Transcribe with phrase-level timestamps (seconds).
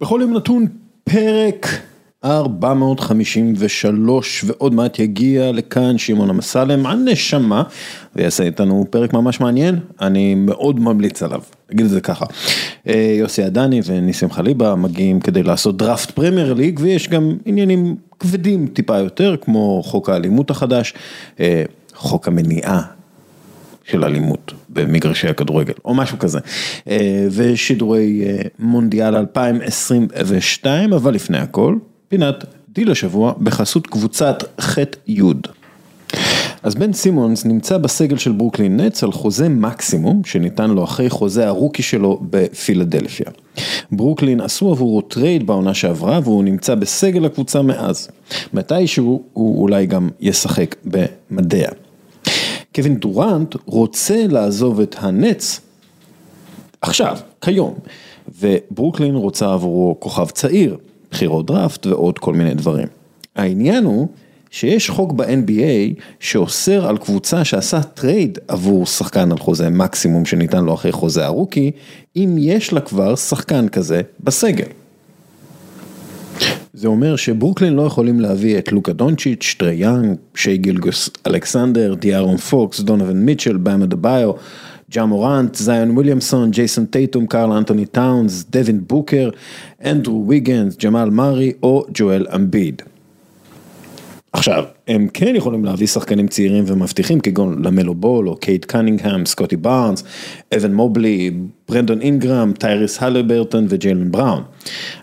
[0.00, 0.66] בכל יום נתון
[1.04, 1.66] פרק
[2.24, 7.62] 453 ועוד מעט יגיע לכאן שמעון אמסלם הנשמה
[8.16, 11.40] ויעשה איתנו פרק ממש מעניין, אני מאוד ממליץ עליו,
[11.72, 12.24] נגיד את זה ככה.
[12.88, 18.66] אה, יוסי עדני וניסים חליבה מגיעים כדי לעשות דראפט פרמייר ליג ויש גם עניינים כבדים
[18.66, 20.94] טיפה יותר כמו חוק האלימות החדש,
[21.40, 21.64] אה,
[21.94, 22.82] חוק המניעה
[23.84, 26.38] של אלימות במגרשי הכדורגל או משהו כזה
[26.88, 28.24] אה, ושידורי
[28.58, 31.76] מונדיאל 2022 אבל לפני הכל
[32.08, 35.22] פינת דיל השבוע בחסות קבוצת ח' י'.
[36.62, 41.46] אז בן סימונס נמצא בסגל של ברוקלין נץ על חוזה מקסימום שניתן לו אחרי חוזה
[41.46, 43.26] הרוקי שלו בפילדלפיה.
[43.92, 48.08] ברוקלין עשו עבורו טרייד בעונה שעברה והוא נמצא בסגל הקבוצה מאז.
[48.52, 51.70] מתישהו הוא אולי גם ישחק במדיה.
[52.74, 55.60] קווין דורנט רוצה לעזוב את הנץ
[56.80, 57.74] עכשיו, כיום,
[58.40, 60.76] וברוקלין רוצה עבורו כוכב צעיר,
[61.10, 62.86] בחירות דראפט ועוד כל מיני דברים.
[63.36, 64.08] העניין הוא
[64.50, 70.74] שיש חוק ב-NBA שאוסר על קבוצה שעשה טרייד עבור שחקן על חוזה מקסימום שניתן לו
[70.74, 71.70] אחרי חוזה הרוקי,
[72.16, 74.68] אם יש לה כבר שחקן כזה בסגל.
[76.74, 82.36] זה אומר שברוקלין לא יכולים להביא את לוקה דונצ'יץ', טרי יאנג, שי גילג'ס אלכסנדר, דיארון
[82.36, 84.32] פוקס, דונובין מיטשל, באם אדבאיו,
[84.90, 89.30] ג'ה מורנט, זיון וויליאמסון, ג'ייסון טייטום, קארל אנטוני טאונס, דווין בוקר,
[89.84, 92.82] אנדרו ויגנס, ג'מאל מארי או ג'ואל אמביד.
[94.34, 99.56] עכשיו, הם כן יכולים להביא שחקנים צעירים ומבטיחים כגון למלו בול או קייד קנינגהם, סקוטי
[99.56, 100.04] בארנס,
[100.56, 101.30] אבן מובלי,
[101.68, 104.42] ברנדון אינגרם, טייריס הלברטון וג'יילן בראון.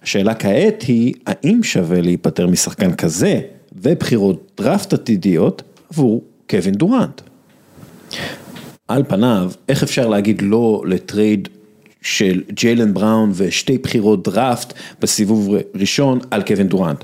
[0.03, 3.39] השאלה כעת היא, האם שווה להיפטר משחקן כזה
[3.75, 7.21] ובחירות דראפט עתידיות עבור קווין דורנט?
[8.87, 11.49] על פניו, איך אפשר להגיד לא לטרייד
[12.01, 17.03] של ג'יילן בראון ושתי בחירות דראפט בסיבוב ראשון על קווין דורנט.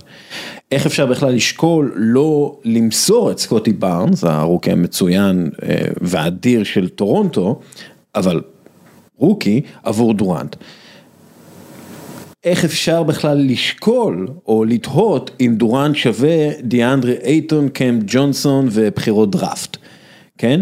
[0.72, 7.60] איך אפשר בכלל לשקול לא למסור את סקוטי בארנס, הרוקי המצוין אה, והאדיר של טורונטו,
[8.16, 8.42] אבל
[9.18, 10.56] רוקי עבור דורנט.
[12.44, 19.78] איך אפשר בכלל לשקול או לתהות אם דורנט שווה דיאנדרי אייטון, קאם ג'ונסון ובחירות דראפט,
[20.38, 20.62] כן?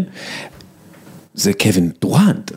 [1.34, 2.50] זה קווין דורנט.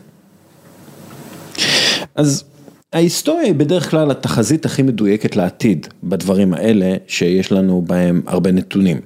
[2.20, 2.44] אז
[2.92, 9.00] ההיסטוריה היא בדרך כלל התחזית הכי מדויקת לעתיד בדברים האלה שיש לנו בהם הרבה נתונים.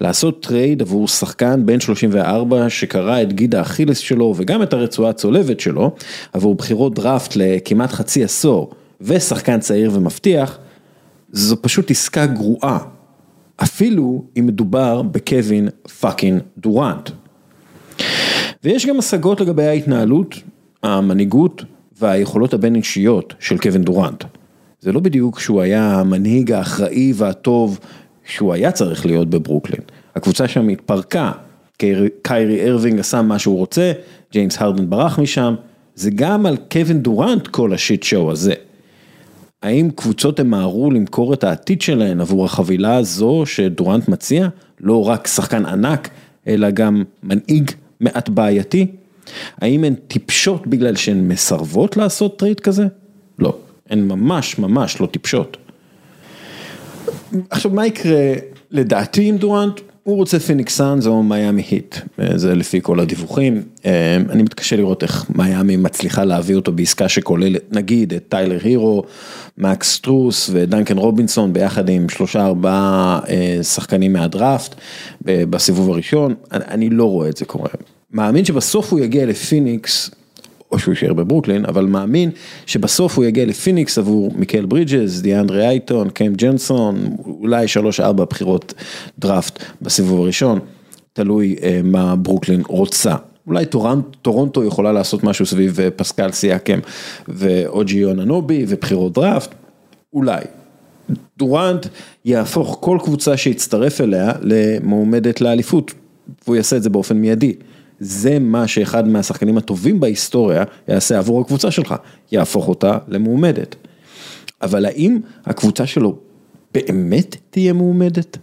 [0.00, 5.60] לעשות טרייד עבור שחקן בן 34 שקרע את גיד האכילס שלו וגם את הרצועה הצולבת
[5.60, 5.94] שלו
[6.32, 8.70] עבור בחירות דראפט לכמעט חצי עשור
[9.00, 10.58] ושחקן צעיר ומבטיח,
[11.32, 12.78] זו פשוט עסקה גרועה.
[13.62, 15.68] אפילו אם מדובר בקווין
[16.00, 17.10] fucking דורנט.
[18.64, 20.34] ויש גם השגות לגבי ההתנהלות,
[20.82, 21.64] המנהיגות
[22.00, 24.24] והיכולות הבין אישיות של קווין דורנט.
[24.80, 27.78] זה לא בדיוק שהוא היה המנהיג האחראי והטוב
[28.24, 29.80] שהוא היה צריך להיות בברוקלין.
[30.16, 31.32] הקבוצה שם התפרקה,
[32.22, 33.92] קיירי ארווינג עשה מה שהוא רוצה,
[34.32, 35.54] ג'יימס הרדן ברח משם,
[35.94, 38.54] זה גם על קווין דורנט כל ה shit show הזה.
[39.62, 44.48] האם קבוצות ימהרו למכור את העתיד שלהן עבור החבילה הזו שדורנט מציע?
[44.80, 46.08] לא רק שחקן ענק,
[46.46, 47.70] אלא גם מנהיג
[48.00, 48.86] מעט בעייתי?
[49.60, 52.86] האם הן טיפשות בגלל שהן מסרבות לעשות טרייד כזה?
[53.38, 53.56] לא,
[53.90, 55.56] הן ממש ממש לא טיפשות.
[57.50, 58.34] עכשיו מה יקרה
[58.70, 59.80] לדעתי עם דורנט?
[60.08, 61.96] הוא רוצה פיניקס סאנס או מיאמי היט,
[62.34, 63.62] זה לפי כל הדיווחים,
[64.30, 69.04] אני מתקשה לראות איך מיאמי מצליחה להביא אותו בעסקה שכוללת נגיד את טיילר הירו,
[69.58, 74.74] מקס סטרוס ודנקן רובינסון ביחד עם שלושה ארבעה אה, שחקנים מהדראפט
[75.22, 77.70] בסיבוב הראשון, אני לא רואה את זה קורה.
[78.12, 80.10] מאמין שבסוף הוא יגיע לפיניקס,
[80.72, 82.30] או שהוא יישאר בברוקלין, אבל מאמין
[82.66, 87.66] שבסוף הוא יגיע לפיניקס עבור מיקל ברידג'ס, דיאנדרי אייטון, קאם ג'ונסון, אולי
[87.98, 88.74] 3-4 בחירות
[89.18, 90.58] דראפט בסיבוב הראשון,
[91.12, 93.14] תלוי אה, מה ברוקלין רוצה.
[93.46, 96.78] אולי טורנט, טורונטו יכולה לעשות משהו סביב אה, פסקל סיאקם
[97.28, 99.54] ואו ג'י אנונובי ובחירות דראפט,
[100.12, 100.42] אולי.
[101.38, 101.86] דורנט
[102.24, 105.92] יהפוך כל קבוצה שיצטרף אליה למועמדת לאליפות,
[106.44, 107.54] והוא יעשה את זה באופן מיידי.
[108.00, 111.94] זה מה שאחד מהשחקנים הטובים בהיסטוריה יעשה עבור הקבוצה שלך,
[112.32, 113.76] יהפוך אותה למועמדת.
[114.62, 116.16] אבל האם הקבוצה שלו
[116.74, 118.38] באמת תהיה מועמדת?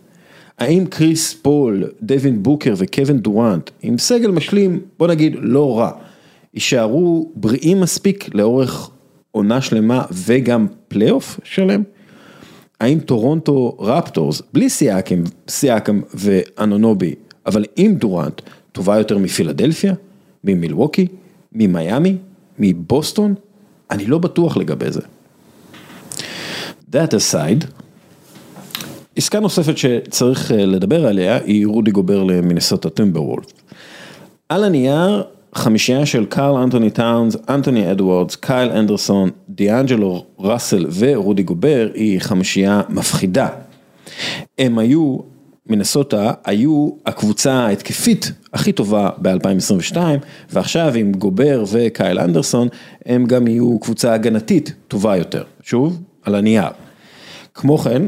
[0.60, 5.92] האם קריס פול, דווין בוקר וקווין דורנט, עם סגל משלים, בוא נגיד לא רע,
[6.54, 8.90] יישארו בריאים מספיק לאורך
[9.32, 11.84] עונה שלמה וגם פלייאוף שלם?
[12.80, 17.16] האם טורונטו רפטורס, בלי סיאקם, סיאקם ואנונובי,
[17.46, 18.42] אבל עם דורנט,
[18.76, 19.94] טובה יותר מפילדלפיה,
[20.44, 21.08] ממילווקי,
[21.54, 22.16] ממיאמי,
[22.60, 23.34] מבוסטון?
[23.92, 25.02] אני לא בטוח לגבי זה.
[26.92, 27.66] That aside,
[29.16, 33.46] עסקה נוספת שצריך לדבר עליה היא רודי גובר למינסוטה טימברוולף.
[34.50, 35.24] על הנייר
[35.54, 42.82] חמישייה של קארל אנטוני טאונס, אנטוני אדוארדס, קייל אנדרסון, דיאנג'לו ראסל ורודי גובר היא חמישייה
[42.90, 43.48] מפחידה.
[44.58, 45.18] הם היו,
[45.68, 49.98] מנסוטה היו הקבוצה ההתקפית הכי טובה ב-2022
[50.50, 52.68] ועכשיו עם גובר וקייל אנדרסון
[53.06, 56.68] הם גם יהיו קבוצה הגנתית טובה יותר, שוב על הנייר.
[57.54, 58.02] כמו כן,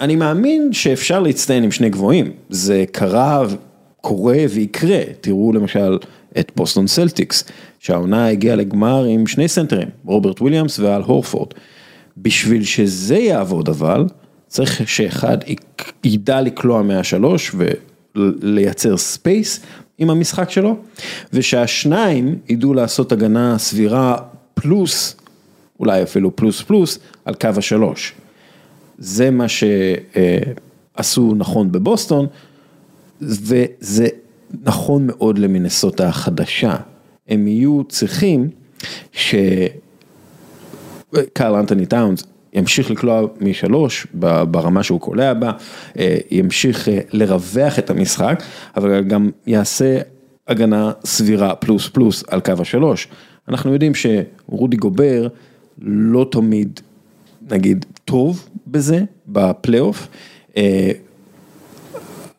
[0.00, 3.44] אני מאמין שאפשר להצטיין עם שני גבוהים, זה קרה,
[4.00, 5.98] קורה ויקרה, תראו למשל
[6.38, 7.44] את בוסטון סלטיקס,
[7.78, 11.48] שהעונה הגיעה לגמר עם שני סנטרים, רוברט וויליאמס ואל הורפורד.
[12.16, 14.04] בשביל שזה יעבוד אבל,
[14.48, 15.38] צריך שאחד
[16.04, 17.54] ידע לקלוע מהשלוש
[18.14, 19.60] ולייצר space
[19.98, 20.76] עם המשחק שלו,
[21.32, 24.16] ושהשניים ידעו לעשות הגנה סבירה
[24.54, 25.16] פלוס,
[25.80, 28.14] אולי אפילו פלוס פלוס, על קו השלוש.
[28.98, 32.26] זה מה שעשו נכון בבוסטון,
[33.20, 34.06] וזה
[34.62, 36.76] נכון מאוד למינסוטה החדשה.
[37.28, 38.50] הם יהיו צריכים
[39.12, 39.54] שקרל
[41.38, 42.24] אנטוני טאונס
[42.56, 44.06] ימשיך לקלוע משלוש
[44.50, 45.52] ברמה שהוא קולע בה,
[46.30, 48.42] ימשיך לרווח את המשחק,
[48.76, 49.98] אבל גם יעשה
[50.48, 53.08] הגנה סבירה פלוס פלוס על קו השלוש.
[53.48, 55.28] אנחנו יודעים שרודי גובר
[55.78, 56.80] לא תמיד,
[57.50, 60.08] נגיד, טוב בזה בפלייאוף.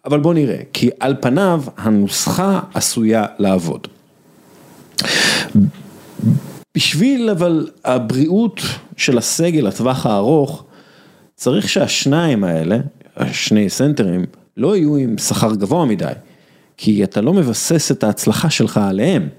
[0.06, 3.88] אבל בוא נראה, כי על פניו הנוסחה עשויה לעבוד.
[6.78, 8.62] בשביל אבל הבריאות
[8.98, 10.64] של הסגל לטווח הארוך,
[11.36, 12.78] צריך שהשניים האלה,
[13.16, 14.26] השני סנטרים,
[14.58, 16.12] לא יהיו עם שכר גבוה מדי,
[16.78, 19.30] כי אתה לא מבסס את ההצלחה שלך עליהם.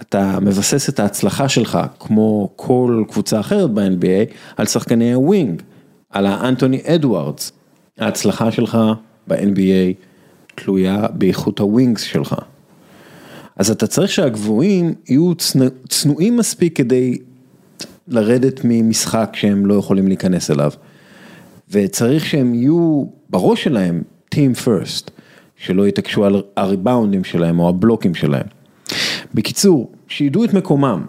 [0.00, 5.62] אתה מבסס את ההצלחה שלך, כמו כל קבוצה אחרת ב-NBA, על שחקני ה wing,
[6.10, 7.52] על האנטוני אדוארדס.
[7.98, 8.78] ההצלחה שלך
[9.28, 9.94] ב-NBA
[10.54, 12.34] תלויה באיכות הווינגס שלך.
[13.62, 15.32] אז אתה צריך שהגבוהים יהיו
[15.88, 17.18] צנועים מספיק כדי
[18.08, 20.70] לרדת ממשחק שהם לא יכולים להיכנס אליו.
[21.70, 24.02] וצריך שהם יהיו בראש שלהם
[24.34, 25.10] Team First,
[25.56, 28.46] שלא יתעקשו על הריבאונדים שלהם או הבלוקים שלהם.
[29.34, 31.06] בקיצור, שידעו את מקומם.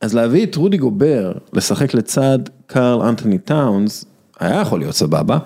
[0.00, 4.04] אז להביא את רודי גובר לשחק לצד קארל אנטוני טאונס,
[4.40, 5.38] היה יכול להיות סבבה,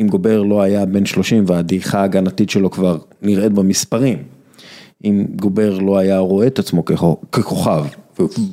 [0.00, 4.33] אם גובר לא היה בן 30 והדעיכה ההגנתית שלו כבר נראית במספרים.
[5.04, 6.84] אם גובר לא היה רואה את עצמו
[7.32, 7.84] ככוכב,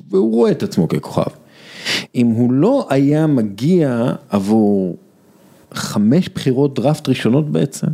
[0.10, 1.32] והוא רואה את עצמו ככוכב.
[2.16, 4.98] אם הוא לא היה מגיע עבור
[5.74, 7.88] חמש בחירות דראפט ראשונות בעצם,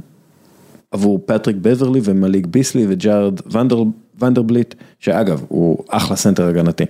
[0.92, 3.83] עבור פטריק בברלי ומליק ביסלי וג'ארד ונדר,
[4.21, 6.83] ונדרבליט, שאגב, הוא אחלה סנטר הגנתי.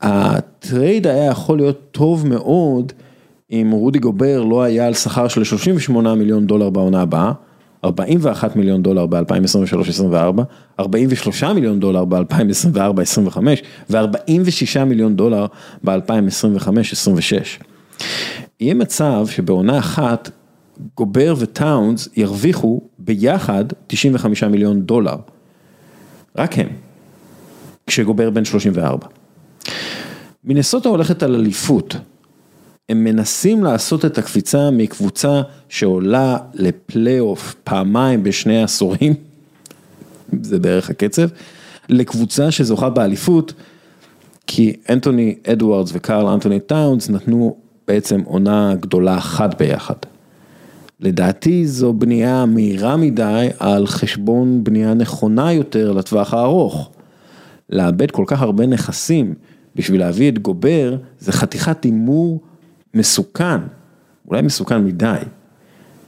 [0.00, 2.92] ה trade היה יכול להיות טוב מאוד
[3.50, 7.32] אם רודי גובר לא היה על שכר של 38 מיליון דולר בעונה הבאה,
[7.86, 10.42] 41 מיליון דולר ב-2023-2024,
[10.80, 13.38] 43 מיליון דולר ב-2024-2025
[13.90, 15.46] ו-46 מיליון דולר
[15.84, 17.64] ב-2025-2026.
[18.60, 20.30] יהיה מצב שבעונה אחת
[20.96, 25.16] גובר וטאונס ירוויחו ביחד 95 מיליון דולר.
[26.36, 26.68] רק הם.
[27.86, 29.06] כשגובר בן 34.
[30.44, 31.96] מינסוטה הולכת על אליפות.
[32.88, 39.14] הם מנסים לעשות את הקפיצה מקבוצה שעולה לפלייאוף פעמיים בשני עשורים,
[40.42, 41.28] זה בערך הקצב,
[41.88, 43.52] לקבוצה שזוכה באליפות,
[44.46, 47.56] כי אנטוני אדוארדס וקארל אנטוני טאונס נתנו
[47.88, 49.94] בעצם עונה גדולה אחת ביחד.
[51.00, 56.90] לדעתי זו בנייה מהירה מדי על חשבון בנייה נכונה יותר לטווח הארוך.
[57.70, 59.34] לאבד כל כך הרבה נכסים
[59.76, 62.40] בשביל להביא את גובר זה חתיכת הימור
[62.96, 63.60] מסוכן,
[64.28, 65.16] אולי מסוכן מדי.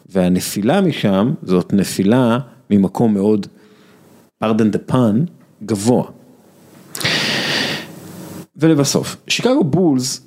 [0.08, 2.38] והנפילה משם זאת נפילה
[2.70, 3.46] ממקום מאוד,
[4.44, 5.16] pardon the pun,
[5.64, 6.04] גבוה.
[8.56, 10.20] ולבסוף, שיקגו בולס,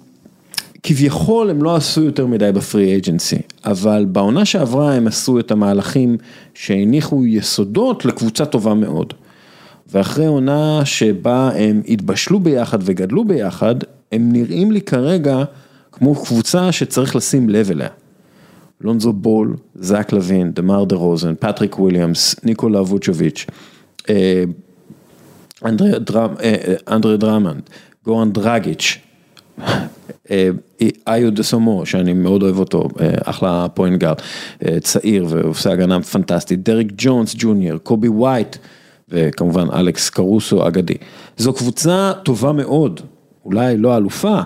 [0.83, 6.17] כביכול הם לא עשו יותר מדי בפרי אג'נסי, אבל בעונה שעברה הם עשו את המהלכים
[6.53, 9.13] שהניחו יסודות לקבוצה טובה מאוד.
[9.87, 13.75] ואחרי עונה שבה הם התבשלו ביחד וגדלו ביחד,
[14.11, 15.43] הם נראים לי כרגע
[16.01, 17.87] כמו קבוצה שצריך לשים לב אליה.
[18.81, 23.45] לונזו בול, זאק לוין, דמאר דה רוזן, פטריק וויליאמס, ניקולה ווצ'וביץ',
[24.09, 24.43] אה,
[25.65, 27.61] אנדרי אה, דראמונד,
[28.05, 28.97] גורן דרגיץ',
[30.31, 30.49] אה,
[31.07, 32.87] איו דוסונמו, שאני מאוד אוהב אותו,
[33.23, 34.19] אחלה point guard,
[34.81, 38.57] צעיר ועושה הגנה פנטסטית, דריק ג'ונס ג'וניור, קובי ווייט,
[39.09, 40.97] וכמובן אלכס קרוסו אגדי.
[41.37, 43.01] זו קבוצה טובה מאוד,
[43.45, 44.41] אולי לא אלופה,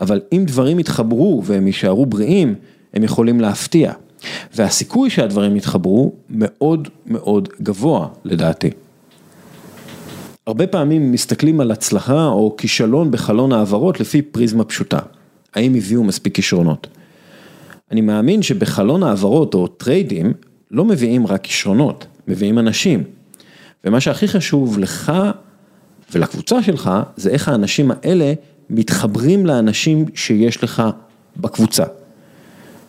[0.00, 2.54] אבל אם דברים יתחברו והם יישארו בריאים,
[2.94, 3.92] הם יכולים להפתיע.
[4.54, 8.70] והסיכוי שהדברים יתחברו מאוד מאוד גבוה לדעתי.
[10.46, 14.98] הרבה פעמים מסתכלים על הצלחה או כישלון בחלון העברות לפי פריזמה פשוטה.
[15.54, 16.86] האם הביאו מספיק כישרונות?
[17.90, 20.32] אני מאמין שבחלון העברות או טריידים
[20.70, 23.04] לא מביאים רק כישרונות, מביאים אנשים.
[23.84, 25.12] ומה שהכי חשוב לך
[26.12, 28.32] ולקבוצה שלך זה איך האנשים האלה
[28.70, 30.82] מתחברים לאנשים שיש לך
[31.36, 31.84] בקבוצה.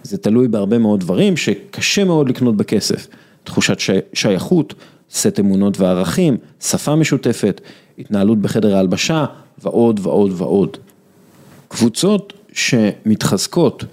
[0.03, 3.07] זה תלוי בהרבה מאוד דברים שקשה מאוד לקנות בכסף.
[3.43, 3.77] תחושת
[4.13, 4.73] שייכות,
[5.11, 7.61] סט אמונות וערכים, שפה משותפת,
[7.99, 9.25] התנהלות בחדר ההלבשה
[9.63, 10.77] ועוד ועוד ועוד.
[11.67, 13.83] קבוצות שמתחזקות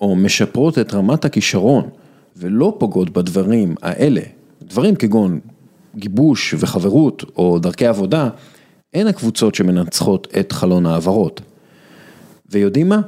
[0.00, 1.88] או משפרות את רמת הכישרון
[2.36, 4.20] ולא פוגעות בדברים האלה,
[4.62, 5.40] דברים כגון
[5.96, 8.28] גיבוש וחברות או דרכי עבודה,
[8.94, 11.40] הן הקבוצות שמנצחות את חלון העברות.
[12.50, 13.00] ויודעים מה?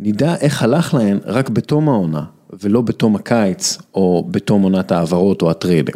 [0.00, 2.22] נדע איך הלך להן רק בתום העונה
[2.62, 5.94] ולא בתום הקיץ או בתום עונת העברות או הטריידים.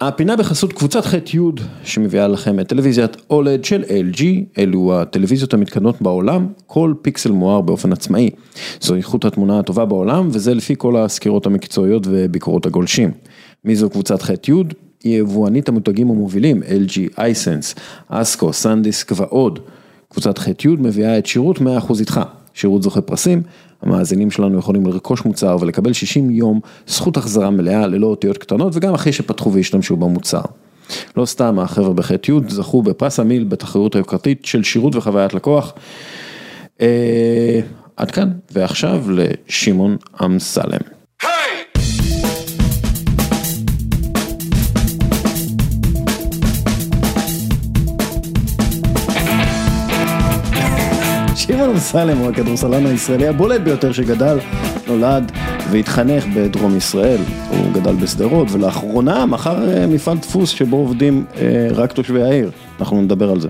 [0.00, 1.38] הפינה בחסות קבוצת ח'-י'
[1.84, 4.22] שמביאה לכם את טלוויזיית אולד של LG,
[4.58, 8.30] אלו הטלוויזיות המתקדמות בעולם, כל פיקסל מואר באופן עצמאי.
[8.80, 13.10] זו איכות התמונה הטובה בעולם וזה לפי כל הסקירות המקצועיות וביקורות הגולשים.
[13.64, 14.52] מי זו קבוצת ח'-י'?
[15.04, 17.74] יבואנית המותגים המובילים, LG, אייסנס,
[18.08, 19.58] אסקו, סנדיסק ועוד.
[20.08, 21.62] קבוצת ח'-י' מביאה את שירות 100%
[22.00, 22.20] איתך,
[22.54, 23.42] שירות זוכה פרסים,
[23.82, 28.94] המאזינים שלנו יכולים לרכוש מוצר ולקבל 60 יום זכות החזרה מלאה ללא אותיות קטנות וגם
[28.94, 30.42] אחרי שפתחו והשתמשו במוצר.
[31.16, 35.72] לא סתם החבר'ה בח'-י' זכו בפרס המיל בתחרות היוקרתית של שירות וחוויית לקוח.
[36.80, 37.60] אה,
[37.96, 41.01] עד כאן, ועכשיו לשמעון אמסלם.
[51.72, 54.38] אמסלם הוא הכדורסלן הישראלי הבולט ביותר שגדל,
[54.88, 55.32] נולד
[55.70, 61.92] והתחנך בדרום ישראל, הוא גדל בשדרות ולאחרונה מכר אה, מפעל דפוס שבו עובדים אה, רק
[61.92, 62.50] תושבי העיר,
[62.80, 63.48] אנחנו נדבר על זה.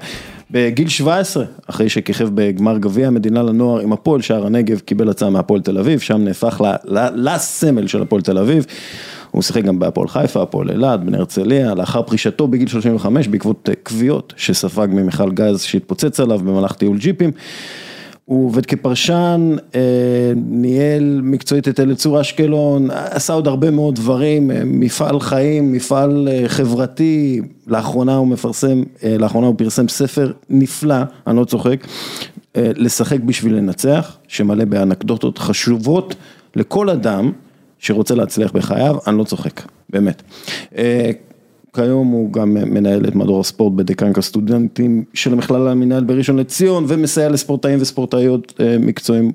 [0.50, 5.60] בגיל 17, אחרי שכיכב בגמר גביע המדינה לנוער עם הפועל שער הנגב, קיבל הצעה מהפועל
[5.60, 6.60] תל אביב, שם נהפך
[7.14, 8.66] לסמל של הפועל תל אביב.
[9.30, 14.32] הוא שיחק גם בהפועל חיפה, הפועל אילת, בני הרצליה, לאחר פרישתו בגיל 35 בעקבות כוויות
[14.36, 17.30] אה, שספג ממכל גז שהתפוצץ עליו במהלך טיול ג'יפים.
[18.32, 19.80] הוא עובד כפרשן, אה,
[20.36, 27.40] ניהל מקצועית את אליצור אשקלון, עשה עוד הרבה מאוד דברים, אה, מפעל חיים, מפעל חברתי,
[27.66, 28.82] לאחרונה הוא מפרסם,
[29.18, 30.96] לאחרונה הוא פרסם ספר נפלא,
[31.26, 31.86] אני לא צוחק,
[32.56, 36.14] לשחק בשביל לנצח, שמלא באנקדוטות חשובות
[36.56, 37.32] לכל אדם.
[37.78, 40.22] שרוצה להצליח בחייו, אני לא צוחק, באמת.
[41.78, 46.84] אה, כיום הוא גם מנהל את מדור הספורט בדיקנק הסטודנטים של המכללה המנהל בראשון לציון
[46.88, 49.32] ומסייע לספורטאים וספורטאיות אה, מקצועיים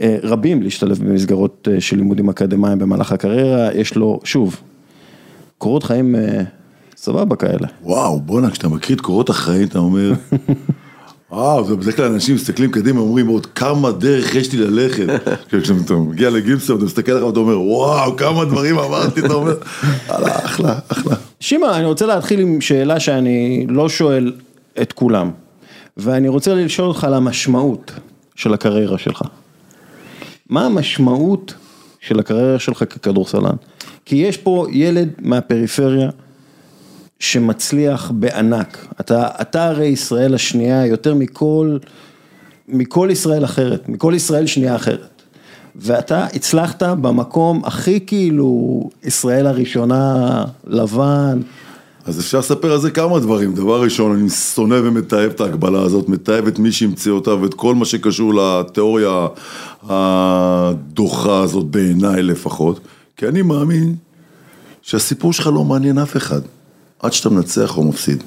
[0.00, 4.60] אה, רבים להשתלב במסגרות של לימודים אקדמיים במהלך הקריירה, יש לו, שוב,
[5.58, 6.14] קורות חיים
[6.96, 7.68] סבבה כאלה.
[7.82, 10.12] וואו, בואנה, כשאתה מכיר את קורות החיים אתה אומר...
[11.30, 15.06] וואו, זה בדרך כלל אנשים מסתכלים קדימה, אומרים עוד כמה דרך יש לי ללכת.
[15.62, 19.54] כשאתה מגיע לגימסון, אתה מסתכל עליך ואתה אומר, וואו, כמה דברים אמרתי, אתה אומר,
[20.08, 21.16] יאללה, אחלה, אחלה.
[21.40, 24.32] שמעון, אני רוצה להתחיל עם שאלה שאני לא שואל
[24.82, 25.30] את כולם,
[25.96, 27.92] ואני רוצה לשאול אותך על המשמעות
[28.34, 29.22] של הקריירה שלך.
[30.50, 31.54] מה המשמעות
[32.00, 33.56] של הקריירה שלך ככדורסלן?
[34.04, 36.10] כי יש פה ילד מהפריפריה,
[37.18, 41.76] שמצליח בענק, אתה, אתה הרי ישראל השנייה יותר מכל,
[42.68, 45.22] מכל ישראל אחרת, מכל ישראל שנייה אחרת.
[45.76, 51.40] ואתה הצלחת במקום הכי כאילו ישראל הראשונה, לבן.
[52.04, 56.08] אז אפשר לספר על זה כמה דברים, דבר ראשון אני שונא ומתעב את ההגבלה הזאת,
[56.08, 59.26] מתעב את מי שהמציא אותה ואת כל מה שקשור לתיאוריה
[59.88, 62.80] הדוחה הזאת בעיניי לפחות,
[63.16, 63.94] כי אני מאמין
[64.82, 66.40] שהסיפור שלך לא מעניין אף אחד.
[67.00, 68.22] עד שאתה מנצח או מפסיד.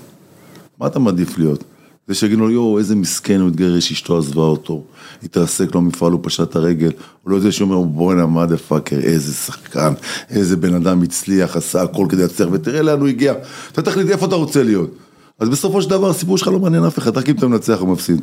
[0.80, 1.64] מה אתה מעדיף להיות?
[2.08, 4.84] זה שיגידו לו, יואו, איזה מסכן, הוא התגרש, אשתו עזבה אותו,
[5.24, 6.92] התרסק לו מפעל, הוא פשט את הרגל,
[7.24, 9.94] הוא לא זה שאומר, בואנה, מה דה פאקר, איזה שחקן,
[10.30, 13.34] איזה בן אדם הצליח, עשה הכל כדי להצליח, ותראה לאן הוא הגיע,
[13.72, 14.90] אתה תחליט איפה אתה רוצה להיות.
[15.40, 17.88] אז בסופו של דבר, הסיפור שלך לא מעניין אף אחד, רק אם אתה מנצח או
[17.88, 18.22] מפסיד.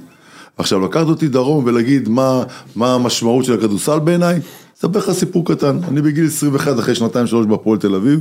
[0.56, 2.42] עכשיו, לקחת אותי דרום ולהגיד מה,
[2.76, 4.40] מה המשמעות של הכדורסל בעיניי,
[4.78, 5.78] אספר לך סיפור קטן.
[5.88, 8.20] אני בגיל 21, אחרי שנתיים שלוש בהפועל תל אביב,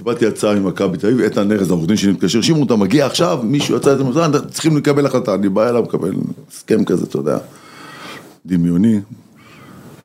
[0.00, 3.40] קיבלתי הצעה ממכבי תל אביב, איתן ארז, העורך דין שלי מתקשר, שמעון אתה מגיע עכשיו,
[3.42, 6.12] מישהו יצא את המזרן, צריכים לקבל החלטה, אני בא אליו, מקבל
[6.50, 7.38] הסכם כזה, אתה יודע,
[8.46, 9.00] דמיוני.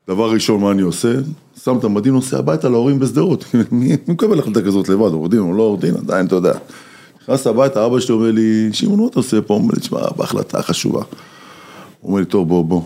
[0.07, 1.13] דבר ראשון, מה אני עושה?
[1.63, 3.45] שם את המדים, נוסע הביתה להורים בשדרות.
[3.71, 6.53] מי מקבל החלטה כזאת לבד, עורך דין או לא עורך דין, עדיין, אתה יודע.
[7.21, 9.53] נכנס הביתה, אבא שלי אומר לי, שמעון, מה אתה עושה פה?
[9.53, 11.03] אומר לי, תשמע, בהחלטה חשובה.
[12.03, 12.81] אומר לי, טוב, בוא, בוא,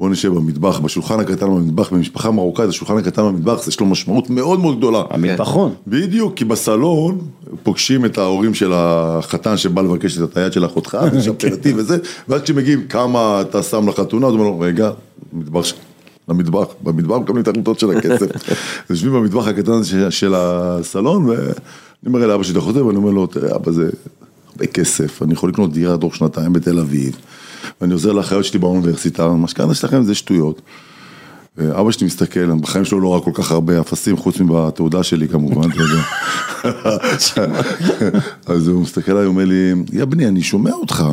[0.00, 4.60] בוא נשב במטבח, בשולחן הקטן במטבח, במשפחה מרוקאית, השולחן הקטן במטבח, יש לו משמעות מאוד
[4.60, 5.02] מאוד גדולה.
[5.10, 5.74] המטבחון.
[5.86, 7.18] בדיוק, כי בסלון
[7.62, 11.98] פוגשים את ההורים של החתן שבא לבקש את היד של אחותך, יש אפלטיב וזה,
[12.28, 14.90] ואז כשמגיעים כמה אתה שם לחתונה, אז הוא אומר לו, רגע,
[15.32, 15.74] מטבח ש-
[16.28, 18.26] למטבח, במטבח מקבלים את ההחלטות של הכסף.
[18.90, 21.40] יושבים במטבח הקטן של- של הסלון, ואני
[22.06, 23.90] אומר לאבא שלי, אתה חוזר, ואני אומר לו, תראה, אבא, זה
[24.52, 27.16] הרבה כסף, אני יכול לקנות דירה תוך שנתיים בתל אביב,
[27.80, 30.62] ואני עוזר לאחיות שלי באוניברסיטה, המשכנתה שלכם זה שטויות.
[31.56, 35.70] ואבא שלי מסתכל, בחיים שלו לא ראה כל כך הרבה אפסים, חוץ מבתעודה שלי כמובן,
[35.70, 36.02] אתה יודע.
[38.54, 41.04] אז הוא מסתכל עליי, אומר לי, יא בני, אני שומע אותך,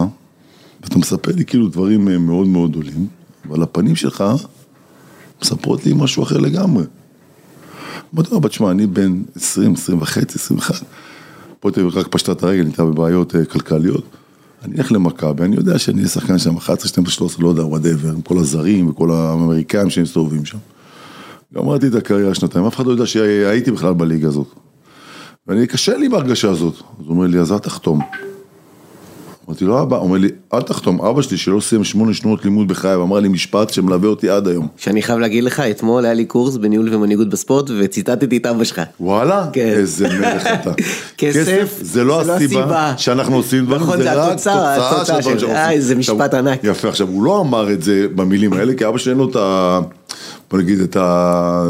[0.83, 3.07] ואתה מספר לי כאילו דברים אה, מאוד מאוד גדולים,
[3.49, 4.23] אבל הפנים שלך
[5.41, 6.83] מספרות לי משהו אחר לגמרי.
[8.15, 10.85] אמרתי לו, אבל תשמע, אני בן 20, 20 וחצי, 21,
[11.59, 14.05] פה תהיה רק פשטה את הרגל, נהייתה בבעיות אה, כלכליות.
[14.63, 18.09] אני אלך למכבי, אני יודע שאני אהיה שחקן שם 11, 12, 13, לא יודע, וואטאבר,
[18.09, 20.57] עם כל הזרים וכל האמריקאים שמסתובבים שם.
[21.53, 24.47] גמרתי את הקריירה שנתיים, אף אחד לא יודע שהייתי בכלל בליגה הזאת.
[25.47, 26.73] ואני, קשה לי בהרגשה הזאת.
[26.73, 27.99] אז הוא אומר לי, אז אל תחתום.
[29.49, 33.03] אמרתי לו, אבא, אומר לי, אל תחתום, אבא שלי שלא סיים שמונה שנות לימוד בחייו,
[33.03, 34.67] אמר לי משפט שמלווה אותי עד היום.
[34.77, 38.81] שאני חייב להגיד לך, אתמול היה לי קורס בניהול ומנהיגות בספורט, וציטטתי את אבא שלך.
[38.99, 39.47] וואלה?
[39.53, 39.67] כן.
[39.67, 40.71] איזה מלך אתה.
[41.17, 45.63] כסף זה לא הסיבה שאנחנו עושים דברים, נכון, זה רק תוצאה של דברים שאנחנו אה,
[45.63, 45.77] עושים.
[45.77, 46.59] איזה עכשיו, משפט ענק.
[46.63, 49.79] יפה, עכשיו הוא לא אמר את זה במילים האלה, כי אבא שאין לו את ה...
[50.51, 51.69] בוא נגיד את ה...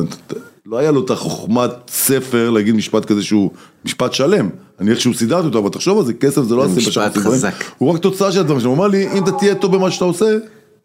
[0.74, 3.52] לא היה לו את החוכמת ספר להגיד משפט כזה שהוא
[3.86, 4.50] משפט שלם.
[4.80, 7.32] אני איכשהו סידרתי אותו, אבל תחשוב על זה, כסף זה לא זה הסיבה שאנחנו.
[7.32, 7.54] חזק.
[7.78, 8.70] הוא רק תוצאה של הדברים שלו.
[8.70, 10.26] הוא אמר לי, אם אתה תהיה טוב במה שאתה עושה,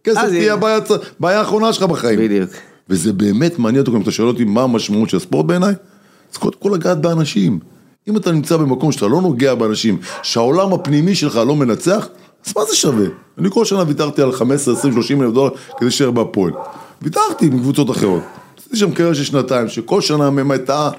[0.04, 0.54] כסף אז תהיה.
[0.54, 2.18] הבעיה האחרונה שלך בחיים.
[2.18, 2.50] בדיוק.
[2.88, 5.74] וזה באמת מעניין אותי, אם אתה שואל אותי מה המשמעות של ספורט בעיניי,
[6.32, 7.58] אז קודם כל לגעת באנשים.
[8.08, 12.08] אם אתה נמצא במקום שאתה לא נוגע באנשים, שהעולם הפנימי שלך לא מנצח,
[12.46, 13.06] אז מה זה שווה?
[13.38, 16.52] אני כל שנה ויתרתי על 15, 20, 30 אלף דולר כדי להישאר בהפועל.
[17.02, 18.22] ויתרתי מקבוצות אחרות.
[18.70, 20.90] עשיתי שם קריירה של שנתיים, שכל שנה מהם הייתה,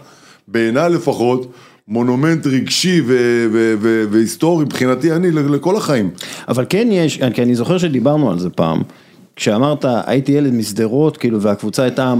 [0.47, 1.51] בעיניי לפחות,
[1.87, 6.09] מונומנט רגשי ו- ו- ו- והיסטורי מבחינתי אני לכל החיים.
[6.47, 8.81] אבל כן יש, כי אני זוכר שדיברנו על זה פעם,
[9.35, 12.13] כשאמרת הייתי ילד משדרות, כאילו, והקבוצה הייתה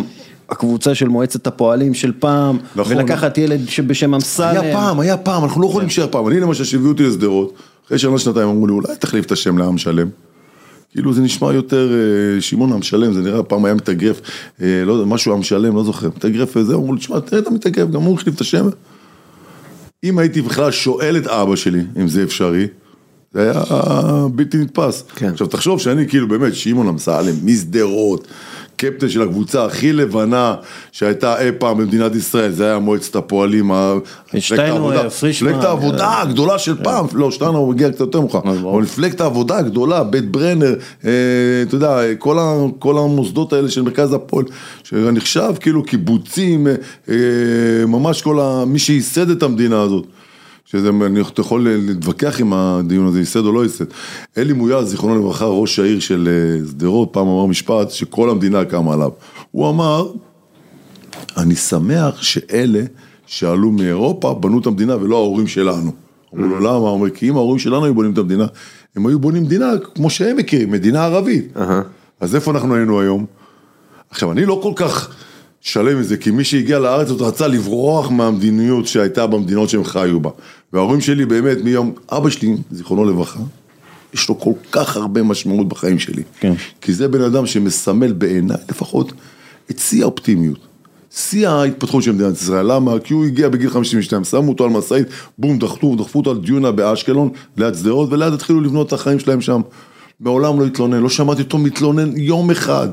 [0.50, 2.98] הקבוצה של מועצת הפועלים של פעם, נכון.
[2.98, 4.62] ולקחת ילד שבשם אמסלם.
[4.62, 6.28] היה פעם, היה פעם, אנחנו לא יכולים להישאר פעם.
[6.28, 7.54] אני למשל, שהביאו אותי לשדרות,
[7.88, 10.08] אחרי שנה שנתיים אמרו לי, אולי תחליף את השם לעם שלם.
[10.92, 14.22] כאילו זה נשמע יותר אה, שמעון עם שלם, זה נראה, פעם היה מתאגרף,
[14.62, 17.48] אה, לא יודע, משהו עם שלם, לא זוכר, מתאגרף וזה, אמרו לי, תשמע, תראה את
[17.48, 18.70] המתאגרף, גם הוא החליף את השם.
[20.04, 22.68] אם הייתי בכלל שואל את אבא שלי, אם זה אפשרי,
[23.34, 23.64] זה היה
[24.34, 25.04] בלתי נתפס.
[25.16, 25.30] כן.
[25.30, 28.28] עכשיו תחשוב שאני כאילו באמת שמעון אמסלם, משדרות,
[28.80, 30.56] קפטן של הקבוצה הכי לבנה
[30.92, 33.72] שהייתה אי פעם במדינת ישראל, זה היה מועצת הפועלים,
[34.34, 34.40] מפלגת
[34.74, 35.02] העבודה-
[35.48, 38.74] מפלגת העבודה אה, הגדולה של פעם, לא, שטיינר מגיע קצת יותר מאוחר, ברור.
[38.76, 40.74] אבל מפלגת העבודה הגדולה, בית ברנר,
[41.06, 41.12] אה,
[41.68, 42.00] אתה יודע,
[42.80, 44.46] כל המוסדות האלה של מרכז הפועל,
[44.84, 46.74] שנחשב כאילו קיבוצים, אה,
[47.10, 47.16] אה,
[47.88, 48.40] ממש כל.
[48.68, 50.06] מי שייסד את המדינה הזאת.
[50.72, 53.86] שזה, אני יכול להתווכח עם הדיון הזה, ייסד או לא ייסד.
[54.38, 58.94] אלי מויאל, זיכרונו לברכה, ראש העיר של אה, שדרות, פעם אמר משפט שכל המדינה קמה
[58.94, 59.10] עליו.
[59.52, 60.12] הוא אמר,
[61.38, 62.82] אני שמח שאלה
[63.26, 65.92] שעלו מאירופה בנו את המדינה ולא ההורים שלנו.
[66.36, 66.70] אמרו לו למה?
[66.70, 68.46] הוא אומר, כי אם ההורים שלנו היו בונים את המדינה,
[68.96, 71.54] הם היו בונים מדינה כמו שהם מכירים, מדינה ערבית.
[72.20, 73.26] אז איפה אנחנו היינו היום?
[74.10, 75.16] עכשיו, אני לא כל כך
[75.62, 80.20] שלם עם זה, כי מי שהגיע לארץ עוד רצה לברוח מהמדיניות שהייתה במדינות שהם חיו
[80.20, 80.30] בה.
[80.74, 83.40] וההורים שלי באמת, מיום, אבא שלי, זיכרונו לברכה,
[84.14, 86.24] יש לו כל כך הרבה משמעות בחיים שלי.
[86.40, 86.54] כן.
[86.82, 89.14] כי זה בן אדם שמסמל בעיניי לפחות
[89.72, 90.60] את שיא האופטימיות.
[91.12, 93.00] שיא ההתפתחות של מדינת ישראל, למה?
[93.00, 96.72] כי הוא הגיע בגיל 52, שמו אותו על משאית, בום, דחפו, דחפו אותו על דיונה
[96.72, 99.62] באשקלון, ליד שדרות, ולאט התחילו לבנות את החיים שלהם שם.
[100.20, 102.90] מעולם לא התלונן, לא שמעתי אותו מתלונן יום אחד.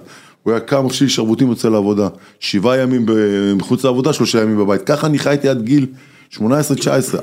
[0.46, 2.08] הוא היה קם, מפשיל שרבוטים, יוצא לעבודה.
[2.40, 3.06] שבעה ימים
[3.56, 4.82] מחוץ לעבודה, שלושה ימים בבית.
[4.82, 5.86] ככה אני חייתי עד גיל
[6.34, 6.38] 18-19.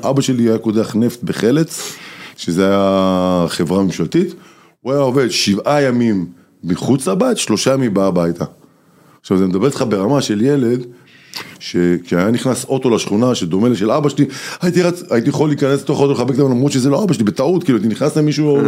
[0.02, 1.92] אבא שלי היה קודח נפט בחלץ,
[2.36, 4.34] שזה היה חברה ממשלתית.
[4.80, 6.26] הוא היה עובד שבעה ימים
[6.64, 8.44] מחוץ לבית, שלושה ימים בא הביתה.
[9.20, 10.84] עכשיו, זה מדבר איתך ברמה של ילד,
[11.58, 14.26] שכשהיה נכנס אוטו לשכונה שדומה לשל אבא שלי,
[14.62, 15.02] הייתי, רצ...
[15.10, 17.88] הייתי יכול להיכנס לתוך האוטו לחבק אותם למרות שזה לא אבא שלי, בטעות, כאילו, הייתי
[17.88, 18.58] נכנס למישהו,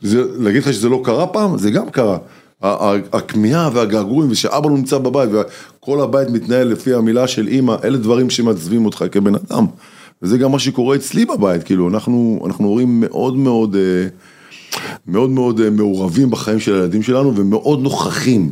[0.00, 1.58] זה, להגיד לך שזה לא קרה פעם?
[1.58, 2.18] זה גם קרה.
[2.62, 8.30] הכמיהה והגעגועים ושאבא לא נמצא בבית וכל הבית מתנהל לפי המילה של אימא, אלה דברים
[8.30, 9.66] שמעצבים אותך כבן אדם.
[10.22, 14.08] וזה גם מה שקורה אצלי בבית, כאילו, אנחנו, אנחנו הורים מאוד מאוד, אה,
[15.06, 18.50] מאוד מאוד אה, מעורבים בחיים של הילדים שלנו ומאוד נוכחים.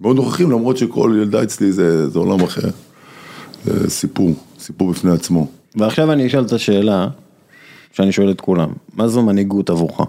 [0.00, 2.68] מאוד נוכחים, למרות שכל ילדה אצלי זה, זה עולם אחר.
[3.64, 5.46] זה סיפור, סיפור בפני עצמו.
[5.76, 7.08] ועכשיו אני אשאל את השאלה
[7.92, 10.00] שאני שואל את כולם, מה זו מנהיגות עבורך?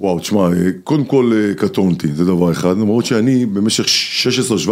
[0.00, 0.48] וואו, תשמע,
[0.84, 3.84] קודם כל אה, קטונתי, זה דבר אחד, למרות שאני במשך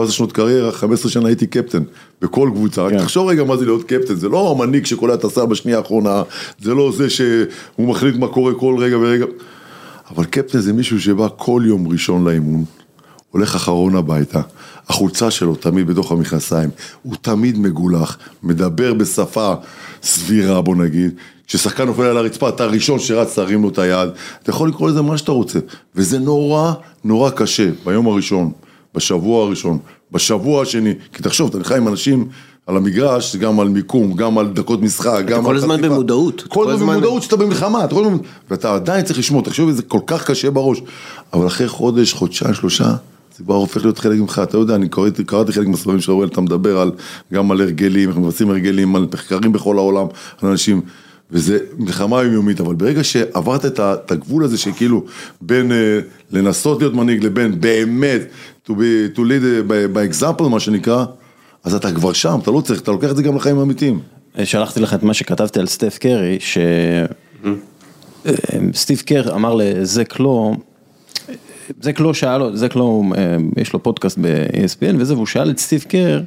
[0.07, 1.83] 16-17 שנות קריירה, 15 שנה הייתי קפטן
[2.23, 2.99] בכל קבוצה, רק כן.
[2.99, 6.23] תחשוב רגע מה זה להיות קפטן, זה לא המנהיג שקולע את הסל בשנייה האחרונה,
[6.61, 9.25] זה לא זה שהוא מחליט מה קורה כל רגע ורגע,
[10.11, 12.65] אבל קפטן זה מישהו שבא כל יום ראשון לאימון,
[13.31, 14.41] הולך אחרון הביתה,
[14.91, 16.71] החולצה שלו תמיד בתוך המכנסיים,
[17.03, 19.55] הוא תמיד מגולח, מדבר בשפה
[20.03, 21.11] סבירה בוא נגיד,
[21.47, 24.09] כששחקן נופל על הרצפה אתה הראשון שרץ תרים לו את היד,
[24.43, 25.59] אתה יכול לקרוא לזה מה שאתה רוצה,
[25.97, 26.73] וזה נורא
[27.05, 28.51] נורא קשה ביום הראשון,
[28.95, 29.79] בשבוע הראשון,
[30.13, 32.29] בשבוע השני, כי תחשוב, אתה נלחם עם אנשים
[32.67, 35.89] על המגרש, גם על מיקום, גם על דקות משחק, גם כל על הזמן חטיפה.
[35.95, 36.41] במודעות.
[36.43, 38.19] כל כל הזמן הזמן- במודעות שאתה במלחמה, אתה כל הזמן,
[38.51, 40.83] ואתה עדיין צריך לשמור, תחשוב, זה כל כך קשה בראש,
[41.33, 42.95] אבל אחרי חודש, חודשיים, שלושה,
[43.37, 46.29] זה כבר הופך להיות חלק ממך, אתה יודע, אני קראתי, קראתי חלק מהספרים של אוראל,
[46.29, 46.93] אתה מדבר על,
[47.33, 50.07] גם על הרגלים, איך מבצעים הרגלים, על מחקרים בכל העולם,
[50.43, 50.81] על אנשים,
[51.31, 55.05] וזה מלחמה יומיומית, אבל ברגע שעברת את הגבול הזה שכאילו
[55.41, 55.99] בין אה,
[56.31, 58.21] לנסות להיות מנהיג לבין באמת,
[58.67, 61.05] to, be, to lead אה, by, by example מה שנקרא,
[61.65, 64.01] אז אתה כבר שם, אתה לא צריך, אתה לוקח את זה גם לחיים האמיתיים.
[64.45, 66.39] שלחתי לך את מה שכתבתי על סטף קרי,
[68.75, 70.53] שסטיב קר אמר לזק לא,
[71.83, 75.85] זק לא שאל, זק לא, אה, יש לו פודקאסט ב-ESPN וזה, והוא שאל את סטיב
[75.89, 76.21] קר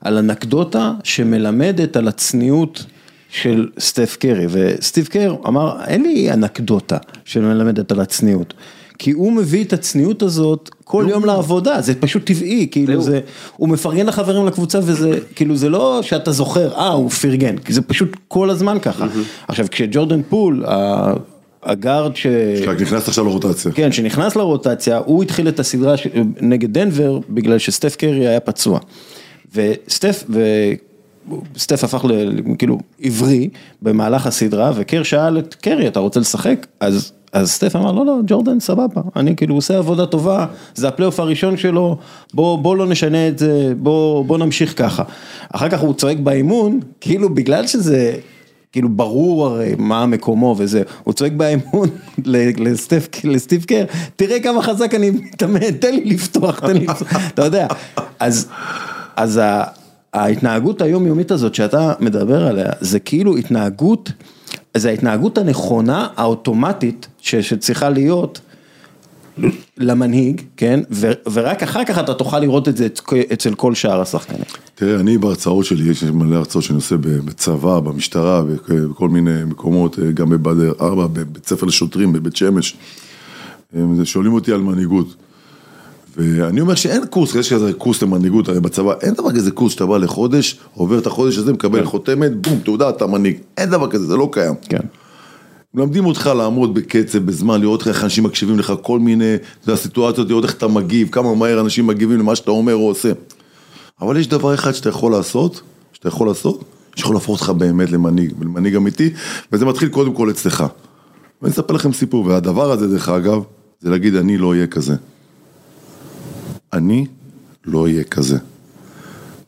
[0.00, 2.84] על אנקדוטה שמלמדת על הצניעות
[3.30, 8.54] של סטף קרי, וסטיב קר אמר, אין לי אנקדוטה שמלמדת על הצניעות.
[8.98, 13.20] כי הוא מביא את הצניעות הזאת כל יום לעבודה, זה פשוט טבעי, כאילו זה,
[13.56, 17.82] הוא מפרגן לחברים לקבוצה וזה, כאילו זה לא שאתה זוכר, אה הוא פרגן, כי זה
[17.82, 19.06] פשוט כל הזמן ככה.
[19.48, 20.64] עכשיו כשג'ורדן פול,
[21.68, 22.26] הגארד ש...
[22.66, 23.72] רק נכנסת עכשיו לרוטציה.
[23.72, 26.06] כן, שנכנס לרוטציה, הוא התחיל את הסדרה ש-
[26.40, 28.78] נגד דנבר בגלל שסטף קרי היה פצוע.
[29.54, 30.24] וסטף,
[31.54, 32.30] וסטף הפך ל...
[32.58, 33.48] כאילו עברי
[33.82, 36.66] במהלך הסדרה, וקר שאל את קרי, אתה רוצה לשחק?
[36.80, 37.12] אז...
[37.32, 41.56] אז סטף אמר, לא, לא, ג'ורדן, סבבה, אני כאילו עושה עבודה טובה, זה הפלייאוף הראשון
[41.56, 41.96] שלו,
[42.34, 45.02] בוא, בוא לא נשנה את זה, בוא, בוא נמשיך ככה.
[45.52, 48.14] אחר כך הוא צועק באימון, כאילו בגלל שזה
[48.72, 51.88] כאילו ברור הרי מה מקומו וזה, הוא צועק באמון
[53.24, 53.84] לסטיב קר,
[54.16, 57.66] תראה כמה חזק אני מתאמן, תן לי לפתוח, תן לי לפתוח, אתה יודע,
[58.20, 58.48] אז,
[59.16, 59.40] אז
[60.14, 64.12] ההתנהגות היומיומית הזאת שאתה מדבר עליה, זה כאילו התנהגות,
[64.76, 68.40] זה ההתנהגות הנכונה, האוטומטית, ש- שצריכה להיות
[69.78, 70.80] למנהיג, כן,
[71.32, 72.88] ורק אחר כך אתה תוכל לראות את זה
[73.32, 74.42] אצל כל שאר השחקנים.
[74.74, 79.98] תראה, אני בהרצאות שלי, יש מלא הרצאות שאני עושה בצבא, במשטרה, בכ- בכל מיני מקומות,
[79.98, 82.76] אה, גם בבאדר 4, בבית ספר לשוטרים, בבית שמש.
[84.04, 85.14] שואלים אותי על מנהיגות.
[86.16, 89.86] ואני אומר שאין קורס, יש כזה קורס למנהיגות, הרי בצבא, אין דבר כזה קורס שאתה
[89.86, 93.36] בא לחודש, עובר את החודש הזה, מקבל חותמת, בום, תעודה, אתה מנהיג.
[93.58, 94.54] אין דבר כזה, זה לא קיים.
[94.68, 94.78] כן.
[95.74, 99.34] מלמדים אותך לעמוד בקצב, בזמן, לראות איך אנשים מקשיבים לך, כל מיני
[99.74, 103.12] סיטואציות, לראות איך אתה מגיב, כמה מהר אנשים מגיבים למה שאתה אומר או עושה.
[104.00, 105.60] אבל יש דבר אחד שאתה יכול לעשות,
[105.92, 106.64] שאתה יכול לעשות,
[106.96, 109.10] שיכול להפוך אותך באמת למנהיג, למנהיג אמיתי,
[109.52, 110.64] וזה מתחיל קודם כל אצלך.
[111.42, 113.42] ואני אספר לכם סיפור, והדבר הזה דרך אגב,
[113.80, 114.94] זה להגיד אני לא אהיה כזה.
[116.72, 117.06] אני
[117.64, 118.38] לא אהיה כזה.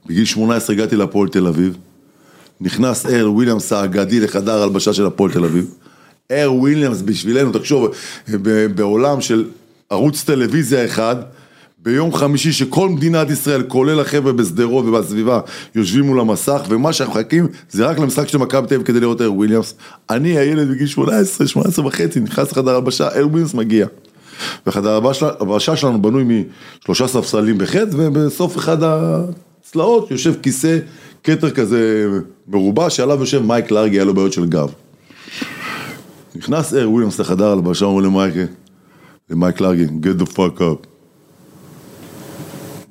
[0.06, 1.76] בגיל 18 הגעתי להפועל תל אביב,
[2.61, 5.74] נכנס אר וויליאמס האגדי לחדר הלבשה של הפועל תל אביב.
[6.30, 7.88] אר וויליאמס בשבילנו, תחשוב,
[8.74, 9.44] בעולם של
[9.90, 11.16] ערוץ טלוויזיה אחד,
[11.82, 15.40] ביום חמישי שכל מדינת ישראל, כולל החבר'ה בשדרות ובסביבה,
[15.74, 19.20] יושבים מול המסך, ומה שאנחנו מחכים זה רק למשחק של מכבי תל אביב כדי לראות
[19.20, 19.74] אר וויליאמס.
[20.10, 23.86] אני הילד בגיל 18, 18 וחצי, נכנס לחדר הלבשה, אר וויליאמס מגיע.
[24.66, 25.00] וחדר
[25.40, 26.44] הלבשה שלנו בנוי
[26.82, 30.78] משלושה ספסלים בחי"ת, ובסוף אחד הצלעות יושב כיסא
[31.24, 32.06] כתר כזה
[32.48, 34.72] מרובע, שעליו יושב מייק לארגי, היה לו בעיות של גב.
[36.34, 38.34] נכנס אר וויליאמס לחדר הלבשה, אומר למייק,
[39.30, 40.86] למייק לארגי, get the fuck up.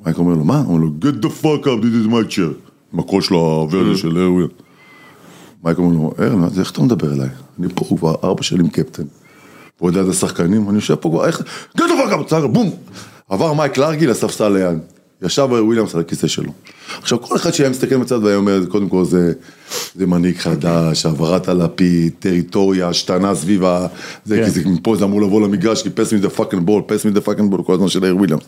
[0.05, 0.57] מייק אומר לו, מה?
[0.57, 2.69] הוא אומר לו, get the fuck up, this is my chair.
[2.93, 4.53] עם הקול שלו הוורדה של אר וויליאמס.
[5.63, 7.29] מייק אומר לו, אר, איך אתה מדבר אליי?
[7.59, 9.03] אני פה כבר ארבע שנים קפטן.
[9.81, 11.41] ועוד ליד השחקנים, אני יושב פה כבר, איך...
[11.77, 12.71] get the fuck up, צ'ר, בום!
[13.29, 14.79] עבר מייק לארגי לספסל ליד.
[15.21, 16.51] ישב וויליאמס על הכיסא שלו.
[17.01, 19.33] עכשיו כל אחד שהיה מסתכל מצד והיה אומר, קודם כל זה,
[19.95, 23.87] זה מנהיג חדש, העברת הלפיד, טריטוריה, השתנה סביב ה...
[24.25, 24.45] זה, כן.
[24.45, 27.11] כי זה, מפה זה אמור לבוא למגרש, כי pass me the fucking ball, pass me
[27.11, 28.43] the fucking ball, כל הזמן של איר וויליאמס.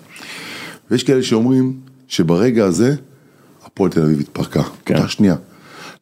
[0.92, 1.74] ויש כאלה שאומרים
[2.08, 2.96] שברגע הזה,
[3.66, 4.64] הפועל תל אביב התפרקה.
[4.86, 5.02] כן.
[5.02, 5.08] כן.
[5.08, 5.36] שנייה.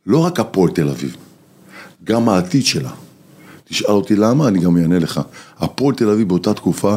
[0.05, 1.15] לא רק הפועל תל אביב,
[2.03, 2.91] גם העתיד שלה.
[3.65, 5.21] תשאל אותי למה, אני גם אענה לך.
[5.59, 6.95] הפועל תל אביב באותה תקופה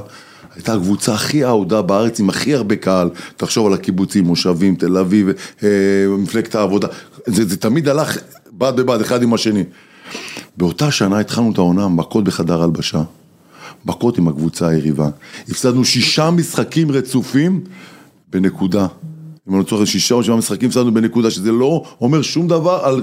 [0.55, 3.11] הייתה הקבוצה הכי אהודה בארץ עם הכי הרבה קהל.
[3.37, 5.29] תחשוב על הקיבוצים, מושבים, תל אביב,
[5.63, 5.69] אה,
[6.19, 6.89] מפלגת העבודה.
[7.27, 8.19] זה, זה תמיד הלך
[8.53, 9.65] בד בבד, אחד עם השני.
[10.57, 13.03] באותה שנה התחלנו את העונה, מכות בחדר הלבשה.
[13.85, 15.09] מכות עם הקבוצה היריבה.
[15.49, 17.61] הפסדנו שישה משחקים רצופים
[18.31, 18.87] בנקודה.
[19.49, 23.03] אם אני צורך שישה או שבעה משחקים הפסדנו בנקודה, שזה לא אומר שום דבר על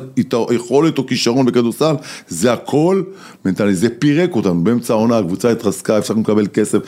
[0.51, 1.95] יכולת או כישרון בכדורסל,
[2.27, 3.03] זה הכל
[3.45, 6.79] מנטלי, זה פירק אותנו, באמצע העונה הקבוצה התרסקה, הפסקנו לקבל כסף.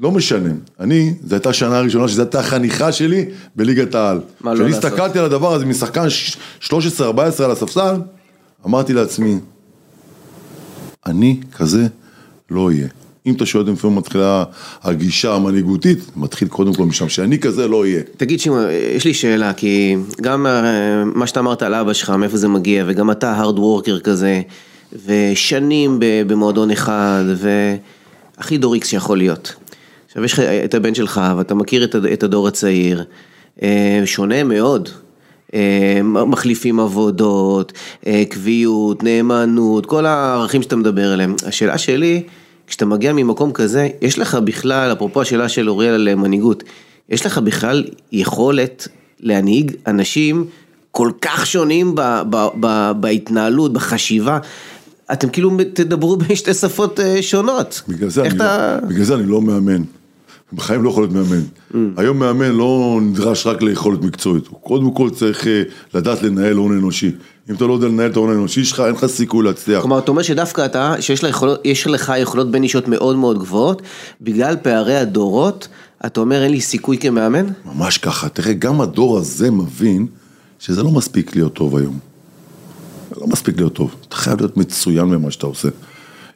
[0.00, 3.24] לא משנה, אני, זו הייתה השנה הראשונה שזו הייתה החניכה שלי
[3.56, 4.20] בליגת העל.
[4.40, 4.84] מה לא כשאני לעשות?
[4.84, 6.06] הסתכלתי על הדבר הזה משחקן
[6.62, 6.70] 13-14
[7.38, 7.94] על הספסל,
[8.66, 9.38] אמרתי לעצמי,
[11.06, 11.86] אני כזה
[12.50, 12.88] לא אהיה.
[13.26, 14.44] אם אתה שואל לפעמים מתחילה
[14.82, 18.02] הגישה המנהיגותית, מתחיל קודם כל משם, שאני כזה לא אהיה.
[18.16, 18.64] תגיד שמעון,
[18.96, 22.84] יש לי שאלה, כי גם אה, מה שאתה אמרת על אבא שלך, מאיפה זה מגיע,
[22.86, 24.42] וגם אתה הארד וורקר כזה,
[25.06, 27.24] ושנים במועדון אחד,
[28.38, 29.54] והכי דוריקס שיכול להיות.
[30.14, 33.04] עכשיו יש לך את הבן שלך, ואתה מכיר את, הד- את הדור הצעיר,
[33.62, 34.88] אה, שונה מאוד.
[35.54, 37.72] אה, מחליפים עבודות,
[38.06, 41.34] אה, קביעות, נאמנות, כל הערכים שאתה מדבר עליהם.
[41.46, 42.22] השאלה שלי,
[42.66, 46.62] כשאתה מגיע ממקום כזה, יש לך בכלל, אפרופו השאלה של אוריאל על מנהיגות,
[47.08, 48.88] יש לך בכלל יכולת
[49.20, 50.44] להנהיג אנשים
[50.90, 52.00] כל כך שונים ב,
[52.30, 54.38] ב, ב, בהתנהלות, בחשיבה,
[55.12, 57.82] אתם כאילו תדברו בשתי שפות שונות.
[57.88, 58.78] בגלל זה, אני, אתה...
[58.82, 59.82] לא, בגלל זה אני לא מאמן.
[60.54, 61.42] בחיים לא יכול להיות מאמן.
[61.96, 65.62] היום מאמן לא נדרש רק ליכולת מקצועית, הוא קודם כל צריך אה,
[65.94, 67.12] לדעת לנהל הון אנושי.
[67.50, 69.80] אם אתה לא יודע לנהל את ההון האנושי שלך, אין לך סיכוי להצליח.
[69.80, 73.38] כלומר, אתה אומר שדווקא אתה, שיש לך, יכולות, יש לך יכולות בין אישות מאוד מאוד
[73.38, 73.82] גבוהות,
[74.20, 75.68] בגלל פערי הדורות,
[76.06, 77.46] אתה אומר אין לי סיכוי כמאמן?
[77.74, 80.06] ממש ככה, תראה, גם הדור הזה מבין
[80.58, 81.98] שזה לא מספיק להיות טוב היום.
[83.14, 85.68] זה לא מספיק להיות טוב, אתה חייב להיות מצוין במה שאתה עושה.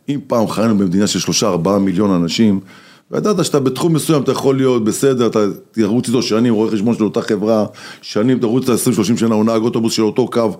[0.09, 2.61] אם פעם חיינו במדינה של שלושה ארבעה מיליון אנשים,
[3.11, 5.39] וידעת שאתה בתחום מסוים אתה יכול להיות בסדר, אתה
[5.73, 7.67] תרוץ איתו שנים, רואה חשבון של אותה חברה,
[8.03, 10.53] שנים תרוץ איתה 20-30 שנה, הוא נהג אוטובוס של אותו קו,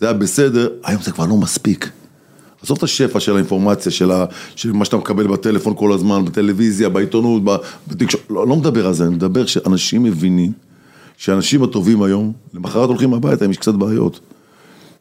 [0.00, 1.90] זה היה בסדר, היום זה כבר לא מספיק.
[2.62, 4.24] עזוב את השפע של האינפורמציה, של, ה,
[4.56, 7.42] של מה שאתה מקבל בטלפון כל הזמן, בטלוויזיה, בעיתונות,
[7.88, 10.52] בתקשורת, לא, לא מדבר על זה, אני מדבר שאנשים מבינים
[11.16, 14.20] שהאנשים הטובים היום, למחרת הולכים הביתה, אם יש קצת בעיות.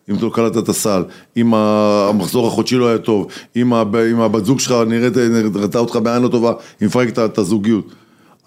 [0.10, 1.04] אם אתה לא קלטת את הסל,
[1.38, 5.14] אם המחזור החודשי לא היה טוב, אם, הב- אם הבת זוג שלך נראית,
[5.56, 7.86] ראתה אותך בעין לא טובה, היא מפרקת את הזוגיות.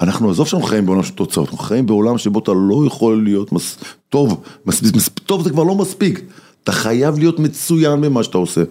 [0.00, 3.52] אנחנו, עזוב שאנחנו חיים בעולם של תוצאות, אנחנו חיים בעולם שבו אתה לא יכול להיות
[3.52, 6.20] מס, טוב, מס, מס, טוב זה כבר לא מספיק,
[6.64, 8.62] אתה חייב להיות מצוין במה שאתה עושה.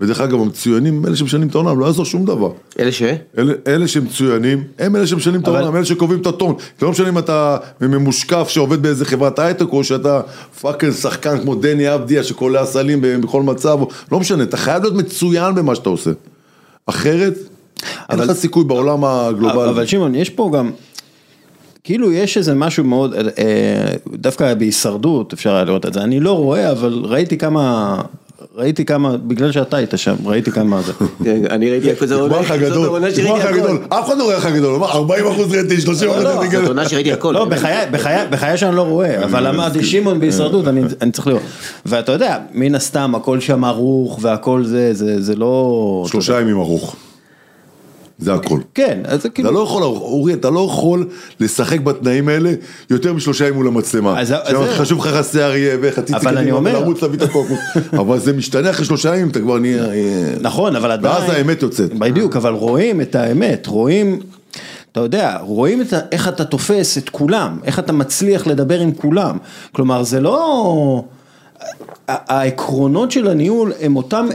[0.00, 2.50] ודרך אגב, המצוינים הם אלה שמשנים את העולם, לא יעזור שום דבר.
[2.80, 3.02] אלה ש?
[3.38, 6.54] אלה, אלה שמצוינים, הם אלה שמשנים את אבל- העולם, אלה שקובעים את הטון.
[6.82, 10.20] לא משנה אם אתה ממושקף שעובד באיזה חברת הייטק, או שאתה
[10.60, 13.78] fucking שחקן כמו דני אבדיה שקולע סלים בכל מצב,
[14.12, 16.10] לא משנה, אתה חייב להיות מצוין במה שאתה עושה.
[16.86, 17.48] אחרת, אין
[18.20, 19.70] אבל- לך סיכוי בעולם הגלובלי.
[19.70, 20.70] אבל שמעון, יש פה גם,
[21.84, 23.22] כאילו יש איזה משהו מאוד, אה,
[24.14, 27.96] דווקא בהישרדות אפשר היה לראות את זה, אני לא רואה, אבל ראיתי כמה,
[28.56, 30.92] ראיתי כמה, בגלל שאתה היית שם, ראיתי כמה זה.
[31.50, 33.58] אני ראיתי נגמר לך עונה- זאת גדול, העונה נגמר שראיתי לך הכל.
[33.58, 36.28] גדול, אף אחד לא רואה לך גדול, הוא אמר 40 אחוז רייטינג, 30 אחוז לא,
[36.28, 36.52] רייטינג.
[36.60, 37.32] זאת עונה שראיתי הכל.
[37.32, 37.44] לא,
[38.30, 41.42] בחיי, שאני לא רואה, אבל אמרתי שמעון בהישרדות, אני אני צריך לראות.
[41.86, 46.04] ואתה יודע, מן הסתם הכל שם ערוך והכל זה, זה זה לא...
[46.08, 46.96] שלושה ימים ארוך.
[48.18, 48.58] זה הכל.
[48.74, 49.50] כן, אז זה אתה כאילו...
[49.50, 51.08] לא יכול, אורי, אתה לא יכול
[51.40, 52.52] לשחק בתנאים האלה
[52.90, 54.20] יותר משלושה ימים מול המצלמה.
[54.20, 54.36] אז- זה-
[54.76, 57.58] חשוב לך חסי אריה וחצי אבל אני אומר- לרוץ להביא את הקוקוס.
[58.00, 59.84] אבל זה משתנה אחרי שלושה ימים, אתה כבר נהיה...
[59.92, 61.14] אה, נכון, אבל עדיין...
[61.14, 61.94] ואז האמת יוצאת.
[61.94, 64.20] בדיוק, אבל רואים את האמת, רואים,
[64.92, 68.92] אתה יודע, רואים את ה, איך אתה תופס את כולם, איך אתה מצליח לדבר עם
[68.92, 69.36] כולם.
[69.72, 71.04] כלומר, זה לא...
[72.08, 74.26] העקרונות של הניהול הם אותם,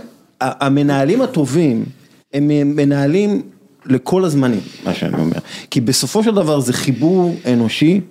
[0.42, 1.86] המנהלים הטובים,
[2.34, 3.42] הם מנהלים
[3.86, 5.38] לכל הזמנים, מה שאני אומר.
[5.70, 8.02] כי בסופו של דבר זה חיבור אנושי.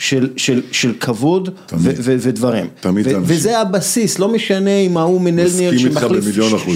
[0.00, 1.82] של, של, של כבוד תמיד.
[1.84, 2.66] ו, ו, ודברים.
[2.80, 3.22] תמיד ו, אנשים.
[3.26, 6.24] וזה הבסיס, לא משנה אם ההוא איתך שמחליף.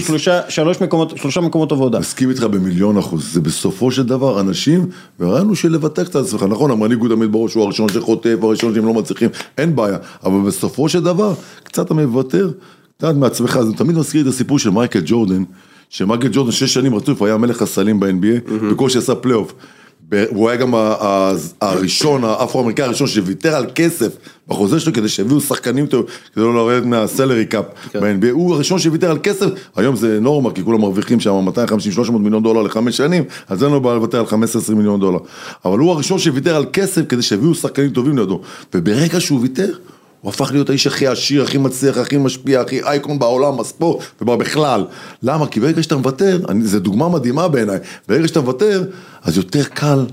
[0.07, 1.99] שלושה, שלוש מקומות, שלושה מקומות עבודה.
[1.99, 4.89] מסכים איתך במיליון אחוז, זה בסופו של דבר אנשים,
[5.19, 8.93] וראינו שלבטל קצת עצמך, נכון, המנהיג הוא תמיד בראש, הוא הראשון שחוטף, הראשון שהם לא
[8.93, 12.51] מצליחים, אין בעיה, אבל בסופו של דבר, קצת אתה מוותר,
[12.97, 15.43] קצת מעצמך, זה תמיד מזכיר את הסיפור של מייקל ג'ורדן,
[15.89, 19.53] שמייקל ג'ורדן שש שנים רצוף היה מלך הסלים ב-NBA, בקושי עשה פלייאוף.
[20.29, 20.73] הוא היה גם
[21.61, 24.17] הראשון, האפרו-אמריקאי הראשון שוויתר על כסף
[24.47, 28.79] בחוזה שלו כדי שיביאו שחקנים טוב, כדי לא לרדת מה salary cap ב-NBA, הוא הראשון
[28.79, 29.45] שוויתר על כסף,
[29.75, 31.47] היום זה נורמה, כי כולם מרוויחים שם
[32.07, 35.19] 250-300 מיליון דולר לחמש שנים, אז אין לו בעיה לוותר על 15-20 מיליון דולר.
[35.65, 38.41] אבל הוא הראשון שוויתר על כסף כדי שיביאו שחקנים טובים לידו,
[38.73, 39.73] וברגע שהוא ויתר,
[40.25, 44.85] הוא הפך להיות האיש הכי עשיר, הכי מצליח, הכי משפיע, הכי אייקון בעולם, בספורט ובכלל.
[45.23, 45.47] למה?
[45.47, 48.83] כי ברגע שאתה מוותר, זו דוגמה מדהימה בעיניי, ברגע שאתה מוותר,
[49.23, 50.05] אז יותר קל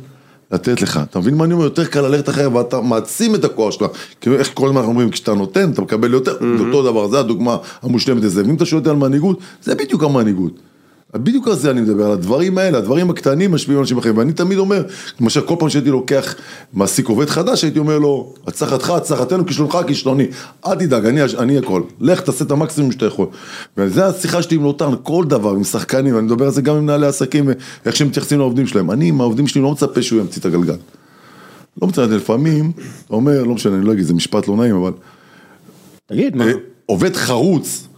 [0.53, 1.01] לתת לך.
[1.11, 1.65] אתה מבין מה אני אומר?
[1.65, 3.91] יותר קל ללכת אחר ואתה מעצים את הכוח שלך.
[4.21, 7.19] כאילו איך כל הזמן אנחנו אומרים, כשאתה נותן, אתה מקבל יותר, זה אותו דבר, זה
[7.19, 8.43] הדוגמה המושלמת לזה.
[8.47, 10.72] ואם אתה שואל על מנהיגות, זה בדיוק המנהיגות.
[11.17, 14.33] בדיוק על זה אני מדבר, על הדברים האלה, הדברים הקטנים משפיעים על אנשים אחרים, ואני
[14.33, 14.83] תמיד אומר,
[15.21, 16.35] למשל כל פעם שהייתי לוקח
[16.73, 20.27] מעסיק עובד חדש, הייתי אומר לו, הצלחתך, הצלחתנו, כישלונך, כישלוני,
[20.67, 23.27] אל תדאג, אני, אני הכל, לך תעשה את המקסימום שאתה יכול.
[23.77, 26.83] וזו השיחה שלי עם לוטן, כל דבר, עם שחקנים, אני מדבר על זה גם עם
[26.83, 27.51] מנהלי עסקים,
[27.87, 30.77] איך שהם מתייחסים לעובדים שלהם, אני עם העובדים שלי לא מצפה שהוא ימציא את הגלגל.
[31.83, 32.73] לא מצפה, לפעמים,
[33.07, 34.93] אתה אומר, לא משנה, אני לא אגיד, זה משפט לא נעים, אבל...
[36.07, 36.47] תגיד, מה?
[36.47, 36.53] אה,
[36.87, 37.89] עובד חרוץ,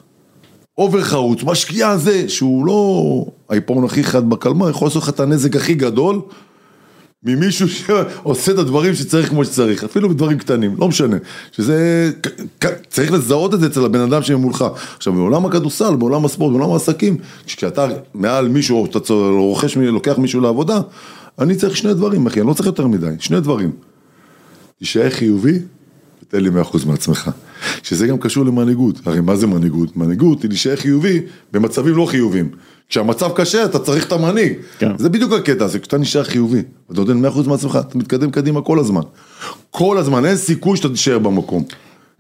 [0.78, 5.56] אובר חרוץ, משקיע זה, שהוא לא העיפרון הכי חד בקלמר, יכול לעשות לך את הנזק
[5.56, 6.20] הכי גדול
[7.22, 11.16] ממישהו שעושה את הדברים שצריך כמו שצריך, אפילו בדברים קטנים, לא משנה,
[11.52, 12.10] שזה,
[12.88, 14.64] צריך לזהות את זה אצל הבן אדם שמולך.
[14.96, 20.80] עכשיו בעולם הכדורסל, בעולם הספורט, בעולם העסקים, כשאתה מעל מישהו, אתה רוכש, לוקח מישהו לעבודה,
[21.38, 23.72] אני צריך שני דברים אחי, אני לא צריך יותר מדי, שני דברים.
[24.78, 25.58] תישאר חיובי
[26.28, 27.30] תן לי 100% מעצמך.
[27.82, 29.96] שזה גם קשור למנהיגות, הרי מה זה מנהיגות?
[29.96, 31.20] מנהיגות היא להישאר חיובי
[31.52, 32.48] במצבים לא חיוביים.
[32.88, 34.98] כשהמצב קשה אתה צריך את המנהיג, כן.
[34.98, 38.78] זה בדיוק הקטע הזה, כשאתה נשאר חיובי, אתה נותן 100% מעצמך, אתה מתקדם קדימה כל
[38.78, 39.00] הזמן.
[39.70, 41.64] כל הזמן, אין סיכוי שאתה תישאר במקום.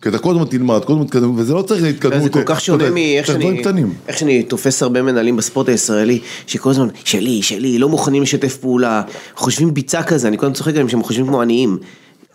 [0.02, 2.22] כי אתה כל הזמן תלמד, כל הזמן תתקדם, וזה לא צריך להתקדמות.
[2.22, 6.88] זה כל כך שונה מאיך שאני, איך שאני תופס הרבה מנהלים בספורט הישראלי, שכל הזמן,
[7.04, 9.02] שלי, שלי, לא מוכנים לשתף פעולה,
[9.36, 11.78] חושבים ביצה כזה, אני קודם צוחק עליהם שהם חושבים כמו עניים.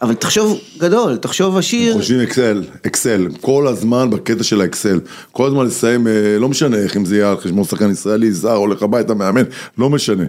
[0.01, 1.93] אבל תחשוב גדול, תחשוב עשיר.
[1.93, 4.99] חושבים אקסל, אקסל, כל הזמן בקטע של האקסל,
[5.31, 8.53] כל הזמן לסיים, אה, לא משנה איך אם זה יהיה על חשבון שחקן ישראלי, זר,
[8.53, 9.43] הולך הביתה, מאמן,
[9.77, 10.23] לא משנה.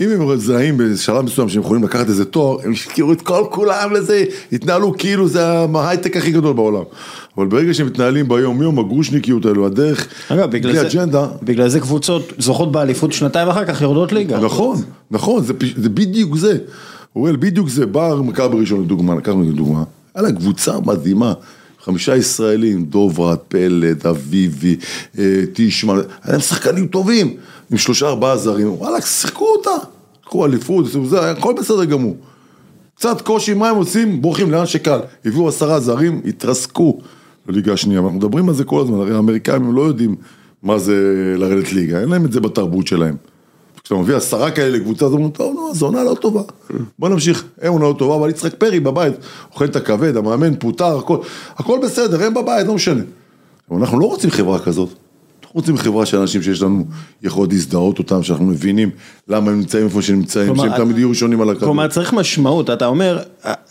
[0.00, 3.92] אם הם מזהים בשלב מסוים שהם יכולים לקחת איזה תואר, הם ישכירו את כל כולם
[3.92, 6.82] לזה, יתנהלו כאילו זה ההייטק הכי גדול בעולם.
[7.38, 11.26] אבל ברגע שהם מתנהלים ביום יום, הגרושניקיות האלו, הדרך, אגב, בגלל זה, אג'נדה.
[11.42, 14.38] בגלל זה קבוצות זוכות באליפות שנתיים אחר כך יורדות ליגה.
[14.38, 16.58] נכון, נכון, זה, זה בדיוק זה.
[17.16, 21.32] אוראל, בדיוק זה, בא מכבי ראשון לדוגמה, לקחנו לדוגמה, היה לה קבוצה מדהימה,
[21.84, 24.76] חמישה ישראלים, דוברת, פלד, אביבי,
[25.18, 27.36] אה, טישמן, היה להם שחקנים טובים,
[27.70, 29.86] עם שלושה ארבעה זרים, וואלה, שיחקו אותה,
[30.24, 32.16] קחו אליפות, זה, הכל בסדר גמור.
[32.96, 34.22] קצת קושי, מה הם עושים?
[34.22, 34.98] בורחים לאן שקל.
[35.24, 36.98] הביאו עשרה זרים, התרסקו
[37.48, 40.16] לליגה השנייה, אנחנו מדברים על זה כל הזמן, הרי האמריקאים לא יודעים
[40.62, 40.94] מה זה
[41.38, 43.16] לרדת ליגה, אין להם את זה בתרבות שלהם.
[43.84, 46.42] כשאתה מביא עשרה כאלה לקבוצה, אז אומרים, טוב, נו, זו עונה לא טובה.
[46.98, 49.14] בוא נמשיך, אין עונה לא טובה, אבל יצחק פרי בבית,
[49.52, 51.18] אוכל את הכבד, המאמן פוטר, הכל,
[51.56, 53.02] הכל בסדר, הם בבית, לא משנה.
[53.70, 54.88] אבל אנחנו לא רוצים חברה כזאת.
[55.42, 56.84] אנחנו רוצים חברה של אנשים שיש לנו
[57.22, 58.90] יכולת להזדהות אותם, שאנחנו מבינים
[59.28, 61.64] למה הם נמצאים איפה שהם נמצאים, שהם תמיד יהיו ראשונים על הכדור.
[61.64, 63.22] כלומר, צריך משמעות, אתה אומר,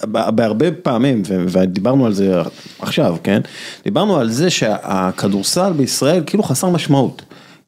[0.04, 2.42] בהרבה פעמים, ודיברנו על זה
[2.80, 3.42] עכשיו, כן?
[3.84, 7.22] דיברנו על זה שהכדורסל בישראל כאילו חסר משמעות.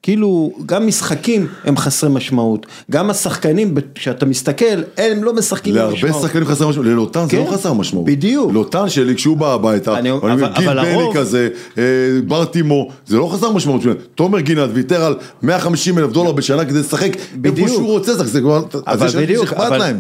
[0.05, 4.65] כאילו גם משחקים הם חסרי משמעות, גם השחקנים שאתה מסתכל
[4.97, 6.03] הם לא משחקים במשמעות.
[6.03, 8.05] להרבה שחקנים חסרי משמעות, ללוטן זה לא כן, חסר משמעות.
[8.05, 8.53] בדיוק.
[8.53, 11.83] לוטן שלי כשהוא בא הביתה, אני אומר גיל בני כזה, אה,
[12.27, 13.81] בר טימו, זה לא חסר משמעות.
[14.15, 17.11] תומר גינת ויתר על 150 אלף דולר בשנה כדי לשחק
[17.45, 19.53] איפה שהוא רוצה, זה כבר, אבל בדיוק,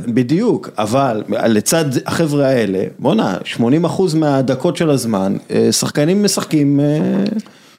[0.07, 6.85] בדיוק, אבל לצד החבר'ה האלה, בואנה, 80 אחוז מהדקות של הזמן, אה, שחקנים משחקים אה,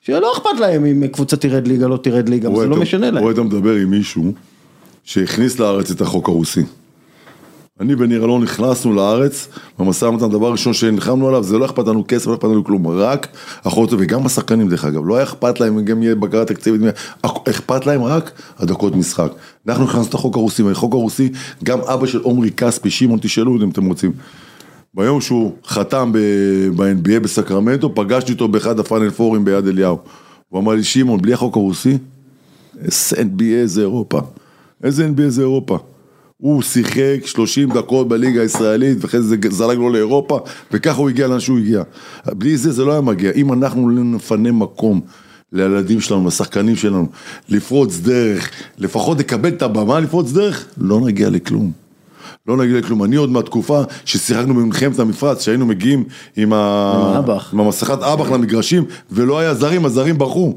[0.06, 3.22] שלא אכפת להם אם קבוצה תרד ליגה, לא תרד ליגה, זה לא משנה להם.
[3.22, 4.32] רואה אתה מדבר עם מישהו
[5.04, 6.62] שהכניס לארץ את החוק הרוסי.
[7.80, 12.04] אני וניר אלון נכנסנו לארץ, במשא ומתן, דבר ראשון שנלחמנו עליו, זה לא אכפת לנו
[12.08, 13.28] כסף, לא אכפת לנו כלום, רק
[13.64, 16.80] החוק, וגם השחקנים דרך אגב, לא היה אכפת להם, גם יהיה בקרה תקציבית,
[17.22, 19.32] אכפת להם רק הדקות משחק.
[19.68, 21.32] אנחנו נכנסנו את החוק הרוסי, והחוק הרוסי,
[21.64, 24.12] גם אבא של עומרי כספי, שמעון, תשאלו אם אתם רוצים.
[24.96, 26.12] ביום שהוא חתם
[26.76, 29.98] ב-NBA בסקרמנטו, פגשתי אותו באחד הפאנל פורים ביד אליהו.
[30.48, 31.98] הוא אמר לי, שמעון, בלי החוק הרוסי,
[32.84, 34.20] איזה NBA זה אירופה.
[34.82, 35.78] איזה NBA זה אירופה.
[36.36, 40.38] הוא שיחק 30 דקות בליגה הישראלית, ואחרי זה זלג לו לאירופה,
[40.72, 41.82] וככה הוא הגיע לאן שהוא הגיע.
[42.26, 43.32] בלי זה, זה לא היה מגיע.
[43.32, 45.00] אם אנחנו לא נפנה מקום
[45.52, 47.06] לילדים שלנו, לשחקנים שלנו,
[47.48, 51.85] לפרוץ דרך, לפחות לקבל את הבמה לפרוץ דרך, לא נגיע לכלום.
[52.48, 56.04] לא נגיד לכלום, אני עוד מהתקופה ששיחקנו במלחמת המפרץ, שהיינו מגיעים
[56.36, 57.20] עם, ה...
[57.52, 60.54] עם המסכת אב"ח למגרשים, ולא היה זרים, הזרים ברחו.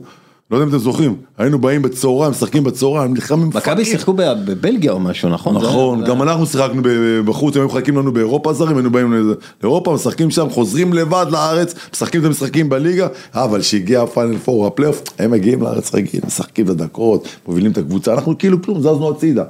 [0.52, 5.00] לא יודע אם אתם זוכרים, היינו באים בצהריים, משחקים בצהריים, נלחמים מכבי שיחקו בבלגיה או
[5.00, 5.56] משהו, נכון?
[5.56, 6.82] נכון, גם אנחנו שיחקנו
[7.26, 11.76] בחוץ, הם היו מחכים לנו באירופה זרים, היינו באים לאירופה, משחקים שם, חוזרים לבד לארץ,
[11.94, 16.70] משחקים את המשחקים בליגה, אבל כשהגיע הפיינל פור, הפלייאוף, הם מגיעים לארץ רגיל, משחקים את
[16.70, 19.44] הדקות, מובילים את הקבוצה, אנחנו כאילו כלום, זזנו הצידה.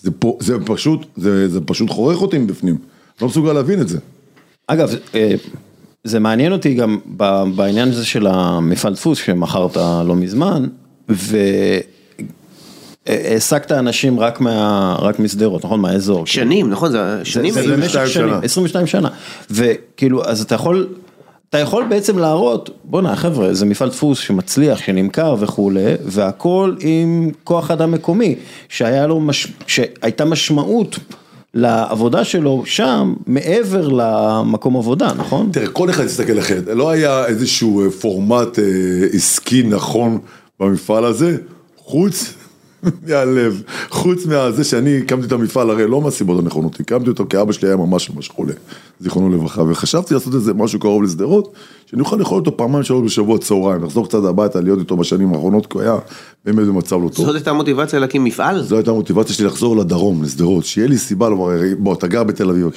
[0.00, 2.78] זה, פה, זה פשוט, זה, זה פשוט חורך אותי מבפנים,
[3.22, 3.98] לא מסוגל להבין את זה.
[4.66, 5.34] אגב, אה,
[6.04, 6.98] זה מעניין אותי גם
[7.56, 10.66] בעניין הזה של המפעל דפוס שמכרת לא מזמן,
[13.08, 15.80] והעסקת אנשים רק מה, רק משדרות, נכון?
[15.80, 16.26] מהאזור.
[16.26, 16.68] שנים, כאילו.
[16.68, 16.90] נכון?
[16.90, 17.54] זה שנים.
[17.54, 19.08] זה, זה במשך שנים, 22 שנה.
[19.50, 20.86] וכאילו, אז אתה יכול...
[21.50, 27.70] אתה יכול בעצם להראות, בואנה חבר'ה, זה מפעל דפוס שמצליח, שנמכר וכולי, והכל עם כוח
[27.70, 28.34] אדם מקומי,
[28.68, 29.52] שהיה לו, מש...
[29.66, 30.98] שהייתה משמעות
[31.54, 35.50] לעבודה שלו שם, מעבר למקום עבודה, נכון?
[35.52, 38.64] תראה, כל אחד יסתכל אחרת, לא היה איזשהו אה, פורמט אה,
[39.12, 40.18] עסקי נכון
[40.60, 41.36] במפעל הזה,
[41.76, 42.34] חוץ
[43.08, 47.52] מהלב, חוץ מהזה שאני הקמתי את המפעל, הרי לא מהסיבות הנכונות, הקמתי אותו כי אבא
[47.52, 48.52] שלי היה ממש ממש חולה,
[49.00, 51.52] זיכרונו לברכה, וחשבתי לעשות איזה משהו קרוב לשדרות,
[51.86, 55.66] שאני אוכל לאכול אותו פעמיים שלוש בשבוע צהריים, לחזור קצת הביתה, להיות איתו בשנים האחרונות,
[55.66, 55.96] כי הוא היה
[56.44, 57.26] באמת במצב לא טוב.
[57.26, 58.62] זאת הייתה מוטיבציה להקים מפעל?
[58.62, 62.50] זו הייתה המוטיבציה שלי לחזור לדרום, לשדרות, שיהיה לי סיבה לומר, בוא, אתה גר בתל
[62.50, 62.68] אביב?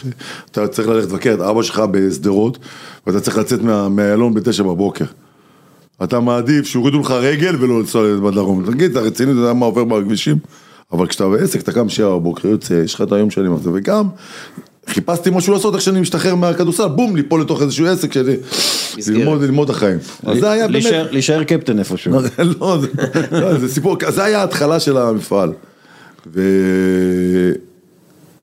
[0.52, 2.58] אתה צריך ללכת לבקר את אבא שלך בשדרות,
[3.08, 5.06] ואתה צריך לצאת מה- מהאיילון בתשע בבוקר.
[6.04, 8.72] אתה מעדיף שיורידו לך רגל ולא לנסוע בדרום.
[8.72, 10.38] תגיד, אתה רציני, אתה יודע מה עובר בכבישים?
[10.94, 14.08] אבל כשאתה בעסק, אתה קם שבע בבוקר, יוצא, יש לך את היום שלי, זה, וגם
[14.88, 18.36] חיפשתי משהו לעשות איך שאני משתחרר מהכדורסל, בום, ליפול לתוך איזשהו עסק שלי.
[19.08, 19.98] ללמוד, ללמוד החיים.
[20.24, 20.84] אז זה היה באמת...
[21.12, 22.12] להישאר- קפטן איפשהו.
[22.60, 22.88] לא, זה-
[23.32, 25.52] לא, זה סיפור, זה היה ההתחלה של המפעל.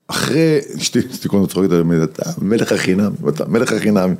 [0.09, 4.13] ואחרי, אשתי, אשתי קודם צוחקת עליהם, אתה מלך החינם, אתה מלך החינם.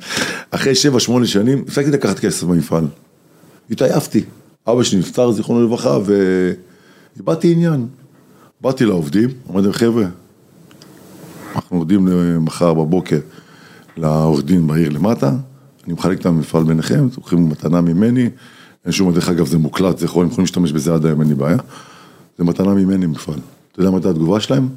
[0.52, 2.84] אחרי שבע, שמונה שנים, הפסקתי לקחת כסף במפעל.
[3.72, 4.24] התעייפתי.
[4.68, 5.98] אבא שלי נפטר, זיכרונו לברכה,
[7.16, 7.88] ואיבדתי עניין.
[8.62, 10.06] באתי לעובדים, אמרתי להם, חבר'ה,
[11.56, 12.08] אנחנו עובדים
[12.46, 13.20] מחר בבוקר
[13.98, 15.32] לעורך דין בעיר למטה,
[15.86, 18.30] אני מחלק את המפעל ביניכם, לוקחים מתנה ממני,
[18.86, 21.30] אין שום, דרך אגב זה מוקלט, זה יכול, הם יכולים להשתמש בזה עד היום, אין
[21.30, 21.58] לי בעיה.
[22.38, 23.40] זה מתנה ממני מפעל.
[23.72, 24.70] אתה יודע מה הייתה התגובה שלהם?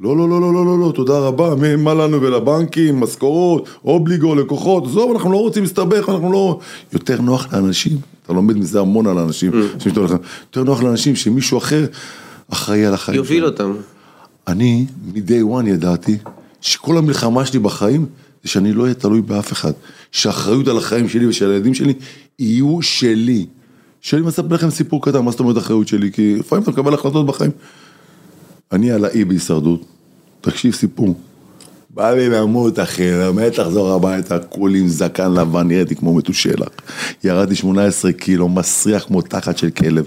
[0.00, 4.84] לא, לא, לא, לא, לא, לא, לא, תודה רבה, מה לנו ולבנקים, משכורות, אובליגו, לקוחות,
[4.86, 6.58] עזוב, אנחנו לא רוצים להסתבך, אנחנו לא...
[6.92, 9.32] יותר נוח לאנשים, אתה לומד מזה המון על
[9.78, 11.86] שאתה הולך- יותר נוח לאנשים שמישהו אחר
[12.52, 13.44] אחראי על החיים יוביל.
[13.44, 13.72] אותם.
[14.48, 16.18] אני מ-day one ידעתי
[16.60, 18.06] שכל המלחמה שלי בחיים
[18.42, 19.72] זה שאני לא אהיה תלוי באף אחד.
[20.12, 21.92] שהאחריות על החיים שלי ושל הילדים שלי
[22.38, 23.46] יהיו שלי.
[24.00, 26.12] שאני מספר לכם סיפור קטן, מה זאת אומרת אחריות שלי?
[26.12, 27.50] כי לפעמים אתה מקבל החלטות בחיים.
[28.72, 29.84] אני על האי בהישרדות,
[30.40, 31.14] תקשיב סיפור.
[31.94, 36.68] בא לי למות אחי, באמת לחזור הביתה, כולי עם זקן לבן, נראיתי כמו מתושלח.
[37.24, 40.06] ירדתי 18 קילו, מסריח כמו תחת של כלב.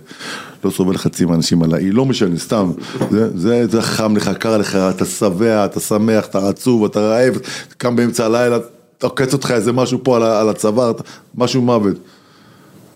[0.64, 2.72] לא סובל חצי מהאנשים על האי, לא משנה, סתם.
[3.12, 7.38] זה, זה, זה חם לך, קר לך, אתה שבע, אתה שמח, אתה עצוב, אתה רעב,
[7.78, 8.58] קם באמצע הלילה,
[9.02, 10.92] עוקץ אותך איזה משהו פה על, על הצוואר,
[11.36, 11.96] משהו מוות.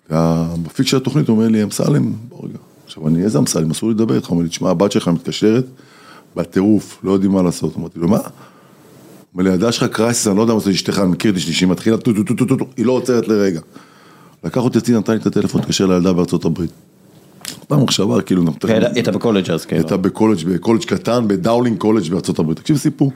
[0.09, 2.66] והמפיק של התוכנית אומר לי, אמסלם, בוא רגע.
[2.87, 5.65] עכשיו אני, איזה אמסלם, אסור לדבר איתך, הוא אומר לי, תשמע, הבת שלך מתקשרת,
[6.35, 7.77] בטירוף, לא יודעים מה לעשות.
[7.77, 8.17] אמרתי לו, מה?
[9.33, 11.53] אומר לי, הילדה שלך crisis, אני לא יודע מה זה אשתך, אני מכיר את אשתי,
[11.53, 13.59] שהיא מתחילה טו טו טו טו טו, היא לא עוצרת לרגע.
[14.43, 16.71] לקח אותי נתן לי את הטלפון, התקשר לילדה בארצות הברית.
[17.67, 19.81] פעם מחשבה, כאילו, נתן- הייתה בקולג' אז כאילו.
[19.81, 22.57] הייתה בקולג', בקולג' קטן, ב Dowling College בארצות הברית.
[22.59, 23.11] תקשיב סיפור.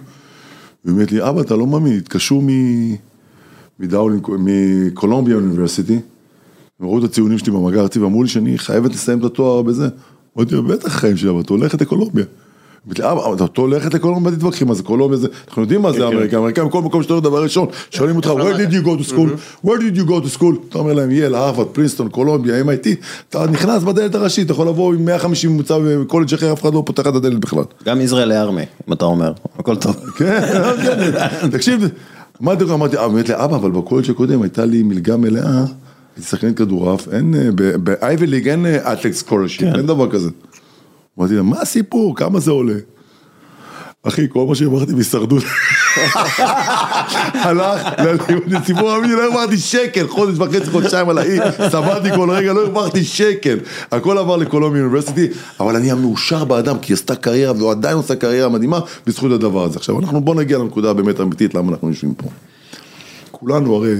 [0.86, 2.42] והיא אומרת לי, אבא, אתה לא מאמין, התקשרו
[3.80, 6.00] מדאולינג, מקולומביה אוניברסיטי,
[6.82, 9.88] הם ראו את הציונים שלי במגע הארצי ואמרו לי שאני חייבת לסיים את התואר בזה.
[10.38, 12.26] אמרתי לו, בטח חיים שלי, אבל את הולכת לקולומביה.
[12.88, 15.92] אמרתי לי, אבא, את הולכת לקולומביה, מה תתווכחים, מה זה קולומביה זה, אנחנו יודעים מה
[15.92, 19.04] זה אמריקה, אמריקה בכל מקום שאתה הולך דבר ראשון, שואלים אותך, where did you go
[19.04, 19.30] to school,
[19.66, 22.88] where did you go to school, אתה אומר להם, יל, הרווארד, פרינסטון, קולומביה, MIT,
[23.30, 26.84] אתה נכנס בדלת הראשית, אתה יכול לבוא עם 150 ממוצע בקולג' אחר, אף אחד לא
[26.86, 27.64] פותח את הדלת בכלל.
[27.86, 29.96] גם ישראל לארמי, אם אתה אומר, הכל טוב.
[30.18, 30.42] כן,
[30.84, 31.88] כן, תקשיב,
[32.44, 35.64] אמרתי לו, אמרתי, אמרתי אבא, אבל בקולג' הקודם הייתה לי מלגה מלאה,
[36.22, 40.30] שחקן כדורעף, אין, אה, ב Ivy League אין athletics scholarship, אין דבר כזה.
[41.20, 42.76] אמרתי לה, מה הסיפור, כמה זה עולה?
[44.04, 45.44] אחי, כל מה שהרווחתי בהישרדות,
[47.46, 51.40] הלך ללימוד ציבור אמיתי, לא הרווחתי שקל, חודש וחצי, חודשיים על האי,
[51.72, 53.60] סבלתי כל רגע, לא הרווחתי שקל.
[53.92, 55.28] הכל עבר ל Columbia University,
[55.60, 59.64] אבל אני המאושר באדם, כי היא עשתה קריירה, והוא עדיין עושה קריירה מדהימה, בזכות הדבר
[59.64, 59.80] הזה.
[59.80, 62.30] עכשיו, אנחנו בוא נגיע לנקודה הבאמת אמיתית, למה אנחנו יושבים פה.
[63.32, 63.96] כולנו הרי,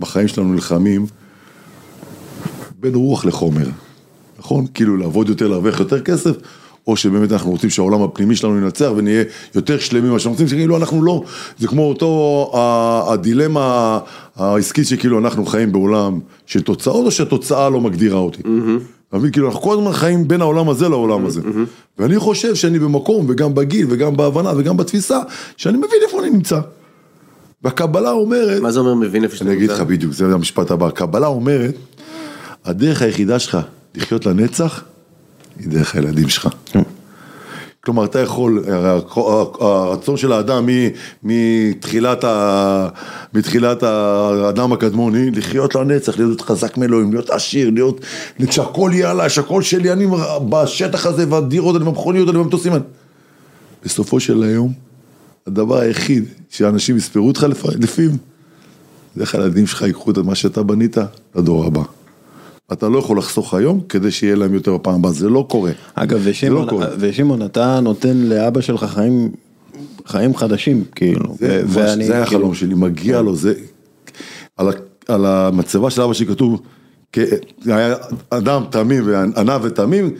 [0.00, 1.06] בחיים שלנו נלחמים
[2.82, 3.66] בין רוח לחומר,
[4.38, 4.66] נכון?
[4.74, 6.36] כאילו לעבוד יותר, להרוויח יותר כסף,
[6.86, 9.24] או שבאמת אנחנו רוצים שהעולם הפנימי שלנו ינצח ונהיה
[9.54, 11.22] יותר שלמים ממה שאנחנו רוצים, שכאילו אנחנו לא,
[11.58, 12.52] זה כמו אותו
[13.08, 13.98] הדילמה
[14.36, 18.42] העסקית שכאילו אנחנו חיים בעולם של תוצאות או שהתוצאה לא מגדירה אותי.
[19.08, 19.32] אתה מבין?
[19.32, 21.40] כאילו אנחנו כל הזמן חיים בין העולם הזה לעולם הזה.
[21.98, 25.18] ואני חושב שאני במקום וגם בגיל וגם בהבנה וגם בתפיסה,
[25.56, 26.60] שאני מבין איפה אני נמצא.
[27.64, 29.82] והקבלה אומרת, מה זה אומר מבין איפה שאתה אני אגיד נמצא?
[29.82, 30.86] לך בדיוק, זה המשפט הבא.
[30.86, 31.74] הקבלה אומרת,
[32.64, 33.58] הדרך היחידה שלך
[33.94, 34.84] לחיות לנצח,
[35.58, 36.48] היא דרך הילדים שלך.
[37.84, 38.64] כלומר, אתה יכול,
[39.60, 40.68] הרצון של האדם
[41.22, 42.88] מתחילת, ה,
[43.34, 48.00] מתחילת האדם הקדמוני, לחיות לנצח, להיות חזק מאלוהים, להיות עשיר, להיות,
[48.50, 50.06] שהכל יהיה עליי, שהכל שלי, אני
[50.48, 52.84] בשטח הזה, והדירות האלה, והמכוניות האלה, והמטוסים האלה.
[53.84, 54.72] בסופו של היום,
[55.46, 58.10] הדבר היחיד שאנשים יספרו אותך לפ- לפיו,
[59.16, 60.96] זה איך הילדים שלך ייקחו את מה שאתה בנית
[61.34, 61.82] לדור הבא.
[62.72, 65.70] אתה לא יכול לחסוך היום כדי שיהיה להם יותר בפעם הבאה, זה לא קורה.
[65.94, 66.86] אגב, ושמעון, לא.
[66.98, 69.32] ושמעון, אתה נותן לאבא שלך חיים,
[70.06, 71.34] חיים חדשים, כאילו.
[71.38, 73.54] זה, ו- ואני, זה היה כאילו, החלום שלי, מגיע לו, זה...
[74.56, 74.72] על, ה,
[75.08, 76.62] על המצבה של אבא שלי כתוב,
[77.66, 77.94] היה
[78.30, 80.10] אדם תמים וענה ותמים,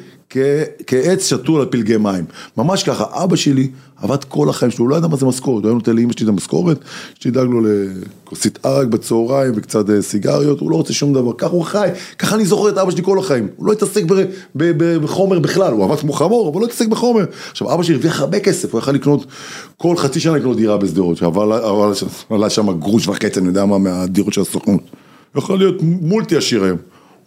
[0.86, 2.24] כעץ שתול על פלגי מים.
[2.56, 3.68] ממש ככה, אבא שלי
[4.02, 6.24] עבד כל החיים שלו, הוא לא ידע מה זה משכורת, הוא היה נותן לאמא שלי
[6.24, 6.78] את המשכורת,
[7.14, 11.64] שתדאג לו לכוסית ערק בצהריים וקצת אה, סיגריות, הוא לא רוצה שום דבר, ככה הוא
[11.64, 14.24] חי, ככה אני זוכר את אבא שלי כל החיים, הוא לא התעסק ב- ב-
[14.56, 17.24] ב- בחומר בכלל, הוא עבד כמו חמור, אבל לא התעסק בחומר.
[17.50, 19.26] עכשיו אבא שלי הרוויח הרבה כסף, הוא יכל לקנות,
[19.76, 21.52] כל חצי שנה לקנות דירה בשדרות, אבל
[22.30, 24.80] עלה שם גרוש וחצי, אני יודע מה, מהדירות של הסוכנות.
[25.36, 26.78] יכול להיות מולטי עשיר היום.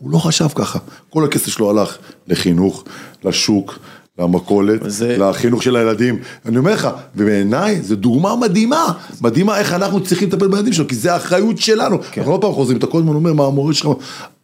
[0.05, 0.79] הוא לא חשב ככה,
[1.09, 1.97] כל הכסף שלו הלך
[2.27, 2.83] לחינוך,
[3.23, 3.79] לשוק,
[4.19, 6.17] למכולת, זה- לחינוך של הילדים.
[6.45, 8.91] אני אומר לך, ובעיניי זו דוגמה מדהימה,
[9.21, 11.97] מדהימה איך אנחנו צריכים לטפל בילדים שלנו, כי זה האחריות שלנו.
[12.17, 13.87] אנחנו לא פעם חוזרים, אתה כל הזמן אומר מה המורה שלך,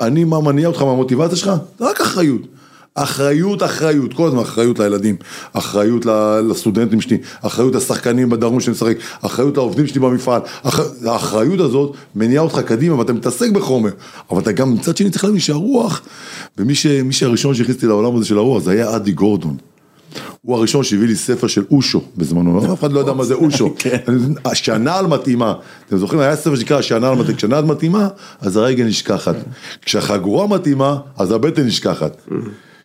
[0.01, 2.41] אני, מה מניע אותך, מה המוטיבציה שלך, זה רק אחריות.
[2.95, 5.15] אחריות, אחריות, כל הזמן אחריות לילדים,
[5.53, 6.05] אחריות
[6.49, 10.79] לסטודנטים שלי, אחריות לשחקנים בדרום שאני משחק, אחריות לעובדים שלי במפעל, אח...
[11.05, 13.91] האחריות הזאת מניעה אותך קדימה ואתה מתעסק בחומר,
[14.31, 16.01] אבל אתה גם מצד שני צריך להבין שהרוח,
[16.57, 16.87] ומי ש...
[17.11, 19.57] שהראשון שהכניסתי לעולם הזה של הרוח זה היה אדי גורדון.
[20.41, 23.73] הוא הראשון שהביא לי ספר של אושו בזמנו, אף אחד לא יודע מה זה אושו.
[24.53, 25.53] שהנעל מתאימה,
[25.87, 28.07] אתם זוכרים, היה ספר שנקרא שהנעל מתאימה, כשהנעל מתאימה,
[28.41, 29.35] אז הרגל נשכחת.
[29.81, 32.21] כשהחגורה מתאימה, אז הבטן נשכחת.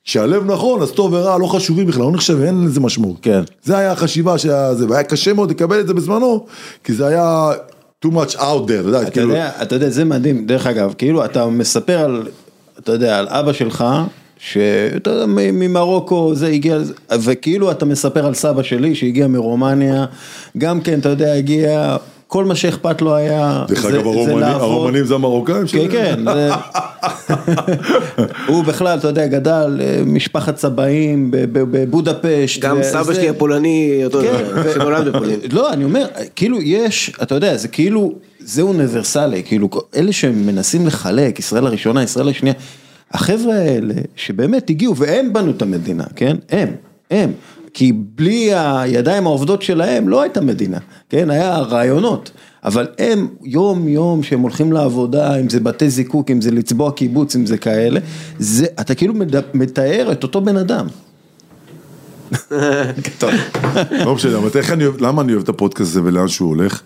[0.06, 3.16] כשהלב נכון, אז טוב ורע לא חשובים בכלל, לא נחשב, אין לזה משמעות.
[3.22, 3.40] כן.
[3.62, 6.46] זה היה החשיבה, שזה, והיה קשה מאוד לקבל את זה בזמנו,
[6.84, 7.50] כי זה היה
[8.06, 11.46] too much out there, אתה כאילו, יודע, אתה יודע, זה מדהים, דרך אגב, כאילו אתה
[11.46, 12.28] מספר על,
[12.78, 13.84] אתה יודע, על אבא שלך,
[14.38, 16.78] שאתה יודע, ממרוקו זה הגיע,
[17.20, 20.04] וכאילו אתה מספר על סבא שלי שהגיע מרומניה,
[20.58, 21.96] גם כן, אתה יודע, הגיע,
[22.36, 24.62] כל מה שאכפת לו היה, דרך זה- אגב, זה הרומנים- לעבוד.
[24.62, 25.88] הרומנים זה המרוקאים כן, שלהם?
[25.90, 26.50] כן, זה...
[28.48, 32.62] הוא בכלל, אתה יודע, גדל, אה, משפחת צבעים ב- ב- בבודפשט.
[32.62, 35.40] גם סבא שלי הפולני, אותו כן, דבר, שנולד בפולין.
[35.52, 36.06] לא, אני אומר,
[36.36, 42.28] כאילו יש, אתה יודע, זה כאילו, זה אוניברסלי, כאילו, אלה שמנסים לחלק, ישראל הראשונה, ישראל
[42.28, 42.54] השנייה,
[43.12, 46.36] החבר'ה האלה שבאמת הגיעו, והם בנו את המדינה, כן?
[46.50, 46.68] הם,
[47.10, 47.32] הם.
[47.76, 51.30] כי בלי הידיים העובדות שלהם לא הייתה מדינה, כן?
[51.30, 52.30] היה רעיונות.
[52.64, 57.36] אבל הם יום יום שהם הולכים לעבודה, אם זה בתי זיקוק, אם זה לצבוע קיבוץ,
[57.36, 58.00] אם זה כאלה,
[58.38, 59.14] זה, אתה כאילו
[59.54, 60.86] מתאר את אותו בן אדם.
[64.04, 66.82] לא משנה, אבל איך אני אוהב, למה אני אוהב את הפודקאסט הזה ולאן שהוא הולך?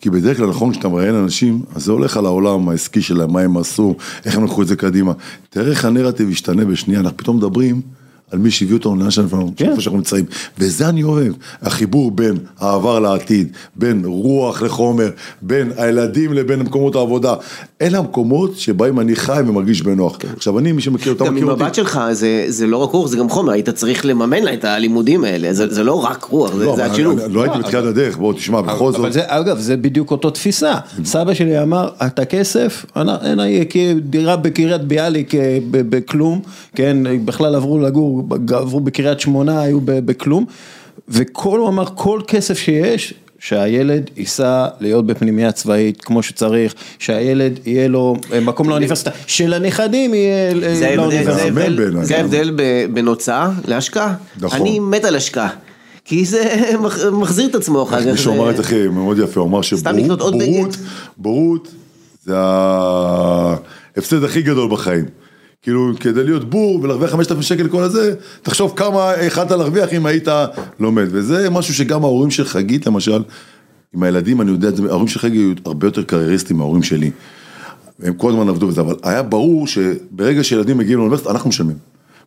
[0.00, 3.40] כי בדרך כלל, נכון, כשאתה מראיין אנשים, אז זה הולך על העולם העסקי שלהם, מה
[3.40, 5.12] הם עשו, איך הם לקחו את זה קדימה.
[5.50, 7.80] תראה איך הנרטיב השתנה בשנייה, אנחנו פתאום מדברים
[8.34, 9.70] על מי שהביא אותנו לאן שאנחנו כן.
[9.70, 10.24] איפה שאנחנו נמצאים.
[10.58, 11.32] וזה אני אוהב,
[11.62, 15.10] החיבור בין העבר לעתיד, בין רוח לחומר,
[15.42, 17.34] בין הילדים לבין מקומות העבודה.
[17.82, 20.18] אלה המקומות שבהם אני חי ומרגיש בנוח.
[20.36, 21.62] עכשיו אני, מי שמכיר אותם, גם מכיר אותי.
[21.62, 24.64] ממבט שלך זה, זה לא רק רוח, זה גם חומר, היית צריך לממן לה את
[24.64, 27.18] הלימודים האלה, זה, זה לא רק רוח, זה, לא, זה אבל השילוב.
[27.18, 29.00] אני- לא הייתי בתחילת הדרך, בוא תשמע, בכל זאת.
[29.00, 30.74] אבל זה, אגב, זה בדיוק אותו תפיסה.
[31.04, 33.40] סבא שלי אמר, את הכסף, אין
[34.00, 36.40] דירה בקריית ביאליק אה, בכלום,
[36.74, 38.22] כן, בכלל עברו לגור,
[38.56, 40.44] עברו בקריית שמונה, היו ב- בכלום,
[41.08, 47.88] וכל, הוא אמר, כל כסף שיש, שהילד ייסע להיות בפנימייה צבאית כמו שצריך, שהילד יהיה
[47.88, 51.44] לו אה, מקום לאוניברסיטה, שלנכדים יהיה אה, לאוניברסיטה.
[52.02, 52.56] זה ההבדל
[52.92, 54.14] בין הוצאה להשקעה.
[54.40, 54.60] נכון.
[54.60, 55.48] אני מת על השקעה,
[56.04, 56.44] כי זה
[56.82, 58.06] מח- מחזיר את עצמו אחר כך.
[58.06, 60.76] מישהו אמר את זה הכי מאוד יפה, הוא אמר שבורות.
[61.16, 61.68] בורות
[62.24, 65.04] זה ההפסד הכי גדול בחיים.
[65.64, 70.28] כאילו, כדי להיות בור ולהרוויח 5,000 שקל כל הזה, תחשוב כמה יכלת להרוויח אם היית
[70.80, 71.06] לומד.
[71.10, 73.22] וזה משהו שגם ההורים של חגית, למשל,
[73.94, 77.10] עם הילדים, אני יודע את זה, ההורים של חגית היו הרבה יותר קרייריסטים מההורים שלי.
[78.02, 81.76] הם כל הזמן עבדו בזה, אבל היה ברור שברגע שילדים מגיעים לאוניברסיטה, אנחנו משלמים.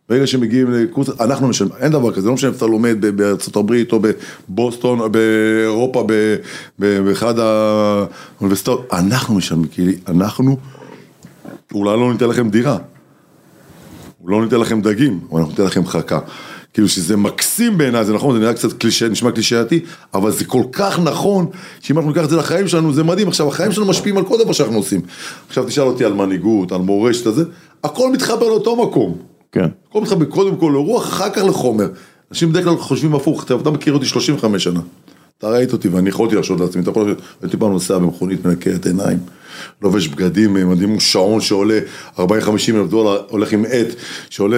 [0.08, 3.92] ברגע שמגיעים לקורס, אנחנו משלמים, אין דבר כזה, לא משנה אם אתה לומד בארצות הברית
[3.92, 4.00] או
[4.48, 6.06] בבוסטון, או באירופה,
[6.78, 10.56] באחד האוניברסיטאות, אנחנו משלמים, כי אנחנו,
[11.74, 12.78] אולי לא ניתן לכם דירה,
[14.26, 16.18] לא ניתן לכם דגים, אבל אנחנו ניתן לכם חכה.
[16.72, 19.80] כאילו שזה מקסים בעיניי, זה נכון, זה נראה קצת קלישה, נשמע קלישאתי,
[20.14, 21.46] אבל זה כל כך נכון,
[21.80, 23.28] שאם אנחנו ניקח את זה לחיים שלנו, זה מדהים.
[23.28, 25.00] עכשיו, החיים שלנו משפיעים על כל דבר שאנחנו עושים.
[25.48, 27.44] עכשיו תשאל אותי על מנהיגות, על מורשת הזה,
[27.84, 29.16] הכל מתחבר לאותו מקום.
[29.52, 29.66] כן.
[29.90, 31.88] הכל מתחבר קודם כל לרוח, אחר כך לחומר.
[32.30, 34.80] אנשים בדרך כלל חושבים הפוך, אתה מכיר אותי 35 שנה.
[35.38, 38.86] אתה ראית אותי ואני יכולתי להרשות לעצמי, אתה יכול להרשות, הייתי פעם נוסע במכונית מנקרת
[38.86, 39.18] עיניים,
[39.82, 41.78] לובש בגדים, מדהים, שעון שעולה
[42.16, 42.20] 40-50
[42.74, 43.86] אלף דולר, הולך עם עט
[44.30, 44.56] שעולה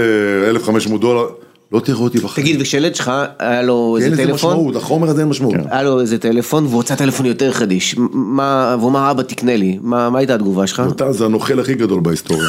[0.49, 1.27] 1,500 דולר,
[1.73, 2.47] לא תראה אותי בחיים.
[2.47, 5.55] תגיד, וכשילד שלך היה לו אין איזה לזה טלפון, משמעות, החומר הזה אין משמעות.
[5.71, 9.79] היה לו איזה טלפון והוא הוצא טלפון יותר חדיש, מה, והוא אמר אבא תקנה לי,
[9.83, 10.83] מה מה הייתה התגובה שלך?
[10.91, 12.49] אתה זה הנוכל הכי גדול בהיסטוריה.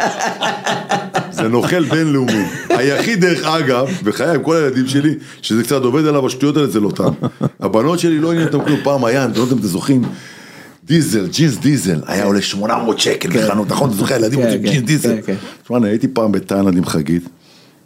[1.42, 2.44] זה נוכל בינלאומי.
[2.68, 6.80] היחיד דרך אגב, בחיי עם כל הילדים שלי, שזה קצת עובד עליו השטויות האלה זה
[6.80, 7.10] לוטן.
[7.60, 10.02] הבנות שלי לא עניין אותם כלום, פעם היה, אני לא יודע אם אתם זוכרים,
[10.84, 13.88] דיזל, ג'ינס דיזל, היה עולה 800 שקל בחנות, נכון?
[13.88, 15.16] אתה זוכר, ילדים כן, רוצים כן, ג'ינס דיזל.
[15.16, 15.34] כן, כן.
[15.62, 17.28] תשמע, אני הייתי פעם בתאילנד עם חגית,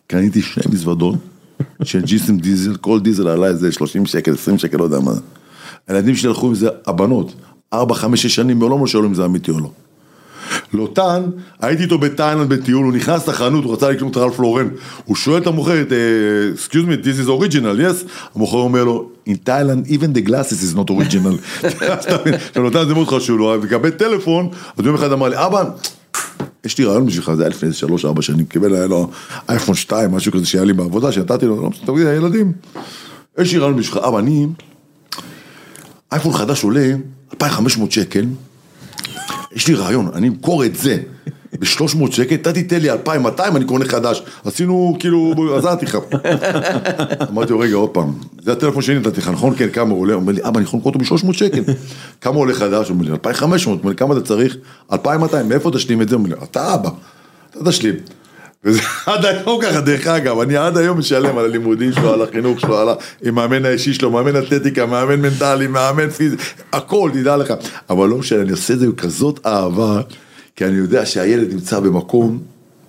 [0.06, 1.14] קניתי שני מזוודות
[1.82, 5.12] של ג'ינסים דיזל, כל דיזל עלה איזה 30 שקל, 20 שקל, לא יודע מה.
[5.88, 7.34] הילדים שלי הלכו עם זה, הבנות,
[7.72, 9.70] 4, 5, 6 שנים, מעולם לא שאלו אם זה אמיתי או לא.
[10.72, 11.22] לוטן,
[11.60, 14.68] הייתי איתו בתאילנד בטיול, הוא נכנס לחנות, הוא רצה לקנות רלף לורן,
[15.04, 15.92] הוא שואל את המוכרת, "Uh,
[16.58, 18.08] excuse me, this is original, yes?
[18.34, 21.64] המוכר אומר לו, in Thailand even the glasses is not original.
[22.56, 25.64] לוטן זה מאוד חשוב לו, מקבל טלפון, אז יום אחד אמר לי, אבא,
[26.64, 27.86] יש לי רעיון בשבילך, זה היה לפני איזה
[28.18, 29.10] 3-4 שנים, קיבל היה לו
[29.48, 32.52] אייפון 2, משהו כזה שהיה לי בעבודה, שנתתי לו, לא תגיד, הילדים,
[33.38, 34.46] יש לי רעיון בשבילך, אבא, אני,
[36.12, 36.92] אייפון חדש עולה
[37.32, 38.24] 2,500 שקל,
[39.54, 40.98] יש לי רעיון, אני אמכור את זה
[41.58, 44.22] ב-300 שקל, אתה תיתן לי 2,200, אני קונה חדש.
[44.44, 45.98] עשינו, כאילו, עזרתי לך.
[47.30, 49.54] אמרתי לו, רגע, עוד פעם, זה הטלפון שלי נתתי לך, נכון?
[49.56, 50.14] כן, כמה הוא עולה?
[50.14, 51.62] הוא אומר לי, אבא, אני יכול למכור אותו ב-300 שקל.
[52.20, 52.88] כמה עולה חדש?
[52.88, 53.76] הוא אומר לי, 2,500.
[53.76, 54.56] הוא אומר לי, כמה אתה צריך?
[54.92, 55.48] 2,200.
[55.48, 56.16] מאיפה תשלים את זה?
[56.16, 56.90] הוא אומר לי, אתה אבא,
[57.50, 57.94] אתה תשלים.
[58.64, 62.60] וזה עד היום ככה, דרך אגב, אני עד היום משלם על הלימודים שלו, על החינוך
[62.60, 62.88] שלו, על
[63.24, 66.36] המאמן האישי שלו, מאמן אתלטיקה, מאמן מנטלי, מאמן פיזי,
[66.72, 67.54] הכל, תדע לך.
[67.90, 70.00] אבל לא משנה, אני עושה את זה עם כזאת אהבה,
[70.56, 72.38] כי אני יודע שהילד נמצא במקום,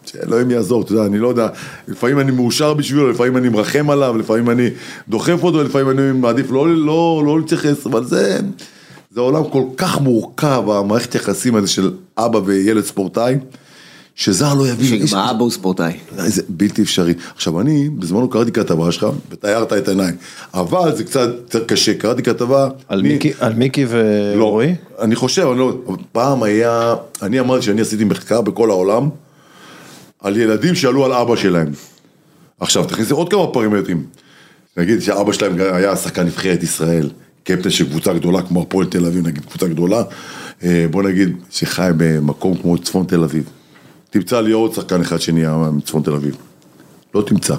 [0.06, 1.48] שאלוהים יעזור, אתה יודע, אני לא יודע,
[1.88, 4.70] לפעמים אני מאושר בשבילו, לפעמים אני מרחם עליו, לפעמים אני
[5.10, 8.40] דוחף אותו, לפעמים אני מעדיף לא, לא, לא להתייחס, אבל זה,
[9.12, 13.36] זה עולם כל כך מורכב, המערכת יחסים הזה של אבא וילד ספורטאי.
[14.16, 15.08] שזר לא יבין.
[15.08, 15.94] שגם האבא הוא ספורטאי.
[16.18, 17.14] זה בלתי אפשרי.
[17.36, 20.12] עכשיו אני, בזמנו קראתי כתבה שלך, ותיירת את עיניי,
[20.54, 22.70] אבל זה קצת יותר קשה, קראתי כתבה.
[22.88, 23.86] על אני- מיקי- על מיקי
[24.36, 24.76] לא, ורועי?
[25.00, 25.78] אני חושב, אני לא,
[26.12, 29.10] פעם היה, אני אמרתי שאני עשיתי מחקר בכל העולם,
[30.22, 31.68] על ילדים שעלו על אבא שלהם.
[32.60, 34.04] עכשיו, תכניסי עוד כמה פרמטרים.
[34.78, 37.10] נגיד שאבא שלהם היה שחקן נבחרת ישראל,
[37.44, 40.04] קפטן של קבוצה גדולה כמו הפועל תל אביב, נגיד קבוצה גדולה,
[40.64, 43.44] אה, בוא נגיד שחי במקום כמו צפון תל אביב.
[44.16, 46.36] תמצא לי עוד שחקן אחד שנהיה מצפון תל אביב.
[47.16, 47.56] לא תמצא.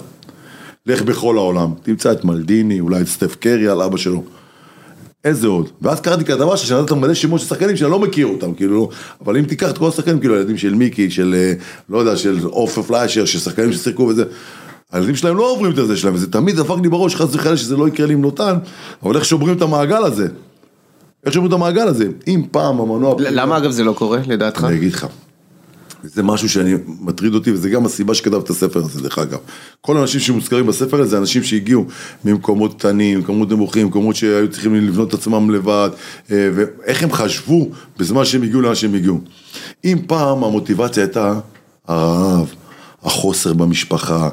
[0.87, 4.23] לך בכל העולם, תמצא את מלדיני, אולי את סטף קרי על אבא שלו.
[5.25, 5.69] איזה עוד?
[5.83, 8.89] ואז קראתי כתבה שנתת מלא שמות של שחקנים שאני לא מכיר אותם, כאילו,
[9.25, 11.53] אבל אם תיקח את כל השחקנים, כאילו, הילדים של מיקי, של, אה,
[11.89, 14.25] לא יודע, של עופר פליישר, של שחקנים ששיחקו וזה,
[14.93, 17.77] הילדים שלהם לא עוברים את זה שלהם, וזה תמיד דפק לי בראש, חס וחלילה שזה
[17.77, 18.57] לא יקרה לי עם לוטן,
[19.03, 20.29] אבל איך שוברים את המעגל הזה?
[21.27, 22.09] איך שוברים את המעגל הזה?
[22.27, 23.17] אם פעם המנוע...
[23.19, 24.65] למה אגב זה לא קורה, לדעתך?
[24.65, 25.07] אני אגיד לך.
[26.15, 29.39] זה משהו שאני מטריד אותי וזה גם הסיבה שכתב את הספר הזה דרך אגב.
[29.81, 31.87] כל האנשים שמוזכרים בספר הזה זה אנשים שהגיעו
[32.25, 35.91] ממקומות קטנים, ממקומות נמוכים, ממקומות שהיו צריכים לבנות את עצמם לבד
[36.31, 39.21] אה, ואיך הם חשבו בזמן שהם הגיעו לאן שהם הגיעו.
[39.85, 41.41] אם פעם המוטיבציה הייתה
[41.89, 42.55] הרעב,
[43.03, 44.29] החוסר במשפחה,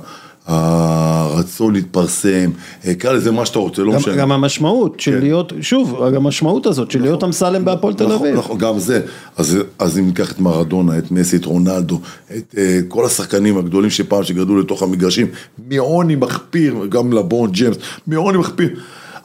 [0.47, 2.49] הרצון להתפרסם,
[2.87, 4.15] אה, קרא לזה מה שאתה רוצה, לא גם- משנה.
[4.15, 8.39] גם המשמעות של להיות, שוב, המשמעות הזאת של להיות אמסלם בהפועל תל נכון, אביב.
[8.39, 9.01] נכון, גם זה.
[9.37, 11.99] אז, אז אם ניקח את מרדונה, את מסי, את רונלדו,
[12.37, 15.27] את אה, כל השחקנים הגדולים שפעם שגדלו לתוך המגרשים,
[15.69, 17.77] מעוני מחפיר, גם לברון ג'יימס,
[18.07, 18.69] מעוני מחפיר.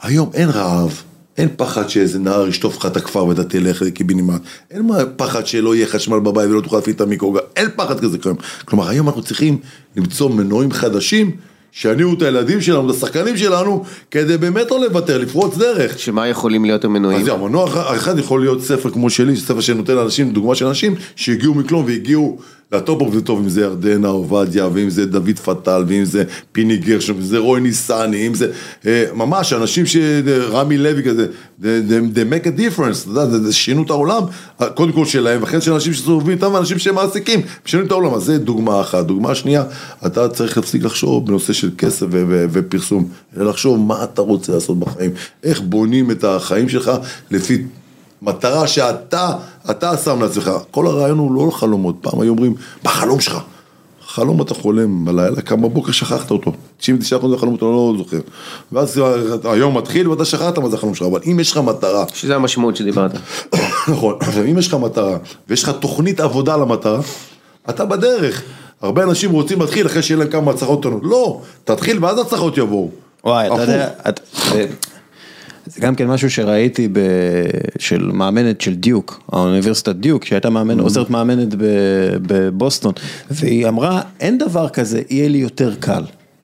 [0.01, 1.01] היום אין רעב.
[1.39, 5.75] אין פחד שאיזה נער ישטוף לך את הכפר ואתה תלך קיבינימט, אין מה- פחד שלא
[5.75, 8.35] יהיה חשמל בבית ולא תוכל להפעיל את המיקרוגל, אין פחד כזה כיום.
[8.65, 9.57] כלומר היום אנחנו צריכים
[9.97, 11.31] למצוא מנועים חדשים
[11.71, 15.99] שיניעו את הילדים שלנו, את השחקנים שלנו, כדי באמת לא לוותר, לפרוץ דרך.
[15.99, 17.19] שמה יכולים להיות המנועים?
[17.19, 20.95] אז זהו, המנוע האחד יכול להיות ספר כמו שלי, ספר שנותן לאנשים, דוגמה של אנשים
[21.15, 22.37] שהגיעו מכלום והגיעו
[22.73, 27.15] אוף זה טוב, אם זה ירדנה עובדיה, ואם זה דוד פטל, ואם זה פיני גרשון,
[27.15, 28.51] ואם זה רוי ניסני, אם זה
[28.85, 29.97] אה, ממש אנשים ש...
[30.27, 31.27] רמי לוי כזה,
[31.61, 31.65] they,
[32.31, 34.23] make a difference, אתה יודע, זה- שינו את העולם,
[34.75, 38.23] קודם כל שלהם, ואחרי של אנשים שסובבים איתם, ואנשים שהם מעסיקים, שינו את העולם, אז
[38.23, 39.05] זה דוגמה אחת.
[39.05, 39.63] דוגמה שנייה,
[40.05, 42.05] אתה צריך להפסיק לחשוב בנושא של כסף
[42.51, 43.07] ופרסום,
[43.37, 45.11] אלא לחשוב מה אתה רוצה לעשות בחיים,
[45.43, 46.91] איך בונים את החיים שלך
[47.31, 47.57] לפי
[48.21, 49.33] מטרה שאתה,
[49.69, 50.51] אתה שם לעצמך.
[50.71, 53.37] כל הרעיון הוא לא חלומות, פעם היו אומרים, מה החלום שלך?
[54.09, 56.51] חלום אתה חולם בלילה, קם בבוקר שכחת אותו.
[56.81, 56.85] 99%
[57.27, 58.19] מהחלום אתה לא זוכר.
[58.71, 59.01] ואז
[59.43, 62.75] היום מתחיל ואתה שכחת מה זה החלום שלך, אבל אם יש לך מטרה, שזה המשמעות
[62.75, 63.11] שדיברת.
[63.91, 64.15] נכון,
[64.49, 65.17] אם יש לך מטרה,
[65.47, 66.99] ויש לך תוכנית עבודה למטרה,
[67.69, 68.41] אתה בדרך.
[68.81, 71.01] הרבה אנשים רוצים להתחיל אחרי שיהיה להם כמה הצלחות קטנות.
[71.03, 72.89] לא, תתחיל ואז הצלחות יבואו.
[73.23, 73.61] וואי, אתה.
[73.61, 73.89] יודע,
[75.69, 76.99] זה- גם כן משהו שראיתי ב...
[77.79, 81.63] של מאמנת של דיוק, האוניברסיטת דיוק, שהייתה מאמנת, עוזרת מאמנת ב...
[82.21, 82.93] בבוסטון,
[83.31, 86.03] והיא אמרה, אין דבר כזה, יהיה לי יותר קל.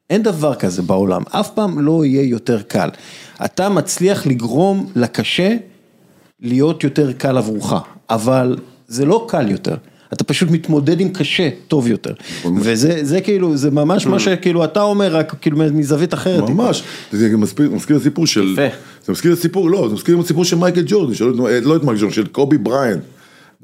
[0.09, 2.89] אין דבר כזה בעולם, אף פעם לא יהיה יותר קל.
[3.45, 5.55] אתה מצליח לגרום לקשה
[6.41, 7.73] להיות יותר קל עבורך,
[8.09, 8.57] אבל
[8.87, 9.75] זה לא קל יותר.
[10.13, 12.13] אתה פשוט מתמודד עם קשה טוב יותר,
[12.61, 16.49] וזה זה כאילו, זה ממש מה שכאילו אתה אומר, רק כאילו מזווית אחרת.
[16.49, 18.55] ממש, זה גם מזכיר לסיפור של.
[19.05, 21.13] זה מזכיר לסיפור, לא, זה מזכיר לסיפור של מייקל ג'ורדן,
[21.45, 22.99] אה, לא את מייקל ג'ורדן, של קובי בריין,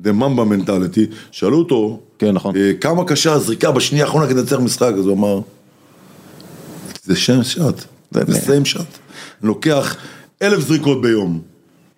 [0.03, 2.55] The Mamba Mentality, שאלו אותו, כן, נכון.
[2.55, 5.39] אה, כמה קשה הזריקה בשנייה האחרונה כדי לנצח משחק, אז הוא אמר,
[7.03, 9.95] זה שם שאט, זה סיים אני לוקח
[10.41, 11.41] אלף זריקות ביום,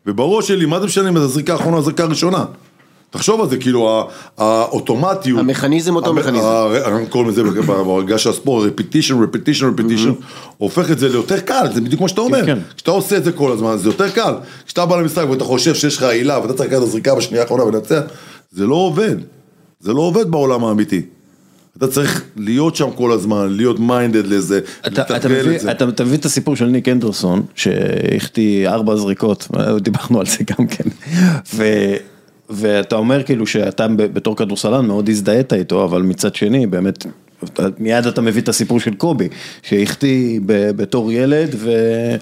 [0.05, 2.45] ובראש שלי, מה זה משנה אם זו הזריקה האחרונה או הזריקה הראשונה?
[3.14, 4.07] תחשוב על זה, כאילו
[4.38, 5.39] האוטומטיות.
[5.39, 6.47] המכניזם אותו מכניזם.
[6.86, 10.24] אנחנו קוראים לזה בהרגש של הספורט, repetition, repetition, repetition,
[10.57, 12.45] הופך את זה ליותר קל, זה בדיוק מה שאתה אומר.
[12.45, 12.57] כן.
[12.76, 14.34] כשאתה עושה את זה כל הזמן, זה יותר קל.
[14.66, 17.64] כשאתה בא למשחק ואתה חושב שיש לך עילה ואתה צריך לקחת את הזריקה בשנייה האחרונה
[17.64, 18.01] ולנצח,
[18.51, 19.16] זה לא עובד.
[19.80, 21.01] זה לא עובד בעולם האמיתי.
[21.78, 25.72] אתה צריך להיות שם כל הזמן, להיות מיינדד לזה, לתרגל את זה.
[25.72, 29.47] אתה, מביא את הסיפור של ניק אנדרסון, שהחטיא ארבע זריקות,
[29.80, 30.84] דיברנו על זה גם כן,
[32.56, 37.06] ואתה אומר כאילו שאתה בתור כדורסלן מאוד הזדהית איתו, אבל מצד שני באמת,
[37.80, 39.28] מיד אתה מביא את הסיפור של קובי,
[39.62, 41.72] שהחטיא בתור ילד, ו...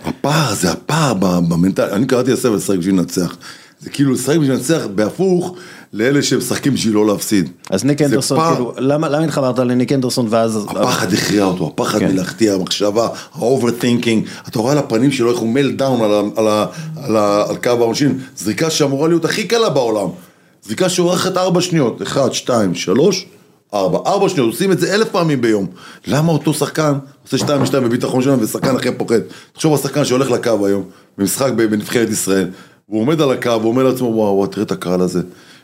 [0.06, 3.38] הפער, זה הפער ב mental, אני קראתי לספר לשחק בשביל לנצח.
[3.80, 5.58] זה כאילו לשחק בשביל לנצח בהפוך
[5.94, 7.50] לאלה שמשחקים בשביל לא להפסיד.
[7.70, 8.54] אז ניק אנדרסון, פער.
[8.54, 10.66] כאילו, למה, למה התחברת לניק אנדרסון ואז...
[10.70, 12.12] הפחד הכריע אותו, הפחד כן.
[12.12, 16.48] מלהחטיא, המחשבה, ה overthinking, אתה רואה על הפנים שלו איך הוא melt down על, על,
[17.04, 17.18] על,
[17.50, 20.08] על קו העונשין, זריקה שאמורה להיות הכי קלה בעולם,
[20.66, 23.26] זריקה שאורכת ארבע שניות, אחד, שתיים, שלוש,
[23.74, 25.68] ארבע, ארבע שניות, עושים את זה אלף פעמים ביום,
[26.08, 29.20] למה אותו שחקן עושה שתיים ושתיים בביטחון שלנו ושחקן אחר פוחד,
[29.54, 30.84] תחשוב על שחקן שהולך לקו היום,
[31.18, 32.48] במשחק בנבחרת ישראל,
[32.90, 35.22] והוא עומד על הקו ואומר לעצמו וואו, וואו, תראה את הקהל הזה,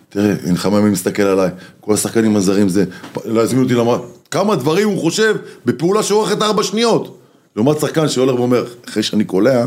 [0.10, 1.50] תראה, אין לך מה מי מסתכל עליי,
[1.82, 2.86] כל השחקנים הזרים זה,
[3.26, 4.00] להזמין אותי למראה,
[4.32, 5.36] כמה דברים הוא חושב
[5.66, 7.18] בפעולה שאורכת ארבע שניות.
[7.56, 9.66] לעומת שחקן שהולך ואומר, אחרי שאני קולע,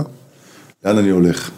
[0.84, 1.50] לאן אני הולך?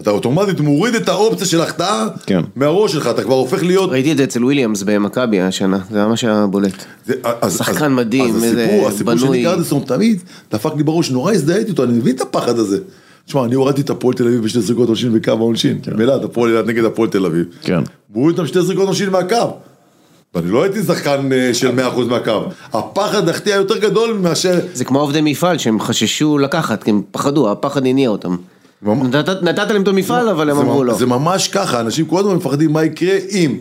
[0.00, 2.40] אתה אוטומטית מוריד את האופציה של החטאה כן.
[2.56, 3.90] מהראש שלך, אתה כבר הופך להיות...
[3.90, 6.84] ראיתי את זה אצל וויליאמס במכבי השנה, זה ממש היה בולט.
[7.06, 9.38] זה- אז- שחקן אז- מדהים, אז איזה הסיפור, הסיפור של בנוי.
[9.38, 12.78] ניק ארדסון תמיד דפק לי בראש, נורא הזדהיתי איתו, אני מבין את הפחד הזה.
[13.26, 16.66] תשמע, אני הורדתי את הפועל תל אביב בשתי זריקות עונשין בקו העונשין, באלעד, הפועל אילת
[16.66, 17.46] נגד הפועל תל אביב.
[17.62, 17.78] כן.
[18.10, 19.56] והוא הוריד אותם שתי זריקות עונשין מהקו.
[20.34, 22.42] ואני לא הייתי שחקן אה, של 100% מהקו.
[22.72, 24.60] הפחד להחטיא היה יותר גדול מאשר...
[24.74, 28.36] זה כמו עובדי מפעל שהם חששו לקחת, כי הם פחדו, הפחד הניע אותם.
[28.82, 30.94] נתת נתת להם את המפעל, אבל הם אמרו לא.
[30.94, 33.56] זה ממש ככה, אנשים כל הזמן מפחדים מה יקרה אם.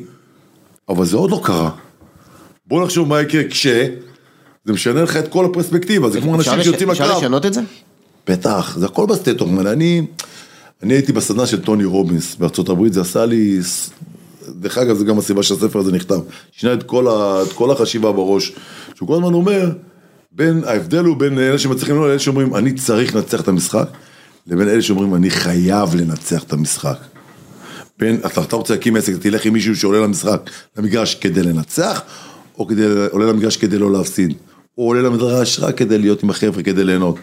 [0.90, 1.70] אבל זה עוד לא קרה.
[2.68, 3.68] בוא נחשוב מה יקרה כש...
[4.66, 7.18] זה משנה לך את כל הפרספקטיבה, זה כמו אפשר אנשים שיוצאים אפשר לקרב.
[7.18, 7.62] לשנות את זה?
[8.28, 9.68] בטח, זה הכל ב state of mind.
[9.68, 10.06] אני,
[10.84, 13.60] אני הייתי בסדנה של טוני רובינס בארצות הברית, זה עשה לי,
[14.50, 16.20] דרך אגב, זה גם הסיבה שהספר הזה נכתב.
[16.52, 18.52] שינה את כל, ה, את כל החשיבה בראש.
[18.96, 19.72] שהוא כל הזמן אומר,
[20.32, 23.88] בין, ההבדל הוא בין אלה שמצליחים לא לאלה שאומרים, אני צריך לנצח את המשחק,
[24.48, 26.98] לבין אלה שאומרים, אני חייב לנצח את המשחק.
[28.00, 32.02] בין, אתה, אתה רוצה להקים עסק, תלך עם מישהו שעולה למשחק, למגרש כדי לנצח,
[32.58, 34.34] או כדי, עולה למגרש כדי לא להפסיד,
[34.78, 37.16] או עולה למגרש רק כדי להיות עם החבר'ה, כדי ליהנות.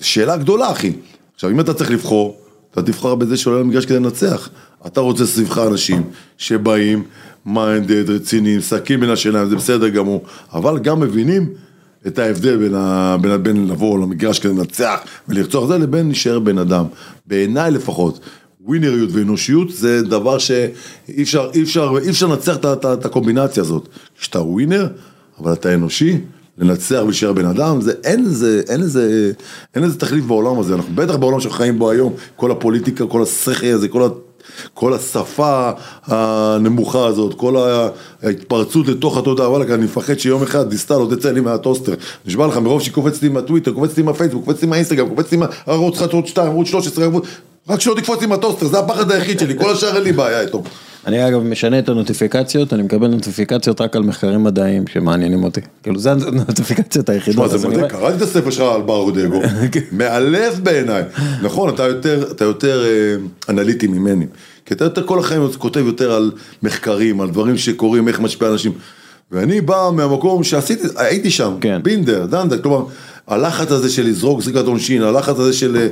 [0.00, 0.92] שאלה גדולה, אחי.
[1.34, 2.36] עכשיו, אם אתה צריך לבחור,
[2.70, 4.48] אתה תבחר בזה שעולה למגרש כדי לנצח.
[4.86, 6.02] אתה רוצה סביבך אנשים
[6.38, 7.02] שבאים,
[7.46, 11.48] מיינדד, רציניים, שקים בין השיניים, זה בסדר גמור, אבל גם מבינים
[12.06, 13.16] את ההבדל בין, ה...
[13.20, 16.84] בין, בין לבוא למגרש כדי לנצח ולרצוח זה, לבין להישאר בן אדם.
[17.26, 18.20] בעיניי לפחות.
[18.64, 20.66] ווינריות ואנושיות זה דבר שאי
[21.22, 23.88] אפשר, אי אפשר, אי אפשר לנצח ה- ה- את הקומבינציה הזאת.
[24.20, 24.86] כשאתה ווינר,
[25.40, 26.18] אבל אתה אנושי,
[26.58, 29.32] לנצח ולהישאר בן אדם, זה, אין לזה, אין לזה,
[29.74, 33.22] אין לזה תחליף בעולם הזה, אנחנו בטח בעולם שאנחנו חיים בו היום, כל הפוליטיקה, כל
[33.22, 34.08] השכל הזה, כל, ה,
[34.74, 35.70] כל השפה
[36.06, 37.56] הנמוכה הזאת, כל
[38.22, 41.94] ההתפרצות לתוך התודעה, וואלה, אני מפחד שיום אחד דיסטל עוד תצא לי מהטוסטר,
[42.26, 45.38] נשבע לך, מרוב שהיא קופצת לי מהטוויטר, קופצת לי מהפייסבוק, קופצת לי מהאינסטגרם, קופצת לי
[45.38, 47.24] מהערוץ 1, ערוץ 2, ערוץ 13, ערוץ...
[47.68, 50.62] רק שלא תקפוץ לי מהטוסטר, זה הפחד היחיד שלי, כל השאר אין לי בעיה איתו.
[51.06, 55.60] אני אגב משנה את הנוטיפיקציות, אני מקבל נוטיפיקציות רק על מחקרים מדעיים שמעניינים אותי.
[55.82, 57.46] כאילו זה הנוטיפיקציות היחידות.
[57.46, 59.42] תשמע, זה מדהים, קראתי את הספר שלך על בר דגו,
[59.92, 61.02] מאלף בעיניי.
[61.42, 63.16] נכון, אתה יותר, אתה יותר אה,
[63.48, 64.26] אנליטי ממני.
[64.66, 68.72] כי אתה יותר כל החיים כותב יותר על מחקרים, על דברים שקורים, איך משפיע אנשים.
[69.32, 71.80] ואני בא מהמקום שעשיתי, הייתי שם, כן.
[71.82, 72.84] בינדר, דנדה, כלומר,
[73.26, 75.88] הלחץ הזה של לזרוק זריקת עונשין, הלחץ הזה של...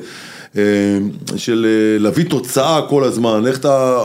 [0.57, 0.99] אה,
[1.37, 3.99] של אה, להביא תוצאה כל הזמן, איך אתה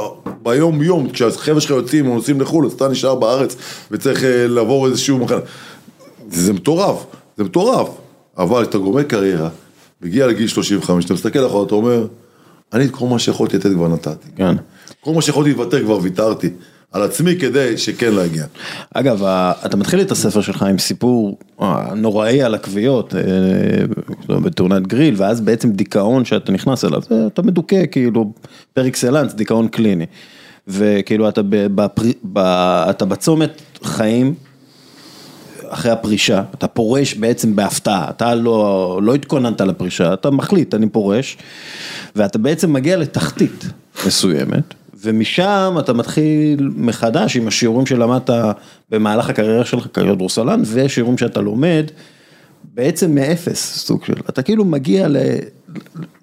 [0.43, 3.55] ביום יום, כשהחבר'ה שלך יוצאים או נוסעים לחו"ל, אז אתה נשאר בארץ
[3.91, 5.39] וצריך אה, לעבור איזשהו מחנה.
[6.29, 7.05] זה מטורף,
[7.37, 7.87] זה מטורף,
[8.37, 9.49] אבל כשאתה גומר קריירה,
[10.01, 12.07] מגיע לגיל 35, אתה מסתכל אחורה, אתה אומר,
[12.73, 14.27] אני את כל מה שיכולתי לתת כבר נתתי.
[14.35, 14.55] כן.
[15.01, 16.49] כל מה שיכולתי לוותר כבר ויתרתי.
[16.91, 18.45] על עצמי כדי שכן להגיע.
[18.93, 19.23] אגב,
[19.65, 23.21] אתה מתחיל את הספר שלך עם סיפור אה, נוראי על הכוויות אה,
[24.39, 28.33] בתאונת גריל, ואז בעצם דיכאון שאתה נכנס אליו, אתה מדוכא כאילו
[28.73, 30.05] פר אקסלנס, דיכאון קליני.
[30.67, 32.37] וכאילו אתה, בפר, ב,
[32.89, 34.33] אתה בצומת חיים
[35.69, 41.37] אחרי הפרישה, אתה פורש בעצם בהפתעה, אתה לא, לא התכוננת לפרישה, אתה מחליט, אני פורש,
[42.15, 43.65] ואתה בעצם מגיע לתחתית
[44.07, 44.73] מסוימת,
[45.03, 48.29] ומשם אתה מתחיל מחדש עם השיעורים שלמדת
[48.89, 51.85] במהלך הקריירה שלך ככדורסלן, ושיעורים שאתה לומד,
[52.73, 55.17] בעצם מאפס סוג של, אתה כאילו מגיע ל...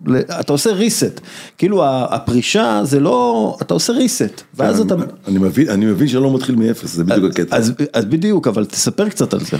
[0.07, 0.17] ל...
[0.41, 1.21] אתה עושה reset,
[1.59, 4.95] כאילו הפרישה זה לא, אתה עושה reset, ואז אתה...
[5.29, 7.57] אני מבין, אני מבין שאני לא מתחיל מאפס, זה בדיוק הקטע.
[7.57, 9.57] אז, אז בדיוק, אבל תספר קצת על זה.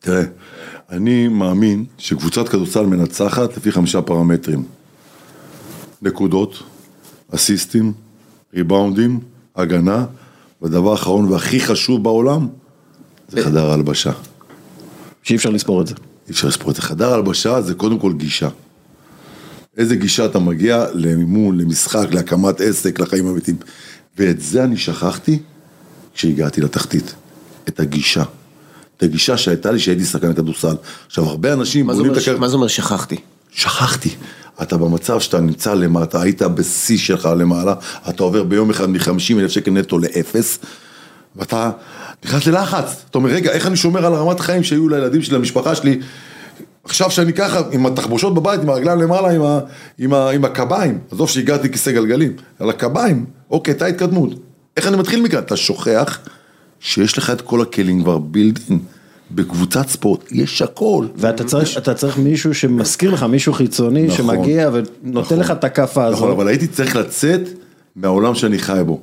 [0.00, 0.22] תראה,
[0.90, 4.64] אני מאמין שקבוצת כדורסל מנצחת לפי חמישה פרמטרים.
[6.02, 6.62] נקודות,
[7.34, 7.92] אסיסטים,
[8.56, 9.20] ריבאונדים,
[9.56, 10.04] הגנה,
[10.62, 12.48] והדבר האחרון והכי חשוב בעולם,
[13.28, 14.12] זה חדר ההלבשה.
[15.22, 15.94] שאי אפשר לספור את זה.
[16.26, 16.82] אי אפשר לספור את זה.
[16.82, 18.48] חדר הלבשה זה קודם כל גישה.
[19.76, 23.56] איזה גישה אתה מגיע לאימון, למשחק, להקמת עסק, לחיים האמיתיים.
[24.18, 25.38] ואת זה אני שכחתי
[26.14, 27.14] כשהגעתי לתחתית.
[27.68, 28.22] את הגישה.
[28.96, 30.76] את הגישה שהייתה לי כשהייתי שחקן כדורסל.
[31.06, 32.38] עכשיו, הרבה אנשים מה זה בונים אומר את ש- הקר...
[32.38, 33.16] מה זה אומר שכחתי?
[33.50, 34.10] שכחתי.
[34.62, 37.74] אתה במצב שאתה נמצא למטה, היית בשיא שלך למעלה,
[38.08, 40.58] אתה עובר ביום אחד מ-50 אלף שקל נטו לאפס,
[41.36, 41.70] ואתה
[42.24, 43.04] נכנס ללחץ.
[43.10, 46.00] אתה אומר, רגע, איך אני שומר על הרמת חיים שהיו לילדים שלי, למשפחה שלי?
[46.84, 49.60] עכשיו שאני ככה, עם התחבושות בבית, עם הרגליים למעלה, עם, ה,
[49.98, 54.30] עם, ה, עם הקביים, עזוב שהגעתי כיסא גלגלים, על הקביים, אוקיי, הייתה התקדמות.
[54.76, 55.38] איך אני מתחיל מכאן?
[55.38, 56.18] אתה שוכח
[56.80, 58.78] שיש לך את כל הכלים כבר בילדין.
[59.30, 61.06] בקבוצת ספורט יש הכל.
[61.16, 64.16] ואתה צריך, אתה צריך מישהו שמזכיר לך, מישהו חיצוני נכון.
[64.16, 66.36] שמגיע ונותן לך את הכאפה נכון, הזאת.
[66.36, 67.40] אבל הייתי צריך לצאת
[67.96, 69.00] מהעולם שאני חי בו.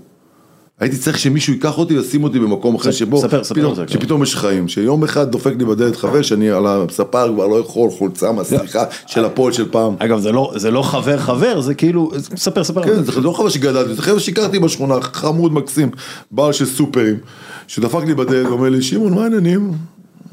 [0.80, 3.88] הייתי צריך שמישהו ייקח אותי וישים אותי במקום אחר שבו, ספר, ספר פתאום, כן.
[3.88, 7.90] שפתאום יש חיים, שיום אחד דופק לי בדלת חבר שאני על הספה כבר לא יכול
[7.90, 9.96] חולצה מהסליחה של הפועל של פעם.
[10.00, 12.84] אגב, זה לא, זה לא חבר חבר, זה כאילו, ספר, ספר.
[12.84, 13.12] כן, זה.
[13.12, 15.92] זה לא חבר שגדלתי, זה חבר שהכרתי בשכונה, חמוד מקסים,
[16.32, 17.16] בעל של סופרים,
[17.68, 19.72] שדפק לי בדלת ואומר לי, שמעון, מה העניינים?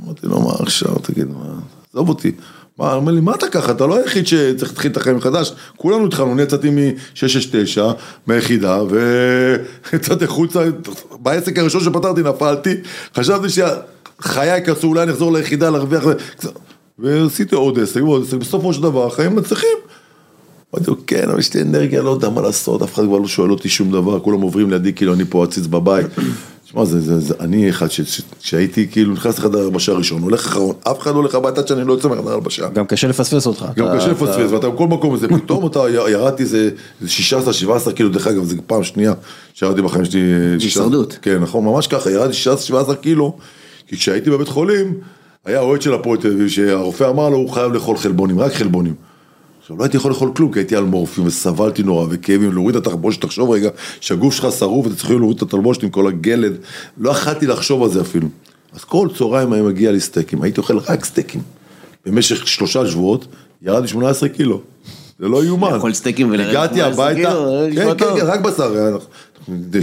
[0.04, 1.54] אמרתי לו, מה עכשיו, תגיד, מה,
[1.92, 2.32] עזוב אותי.
[2.78, 6.06] מה, אומר לי, מה אתה ככה, אתה לא היחיד שצריך להתחיל את החיים מחדש, כולנו
[6.06, 7.80] התחלנו, אני יצאתי מ-669,
[8.26, 8.78] מהיחידה,
[9.92, 10.64] ויצאתי החוצה,
[11.20, 12.74] בעסק הראשון שפתרתי נפלתי,
[13.16, 16.04] חשבתי שחיי קרסו, אולי אני אחזור ליחידה להרוויח,
[16.98, 19.89] ועשיתי עוד עסק ועוד עסק, בסופו של דבר החיים מצליחים.
[20.74, 23.28] אמרתי לו, כן, אבל יש לי אנרגיה, לא יודע מה לעשות, אף אחד כבר לא
[23.28, 26.06] שואל אותי שום דבר, כולם עוברים לידי כאילו אני פה עציץ בבית.
[26.64, 27.86] תשמע, זה, זה, זה, אני אחד
[28.40, 31.84] שהייתי כאילו נכנס לחדר הלבשה ראשון, הולך אחרון, אף אחד לא הולך הביתה עד שאני
[31.86, 32.68] לא יוצא מחדר הלבשה.
[32.68, 33.64] גם קשה לפספס אותך.
[33.76, 36.70] גם אתה- קשה אתה- לפספס, ואתה בכל מקום הזה, פתאום אתה ירדתי איזה
[37.04, 39.12] 16-17 קילו, דרך אגב, זו פעם שנייה
[39.54, 40.20] שירדתי בחיים שלי.
[40.58, 41.18] 16 הישרדות.
[41.22, 42.36] כן, נכון, ממש ככה, ירדתי
[42.90, 43.36] 16-17 קילו,
[43.86, 44.94] כי כשהייתי בבית חולים,
[45.44, 48.94] היה אוהד של הפועל תל אביב, שהרופא אמר לו, הוא חייב לאכול חלבונים, רק חלבונים.
[49.60, 52.86] עכשיו, לא הייתי יכול לאכול כלום, כי הייתי על מורפיום וסבלתי נורא וכאבים, להוריד את
[52.86, 56.52] התחבושת, תחשוב רגע, שהגוף שלך שרוף ואתה צריך להוריד את התלבושת עם כל הגלד,
[56.98, 58.28] לא יכלתי לחשוב על זה אפילו.
[58.74, 61.40] אז כל צהריים היה מגיע לי סטייקים, הייתי אוכל רק סטייקים.
[62.06, 63.26] במשך שלושה שבועות,
[63.62, 64.60] ירדתי 18 קילו.
[65.18, 65.74] זה לא יאומן.
[65.74, 67.30] לאכול סטייקים ולרדת הגעתי 18 הביתה,
[67.68, 68.20] נשמע כן, כן.
[68.20, 68.98] כן, רק בשר,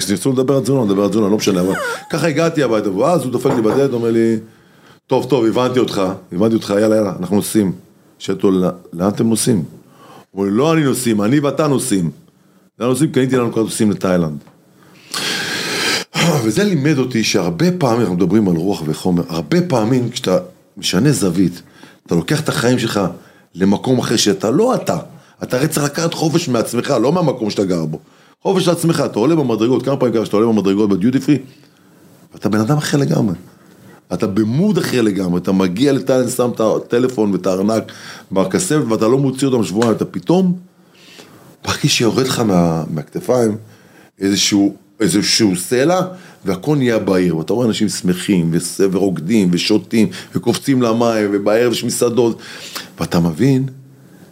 [0.10, 1.74] ניסו לדבר על תזונה, נדבר על תזונה, לא משנה, אבל
[2.12, 4.38] ככה הגעתי הביתה, ואז הוא דופק לי בדלת, אומר לי,
[5.08, 6.02] טוב, טוב, הבנתי אותך,
[6.32, 7.87] הבנתי אותך, יאללה, יאללה, אנחנו נוסעים.
[8.20, 9.64] שאלתי אותו, "לא- לאן אתם נוסעים?
[10.32, 12.12] הוא אומר, לא אני נוסעים, אני ואתה נוסעים.
[12.80, 13.12] לאן נוסעים?
[13.12, 14.38] קניתי לנו כרטיסים לתאילנד.
[16.44, 20.38] וזה לימד אותי שהרבה פעמים, אנחנו מדברים על רוח וחומר, הרבה פעמים כשאתה
[20.78, 21.62] משנה זווית,
[22.06, 23.02] אתה לוקח את החיים שלך
[23.56, 24.98] למקום אחר שאתה לא אתה,
[25.44, 28.00] אתה הרי צריך לקחת חופש מעצמך, לא מהמקום שאתה גר בו.
[28.42, 31.38] חופש לעצמך, אתה עולה במדרגות, כמה פעמים קרה שאתה עולה במדרגות בדיוטי פרי,
[32.34, 33.36] ואתה בן אדם אחר לגמרי.
[34.14, 37.84] אתה במוד אחר לגמרי, אתה מגיע לתאילנד, שם את הטלפון ואת הארנק
[38.32, 40.58] בכספת ואתה לא מוציא אותם שבועיים, אתה פתאום
[41.68, 43.58] מרגיש שיורד לך מה, מהכתפיים
[44.20, 46.02] איזשהו, איזשהו סלע
[46.46, 48.54] והכל נהיה בעיר, ואתה רואה אנשים שמחים
[48.92, 52.40] ורוקדים ושותים וקופצים למים ובערב יש מסעדות
[53.00, 53.66] ואתה מבין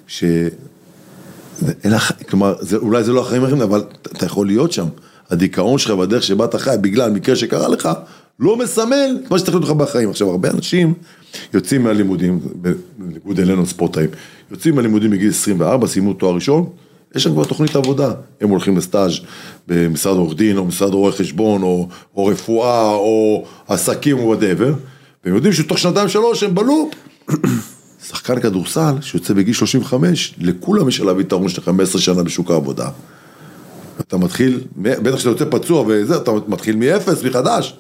[0.08, 0.24] ש...
[1.84, 4.86] אין לך, כלומר, זה, אולי זה לא החיים האחרים, אבל אתה יכול להיות שם.
[5.30, 7.90] הדיכאון שלך והדרך שבה אתה חי, בגלל מקרה שקרה לך,
[8.40, 10.10] לא מסמל את מה שצריך להיות לך בחיים.
[10.10, 10.94] עכשיו, הרבה אנשים
[11.54, 12.40] יוצאים מהלימודים,
[12.98, 14.10] בניגוד אלינו ספורטאים,
[14.52, 16.70] יוצאים מהלימודים בגיל 24, סיימו תואר ראשון,
[17.16, 18.14] יש שם כבר תוכנית עבודה.
[18.42, 19.14] הם הולכים לסטאז'
[19.68, 24.74] במשרד עורך דין, או משרד רואי חשבון, או, או רפואה, או עסקים, או whatever,
[25.26, 26.94] והם יודעים שתוך שנתיים שלוש הם בלופ.
[28.08, 32.90] שחקן כדורסל שיוצא בגיל 35, לכולם יש עליו יתרון של 15 שנה בשוק העבודה.
[34.00, 37.78] אתה מתחיל, בטח כשאתה יוצא פצוע וזה, אתה מתחיל מאפס, מחדש.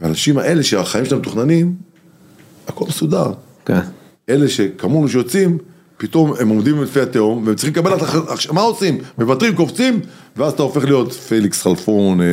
[0.00, 1.74] האנשים האלה שהחיים שלהם מתוכננים,
[2.68, 3.32] הכל מסודר.
[3.64, 3.80] כן.
[4.28, 5.58] אלה שכמונו שיוצאים,
[5.96, 7.92] פתאום הם עומדים לפי התהום, והם צריכים לקבל,
[8.28, 8.98] עכשיו, מה עושים?
[9.18, 10.00] מוותרים, קופצים,
[10.36, 12.26] ואז אתה הופך להיות פליקס חלפון, אה,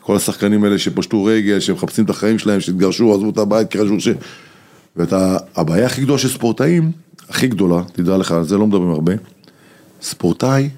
[0.00, 4.08] כל השחקנים האלה שפשטו רגל, שמחפשים את החיים שלהם, שהתגרשו, עזבו את הבית, חשבו ש...
[4.96, 6.92] ואתה, הבעיה הכי גדולה של ספורטאים,
[7.28, 9.12] הכי גדולה, תדע לך, על זה לא מדברים הרבה,
[10.02, 10.68] ספורטאי,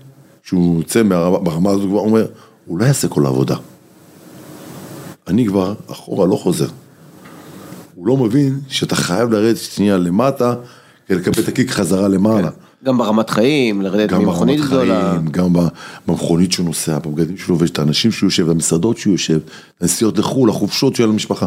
[0.42, 1.02] שהוא יוצא
[1.42, 2.26] ברמה הזאת, הוא אומר,
[2.64, 3.56] הוא לא יעשה כל העבודה.
[5.28, 6.68] אני כבר אחורה לא חוזר.
[7.94, 10.54] הוא לא מבין שאתה חייב לרדת שנייה למטה,
[11.06, 12.50] כדי לקבל את הקיק חזרה למעלה.
[12.50, 12.56] כן.
[12.84, 15.18] גם ברמת חיים, לרדת ממכונית גדולה.
[15.30, 15.52] גם
[16.06, 19.38] במכונית שהוא נוסע, בבגדים שהוא לובש, את האנשים שהוא יושב, במסעדות שהוא יושב,
[19.80, 21.46] הנסיעות לחו"ל, החופשות של המשפחה.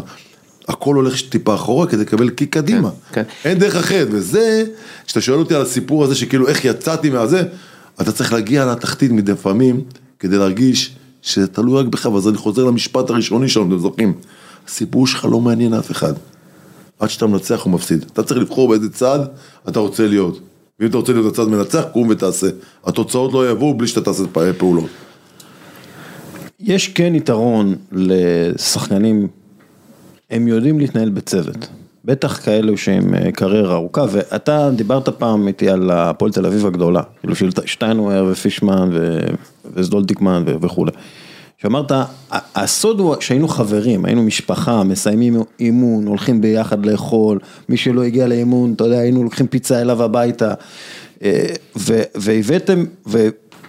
[0.68, 2.90] הכל הולך טיפה אחורה כדי לקבל קיק קדימה.
[3.12, 3.48] כן, כן.
[3.48, 4.64] אין דרך אחרת, וזה,
[5.06, 7.42] כשאתה שואל אותי על הסיפור הזה שכאילו איך יצאתי מהזה,
[8.00, 9.80] אתה צריך להגיע לתחתית מדי פעמים
[10.18, 14.12] כדי להרגיש שזה תלוי רק בך, ואז אני חוזר למשפט הראשוני שלנו, אתם זוכרים?
[14.66, 16.12] הסיפור שלך לא מעניין אף אחד.
[16.98, 18.04] עד שאתה מנצח או מפסיד.
[18.12, 19.18] אתה צריך לבחור באיזה צד
[19.68, 20.40] אתה רוצה להיות.
[20.80, 22.46] ואם אתה רוצה להיות הצד מנצח, קום ותעשה.
[22.84, 24.22] התוצאות לא יבואו בלי שאתה תעשה
[24.58, 24.90] פעולות.
[26.60, 29.28] יש כן יתרון לשחקנים,
[30.30, 31.68] הם יודעים להתנהל בצוות.
[32.04, 37.02] בטח כאלו שהם אה, קריירה ארוכה, ואתה דיברת פעם איתי על הפועל תל אביב הגדולה,
[37.20, 38.90] כאילו של שטיינוור ופישמן
[39.74, 40.92] וסדולדיקמן וכולי.
[41.62, 41.92] שאמרת,
[42.30, 47.38] הסוד הוא שהיינו חברים, היינו משפחה, מסיימים אימון, הולכים ביחד לאכול,
[47.68, 50.54] מי שלא הגיע לאימון, אתה יודע, היינו לוקחים פיצה אליו הביתה,
[51.22, 51.46] אה,
[52.14, 52.84] והבאתם,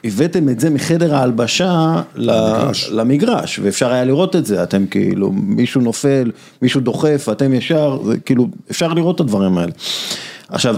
[0.04, 2.90] והבאתם את זה מחדר ההלבשה למגרש.
[2.92, 6.32] למגרש, ואפשר היה לראות את זה, אתם כאילו, מישהו נופל,
[6.62, 9.72] מישהו דוחף, אתם ישר, זה כאילו, אפשר לראות את הדברים האלה.
[10.50, 10.76] עכשיו,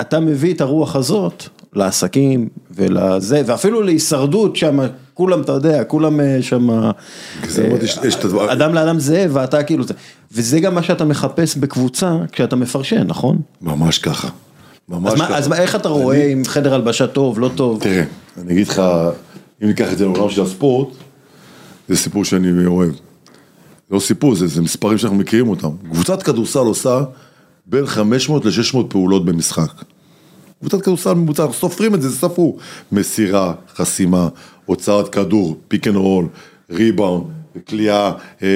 [0.00, 1.44] אתה מביא את הרוח הזאת
[1.74, 4.78] לעסקים ולזה, ואפילו להישרדות שם,
[5.14, 6.90] כולם, אתה יודע, כולם אה, שם, אה,
[8.52, 9.84] אדם לאדם זאב, ואתה כאילו,
[10.32, 13.38] וזה גם מה שאתה מחפש בקבוצה כשאתה מפרשן, נכון?
[13.62, 14.28] ממש ככה.
[14.90, 15.36] ממש אז ככה.
[15.36, 17.82] אז איך אתה רואה אם חדר הלבשה טוב, לא טוב?
[17.82, 18.04] תראה,
[18.40, 18.82] אני אגיד לך,
[19.62, 20.88] אם ניקח את זה לעולם של הספורט,
[21.88, 22.92] זה סיפור שאני אוהב.
[22.92, 22.98] זה
[23.90, 25.70] לא סיפור, זה, זה מספרים שאנחנו מכירים אותם.
[25.92, 27.02] קבוצת כדורסל עושה
[27.66, 29.72] בין 500 ל-600 פעולות במשחק.
[30.60, 32.56] קבוצת כדורסל ממוצע, אנחנו סופרים את זה, זה ספרו.
[32.92, 34.28] מסירה, חסימה,
[34.66, 36.26] הוצאת כדור, pick and roll,
[36.70, 37.24] ריבאונד,
[37.64, 38.48] קליעה, אה,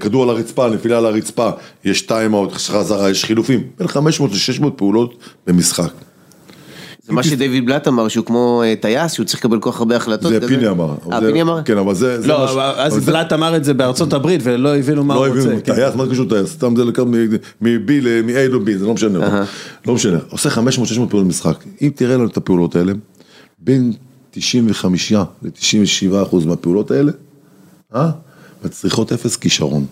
[0.00, 1.50] כדור על הרצפה, נפילה על הרצפה,
[1.84, 5.14] יש טיימאוט, חזרה, יש חילופים, בין 500 ל-600 פעולות
[5.46, 5.92] במשחק.
[7.08, 9.96] זה מה שדייוויד בלאט אמר, שהוא כמו אה, טייס, שהוא צריך לקבל כל כך הרבה
[9.96, 10.32] החלטות.
[10.32, 10.94] זה פיני אמר.
[11.12, 11.62] אה, פיני אמר?
[11.62, 12.18] כן, אבל זה...
[12.24, 15.38] לא, אז בלאט אמר את זה בארצות הברית ולא הבינו מה הוא רוצה.
[15.38, 16.52] לא הבינו, טייס, מה זה קשור טייס?
[16.52, 19.44] סתם זה לקחת מ-B ל-A ל-B, זה לא משנה.
[19.86, 20.18] לא משנה.
[20.30, 20.58] עושה 500-600
[21.08, 21.64] פעולות במשחק.
[21.82, 22.92] אם תראה לנו את הפעולות האלה,
[23.58, 23.92] בין
[24.30, 27.12] 95 ל-97 אחוז מהפעולות האלה,
[27.94, 28.10] אה?
[28.64, 29.86] מצריכות אפס כישרון.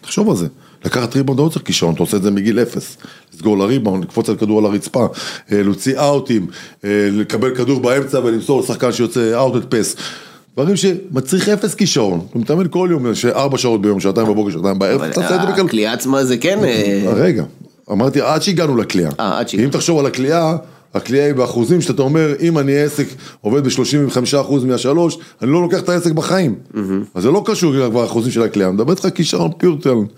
[0.00, 0.46] תחשוב על זה.
[0.84, 2.96] לקחת ריבאונד לא צריך כישרון, אתה עושה את זה מגיל אפס.
[3.34, 5.06] לסגור לריבאונד, לקפוץ על כדור על הרצפה,
[5.52, 6.46] אה, להוציא אאוטים,
[6.84, 9.96] אה, לקבל כדור באמצע ולמסור לשחקן שיוצא אאוטד פס.
[10.54, 15.02] דברים שמצריך אפס כישרון, אתה מתאמן כל יום, ארבע שעות ביום, שעתיים בבוקר, שעתיים בערב,
[15.02, 15.66] אתה עושה את זה בקלות.
[15.66, 16.58] הקליעה עצמה זה כן...
[17.14, 17.44] רגע,
[17.92, 18.82] אמרתי עד שהגענו.
[18.82, 19.64] אה, שהגענו.
[19.64, 20.56] אם תחשוב על הקליעה...
[20.94, 23.06] הקליעה היא באחוזים שאתה אומר, אם אני עסק
[23.40, 26.54] עובד ב-35% מהשלוש, אני לא לוקח את העסק בחיים.
[27.14, 30.10] אז זה לא קשור כבר לאחוזים של הקליעה, אני מדבר איתך כישרון פיור טלנט.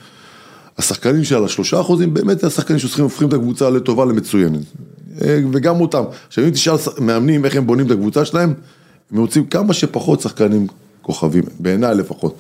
[0.79, 4.61] השחקנים של השלושה אחוזים, באמת השחקנים שהופכים את הקבוצה לטובה למצוינת.
[5.53, 6.03] וגם אותם.
[6.29, 8.55] עכשיו אם תשאל מאמנים איך הם בונים את הקבוצה שלהם,
[9.13, 10.67] הם רוצים כמה שפחות שחקנים
[11.03, 12.37] כוכבים, בעיניי לפחות.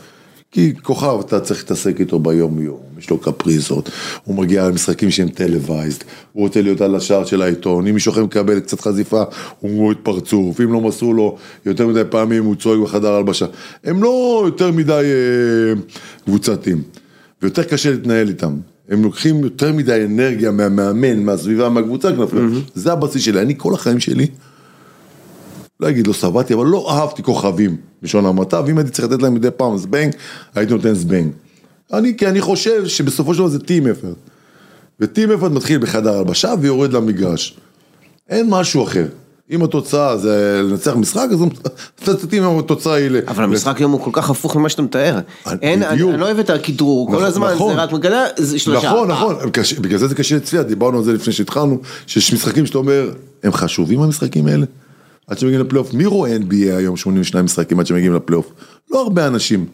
[0.56, 3.90] כי כוכב אתה צריך להתעסק איתו ביום יום, יש לו קפריזות,
[4.24, 5.98] הוא מגיע למשחקים שהם טלווייזד,
[6.32, 9.22] הוא רוצה להיות על השער של העיתון, אם מישהו אחר מקבל קצת חזיפה,
[9.60, 11.36] הוא רואה פרצוף, אם לא מסרו לו
[11.66, 13.46] יותר מדי פעמים הוא צועק בחדר הלבשה.
[13.84, 15.80] הם לא יותר מדי אה,
[16.24, 16.82] קבוצתיים,
[17.42, 18.56] ויותר קשה להתנהל איתם.
[18.88, 22.70] הם לוקחים יותר מדי אנרגיה מהמאמן, מהסביבה, מהקבוצה, mm-hmm.
[22.74, 24.26] זה הבסיס שלי, אני כל החיים שלי.
[25.80, 29.34] לא אגיד לא שבעתי, אבל לא אהבתי כוכבים, בלשון המעטה, ואם הייתי צריך לתת להם
[29.34, 30.12] מדי פעם זבנג,
[30.54, 31.30] הייתי נותן זבנג.
[31.92, 34.16] אני, כי אני חושב שבסופו של דבר זה טים אפרט.
[35.00, 37.56] וטים אפרט מתחיל בחדר הלבשה ויורד למגרש.
[38.28, 39.06] אין משהו אחר.
[39.50, 41.42] אם התוצאה זה לנצח משחק, אז
[42.32, 43.10] אם התוצאה היא...
[43.28, 45.18] אבל המשחק היום הוא כל כך הפוך ממה שאתה מתאר.
[45.62, 47.76] אין, אני לא אוהב את הכדרור, כל נכון, הזמן זה נכון.
[47.76, 48.88] רק מגלה, זה שלושה.
[48.88, 49.36] נכון, נכון,
[49.80, 53.10] בגלל זה זה קשה לצפייה, דיברנו על זה לפני שהתחלנו, שיש משחקים שאתה אומר,
[53.42, 54.66] הם חשובים המשחקים האלה?
[55.26, 58.52] עד שמגיעים לפלייאוף, מי רואה NBA היום 82 משחקים עד שמגיעים לפלייאוף?
[58.90, 59.66] לא הרבה אנשים.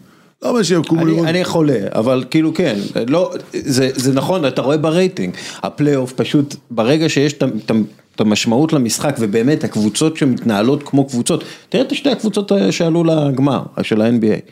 [0.45, 1.27] למה שהם יקומו אני, לראות?
[1.27, 2.79] אני חולה, אבל כאילו כן,
[3.09, 9.65] לא, זה, זה נכון, אתה רואה ברייטינג, הפלייאוף פשוט, ברגע שיש את המשמעות למשחק, ובאמת
[9.65, 14.51] הקבוצות שמתנהלות כמו קבוצות, תראה את שתי הקבוצות אה, שעלו לגמר של ה-NBA,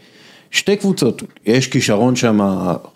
[0.51, 2.40] שתי קבוצות, יש כישרון שם,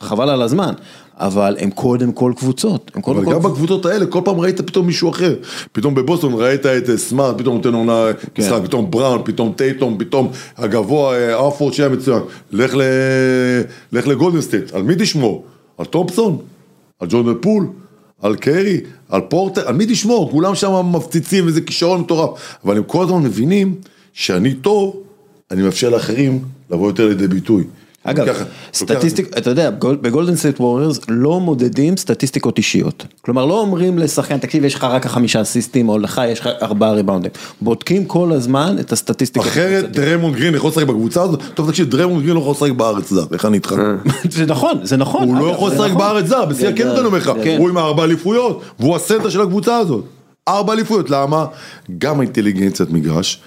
[0.01, 0.73] חבל על הזמן,
[1.17, 4.61] אבל הם קודם כל קבוצות, הם קודם אבל כל גם בקבוצות האלה, כל פעם ראית
[4.61, 5.35] פתאום מישהו אחר.
[5.73, 8.43] פתאום בבוסטון ראית את אה, סמארט, פתאום נותן עונה כן.
[8.43, 12.23] משחק, פתאום בראון, פתאום טייטום, פתאום הגבוה, אה, ארפורד שהיה מצוין.
[12.53, 12.83] לך ל-
[13.93, 15.45] לך לגולדן סטייט, על מי תשמור?
[15.79, 16.39] על תומפסון?
[17.01, 17.67] על ג'ורדן פול?
[18.23, 18.81] על קרי?
[19.09, 19.69] על פורטר?
[19.69, 20.31] על מי תשמור?
[20.31, 22.31] כולם שם מפציצים וזה כישרון מטורף.
[22.65, 23.75] אבל הם כל הזמן מבינים
[24.13, 24.97] שאני טוב,
[25.51, 27.65] אני מאפשר לאחרים לבוא יותר לידי ביטוי.
[28.07, 28.43] אגב, לוקח-
[28.75, 33.07] סטטיסטיק, אתה יודע, גול- בגולדן סטייט ווריירס לא מודדים סטטיסטיקות אישיות.
[33.21, 36.93] כלומר, לא אומרים לשחקן, תקשיב, יש לך רק חמישה אסיסטים, או לך יש לך ארבעה
[36.93, 37.31] ריבאונדים.
[37.61, 39.49] בודקים כל הזמן את הסטטיסטיקות.
[39.49, 43.11] אחרת דרמונד גרין יכול לשחק בקבוצה הזאת, טוב תקשיב דרמונד גרין לא יכול לשחק בארץ
[43.11, 43.75] זר, איך אני איתך?
[44.31, 45.29] זה נכון, זה נכון.
[45.29, 45.99] הוא לא יכול לשחק נכון.
[45.99, 47.57] בארץ זר, בשיא אני אומר לך, כן.
[47.59, 50.05] הוא עם ארבע אליפויות, והוא הסנטר של הקבוצה הזאת.
[50.49, 51.47] ארבע אליפויות, למה?
[51.99, 53.41] גם האינטליגנציית מגרש,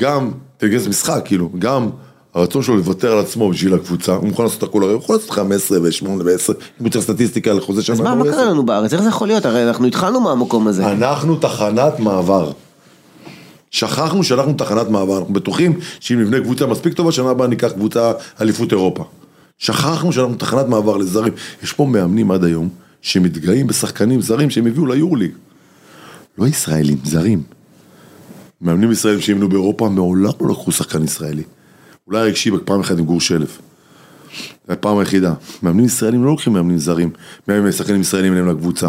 [0.00, 0.30] גם
[0.64, 1.90] אינטליגנציית משחק, כאילו, גם
[2.34, 5.30] הרצון שלו לוותר על עצמו בשביל הקבוצה, הוא מוכן לעשות הכל, הרי הוא יכול לעשות
[5.30, 7.92] 15 ו-8 ו-10, אם הוא צריך סטטיסטיקה לחוזה שם.
[7.92, 8.92] אז מה, מה קרה לנו בארץ?
[8.92, 9.44] איך זה יכול להיות?
[9.44, 10.86] הרי אנחנו התחלנו מהמקום הזה.
[10.92, 12.52] אנחנו תחנת מעבר.
[13.70, 18.12] שכחנו שאנחנו תחנת מעבר, אנחנו בטוחים שאם נבנה קבוצה מספיק טובה, שנה הבאה ניקח קבוצה
[18.40, 19.04] אליפות אירופה.
[19.58, 21.32] שכחנו שאנחנו תחנת מעבר לזרים.
[21.62, 22.68] יש פה מאמנים עד היום
[23.02, 25.30] שמתגאים בשחקנים זרים שהם הביאו ליורליג.
[26.38, 27.42] לא ישראלים, זרים.
[28.64, 31.42] מאמנים ישראלים שאימנו באירופה מעולם לא לקחו שחקן ישראלי.
[32.06, 33.58] אולי רגשי פעם אחת עם גור שלף.
[34.66, 35.34] זו הפעם היחידה.
[35.62, 37.10] מאמנים ישראלים לא לוקחים מאמנים זרים,
[37.48, 38.88] מאמנים שחקנים ישראלים אליהם לקבוצה.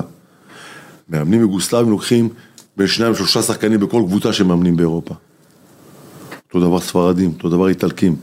[1.09, 2.30] מאמנים יוגוסלבים לוקחים
[2.78, 5.15] בין שניים לשלושה שחקנים בכל קבוצה שמאמנים באירופה.
[6.47, 8.15] אותו דבר ספרדים, אותו דבר איטלקים.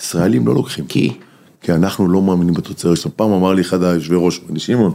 [0.00, 0.86] ישראלים לא לוקחים.
[0.86, 1.12] כי?
[1.60, 3.16] כי אנחנו לא מאמינים בתוצרת שלנו.
[3.16, 4.92] פעם אמר לי אחד היושבי ראש, אני שמעון,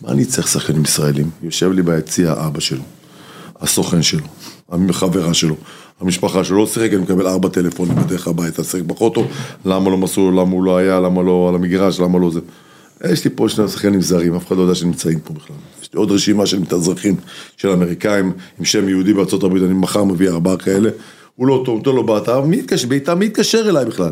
[0.00, 1.30] מה אני צריך שחקנים ישראלים?
[1.42, 2.82] יושב לי ביציע אבא שלו,
[3.60, 4.26] הסוכן שלו,
[4.70, 5.56] החברה שלו,
[6.00, 9.26] המשפחה שלו, לא שיחק, אני מקבל ארבע טלפונים בדרך הביתה, שיחק בחוטו,
[9.64, 12.40] למה לא מסרו לו, למה הוא לא היה, למה לא על המגרש, למה לא זה.
[13.12, 15.56] יש לי פה שני שחקנים זרים, אף אחד לא יודע שנמצאים פה בכלל.
[15.82, 17.16] יש לי עוד רשימה של מתאזרחים
[17.56, 19.12] של אמריקאים עם שם יהודי
[19.42, 20.90] הברית, אני מחר מביא ארבעה כאלה.
[21.36, 24.10] הוא לא טוב, נותן לו באתר, מי יתקשר, בעיטה, מי יתקשר אליי בכלל?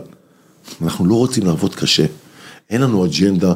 [0.82, 2.05] אנחנו לא רוצים לעבוד קשה.
[2.70, 3.55] אין לנו אג'נדה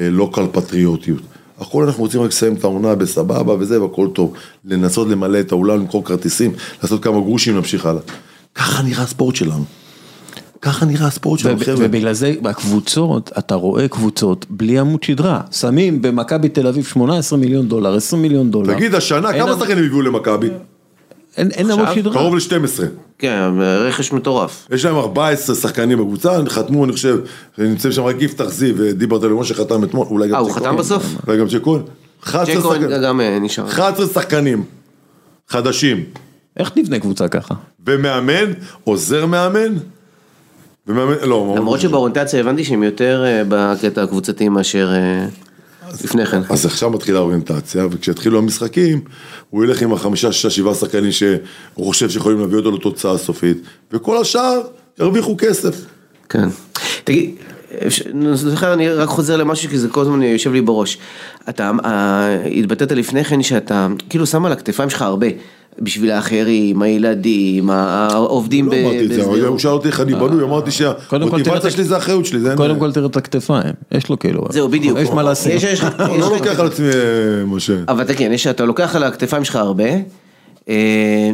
[0.00, 1.22] אה, לוקל פטריוטיות.
[1.60, 4.32] הכל אנחנו רוצים רק לסיים את העונה בסבבה וזה והכל טוב.
[4.64, 6.52] לנסות למלא את האולם, למכור כרטיסים,
[6.82, 8.02] לעשות כמה גרושים, להמשיך הלאה.
[8.54, 9.64] ככה נראה הספורט שלנו.
[10.62, 11.74] ככה נראה הספורט שלנו, חבר'ה.
[11.78, 15.40] ובגלל זה בקבוצות, אתה רואה קבוצות בלי עמוד שדרה.
[15.50, 18.74] שמים במכבי תל אביב 18 מיליון דולר, 20 מיליון דולר.
[18.74, 20.48] תגיד, השנה, כמה שחקנים הביאו למכבי?
[21.38, 22.12] אין אין עמוד שדרה.
[22.12, 22.82] קרוב ל-12.
[23.18, 24.68] כן, רכש מטורף.
[24.70, 27.18] יש להם 14 שחקנים בקבוצה, חתמו, אני חושב,
[27.58, 30.76] נמצאים שם רק יפתח זיו ודיברת אלמון שחתם אתמול, אולי גם אה, הוא חתם.
[30.76, 31.04] בסוף?
[31.26, 31.80] אולי גם צ'ק כהן.
[32.24, 33.02] 11 צ'ק כהן שחקנים.
[33.02, 33.66] גם אה, נשאר.
[33.66, 34.64] 11 שחקנים
[35.48, 36.04] חדשים,
[36.56, 37.54] איך נבנה קבוצה ככה?
[37.86, 38.52] ומאמן,
[38.84, 39.74] עוזר מאמן,
[40.86, 45.26] ומאמן, לא, למרות שבאוריינטציה הבנתי שהם יותר אה, בקטע הקבוצתי מאשר אה,
[46.04, 46.40] לפני כן.
[46.50, 49.00] אז עכשיו מתחילה האוריינטציה, וכשיתחילו המשחקים,
[49.50, 51.40] הוא ילך עם החמישה, שישה, שבעה שחקנים שהוא
[51.76, 53.56] חושב שיכולים להביא אותו לתוצאה הסופית,
[53.92, 54.60] וכל השאר
[54.98, 55.84] ירוויחו כסף.
[56.28, 56.48] כן.
[57.04, 57.34] תגיד,
[58.34, 60.98] סליחה, אני רק חוזר למשהו כי זה כל הזמן יושב לי בראש.
[61.48, 65.26] אתה אה, התבטאת לפני כן שאתה כאילו שם על הכתפיים שלך הרבה.
[65.82, 69.24] בשביל האחרים, הילדים, העובדים לא אמרתי את זה.
[69.24, 72.56] הוא שאל אותי איך אני בנוי, אמרתי שהמוטיבציה שלי זה האחריות שלי, זה אין...
[72.56, 74.98] קודם כל תראה את הכתפיים, יש לו כאילו, זהו, בדיוק.
[74.98, 75.52] יש מה לעשות.
[75.52, 76.92] יש- יש- אני יש- לא לוקח על עצמי, אה,
[77.46, 77.76] משה.
[77.88, 79.84] אבל אתה כן, יש, אתה לוקח על הכתפיים שלך הרבה,
[80.68, 80.74] אה,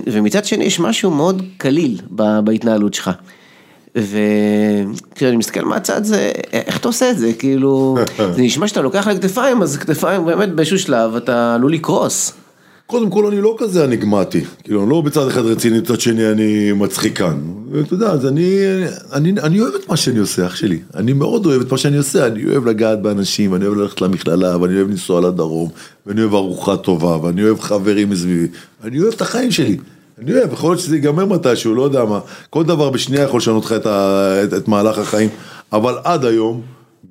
[0.07, 3.11] ומצד שני יש משהו מאוד קליל ב- בהתנהלות שלך.
[3.97, 7.33] וכשאני מסתכל מהצד זה, איך אתה עושה את זה?
[7.33, 7.97] כאילו,
[8.37, 12.33] זה נשמע שאתה לוקח על הכתפיים, אז כתפיים באמת באיזשהו שלב אתה עלול לקרוס.
[12.87, 16.73] קודם כל אני לא כזה אניגמטי, כאילו אני לא בצד אחד רציני, בצד שני אני
[16.73, 17.41] מצחיקן,
[17.71, 18.59] ואתה יודע, אז אני,
[19.13, 21.97] אני, אני אוהב את מה שאני עושה, אח שלי, אני מאוד אוהב את מה שאני
[21.97, 25.69] עושה, אני אוהב לגעת באנשים, אני אוהב ללכת למכללה, ואני אוהב לנסוע לדרום,
[26.07, 28.47] ואני אוהב ארוחה טובה, ואני אוהב חברים מסביבי,
[28.85, 29.77] אני אוהב את החיים שלי,
[30.19, 32.21] אני אוהב, יכול להיות שזה ייגמר מתישהו, לא יודע מה,
[32.51, 35.29] כל דבר בשנייה יכול לשנות לך את, ה, את, את מהלך החיים,
[35.73, 36.61] אבל עד היום,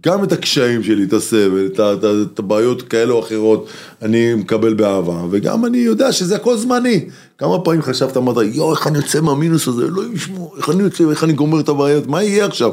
[0.05, 3.67] גם את הקשיים שלי, את הסבל, את, את, את הבעיות כאלה או אחרות,
[4.01, 7.05] אני מקבל באהבה, וגם אני יודע שזה הכל זמני.
[7.37, 11.09] כמה פעמים חשבת, אמרת, יואו, איך אני יוצא מהמינוס הזה, לא ישמעו, איך אני יוצא,
[11.09, 12.71] איך אני גומר את הבעיות, מה יהיה עכשיו?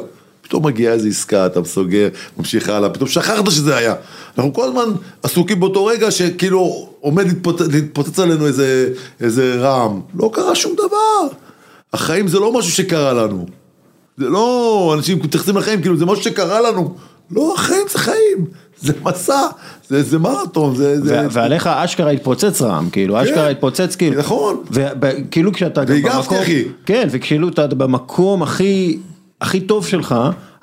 [0.51, 2.09] פתאום מגיעה איזו עסקה, אתה סוגר,
[2.39, 3.95] ממשיך הלאה, פתאום שכחת שזה היה.
[4.39, 4.85] אנחנו כל הזמן
[5.23, 8.89] עסוקים באותו רגע שכאילו עומד להתפוצץ, להתפוצץ עלינו איזה,
[9.21, 10.01] איזה רעם.
[10.15, 11.37] לא קרה שום דבר.
[11.93, 13.47] החיים זה לא משהו שקרה לנו.
[14.17, 16.95] זה לא, אנשים מתייחסים לחיים, כאילו זה משהו שקרה לנו.
[17.31, 18.47] לא, החיים זה חיים,
[18.81, 19.41] זה מסע,
[19.89, 21.01] זה, זה מרתון, זה...
[21.01, 21.27] זה...
[21.31, 24.19] ועליך אשכרה התפוצץ רעם, כאילו, אשכרה התפוצץ, כאילו.
[24.19, 24.63] נכון.
[24.71, 26.65] וכאילו כשאתה והגבתי, אחי.
[26.87, 28.99] כן, וכאילו אתה במקום הכי,
[29.41, 30.15] הכי טוב שלך,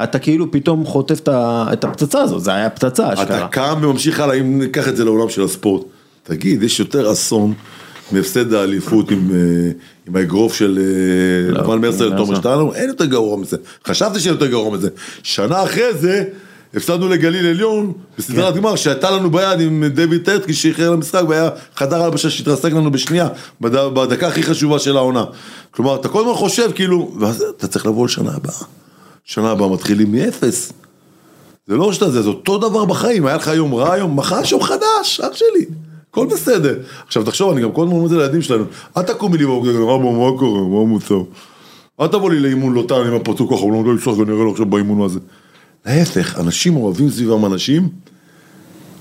[0.03, 3.47] אתה כאילו פתאום חוטף את הפצצה הזאת, זה היה פצצה אתה אשכרה.
[3.47, 5.81] קם וממשיך הלאה, אם ניקח את זה לעולם של הספורט.
[6.23, 7.53] תגיד, יש יותר אסון
[8.11, 9.71] מהפסד האליפות עם, אה,
[10.07, 12.35] עם האגרוף של אה, לבן לא לתומר עשה.
[12.35, 12.73] שטרנו?
[12.73, 13.57] אין יותר גרוע מזה.
[13.85, 14.89] חשבתי שיהיה יותר גרוע מזה.
[15.23, 16.23] שנה אחרי זה,
[16.75, 18.59] הפסדנו לגליל עליון בסדרת כן.
[18.59, 23.27] גמר שהייתה לנו ביד עם דויד טרטקי שאיחר למשחק והיה חדר הלבשה שהתרסק לנו בשנייה
[23.61, 25.23] בד- בדקה הכי חשובה של העונה.
[25.71, 28.55] כלומר, אתה כל הזמן חושב כאילו, ואז אתה צריך לבוא לשנה הבאה.
[29.23, 30.73] שנה הבאה מתחילים מאפס.
[31.67, 34.51] זה לא שאתה זה, זה אותו דבר בחיים, היה לך יום רע היום, מחר יש
[34.51, 35.65] יום חדש, אח שלי,
[36.11, 36.75] הכל בסדר.
[37.07, 38.63] עכשיו תחשוב, אני גם כל הזמן אומר את זה לילדים שלנו,
[38.97, 41.21] אל תקומי לי בבוקר, רבו, מה קורה, מה מוצר?
[42.01, 44.43] אל תבוא לי לאימון לא טעם עם הפצוע ככה, הוא לא יודע לשחק, אני אראה
[44.43, 45.19] לו עכשיו באימון מה זה.
[45.87, 47.89] להפך, אנשים אוהבים סביבם אנשים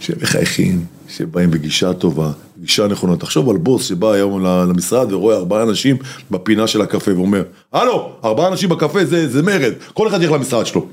[0.01, 2.31] שהם מחייכים, שבאים בגישה טובה,
[2.61, 3.17] גישה נכונה.
[3.17, 5.97] תחשוב על בוס שבא היום למשרד ורואה ארבעה אנשים
[6.31, 7.43] בפינה של הקפה ואומר,
[7.73, 10.87] הלו, ארבעה אנשים בקפה זה, זה מרד, כל אחד ילך למשרד שלו.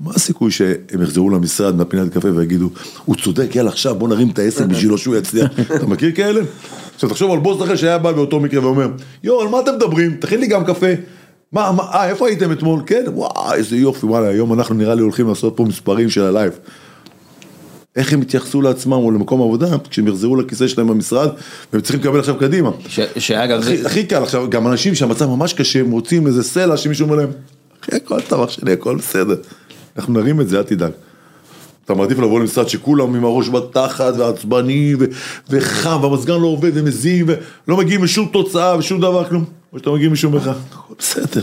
[0.00, 2.70] מה הסיכוי שהם יחזרו למשרד מהפינת קפה ויגידו,
[3.04, 5.46] הוא צודק, יאללה עכשיו בוא נרים את העסק בשבילו שהוא יצליח.
[5.76, 6.40] אתה מכיר כאלה?
[6.94, 8.88] עכשיו תחשוב על בוס אחר שהיה בא באותו מקרה ואומר,
[9.22, 10.16] יואו, על מה אתם מדברים?
[10.20, 10.86] תכין לי גם קפה.
[11.52, 12.80] מה, מה, אה, איפה הייתם אתמול?
[12.86, 16.27] כן, וואי, איזה יופי, וואלה, היום אנחנו נראה לי הולכים לעשות פה מספרים של ה
[16.27, 16.52] live.
[17.96, 21.28] איך הם יתייחסו לעצמם או למקום עבודה כשהם יחזרו לכיסא שלהם במשרד
[21.72, 22.70] והם צריכים לקבל עכשיו קדימה.
[22.88, 27.04] ש- שאגב, הכי, הכי קל עכשיו, גם אנשים שהמצב ממש קשה, מוצאים איזה סלע שמישהו
[27.04, 27.28] אומר להם,
[27.82, 29.36] אחי, הכל טוב אח שלי, הכל בסדר.
[29.96, 30.90] אנחנו נרים את זה, אל תדאג.
[31.84, 35.04] אתה מעדיף לבוא למשרד שכולם עם הראש בתחת ועצבני ו-
[35.50, 37.26] וחם והמזגן לא עובד ומזיעים
[37.66, 39.44] ולא מגיעים לשום תוצאה ושום דבר כלום.
[39.72, 41.42] או שאתה מגיע מישהו אומר לך, הכל בסדר.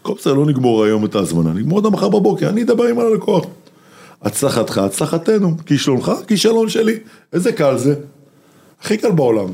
[0.00, 3.44] הכל בסדר, לא נגמור היום את ההזמנה, נגמור אותה מחר בבוקר, אני אדבר עם הלקוח.
[4.22, 6.94] הצלחתך, הצלחתנו, כישלונך, כישלון שלי.
[7.32, 7.94] איזה קל זה.
[8.80, 9.46] הכי קל בעולם.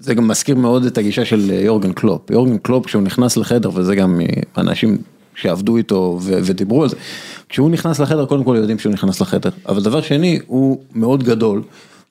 [0.00, 2.30] זה גם מזכיר מאוד את הגישה של אה, יורגן קלופ.
[2.30, 4.26] יורגן קלופ כשהוא נכנס לחדר, וזה גם אה,
[4.62, 4.98] אנשים
[5.34, 6.96] שעבדו איתו ו- ודיברו על זה,
[7.48, 9.50] כשהוא נכנס לחדר, קודם כל יודעים שהוא נכנס לחדר.
[9.68, 11.62] אבל דבר שני, הוא מאוד גדול,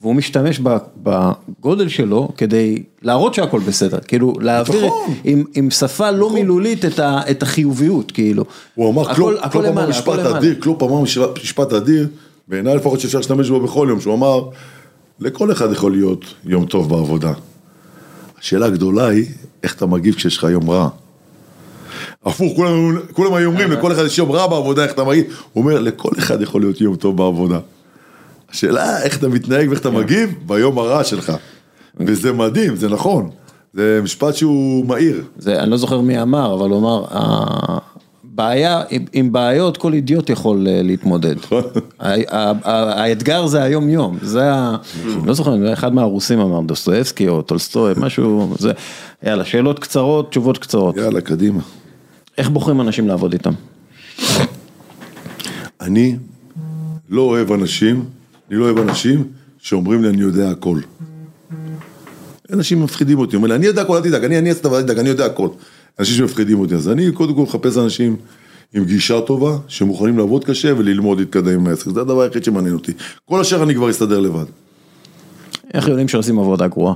[0.04, 0.60] והוא משתמש
[1.04, 5.14] בגודל שלו כדי להראות שהכל בסדר, כאילו להעביר נכון.
[5.24, 8.44] עם, עם שפה לא מילולית את, ה, את החיוביות, כאילו.
[8.76, 10.20] הוא אמר, קלופ, אמר משפט.
[10.20, 12.08] אדיר, קלופ אמר משפט- משפט אדיר,
[12.48, 14.44] בעיניי לפחות שאפשר להשתמש בו בכל יום, שהוא אמר,
[15.20, 17.34] לכל אחד יכול להיות יום טוב בעבודה.
[18.40, 19.26] השאלה הגדולה היא,
[19.64, 20.90] איך אתה מגיב כשיש לך יום רע.
[22.26, 25.26] הפוך, כולם, כולם היו אומרים, לכל אחד יש יום רע בעבודה, איך אתה מגיב?
[25.54, 27.60] הוא אומר, לכל אחד יכול להיות יום טוב בעבודה.
[28.54, 31.34] השאלה איך אתה מתנהג ואיך אתה מגיב ביום הרע שלך.
[31.98, 33.30] וזה מדהים, זה נכון.
[33.74, 35.24] זה משפט שהוא מהיר.
[35.38, 40.30] זה, אני לא זוכר מי אמר, אבל הוא אמר, הבעיה, עם, עם בעיות כל אידיוט
[40.30, 41.36] יכול אה, להתמודד.
[42.00, 44.76] ה- האתגר זה היום יום, זה ה...
[45.26, 48.72] לא זוכר, אחד מהרוסים אמר, דוסטויבסקי או טולסטוי, משהו, זה,
[49.24, 50.98] יאללה, שאלות קצרות, תשובות קצרות.
[50.98, 51.60] יאללה, קדימה.
[52.38, 53.54] איך בוחרים אנשים לעבוד איתם?
[55.82, 56.16] אני
[57.10, 58.06] לא אוהב אנשים,
[58.50, 59.24] אני לא אוהב אנשים
[59.58, 60.80] שאומרים לי אני יודע הכל.
[62.54, 64.82] אנשים מפחידים אותי, אומר לי אני יודע הכל, אל תדאג, אני אני אעשה דבר, אל
[64.82, 65.50] תדאג, אני יודע הכל.
[66.00, 68.16] אנשים שמפחידים אותי, אז אני קודם כל מחפש אנשים
[68.74, 72.92] עם גישה טובה, שמוכנים לעבוד קשה וללמוד להתקדם עם העסק, זה הדבר היחיד שמעניין אותי.
[73.26, 74.46] כל השאר אני כבר אסתדר לבד.
[75.74, 76.94] איך יודעים שעושים עבודה גרועה?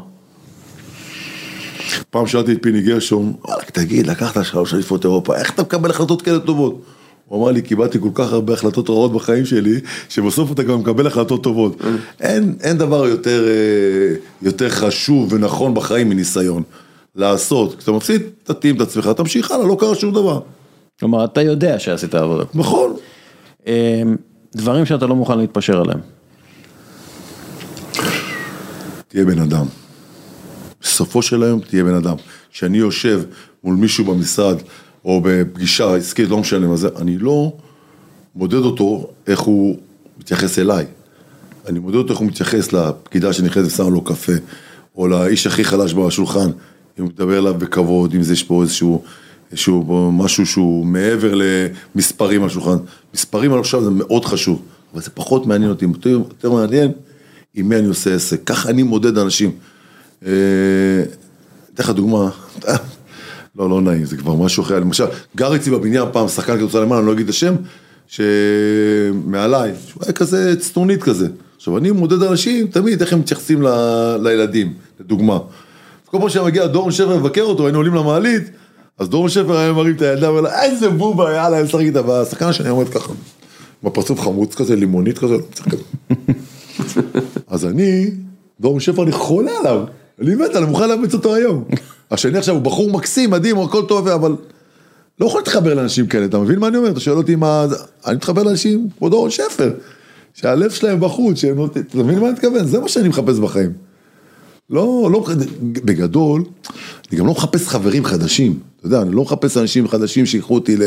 [2.10, 6.22] פעם שאלתי את פיני גרשון, וואלכ תגיד, לקחת שלוש אליפות אירופה, איך אתה מקבל החלטות
[6.22, 6.82] כאלה טובות?
[7.28, 9.80] הוא אמר לי, קיבלתי כל כך הרבה החלטות רעות בחיים שלי,
[10.10, 11.82] שבסוף אתה גם מקבל החלטות טובות.
[12.20, 16.64] אין, אין דבר יותר, אה, יותר חשוב ונכון בחיים מניסיון.
[17.16, 20.40] לעשות, כשאתה מפסיד, תתאים את עצמך, תמשיך הלאה, לא קרה שום דבר.
[21.00, 22.44] כלומר, אתה יודע שעשית עבודה.
[22.54, 22.96] נכון.
[23.68, 24.02] אה,
[24.56, 26.00] דברים שאתה לא מוכן להתפשר עליהם.
[29.08, 29.66] תהיה בן אדם.
[30.82, 32.16] בסופו של היום תהיה בן אדם.
[32.52, 33.22] כשאני יושב
[33.64, 34.58] מול מישהו במשרד,
[35.08, 37.54] או בפגישה עסקית, לא משנה מה זה, אני לא
[38.36, 39.78] מודד אותו איך הוא
[40.20, 40.86] מתייחס אליי.
[41.68, 44.34] אני מודד אותו איך הוא מתייחס לפקידה שנכנסת ושמה לו קפה,
[44.96, 46.50] או לאיש הכי חלש בשולחן,
[47.00, 49.04] אם הוא מדבר אליו בכבוד, אם יש פה איזשהו,
[49.52, 52.78] איזשהו משהו שהוא מעבר למספרים על השולחן.
[53.14, 54.62] מספרים על עכשיו זה מאוד חשוב,
[54.94, 56.92] אבל זה פחות מעניין אותי, יותר, יותר מעניין
[57.56, 58.44] עם מי אני עושה עסק.
[58.46, 59.52] ככה אני מודד אנשים.
[60.26, 60.32] אה,
[61.74, 62.30] אתן לך דוגמה,
[63.58, 64.80] לא, לא נעים, זה כבר משהו אחר.
[64.80, 65.06] למשל,
[65.36, 67.56] גר אצלי בבניין פעם, שחקן כדורסל למעלה, אני לא אגיד את השם,
[68.08, 71.28] שמעליי, שהוא היה כזה צנונית כזה.
[71.58, 75.40] עכשיו, אני מודד אנשים, תמיד, איך הם מתייחסים ל- לילדים, לדוגמה.
[76.06, 78.44] כל פעם שהיה מגיע דורון שפר לבקר אותו, היינו עולים למעלית,
[79.00, 82.08] אז דורון שפר היה מרים את הילדה ואומר לה, איזה בובה, יאללה, אני משחק איתה,
[82.08, 83.12] והשחקן השני עומד ככה,
[83.84, 85.78] עם הפרצוף חמוץ כזה, לימונית כזה, לא משחק.
[87.48, 88.12] אז אני,
[88.60, 89.84] דורון שפר, אני חולה עליו,
[90.22, 91.64] אני מת, אני מוכן לאמץ אותו היום.
[92.12, 94.36] השני עכשיו הוא בחור מקסים, מדהים, הכל טוב, אבל
[95.20, 96.90] לא יכול להתחבר לאנשים כאלה, אתה מבין מה אני אומר?
[96.90, 97.66] אתה שואל אותי מה...
[98.06, 99.72] אני מתחבר לאנשים כמו דורון שפר,
[100.34, 101.66] שהלב שלהם בחוץ, שהם לא...
[101.66, 102.66] אתה מבין מה אני מתכוון?
[102.66, 103.74] זה מה שאני מחפש בחיים.
[104.70, 105.28] לא, לא,
[105.62, 106.44] בגדול,
[107.12, 110.78] אני גם לא מחפש חברים חדשים, אתה יודע, אני לא מחפש אנשים חדשים שיקחו אותי
[110.78, 110.82] ל...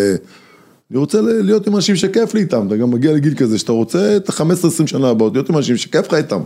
[0.91, 4.17] אני רוצה להיות עם אנשים שכיף לי איתם, אתה גם מגיע לגיל כזה שאתה רוצה
[4.17, 6.41] את ה-15-20 שנה הבאות, להיות עם אנשים שכיף לך איתם.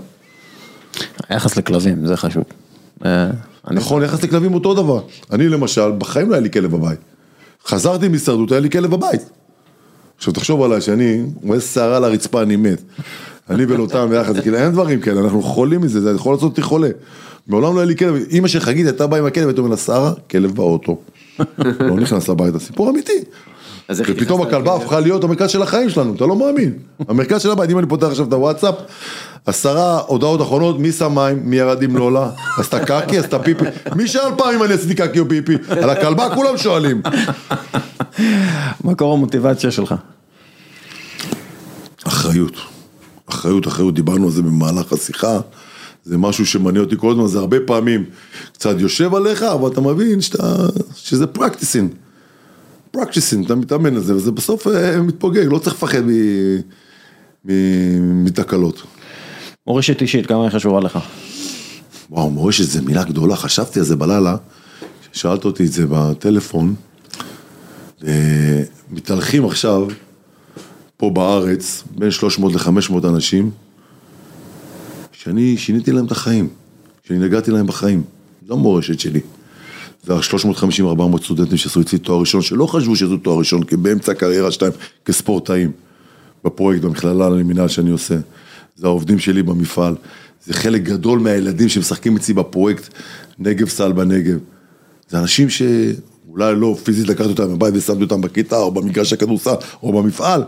[1.29, 2.45] היחס לכלבים, זה חשוב.
[3.71, 5.01] נכון, יחס לכלבים אותו דבר.
[5.33, 6.99] אני למשל, בחיים לא היה לי כלב בבית.
[7.67, 9.21] חזרתי מהישרדות, היה לי כלב בבית.
[10.17, 12.83] עכשיו תחשוב עליי שאני, רואה שערה על הרצפה, אני מת.
[13.51, 16.89] אני ולותם ביחד, כאילו אין דברים כאלה, אנחנו חולים מזה, זה יכול לעשות אותי חולה.
[17.47, 19.85] מעולם לא היה לי כלב, אמא של חגית הייתה באה עם הכלב, הייתה אומרת לה,
[19.85, 20.99] שרה, כלב באוטו.
[21.81, 23.25] לא נכנס לבית, הסיפור אמיתי.
[23.91, 26.73] ופתאום הכלבה הפכה להיות המרכז של החיים שלנו, אתה לא מאמין.
[27.09, 28.75] המרכז של הבית, אם אני פותח עכשיו את הוואטסאפ,
[29.47, 33.65] עשרה הודעות אחרונות, מי שם מים, מי ירד עם לולה, עשתה קקי, עשתה פיפי,
[33.97, 37.03] מי שאל פעם אם אני עשיתי קקי או פיפי, על הכלבה כולם שואלים.
[38.85, 39.95] מקור המוטיבציה שלך.
[42.07, 42.57] אחריות,
[43.27, 45.41] אחריות, אחריות, דיברנו על זה במהלך השיחה,
[46.05, 48.05] זה משהו שמניע אותי כל הזמן, זה הרבה פעמים
[48.53, 50.57] קצת יושב עליך, אבל אתה מבין שאתה,
[50.95, 51.91] שזה practicing,
[52.95, 56.03] practicing, אתה מתאמן על זה, וזה בסוף אה, מתפוגג, לא צריך לפחד
[58.01, 58.83] מתקלות.
[59.67, 60.99] מורשת אישית, כמה היא חשובה לך?
[62.11, 64.37] וואו, מורשת זה מילה גדולה, חשבתי על זה בלילה,
[65.13, 66.75] שאלת אותי את זה בטלפון.
[68.07, 69.87] אה, מתהלכים עכשיו,
[70.97, 73.51] פה בארץ, בין 300 ל-500 אנשים,
[75.13, 76.49] שאני שיניתי להם את החיים,
[77.03, 78.03] שאני נגעתי להם בחיים.
[78.47, 79.21] זו המורשת שלי.
[80.07, 84.51] זה ה-350-400 סטודנטים שעשו אצלי תואר ראשון, שלא חשבו שזה תואר ראשון, כי באמצע הקריירה
[84.51, 84.73] שלהם
[85.05, 85.71] כספורטאים,
[86.45, 88.15] בפרויקט, במכללה למינהל שאני עושה.
[88.77, 89.95] זה העובדים שלי במפעל.
[90.47, 92.89] זה חלק גדול מהילדים שמשחקים אצלי בפרויקט
[93.39, 94.39] נגב סל בנגב.
[95.09, 100.03] זה אנשים שאולי לא פיזית לקחתי אותם מהבית ושמתי אותם בכיתה, או במגרש הכדורסל, או
[100.03, 100.43] במפעל,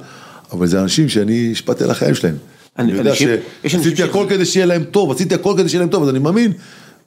[0.53, 2.35] אבל זה אנשים שאני השפעתי על החיים שלהם.
[2.79, 3.15] אני- אני יודע
[3.67, 6.19] שעשיתי ש- הכל כדי שיהיה להם טוב, עשיתי הכל כדי שיהיה להם טוב, אז אני
[6.19, 6.53] מאמין,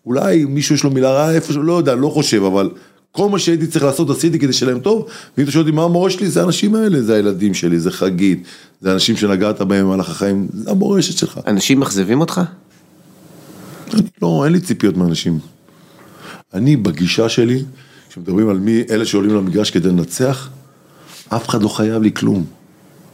[0.05, 2.69] אולי מישהו יש לו מילה רעה איפשהו, לא יודע, לא חושב, אבל
[3.11, 5.05] כל מה שהייתי צריך לעשות עשיתי כדי שיהיה להם טוב,
[5.37, 8.43] ואם אתה שואל אותי מה המורשת שלי, זה האנשים האלה, זה הילדים שלי, זה חגית,
[8.81, 11.39] זה אנשים שנגעת בהם במהלך החיים, זה המורשת שלך.
[11.47, 12.41] אנשים מאכזבים אותך?
[13.93, 15.39] אני לא, אין לי ציפיות מאנשים.
[16.53, 17.63] אני בגישה שלי,
[18.09, 20.49] כשמדברים על מי, אלה שעולים למגרש כדי לנצח,
[21.29, 22.45] אף אחד לא חייב לי כלום.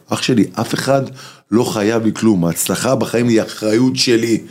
[0.09, 1.01] אח שלי, אף אחד
[1.51, 2.45] לא חייב לי כלום.
[2.45, 4.41] ההצלחה בחיים היא אחריות שלי.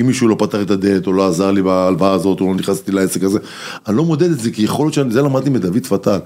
[0.00, 2.92] אם מישהו לא פתר את הדלת, או לא עזר לי בהלוואה הזאת, או לא נכנסתי
[2.92, 3.38] לעסק הזה,
[3.86, 6.18] אני לא מודד את זה, כי יכול להיות שאני, זה למדתי מדוד פטל.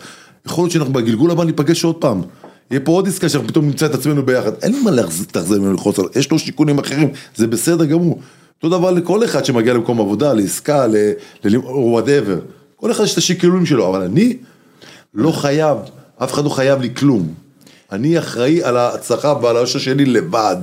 [0.46, 2.22] יכול להיות שאנחנו בגלגול הבא ניפגש עוד פעם.
[2.70, 4.52] יהיה פה עוד עסקה שאנחנו פתאום נמצא את עצמנו ביחד.
[4.62, 8.20] אין לי מה להתאכזב ממנו ללחוץ עליו, יש לו שיקולים אחרים, זה בסדר גמור.
[8.56, 10.96] אותו דבר לכל אחד שמגיע למקום עבודה, לעסקה, ל...
[11.44, 11.56] ל...
[11.56, 12.38] או וואטאבר.
[12.76, 14.36] כל אחד יש את השיקולים שלו, אבל אני
[15.14, 15.78] לא חייב,
[16.18, 17.34] אף אחד לא חייב לי כלום.
[17.92, 20.56] אני אחראי על ההצלחה ועל האושר שלי לבד.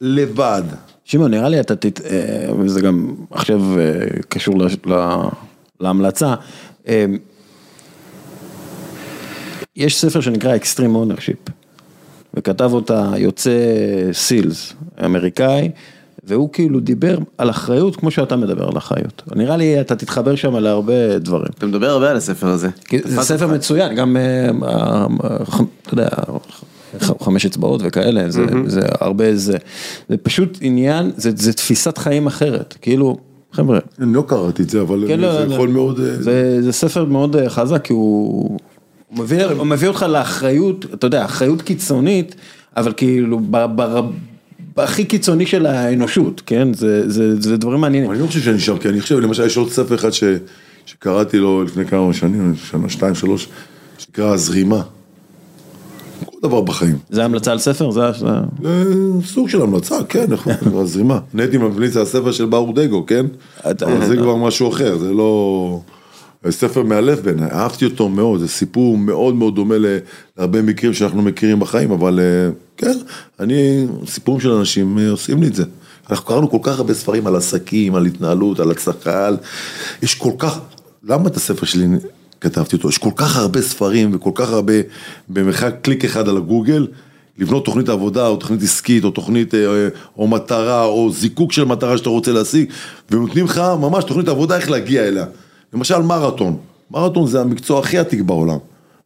[0.00, 0.62] לבד.
[1.08, 2.00] שמעון, נראה לי אתה תת...
[2.00, 2.16] אה,
[2.58, 3.84] וזה גם עכשיו אה,
[4.28, 5.28] קשור לש- ל-
[5.80, 6.34] להמלצה.
[6.88, 7.04] אה,
[9.76, 11.50] יש ספר שנקרא Extreme Ownership,
[12.34, 13.50] וכתב אותה יוצא
[14.12, 14.72] סילס,
[15.04, 15.70] אמריקאי,
[16.24, 19.22] והוא כאילו דיבר על אחריות כמו שאתה מדבר על אחריות.
[19.36, 21.52] נראה לי אתה תתחבר שם להרבה דברים.
[21.58, 22.68] אתה מדבר הרבה על הספר הזה.
[23.04, 24.16] זה ספר מצוין, גם,
[25.82, 26.08] אתה יודע,
[27.20, 29.56] חמש אצבעות וכאלה, זה, זה הרבה, זה,
[30.08, 33.16] זה פשוט עניין, זה, זה תפיסת חיים אחרת, כאילו,
[33.52, 36.00] חבר'ה, אני לא קראתי את זה, אבל כן, זה לא, לא, יכול מאוד...
[36.00, 38.58] אה, זה, זה ספר מאוד אה, חזק, כי הוא,
[39.08, 42.34] הוא, מביא, הוא מביא אותך לאחריות, אתה יודע, אחריות קיצונית,
[42.76, 44.00] אבל כאילו, ב, ב,
[44.76, 48.10] בהכי קיצוני של האנושות, כן, זה, זה, זה דברים מעניינים.
[48.10, 50.24] אני לא חושב שאני שם, כי אני חושב, למשל, יש עוד ספר אחד ש...
[50.86, 53.48] שקראתי לו לפני כמה שנים, שנה, שתיים, שלוש,
[53.98, 54.82] שנקרא הזרימה.
[56.40, 56.98] כל דבר בחיים.
[57.10, 57.90] זה המלצה על ספר?
[57.90, 58.00] זה.
[58.62, 58.84] זה
[59.24, 60.26] סוג של המלצה, כן.
[61.34, 63.26] אני הייתי ממליץ על הספר של ברוך דגו, כן?
[63.64, 65.80] אבל זה כבר משהו אחר, זה לא...
[66.50, 69.74] ספר מאלף בעיניי, אהבתי אותו מאוד, זה סיפור מאוד מאוד דומה
[70.36, 72.98] להרבה מקרים שאנחנו מכירים בחיים, אבל אה, כן,
[73.40, 75.64] אני, סיפורים של אנשים אה, עושים לי את זה.
[76.10, 79.28] אנחנו קראנו כל כך הרבה ספרים על עסקים, על התנהלות, על הצלחה.
[80.02, 80.58] יש כל כך,
[81.04, 81.86] למה את הספר שלי
[82.40, 82.88] כתבתי אותו?
[82.88, 84.72] יש כל כך הרבה ספרים וכל כך הרבה,
[85.28, 86.86] במרחק קליק אחד על הגוגל,
[87.38, 89.88] לבנות תוכנית עבודה או תוכנית עסקית או תוכנית אה,
[90.18, 92.70] או מטרה או זיקוק של מטרה שאתה רוצה להשיג
[93.10, 95.24] ונותנים לך ממש תוכנית עבודה איך להגיע אליה.
[95.72, 96.56] למשל מרתון,
[96.90, 98.58] מרתון זה המקצוע הכי עתיק בעולם,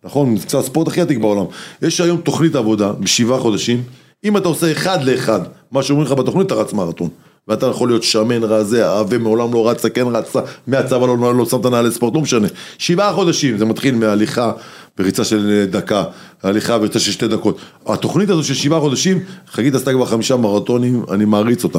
[0.04, 0.34] נכון?
[0.34, 1.44] מקצוע הספורט הכי עתיק בעולם.
[1.82, 3.82] יש היום תוכנית עבודה בשבעה חודשים,
[4.24, 5.40] אם אתה עושה אחד לאחד,
[5.72, 7.08] מה שאומרים לך בתוכנית, אתה רץ מרתון.
[7.48, 11.46] ואתה יכול להיות שמן, רזה, עבה, מעולם לא רצת, כן רצת, מהצבא לא, לא, לא
[11.46, 12.48] שמת נעלי ספורט, לא משנה.
[12.78, 14.52] שבעה חודשים, זה מתחיל מהליכה
[14.98, 16.04] בריצה של דקה,
[16.42, 17.58] הליכה בריצה של שתי דקות.
[17.86, 19.18] התוכנית הזו של שבעה חודשים,
[19.52, 21.78] חגית עשתה כבר חמישה מרתונים, אני מעריץ אותה.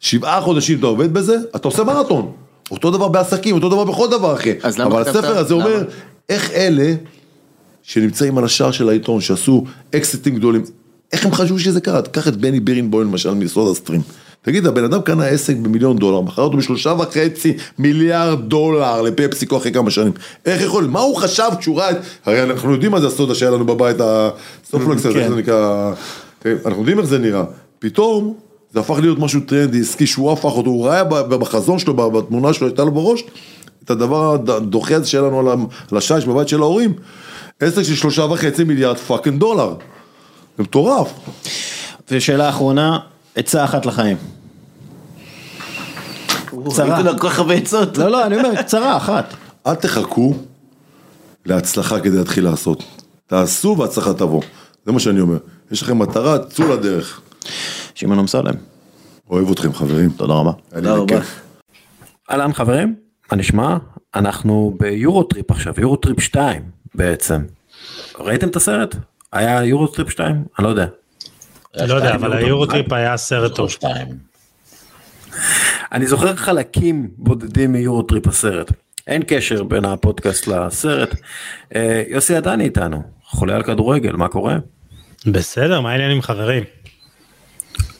[0.00, 2.32] שבעה חודשים אתה עובד בזה, אתה עושה מרתון.
[2.70, 4.52] אותו דבר בעסקים, אותו דבר בכל דבר אחר.
[4.84, 5.02] אבל?
[5.02, 5.84] הספר הזה אומר, למה?
[6.28, 6.94] איך אלה
[7.82, 9.64] שנמצאים על השער של העיתון, שעשו
[9.94, 10.62] אקזיטים גדולים,
[11.12, 12.02] איך הם חשבו שזה קרה?
[12.02, 14.00] תקח את בני בירנבוים למשל מיסוד הסטרים.
[14.42, 19.72] תגיד, הבן אדם קנה עסק במיליון דולר, מכר אותו בשלושה וחצי מיליארד דולר לפפסיקו אחרי
[19.72, 20.12] כמה שנים.
[20.46, 20.84] איך יכול?
[20.84, 21.90] מה הוא חשב כשהוא ראה.
[22.24, 25.28] הרי אנחנו יודעים מה זה הסודה שהיה לנו בבית, הסיפולוקס הזה, כן.
[25.28, 25.92] זה נקרא...
[26.44, 27.44] אנחנו יודעים איך זה נראה.
[27.78, 28.34] פתאום
[28.72, 32.66] זה הפך להיות משהו טרנדי, עסקי שהוא הפך אותו, הוא ראה בחזון שלו, בתמונה שלו,
[32.66, 33.24] הייתה לו בראש,
[33.84, 35.50] את הדבר הדוחה הזה שהיה לנו
[35.90, 36.92] על השיש בבית של ההורים.
[37.60, 39.74] עסק של שלושה וחצי מיליארד fucking דולר.
[40.56, 41.12] זה מטורף.
[42.10, 42.98] ושאלה אחרונה,
[43.38, 44.16] עצה אחת לחיים.
[46.68, 46.96] קצרה.
[46.96, 47.98] היו לנו כל כך הרבה עצות.
[47.98, 49.34] לא, לא, אני אומר, קצרה, אחת.
[49.66, 50.34] אל תחכו
[51.46, 52.84] להצלחה כדי להתחיל לעשות.
[53.26, 54.42] תעשו והצלחה תבוא.
[54.86, 55.38] זה מה שאני אומר.
[55.70, 57.20] יש לכם מטרה, צאו לדרך.
[57.94, 58.54] שמעון אמסלם,
[59.30, 60.10] אוהב אתכם חברים.
[60.10, 60.52] תודה רבה.
[60.74, 61.18] תודה רבה.
[62.30, 62.94] אהלן חברים,
[63.32, 63.76] מה נשמע?
[64.14, 66.62] אנחנו ביורוטריפ עכשיו, יורוטריפ 2
[66.94, 67.42] בעצם.
[68.18, 68.96] ראיתם את הסרט?
[69.32, 70.44] היה יורוטריפ 2?
[70.58, 70.86] אני לא יודע.
[71.86, 73.70] לא יודע, אבל היורוטריפ היה סרט טוב.
[75.92, 78.72] אני זוכר חלקים בודדים מיורוטריפ הסרט.
[79.06, 81.14] אין קשר בין הפודקאסט לסרט.
[81.74, 84.56] אה, יוסי עדני איתנו, חולה על כדורגל, מה קורה?
[85.26, 86.64] בסדר, מה העניינים חברים?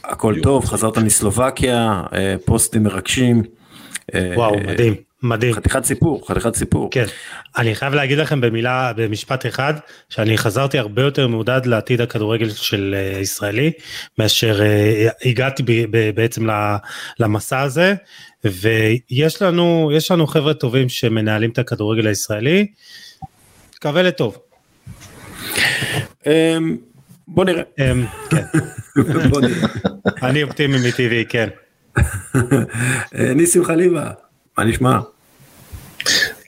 [0.04, 3.42] הכל טוב, חזרת מסלובקיה, אה, פוסטים מרגשים.
[4.14, 5.54] אה, וואו, מדהים, מדהים.
[5.54, 6.90] חתיכת סיפור, חתיכת סיפור.
[6.90, 7.04] כן,
[7.58, 9.74] אני חייב להגיד לכם במילה, במשפט אחד,
[10.08, 13.72] שאני חזרתי הרבה יותר מעודד לעתיד הכדורגל של אה, ישראלי,
[14.18, 16.46] מאשר אה, הגעתי ב, ב, בעצם
[17.18, 17.94] למסע הזה,
[18.44, 22.66] ויש לנו, יש לנו חבר'ה טובים שמנהלים את הכדורגל הישראלי,
[23.76, 24.38] מקווה לטוב.
[26.26, 26.58] אה,
[27.28, 27.62] בוא נראה.
[27.78, 28.42] אמ, כן,
[29.30, 29.68] בוא נראה.
[30.22, 31.48] אני אופטימי מטבעי, כן.
[33.18, 34.10] אה, ניסים חליבה,
[34.58, 34.98] מה נשמע?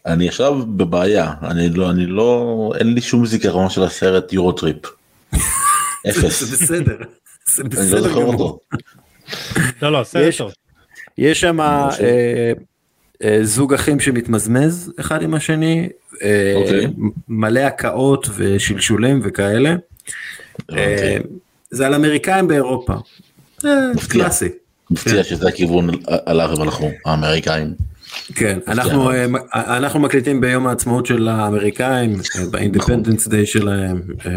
[0.06, 4.76] אני עכשיו בבעיה, אני לא, אני לא, אין לי שום זיכרון של הסרט יורוטריפ.
[6.10, 6.96] אפס, זה בסדר.
[7.46, 8.32] זה אני לא בסדר גמור.
[8.32, 8.58] אותו.
[9.82, 10.52] לא, לא, סרט טוב.
[11.18, 11.88] יש שם אה,
[13.24, 15.88] אה, זוג אחים שמתמזמז אחד עם השני,
[16.22, 16.86] אה, אוקיי.
[17.28, 19.74] מלא הקאות ושלשולים וכאלה.
[20.72, 21.16] אה,
[21.70, 22.94] זה על אמריקאים באירופה.
[24.08, 24.48] קלאסי.
[24.90, 25.90] מפתיע שזה הכיוון
[26.26, 27.74] עליו הם הלכו, האמריקאים.
[28.34, 34.32] כן, אנחנו, אה, אנחנו מקליטים ביום העצמאות של האמריקאים, אה, ב Independence Day שלהם, אה,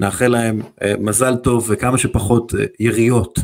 [0.00, 0.60] נאחל להם
[0.98, 3.38] מזל טוב וכמה שפחות יריות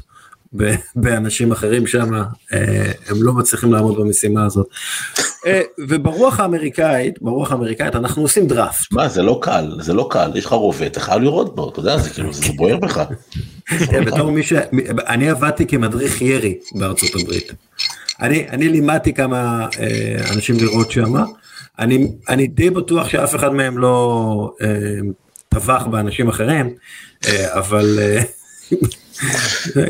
[0.97, 2.15] באנשים אחרים שם,
[3.09, 4.67] הם לא מצליחים לעמוד במשימה הזאת.
[5.89, 8.93] וברוח האמריקאית, ברוח האמריקאית אנחנו עושים דראפט.
[8.93, 11.81] מה זה לא קל, זה לא קל, יש לך רובה, אתה חייב לראות בו, אתה
[11.81, 13.05] יודע, זה כאילו, זה בוער בך.
[13.73, 14.53] אה, בתור מי ש...
[15.07, 17.53] אני עבדתי כמדריך ירי בארצות הברית.
[18.21, 21.15] אני, אני לימדתי כמה אה, אנשים לראות שם.
[21.79, 24.69] אני, אני די בטוח שאף אחד מהם לא אה,
[25.49, 26.75] טבח באנשים אחרים,
[27.27, 28.23] אה, אבל אה,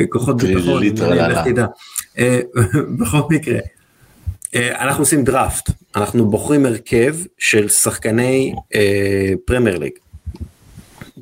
[0.12, 1.38] כוחות ביטחון, לך.
[1.44, 1.66] תדע.
[2.18, 2.40] אה,
[2.98, 3.58] בכל מקרה,
[4.54, 9.92] אה, אנחנו עושים דראפט, אנחנו בוחרים הרכב של שחקני אה, פרמייר ליג.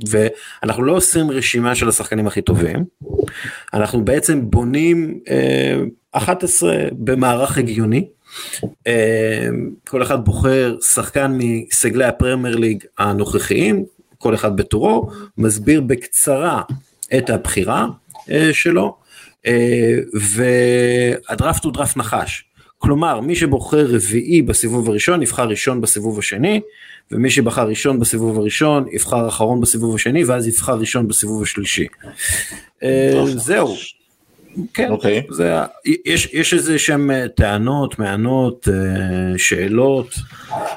[0.09, 2.85] ואנחנו לא עושים רשימה של השחקנים הכי טובים,
[3.75, 5.77] אנחנו בעצם בונים אה,
[6.13, 8.09] 11 במערך הגיוני,
[8.87, 9.49] אה,
[9.89, 13.85] כל אחד בוחר שחקן מסגלי הפרמייר ליג הנוכחיים,
[14.19, 16.63] כל אחד בתורו, מסביר בקצרה
[17.19, 17.87] את הבחירה
[18.31, 18.97] אה, שלו,
[19.47, 19.95] אה,
[21.29, 22.45] והדראפט הוא דראפט נחש.
[22.79, 26.61] כלומר, מי שבוחר רביעי בסיבוב הראשון, יבחר ראשון בסיבוב השני,
[27.13, 31.87] ומי שבחר ראשון בסיבוב הראשון, יבחר אחרון בסיבוב השני, ואז יבחר ראשון בסיבוב השלישי.
[33.37, 33.75] זהו.
[34.75, 35.23] כן, אוקיי.
[35.31, 35.55] זה,
[36.07, 38.75] יש, יש איזה שהם אה, טענות, מענות, אה,
[39.39, 40.15] שאלות,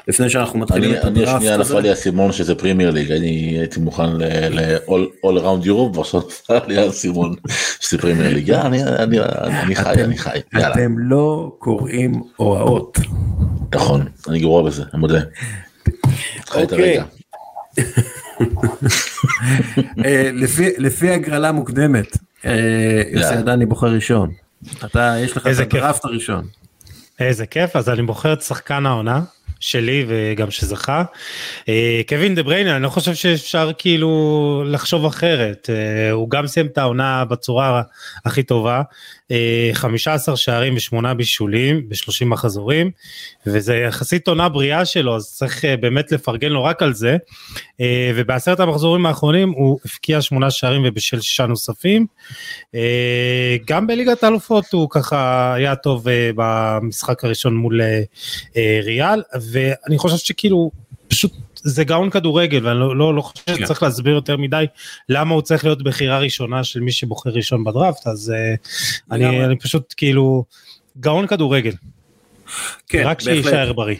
[0.08, 1.74] לפני שאנחנו מתחילים אני, את אני הדראפט השנייה הזה.
[1.74, 3.28] נפל לי האסימון שזה פרימייר ליג, אני
[3.58, 4.90] הייתי מוכן ל-all
[5.24, 7.34] around Europe, ועכשיו נפל לי האסימון
[7.80, 12.98] שזה פרימייר ליג, אני- אני אני חי, אני חי, יאללה, אתם לא קוראים הוראות.
[13.74, 15.20] נכון, אני גרוע בזה, אני מודה.
[16.54, 16.98] אוקיי.
[20.04, 23.38] אה, לפי, לפי הגרלה מוקדמת, יוסי יאללה.
[23.38, 24.30] עדני בוחר ראשון.
[24.84, 25.58] אתה, יש לך את.
[25.58, 26.46] הדראפט הראשון.
[27.20, 29.20] איזה כיף, אז אני בוחר את שחקן העונה,
[29.62, 31.04] שלי וגם שזכה.
[31.68, 36.66] אה, קווין דה בריינה, אני לא חושב שאפשר כאילו לחשוב אחרת, אה, הוא גם סיים
[36.66, 37.82] את העונה בצורה
[38.24, 38.82] הכי טובה,
[39.72, 42.90] 15 שערים ושמונה בישולים ב-30 מחזורים,
[43.46, 47.16] וזה יחסית עונה בריאה שלו, אז צריך באמת לפרגן לו רק על זה,
[48.14, 52.06] ובעשרת המחזורים האחרונים הוא הפקיע שמונה שערים ובשל שישה נוספים.
[53.66, 56.06] גם בליגת האלופות הוא ככה היה טוב
[56.36, 57.80] במשחק הראשון מול
[58.82, 60.70] ריאל, ואני חושב שכאילו
[61.08, 61.32] פשוט
[61.62, 63.64] זה גאון כדורגל ואני לא, לא, לא חושב כן.
[63.64, 64.64] שצריך להסביר יותר מדי
[65.08, 69.56] למה הוא צריך להיות בחירה ראשונה של מי שבוחר ראשון בדראפט אז uh, אני, אני
[69.56, 70.44] פשוט כאילו
[71.00, 71.72] גאון כדורגל.
[72.88, 73.96] כן, רק שיישאר בריא.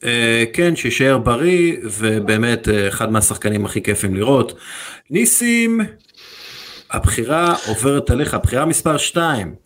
[0.00, 0.06] Uh,
[0.52, 4.58] כן שיישאר בריא ובאמת uh, אחד מהשחקנים הכי כיפים לראות.
[5.10, 5.80] ניסים
[6.90, 9.63] הבחירה עוברת עליך הבחירה מספר 2.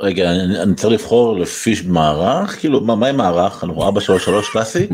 [0.00, 2.58] רגע, אני, אני צריך לבחור לפי מערך?
[2.60, 3.64] כאילו, מה, מה עם מערך?
[3.64, 4.86] אנחנו אבא שלוש שלוש קלאסי?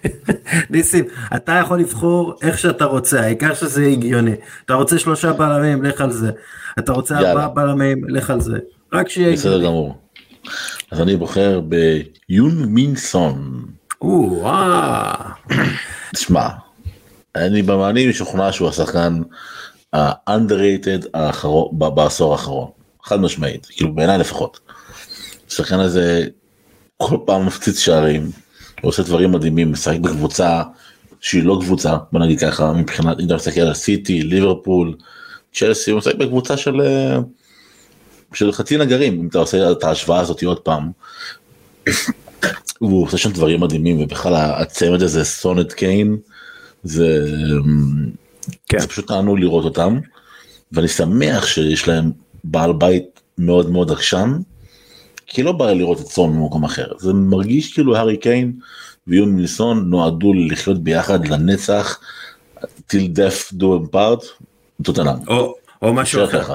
[0.70, 1.04] ניסים,
[1.36, 4.34] אתה יכול לבחור איך שאתה רוצה, העיקר שזה הגיוני.
[4.64, 6.30] אתה רוצה שלושה בלמים, לך על זה.
[6.78, 8.58] אתה רוצה ארבעה בלמים, לך על זה.
[8.92, 9.56] רק שיהיה הגיוני.
[9.56, 9.98] בסדר גמור.
[10.90, 13.64] אז אני בוחר ביון מינסון.
[16.14, 16.48] תשמע,
[17.36, 19.22] אני במעני משוכנע שהוא השחקן
[19.92, 21.18] ה-underrated
[21.72, 22.75] בעשור האחרון.
[23.06, 24.60] חד משמעית, כאילו בעיניי לפחות.
[25.48, 26.26] השחקן הזה
[26.96, 28.22] כל פעם מפציץ שערים,
[28.82, 30.62] הוא עושה דברים מדהימים, משחק בקבוצה
[31.20, 34.96] שהיא לא קבוצה, בוא נגיד ככה, מבחינת, אם אתה מסתכל על סיטי, ליברפול,
[35.54, 36.80] צ'לסי, הוא משחק בקבוצה של,
[38.34, 40.90] של חצי נגרים, אם אתה עושה את ההשוואה הזאת עוד פעם.
[42.78, 46.16] הוא עושה שם דברים מדהימים, ובכלל הצמד הזה, סונט קיין,
[46.82, 47.26] זה,
[48.68, 48.78] כן.
[48.78, 49.98] זה פשוט תענוג לראות אותם,
[50.72, 52.12] ואני שמח שיש להם
[52.50, 54.38] בעל בית מאוד מאוד עקשן,
[55.26, 58.52] כי לא בא לראות את סון במקום אחר, זה מרגיש כאילו הארי קיין
[59.06, 61.98] ויום מילסון נועדו לחיות ביחד לנצח,
[62.62, 64.44] till death do them part,
[64.82, 65.16] תותנם.
[65.28, 66.54] או, או משהו אחר.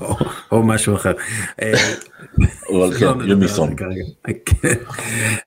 [0.00, 0.16] או,
[0.52, 1.12] או משהו אחר.
[1.62, 1.72] אה,
[2.70, 3.76] אבל כן, יום מילסון.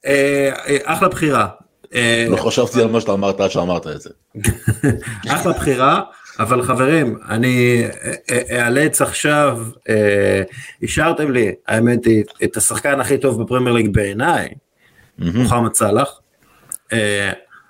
[0.06, 0.50] אה,
[0.84, 1.48] אחלה בחירה.
[1.96, 4.10] אה, לא חשבתי על מה שאתה אמרת עד שאמרת את זה.
[5.34, 6.02] אחלה בחירה.
[6.40, 7.84] אבל חברים, אני
[8.52, 9.60] אאלץ עכשיו,
[10.84, 14.50] השארתם לי, האמת היא, את השחקן הכי טוב בפרמייר ליג בעיניי,
[15.18, 16.20] מוחמד סאלח.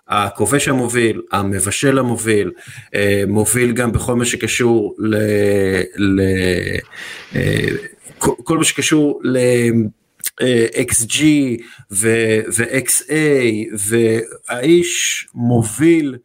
[0.07, 2.51] הכובש המוביל, המבשל המוביל,
[3.27, 5.15] מוביל גם בכל מה שקשור ל...
[5.97, 6.21] ל
[8.19, 9.37] כל מה שקשור ל...
[10.91, 11.23] XG
[11.91, 13.13] ו-XA
[14.49, 16.15] והאיש מוביל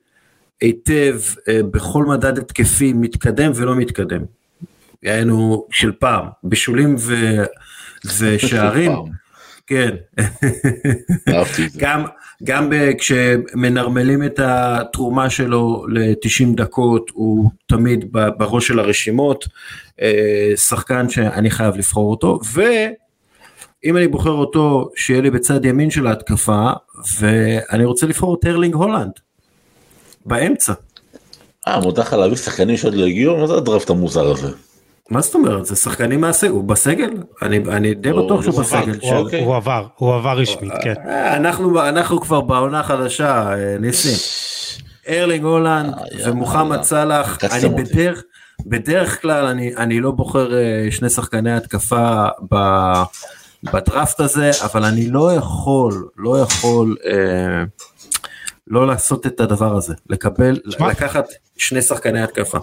[0.60, 4.22] היטב אה, בכל מדד התקפי מתקדם ולא מתקדם.
[5.02, 7.14] היינו של פעם, בישולים ו...
[8.18, 8.92] ושערים.
[9.66, 9.94] כן.
[11.76, 12.04] גם,
[12.44, 19.48] גם כשמנרמלים את התרומה שלו ל-90 דקות הוא תמיד בראש של הרשימות,
[20.02, 26.06] אה, שחקן שאני חייב לבחור אותו, ואם אני בוחר אותו שיהיה לי בצד ימין של
[26.06, 26.70] ההתקפה,
[27.20, 29.12] ואני רוצה לבחור את הרלינג הולנד.
[30.28, 30.72] באמצע.
[31.68, 33.36] אה, מותר לך להביא שחקנים שעוד לא הגיעו?
[33.36, 34.48] מה זה הדרפט המוזר הזה?
[35.10, 35.66] מה זאת אומרת?
[35.66, 37.10] זה שחקנים מהסגל, הוא בסגל?
[37.42, 38.98] אני, אני די בטוח שהוא בסגל.
[39.00, 39.44] הוא, אוקיי.
[39.44, 40.94] הוא עבר, הוא עבר רשמית, כן.
[41.06, 44.16] אה, אנחנו, אנחנו כבר בעונה חדשה, אה, ניסים.
[45.08, 48.22] ארלינג הולנד אה, ומוחמד סאלח, אני בדרך,
[48.66, 50.50] בדרך כלל אני, אני לא בוחר
[50.90, 52.26] שני שחקני התקפה
[53.62, 57.64] בדראפט הזה, אבל אני לא יכול, לא יכול אה,
[58.70, 60.90] לא לעשות את הדבר הזה, לקבל, שמה?
[60.90, 61.24] לקחת
[61.56, 62.58] שני שחקני התקפה.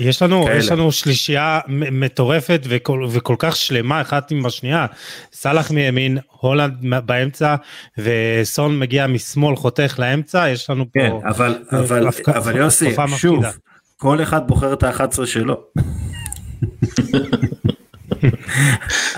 [0.00, 0.58] יש לנו, כאלה.
[0.58, 4.86] יש לנו שלישייה מטורפת וכל, וכל כך שלמה אחת עם השנייה,
[5.32, 6.74] סאלח מימין, הולנד
[7.06, 7.56] באמצע
[7.98, 11.20] וסון מגיע משמאל חותך לאמצע, יש לנו כן, פה...
[11.22, 12.28] כן, אבל, אבל, הפק...
[12.28, 13.50] אבל יוסי, שוב, מפקידה.
[13.96, 15.60] כל אחד בוחר את ה-11 שלו.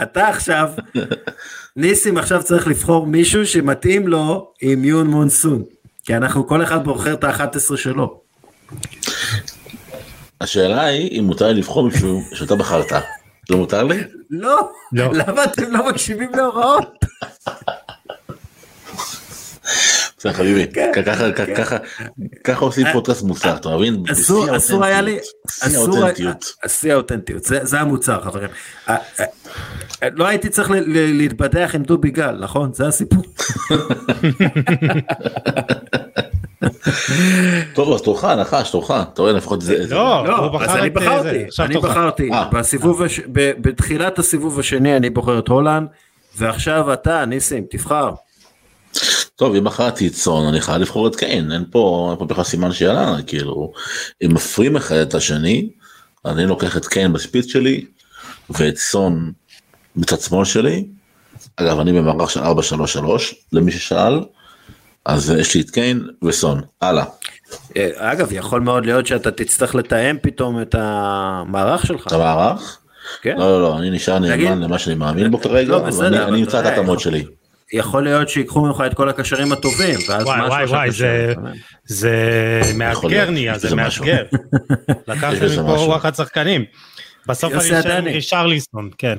[0.03, 0.69] אתה עכשיו,
[1.77, 5.63] ניסים עכשיו צריך לבחור מישהו שמתאים לו עם יון מונסון.
[6.05, 8.21] כי אנחנו כל אחד בוחר את ה-11 שלו.
[10.41, 12.93] השאלה היא אם מותר לי לבחור מישהו שאתה בחרת.
[13.51, 14.01] לא מותר לי?
[14.31, 15.13] לא, לא.
[15.15, 17.05] למה אתם לא מקשיבים להוראות?
[20.19, 21.77] בסדר חביבי, כן, כן.
[22.45, 24.03] ככה עושים פודקאסט מוסר, אתה מבין?
[24.57, 25.19] אסור היה לי,
[25.51, 26.53] שיא האותנטיות.
[26.67, 28.51] שיא האותנטיות, זה המוצר חברים.
[30.03, 32.73] אה, אה, לא הייתי צריך להתבדח עם דובי גל, נכון?
[32.73, 33.23] זה הסיפור.
[37.75, 41.77] טוב אז תורך נחש תורך אתה רואה לפחות זה לא, לא אז אני בחרתי אני
[41.77, 42.49] בחרתי אה.
[42.53, 43.03] בסיבוב
[43.33, 45.89] בתחילת הסיבוב השני אני בוחר את הולנד
[46.37, 48.11] ועכשיו אתה ניסים תבחר.
[49.37, 52.45] טוב, אם מכרתי את סון, אני חייב לבחור את קיין, אין פה, אין פה בכלל
[52.45, 53.73] סימן שאלה, כאילו,
[54.25, 55.69] אם מפרים אחד את השני,
[56.25, 57.85] אני לוקח את קיין בספיץ שלי,
[58.51, 59.33] ואת סון
[59.97, 60.85] בצד שמאל שלי.
[61.57, 62.45] אגב, אני במערך של 4-3-3,
[63.53, 64.21] למי ששאל,
[65.05, 67.05] אז יש לי את קיין וסון, הלאה.
[67.77, 72.07] אה, אגב, יכול מאוד להיות שאתה תצטרך לתאם פתאום את המערך שלך.
[72.07, 72.79] את המערך?
[73.23, 73.37] כן.
[73.39, 76.33] לא, לא, לא, אני נשאר נאמן למה שאני מאמין בו כרגע, לא, בסדר, ואני אבל
[76.33, 77.25] אני אמצא את יודע, ההתאמות שלי.
[77.73, 81.35] יכול להיות שיקחו ממך את כל הקשרים הטובים, ואז וואי משהו וואי שאתה וואי, זה-.
[81.85, 84.05] זה מאתגר נהיה, זה משהו.
[84.05, 84.25] מאתגר.
[85.09, 85.73] לקחת יש בזה מפה.
[85.73, 86.65] וואחד שחקנים.
[87.27, 88.13] בסוף אני אשאר עם עדני.
[88.13, 89.17] רישרליסון, כן.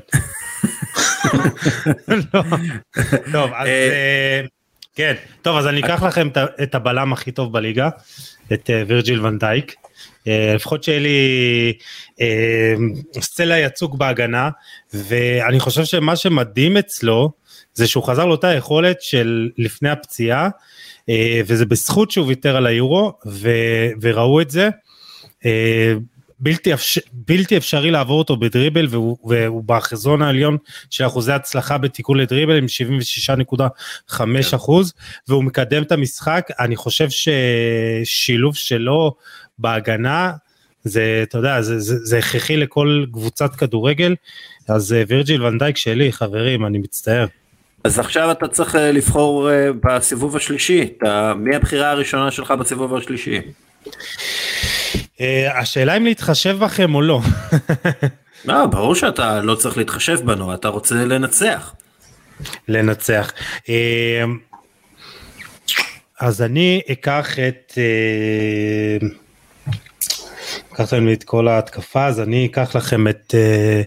[3.32, 4.42] טוב, אז אה, אה,
[4.96, 6.28] כן, טוב, אז אני אקח לכם
[6.64, 7.90] את הבלם הכי טוב בליגה,
[8.54, 9.76] את אה, וירג'יל ונדייק.
[10.28, 11.74] לפחות שיהיה לי
[13.20, 14.50] סלע יצוק בהגנה,
[14.94, 17.32] ואני חושב שמה שמדהים אצלו,
[17.74, 20.50] זה שהוא חזר לאותה יכולת של לפני הפציעה,
[21.46, 24.70] וזה בזכות שהוא ויתר על היורו, ו- וראו את זה.
[26.40, 30.58] בלתי, אפשר, בלתי אפשרי לעבור אותו בדריבל והוא, והוא בחזון העליון
[30.90, 32.66] של אחוזי הצלחה בתיקון לדריבל עם
[34.10, 34.22] 76.5
[34.56, 34.94] אחוז
[35.28, 39.16] והוא מקדם את המשחק אני חושב ששילוב שלו
[39.60, 40.32] בהגנה
[40.84, 44.16] זה אתה יודע זה, זה, זה הכרחי לכל קבוצת כדורגל
[44.68, 47.26] אז אה, וירג'יל ונדייק שלי חברים אני מצטער.
[47.84, 52.96] אז עכשיו אתה צריך אה, לבחור אה, בסיבוב השלישי, אתה- מי הבחירה הראשונה שלך בסיבוב
[52.96, 53.40] השלישי?
[55.22, 57.22] אה, השאלה אם להתחשב בכם או לא.
[58.46, 61.76] לא, ברור שאתה לא צריך להתחשב בנו, אתה רוצה לנצח.
[62.68, 63.32] לנצח.
[63.70, 64.24] אה,
[66.20, 67.74] אז אני אקח את...
[67.78, 69.08] אה,
[70.72, 73.82] לקחת לנו את כל ההתקפה, אז אני אקח לכם את אה,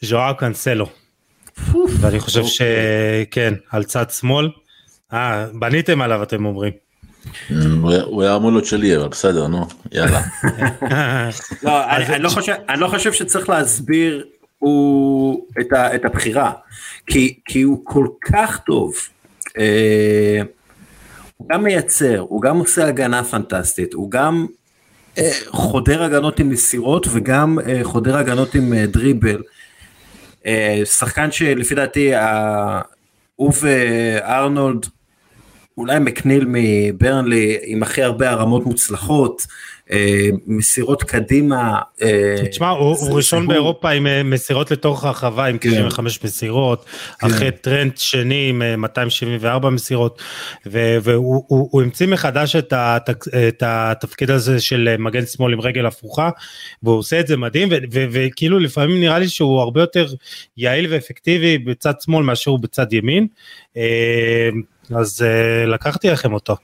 [0.00, 0.86] ז'ואר קאנסלו.
[2.00, 4.50] ואני חושב שכן, על צד שמאל.
[5.12, 6.87] אה, בניתם עליו אתם אומרים.
[8.04, 10.22] הוא היה- אמור להיות שלי, אבל בסדר, נו, יאללה.
[11.62, 14.24] לא, אני, לא חושב, אני לא חושב שצריך להסביר
[15.60, 15.72] את,
[16.04, 16.52] הבחירה,
[17.06, 18.94] כי, הוא כל כך טוב.
[19.58, 20.40] אה,
[21.36, 24.46] הוא גם מייצר, הוא גם עושה הגנה פנטסטית, הוא גם
[25.18, 29.42] אה, חודר הגנות עם מסירות וגם אה, חודר הגנות עם דריבל.
[30.84, 32.12] שחקן שלפי דעתי,
[33.36, 34.86] הוא וארנולד,
[35.78, 39.46] אולי מקניל מברנלי עם הכי הרבה הרמות מוצלחות,
[39.90, 41.78] אה, מסירות קדימה.
[42.02, 45.70] אה, תשמע, הוא, ראשון באירופה עם אה, מסירות לתוך הרחבה עם כן.
[45.70, 46.84] 95 מסירות,
[47.22, 50.22] אחרי טרנד שני עם אה, 274 מסירות,
[50.66, 56.30] והוא הוא, הוא המציא מחדש את, התפקיד הזה של מגן שמאל עם רגל הפוכה,
[56.82, 60.06] והוא עושה את זה מדהים, וכאילו לפעמים נראה לי שהוא הרבה יותר
[60.56, 63.26] יעיל ואפקטיבי בצד שמאל מאשר הוא בצד ימין,
[64.96, 66.56] אז אה, לקחתי לכם אותו.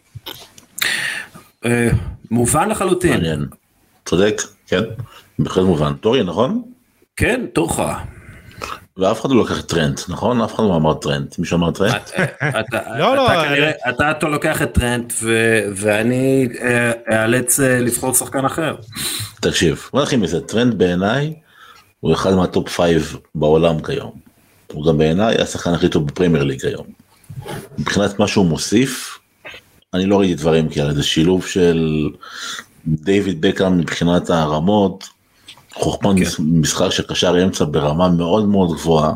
[1.65, 1.89] אה,
[2.31, 3.13] מובן לחלוטין.
[3.13, 3.47] מעניין.
[4.05, 4.83] צודק, כן,
[5.39, 5.95] בהחלט מובן.
[5.95, 6.63] תורי, נכון?
[7.17, 7.81] כן, תורך.
[8.97, 10.41] ואף אחד לא לקח טרנט, נכון?
[10.41, 11.35] אף אחד לא אמר טרנט.
[11.39, 12.01] מישהו אמר טרנט?
[12.61, 13.29] אתה לא, לא,
[13.89, 16.93] אתה אתה לוקח את טרנט ו- ואני אה,
[17.23, 18.77] אאלץ אה, לבחור שחקן אחר.
[19.41, 21.35] תקשיב, בוא נתחיל מזה, טרנט בעיניי
[22.01, 24.13] הוא אחד מה top five בעולם כיום.
[24.73, 27.04] הוא גם בעיניי השחקן הכי טוב בפרמייר ליג היום.
[27.79, 29.19] מבחינת מה שהוא מוסיף,
[29.95, 32.09] אני לא ראיתי דברים כאלה, זה שילוב של
[32.87, 35.09] דיוויד בקאם מבחינת הרמות,
[35.75, 36.23] חוכמת כן.
[36.23, 39.15] מש- משחק של קשר אמצע ברמה מאוד מאוד גבוהה.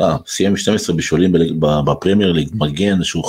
[0.00, 3.24] אה, סיים 12 בישולים בפרמייר ליג, מגן שהוא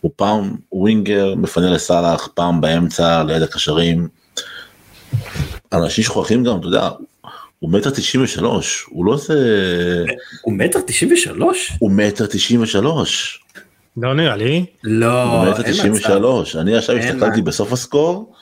[0.00, 4.08] הוא פעם winger, מפנה לסאלח, פעם באמצע ליד הקשרים.
[5.72, 6.90] אנשים שוכחים גם, אתה יודע,
[7.58, 10.04] הוא מטר תשעים ושלוש, הוא לא זה,
[10.42, 11.72] הוא מטר תשעים ושלוש?
[11.78, 13.40] הוא מטר תשעים ושלוש,
[13.96, 14.64] לא נראה לי.
[14.84, 16.00] לא, הוא מטר אין תשעים מצב.
[16.00, 17.42] ושלוש, אני עכשיו אין הסתכלתי.
[17.42, 18.32] בסוף הסקור,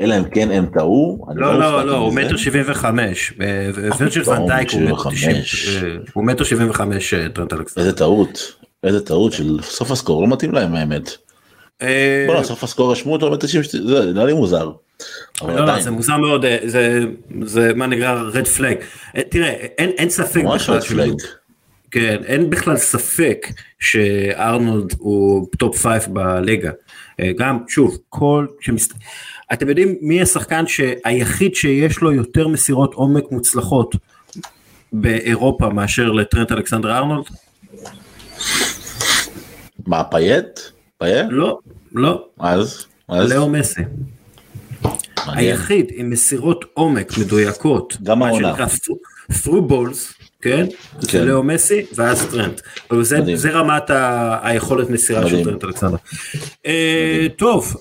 [0.00, 2.24] אלא אם כן הם טעו, לא, לא, הופתעתי לא, הוא מזה.
[2.24, 3.32] מטר שבעים וחמש.
[3.38, 5.24] וירג'יל ונדייק הוא מטר 75.
[5.24, 5.84] תשעים.
[5.84, 7.86] אה, הוא מטר שבעים וחמש אה, טרנט אלכסנדר.
[7.86, 8.52] איזה טעות,
[8.84, 11.10] איזה טעות של סוף הסקור, לא מתאים להם האמת.
[11.82, 14.70] אה, בוא'נה, SofaScore רשמו אותו מטר תשעים, זה נראה לי מוזר.
[15.40, 17.00] אבל לא, לא, עדיין, זה מוזר מאוד, אה, זה,
[17.42, 18.76] זה מה נקרא red flag.
[19.28, 21.16] תראה, אין, אין ספק בכלל שהוא-.
[21.92, 23.46] כן, אין בכלל ספק
[23.80, 26.70] שארנולד הוא top five בליגה.
[27.20, 28.46] אה, גם, שוב, כל...
[28.60, 28.94] שמסת...
[29.52, 33.96] אתם יודעים מי השחקן שהיחיד שיש לו יותר מסירות עומק מוצלחות
[34.92, 37.24] באירופה מאשר לטרנט אלכסנדר ארנולד?
[39.86, 40.60] מה, פייט?
[40.98, 41.26] פייט?
[41.30, 41.58] לא,
[41.92, 42.86] לא, אז?
[43.08, 43.32] אז?
[43.32, 43.82] לאו מסי.
[45.26, 48.48] היחיד עם מסירות עומק מדויקות, גם העונה.
[48.48, 48.66] שנקרא
[49.30, 50.66] through balls, כן?
[51.00, 51.24] זה כן.
[51.24, 52.60] לאו מסי ואז טרנט.
[53.34, 53.90] זה, רמת
[54.42, 55.44] היכולת מסירה של.
[55.44, 55.96] טרנט אלכסנדר.
[56.66, 57.76] אה, טוב,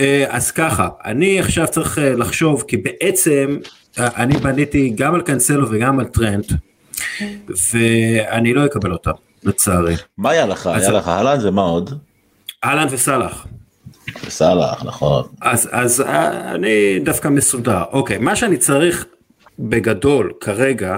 [0.00, 3.58] אה, אז ככה, אני עכשיו צריך אה, לחשוב, כי בעצם
[3.98, 6.52] אני בניתי גם על קאנסלו וגם על טרנט,
[7.72, 9.10] ואני לא אקבל אותם,
[9.44, 9.94] לצערי.
[10.18, 10.66] מה היה לך?
[10.66, 11.98] היה לך אהלן ומה עוד?
[12.64, 13.46] אהלן וסאלח.
[14.28, 15.24] סאלח, נכון.
[15.40, 17.82] אז, אז אה, אני דווקא מסודר.
[17.92, 19.06] אוקיי, מה שאני צריך
[19.58, 20.96] בגדול כרגע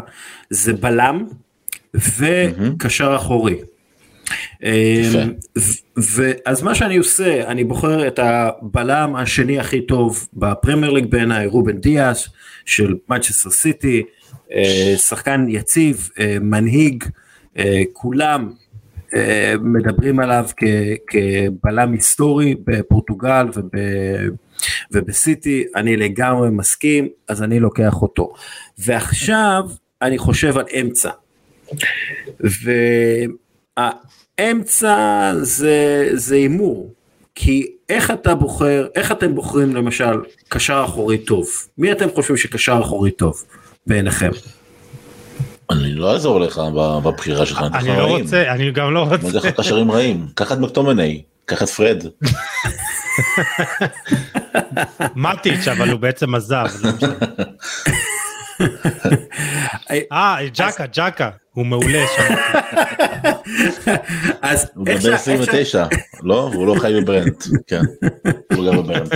[0.51, 1.25] זה בלם
[1.95, 3.57] וקשר אחורי.
[4.63, 5.19] יפה.
[5.59, 11.47] ו- ואז מה שאני עושה, אני בוחר את הבלם השני הכי טוב בפרמייר ליג בעיניי,
[11.47, 12.29] רובן דיאס
[12.65, 14.03] של מנצ'סטר סיטי,
[14.53, 17.05] אה, שחקן יציב, אה, מנהיג,
[17.93, 18.51] כולם
[19.61, 20.65] מדברים עליו כ-
[21.07, 23.69] כבלם היסטורי בפורטוגל וב,
[24.93, 28.33] ובסיטי, אני לגמרי מסכים, אז אני לוקח אותו.
[28.79, 29.63] ועכשיו
[30.03, 31.11] אני חושב על אמצע.
[34.39, 35.33] והאמצע
[36.13, 36.93] זה הימור,
[37.35, 40.15] כי איך אתה בוחר, איך אתם בוחרים למשל
[40.49, 41.47] קשר אחורי טוב?
[41.79, 43.45] מי אתם חושבים שקשר אחורי טוב
[43.87, 44.31] בעיניכם?
[45.71, 46.61] אני לא אעזור לך
[47.03, 47.65] בבחירה שלך.
[47.75, 49.37] אני לא רוצה, אני גם לא אני רוצה.
[49.39, 50.27] לך קשרים רעים.
[50.35, 52.05] קח את מקטומני, קח את פרד.
[55.17, 56.67] מטיץ' אבל הוא בעצם עזב.
[56.95, 57.15] משנה.
[60.13, 62.35] אה, ג'קה, ג'קה, הוא מעולה שם.
[64.43, 65.85] אז הוא בן שה- איך שה- 29,
[66.23, 66.51] לא?
[66.53, 67.45] והוא לא חי בברנט.
[67.67, 67.81] כן.
[68.55, 69.13] הוא גר בברנט.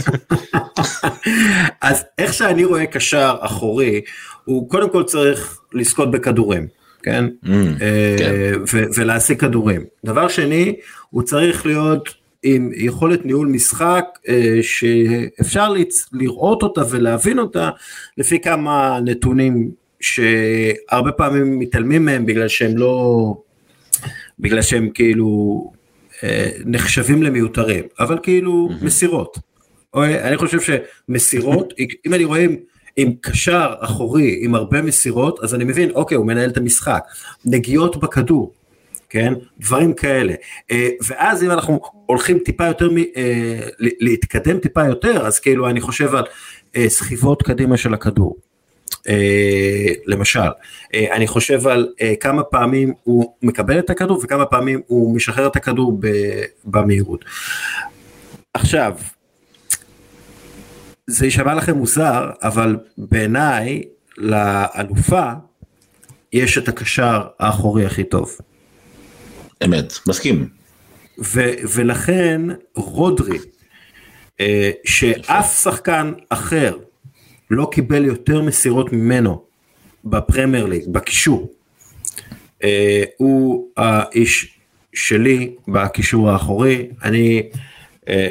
[1.83, 4.01] אז איך שאני רואה קשר אחורי,
[4.49, 6.67] הוא קודם כל צריך לזכות בכדורים,
[7.03, 7.25] כן?
[7.45, 7.49] Mm,
[7.81, 8.33] אה, כן.
[8.73, 9.85] ו- ולהשיג כדורים.
[10.05, 10.75] דבר שני,
[11.11, 15.73] הוא צריך להיות עם יכולת ניהול משחק אה, שאפשר
[16.13, 17.71] לראות אותה ולהבין אותה
[18.19, 19.71] לפי כמה נתונים
[20.01, 23.35] שהרבה פעמים מתעלמים מהם בגלל שהם לא,
[24.39, 25.73] בגלל שהם כאילו
[26.25, 29.39] אה, נחשבים למיותרים, אבל כאילו מסירות.
[29.95, 31.75] או, אני חושב שמסירות,
[32.07, 32.47] אם אני רואה
[33.01, 37.05] עם, קשר אחורי עם הרבה מסירות, אז אני מבין, אוקיי, הוא מנהל את המשחק.
[37.45, 38.53] נגיעות בכדור,
[39.09, 39.33] כן?
[39.61, 40.35] דברים כאלה.
[40.71, 45.81] אה, ואז אם אנחנו הולכים טיפה יותר, מ- אה, להתקדם טיפה יותר, אז כאילו אני
[45.81, 46.25] חושב על
[46.77, 48.37] אה, סחיבות קדימה של הכדור.
[50.07, 50.49] למשל,
[50.95, 51.89] אני חושב על
[52.21, 56.01] כמה פעמים הוא מקבל את הכדור וכמה פעמים הוא משחרר את הכדור
[56.65, 57.25] במהירות.
[58.55, 58.93] עכשיו,
[61.11, 63.83] זה יישמע לכם מוזר, אבל בעיניי
[64.19, 65.33] לאלופה
[66.33, 68.37] יש את הקשר האחורי הכי טוב.
[69.65, 70.49] אמת, מסכים.
[71.19, 72.41] ו- ולכן
[72.75, 73.39] רודרי,
[74.41, 76.77] אה, שאף שחקן אחר
[77.51, 79.43] לא קיבל יותר מסירות ממנו
[80.05, 81.53] בפרמייר ליג, בקישור,
[82.65, 84.59] אה, הוא האיש
[84.95, 87.43] שלי בקישור האחורי, אני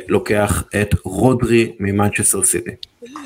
[0.08, 2.72] לוקח את רודרי ממנצ'סטר סיטי.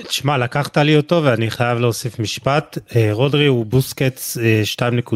[0.04, 2.78] תשמע, לקחת לי אותו ואני חייב להוסיף משפט.
[2.96, 5.16] אה, רודרי הוא בוסקץ אה, 2.0.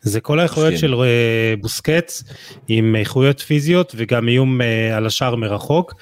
[0.00, 0.88] זה כל האיכויות מסכים.
[0.88, 2.24] של אה, בוסקץ
[2.68, 5.94] עם איכויות פיזיות וגם איום אה, על השער מרחוק.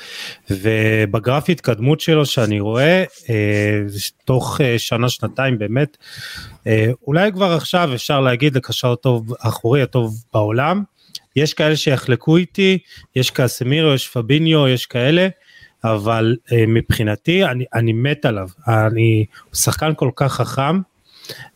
[0.51, 3.81] ובגרף התקדמות שלו שאני רואה, אה,
[4.25, 5.97] תוך אה, שנה שנתיים באמת,
[6.67, 10.83] אה, אולי כבר עכשיו אפשר להגיד לקשר הטוב האחורי הטוב בעולם.
[11.36, 12.78] יש כאלה שיחלקו איתי,
[13.16, 15.28] יש קאסמירו, יש פביניו, יש כאלה.
[15.85, 19.24] אבל אה, מבחינתי אני, אני מת עליו, אני
[19.55, 20.81] שחקן כל כך חכם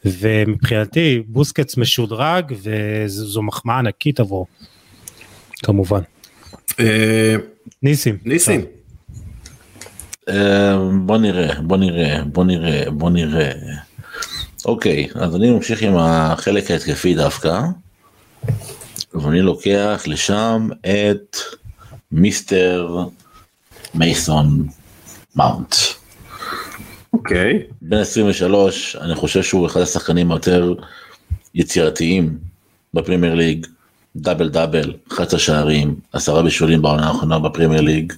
[0.04, 4.46] ומבחינתי בוסקץ משודרג וזו מחמאה ענקית עבורו,
[5.62, 6.00] כמובן.
[6.80, 7.36] אה,
[7.82, 8.18] ניסים.
[8.24, 8.64] ניסים,
[10.28, 13.52] אה, בוא נראה, בוא נראה, בוא נראה, בוא נראה.
[14.64, 17.60] אוקיי, אז אני ממשיך עם החלק ההתקפי דווקא,
[19.14, 21.36] ואני לוקח לשם את
[22.12, 23.04] מיסטר
[23.94, 24.66] מייסון
[25.36, 25.74] מאונט.
[27.12, 27.62] אוקיי.
[27.82, 30.74] בן 23, אני חושב שהוא אחד השחקנים היותר
[31.54, 32.38] יצירתיים
[32.94, 33.66] בפרמייר ליג,
[34.16, 38.12] דאבל דאבל, 11 שערים, עשרה בישולים בעונה האחרונה בפרמייר ליג.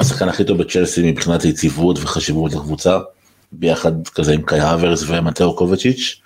[0.00, 2.98] השחקן הכי טוב בצ'לסי מבחינת היציבות וחשיבות לקבוצה,
[3.52, 6.20] ביחד כזה עם קאי האברס ומטאו קובצ'יץ'.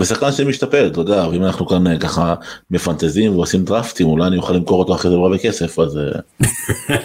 [0.00, 2.34] ושחקן שמשתפר, אתה יודע, ואם אנחנו כאן אה, ככה
[2.70, 6.96] מפנטזים ועושים דרפטים, אולי אני אוכל למכור אותו אחרי זה בהרבה כסף, אז אה.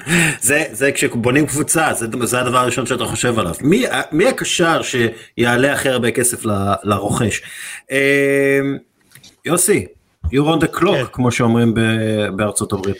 [0.40, 3.54] זה, זה כשבונים קבוצה, זה, זה הדבר הראשון שאתה חושב עליו.
[3.60, 6.50] מי, מי הקשר שיעלה הכי הרבה כסף ל,
[6.82, 7.42] לרוכש?
[7.90, 8.60] אה,
[9.44, 9.86] יוסי,
[10.26, 11.04] you're on the clock, כן.
[11.12, 11.80] כמו שאומרים ב,
[12.36, 12.96] בארצות הברית.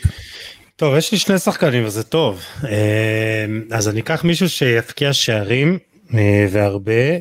[0.75, 2.41] טוב, יש לי שני שחקנים וזה טוב.
[2.63, 5.77] אה, אז אני אקח מישהו שיפקיע שערים אה,
[6.49, 7.11] והרבה,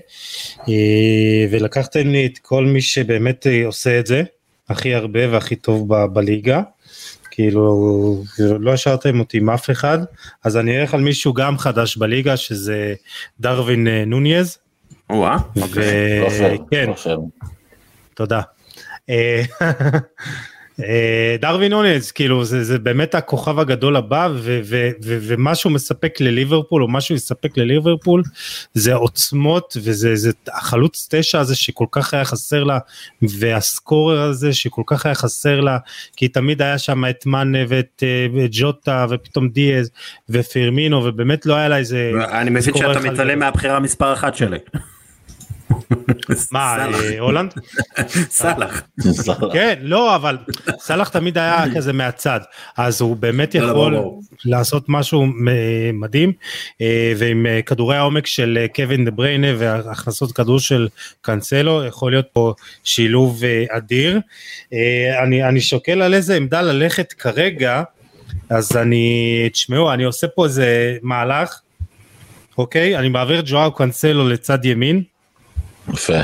[0.69, 4.23] אה, ולקחתם לי את כל מי שבאמת אה, עושה את זה,
[4.69, 6.61] הכי הרבה והכי טוב ב- בליגה.
[7.31, 9.99] כאילו, לא השארתם אותי עם אף אחד,
[10.45, 12.95] אז אני אלך על מישהו גם חדש בליגה, שזה
[13.41, 14.59] דרווין אה, נוניז.
[15.11, 16.27] וואה, לא פייר,
[16.67, 17.21] וכן, לא פייר.
[18.15, 18.41] תודה.
[20.85, 25.73] אה, דרווין נוניז, כאילו זה, זה באמת הכוכב הגדול הבא ו, ו, ו, ומה שהוא
[25.73, 28.23] מספק לליברפול או מה שהוא יספק לליברפול
[28.75, 32.79] זה עוצמות וזה זה החלוץ תשע הזה שכל כך היה חסר לה
[33.23, 35.79] והסקורר הזה שכל כך היה חסר לה
[36.17, 39.91] כי תמיד היה שם את מאנה ואת אה, ג'וטה ופתאום דיאז
[40.29, 43.39] ופירמינו ובאמת לא היה לה איזה אני מבין שאתה מתעלם.
[43.39, 44.59] מהבחירה מספר אחת שלי.
[46.53, 46.77] מה.
[46.95, 47.55] אה, הולנד?
[48.41, 48.83] סאלח.
[49.53, 50.39] כן, לא, אבל
[50.79, 52.41] סאלח תמיד היה כזה מהצד,
[52.77, 53.97] אז הוא באמת יכול.
[54.45, 56.33] לעשות משהו מ- מדהים,
[56.81, 60.89] אה, ועם אה, כדורי העומק של אה, קווין דה בריינה והכנסות כדור של
[61.21, 62.55] קאנסלו, יכול להיות פה
[62.85, 64.21] שילוב אה, אדיר.
[64.73, 67.83] אה, אני, אני שוקל על איזה עמדה ללכת כרגע,
[68.51, 71.61] אז אני, תשמעו, אני עושה פה איזה מהלך,
[72.59, 72.97] אוקיי?
[72.99, 75.03] אני מעביר את ג'ואר קאנסלו לצד ימין.
[75.95, 76.21] יפה.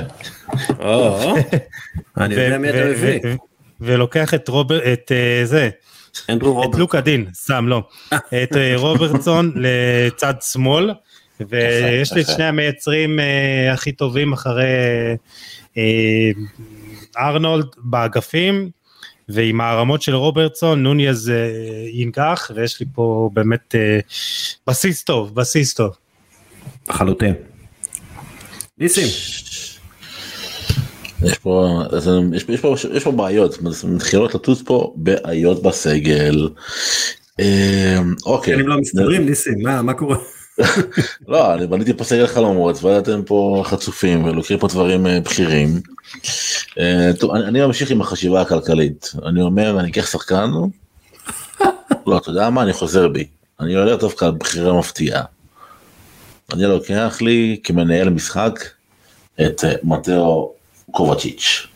[0.79, 1.35] או,
[2.17, 3.21] אני יודע מי אתה מביא.
[3.81, 5.71] ולוקח את רוברט, את אה, זה,
[6.31, 6.79] אנדרו את.
[6.79, 7.83] לוקה דין, סתם לא,
[8.43, 10.91] את אה, רוברטסון לצד שמאל,
[11.41, 12.35] ויש לי את יפה.
[12.35, 14.65] שני המייצרים אה, הכי טובים אחרי
[15.77, 16.31] אה,
[17.19, 18.71] ארנולד באגפים,
[19.29, 23.99] ועם הערמות של רוברטסון, נוניאז אה, ינגח, ויש לי פה באמת אה,
[24.67, 25.97] בסיס טוב, בסיס טוב.
[26.89, 27.35] לחלוטין.
[28.79, 29.07] ניסים.
[31.23, 36.49] יש פה, אז יש, יש, פה, יש פה בעיות, מתחילות לטוס פה בעיות בסגל.
[37.41, 38.55] אה, אוקיי.
[38.55, 40.17] הם לא מסתדרים ניסים, מה מה קורה?
[41.29, 45.81] לא, אני בניתי פה סגל חלומות ואתם פה חצופים ולוקחים פה דברים אה, בכירים.
[46.79, 49.13] אה, טוב, אני, אני ממשיך עם החשיבה הכלכלית.
[49.27, 50.51] אני אומר, אני אקח שחקן,
[52.07, 53.27] לא, אתה יודע מה, אני חוזר בי.
[53.61, 55.23] אני הולך דווקא על בחירה מפתיעה.
[56.53, 58.61] אני לוקח לי כמנהל משחק
[59.41, 60.53] את אה, מתאו
[60.91, 61.67] קובצ'יץ'.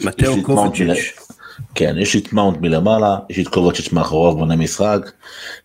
[0.00, 1.12] מתאו קובצ'יץ'.
[1.74, 5.10] כן, יש לי את מאונט מלמעלה, יש לי את קובצ'יץ' מאחוריו בונה משחק.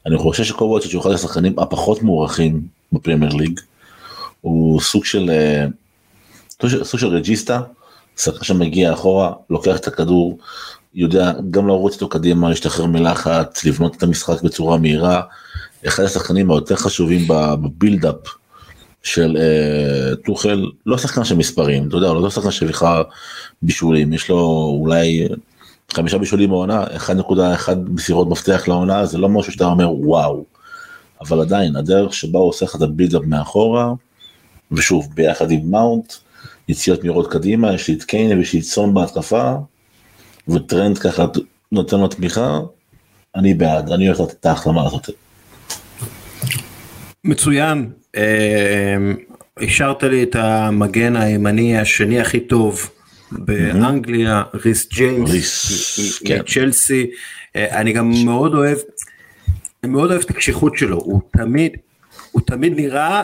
[0.06, 2.62] אני חושב שקובצ'יץ' הוא אחד השחקנים הפחות מוערכים
[2.94, 3.60] בפרמייר ליג.
[4.42, 5.32] הוא אה, סוג של-
[6.84, 7.62] סוג של רג'יסטה,
[8.18, 10.38] שחקן שמגיע אחורה, לוקח את הכדור,
[10.96, 15.22] יודע גם לרוץ איתו קדימה, להשתחרר מלחץ, לבנות את המשחק בצורה מהירה.
[15.88, 18.16] אחד השחקנים היותר חשובים ב build-up
[19.04, 23.04] של אה, טוחל, לא שחקן של מספרים, אתה יודע, לא שחקן של בכלל
[23.62, 24.38] בישולים, יש לו
[24.82, 25.28] אולי
[25.92, 30.44] חמישה בישולים בעונה, 1.1 מסירות מפתח לעונה, זה לא משהו שאתה אומר וואו.
[31.22, 33.94] אבל עדיין, הדרך שבה הוא עושה לך את ה build-up מאחורה,
[34.72, 36.14] ושוב, ביחד עם מאונט,
[36.68, 39.54] יציאות מהירות קדימה, יש לי את קיין ויש לי את סון בהתקפה,
[40.48, 41.26] וטרנט ככה
[41.72, 42.60] נותן לו תמיכה,
[43.36, 45.10] אני בעד, אני לתת את ההחלטה הזאת.
[47.28, 47.90] מצוין.
[48.16, 48.96] אה,
[49.58, 52.90] השארת לי את המגן הימני השני הכי טוב
[53.32, 56.40] באנגליה, ריס ג'יימס, כן.
[56.40, 57.08] מצ'לסי.
[57.56, 58.78] אה, אני גם מאוד אוהב,
[59.84, 61.72] אני מאוד אוהב את הקשיחות שלו, הוא תמיד,
[62.32, 63.24] הוא תמיד נראה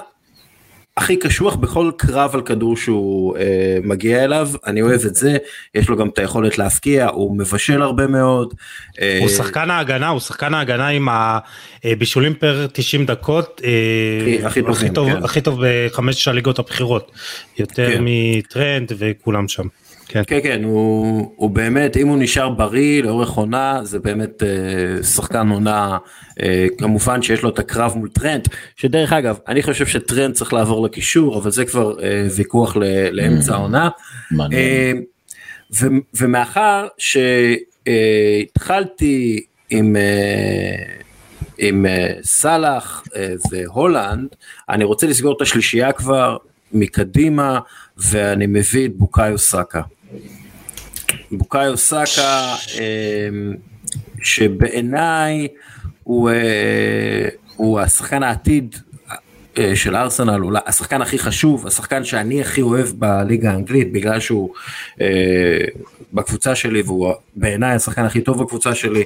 [0.97, 3.43] הכי קשוח בכל קרב על כדור שהוא אה,
[3.83, 5.37] מגיע אליו, אני אוהב את זה,
[5.75, 8.53] יש לו גם את היכולת להפקיע, הוא מבשל הרבה מאוד.
[9.01, 11.07] אה, הוא שחקן ההגנה, הוא שחקן ההגנה עם
[11.83, 13.69] הבישולים פר 90 דקות, אה,
[14.35, 15.23] הכי- הכי טובים, טוב, כן.
[15.23, 17.11] הכי טוב בחמש הליגות הבכירות,
[17.59, 18.01] יותר כן.
[18.01, 19.63] מטרנד וכולם שם.
[20.13, 20.21] כן.
[20.27, 25.49] כן כן הוא, הוא באמת אם הוא נשאר בריא לאורך עונה זה באמת אה, שחקן
[25.49, 25.97] עונה
[26.43, 30.85] אה, כמובן שיש לו את הקרב מול טרנט שדרך אגב אני חושב שטרנט צריך לעבור
[30.85, 33.89] לקישור אבל זה כבר אה, ויכוח ל, לאמצע העונה.
[34.31, 34.61] מעניין.
[34.61, 34.91] אה,
[35.81, 35.87] ו-
[36.19, 36.87] ומאחר
[37.87, 40.83] שהתחלתי עם אה,
[41.57, 44.27] עם אה, סאלח אה, והולנד
[44.69, 46.37] אני רוצה לסגור את השלישייה כבר
[46.71, 47.59] מקדימה
[47.97, 49.81] ואני מביא את בוקאיו סאקה.
[51.31, 53.29] בוקאיו סאקה אה,
[54.21, 55.47] שבעיניי
[56.03, 58.75] הוא, אה, הוא השחקן העתיד
[59.57, 64.53] אה, של ארסנל, אולי השחקן הכי חשוב, השחקן שאני הכי אוהב בליגה האנגלית, בגלל שהוא
[65.01, 65.07] אה,
[66.13, 69.03] בקבוצה שלי והוא בעיניי השחקן הכי טוב בקבוצה שלי.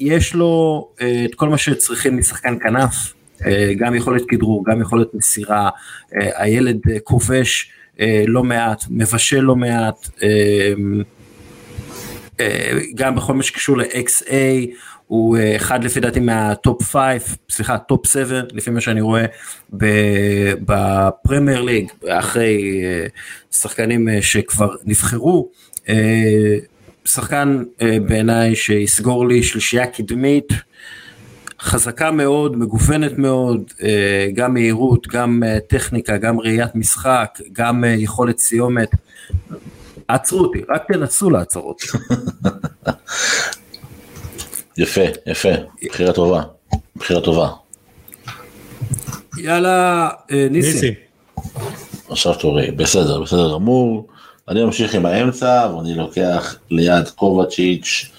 [0.00, 0.88] יש לו
[1.24, 3.14] את כל מה שצריכים משחקן כנף,
[3.76, 5.70] גם יכולת כדרור, גם יכולת מסירה,
[6.12, 7.72] הילד כובש
[8.26, 10.08] לא מעט, מבשל לא מעט.
[10.22, 10.72] אה,
[12.94, 14.32] גם בכל מה שקשור ל-XA,
[15.06, 19.24] הוא אחד לפי דעתי מה top 5, סליחה, top 7, לפי מה שאני רואה
[20.60, 22.82] בפרמייר ליג, אחרי
[23.50, 25.48] שחקנים שכבר נבחרו.
[27.04, 30.48] שחקן בעיניי שיסגור לי שלישייה קדמית.
[31.62, 33.72] חזקה מאוד, מגוונת מאוד,
[34.34, 38.90] גם מהירות, גם טכניקה, גם ראיית משחק, גם יכולת סיומת.
[40.08, 41.86] עצרו אותי, רק תנסו לעצור אותי.
[44.78, 45.48] יפה, יפה,
[45.84, 46.42] בחירה טובה,
[46.96, 47.48] בחירה טובה.
[49.36, 50.08] יאללה,
[50.50, 50.94] ניסי.
[52.08, 54.08] עכשיו תורי, בסדר, בסדר גמור.
[54.48, 58.10] אני ממשיך עם האמצע ואני לוקח ליד קובצ'יץ'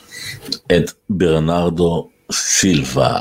[0.72, 3.20] את ברנרדו סילבה.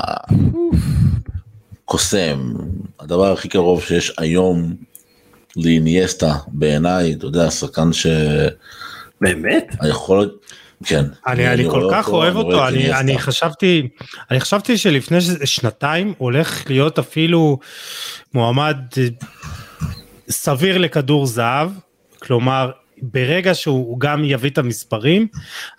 [1.85, 2.53] קוסם,
[2.99, 4.73] הדבר הכי קרוב שיש היום
[5.55, 8.07] לאיניאסטה בעיניי, אתה יודע, שחקן ש...
[9.21, 9.75] באמת?
[9.79, 10.29] היכולת,
[10.85, 11.05] כן.
[11.27, 13.87] אני, אני כל כך אותו, אוהב אותו, אני, אני חשבתי,
[14.31, 17.59] אני חשבתי שלפני שנתיים הולך להיות אפילו
[18.33, 18.77] מועמד
[20.29, 21.69] סביר לכדור זהב,
[22.19, 22.71] כלומר
[23.03, 25.27] ברגע שהוא גם יביא את המספרים,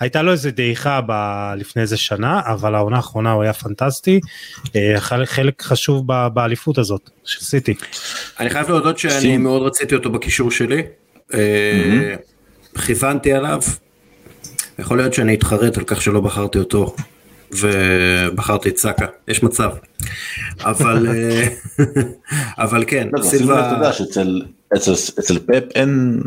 [0.00, 4.20] הייתה לו איזה דעיכה ב- לפני איזה שנה, אבל העונה האחרונה הוא היה פנטסטי,
[4.98, 7.74] חלק, חלק חשוב ב- באליפות הזאת של סיטי.
[8.40, 10.82] אני חייב להודות שאני מאוד רציתי אותו בקישור שלי,
[12.86, 13.62] כיוונתי עליו,
[14.78, 16.94] יכול להיות שאני אתחרט על כך שלא בחרתי אותו.
[17.52, 19.70] ובחרתי את סאקה, יש מצב.
[20.60, 21.06] אבל,
[22.64, 23.66] אבל כן, סילבה...
[23.66, 26.20] אתה יודע שאצל פפ אין,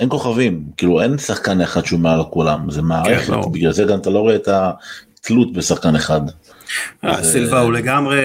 [0.00, 3.98] אין כוכבים, כאילו אין שחקן אחד שהוא מעל לכולם, זה מערכת, כן, בגלל זה גם
[3.98, 6.20] אתה לא רואה את התלות בשחקן אחד.
[7.22, 8.20] סילבה הוא לגמרי,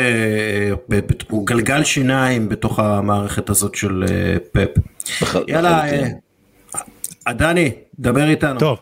[1.30, 4.04] הוא גלגל שיניים בתוך המערכת הזאת של
[4.52, 4.70] פפ.
[5.48, 5.84] יאללה,
[7.26, 8.60] עדני, דבר איתנו.
[8.60, 8.78] טוב.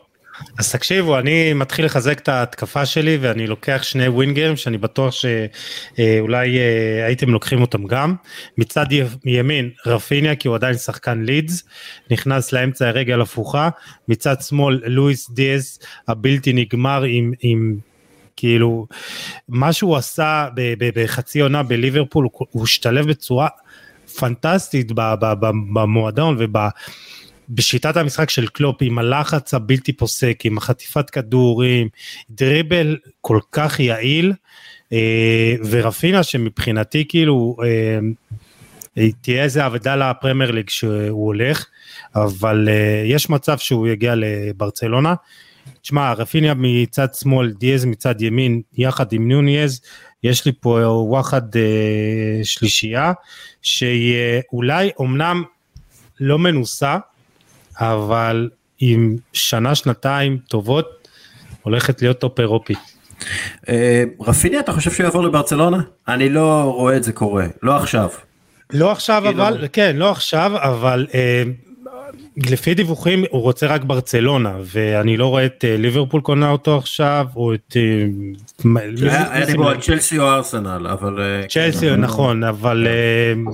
[0.59, 6.59] אז תקשיבו, אני מתחיל לחזק את ההתקפה שלי ואני לוקח שני ווינגרים שאני בטוח שאולי
[7.05, 8.15] הייתם לוקחים אותם גם.
[8.57, 8.85] מצד
[9.25, 11.63] ימין רפיניה כי הוא עדיין שחקן לידס,
[12.11, 13.69] נכנס לאמצע רגל הפוכה,
[14.07, 17.77] מצד שמאל לואיס דיאז הבלתי נגמר עם, עם
[18.35, 18.87] כאילו
[19.49, 20.47] מה שהוא עשה
[20.79, 23.47] בחצי עונה בליברפול, הוא השתלב בצורה
[24.19, 24.91] פנטסטית
[25.73, 26.57] במועדון וב...
[27.49, 31.87] בשיטת המשחק של קלופ עם הלחץ הבלתי פוסק, עם החטיפת כדורים,
[32.29, 34.33] דריבל כל כך יעיל,
[35.69, 37.57] ורפינה שמבחינתי כאילו
[39.21, 41.65] תהיה איזה אבדה לפרמייר ליג שהוא הולך,
[42.15, 42.69] אבל
[43.05, 45.13] יש מצב שהוא יגיע לברצלונה.
[45.81, 49.81] תשמע, רפיניה מצד שמאל, דיאז מצד ימין, יחד עם נונייז,
[50.23, 51.41] יש לי פה וואחד
[52.43, 53.13] שלישייה,
[53.61, 54.15] שהיא
[54.53, 55.43] אולי אמנם
[56.19, 56.97] לא מנוסה,
[57.79, 58.49] אבל
[58.79, 61.07] עם שנה שנתיים טובות
[61.61, 62.73] הולכת להיות top אירופי.
[64.21, 65.81] רפיניה אתה חושב שהוא יעבור לברצלונה?
[66.07, 68.09] אני לא רואה את זה קורה, לא עכשיו.
[68.73, 71.07] לא עכשיו אבל, כן לא עכשיו אבל
[72.37, 77.53] לפי דיווחים הוא רוצה רק ברצלונה ואני לא רואה את ליברפול קונה אותו עכשיו או
[77.53, 77.77] את...
[79.09, 81.43] היה דיבור על צ'לסי או ארסנל אבל...
[81.49, 82.87] צ'לסי נכון אבל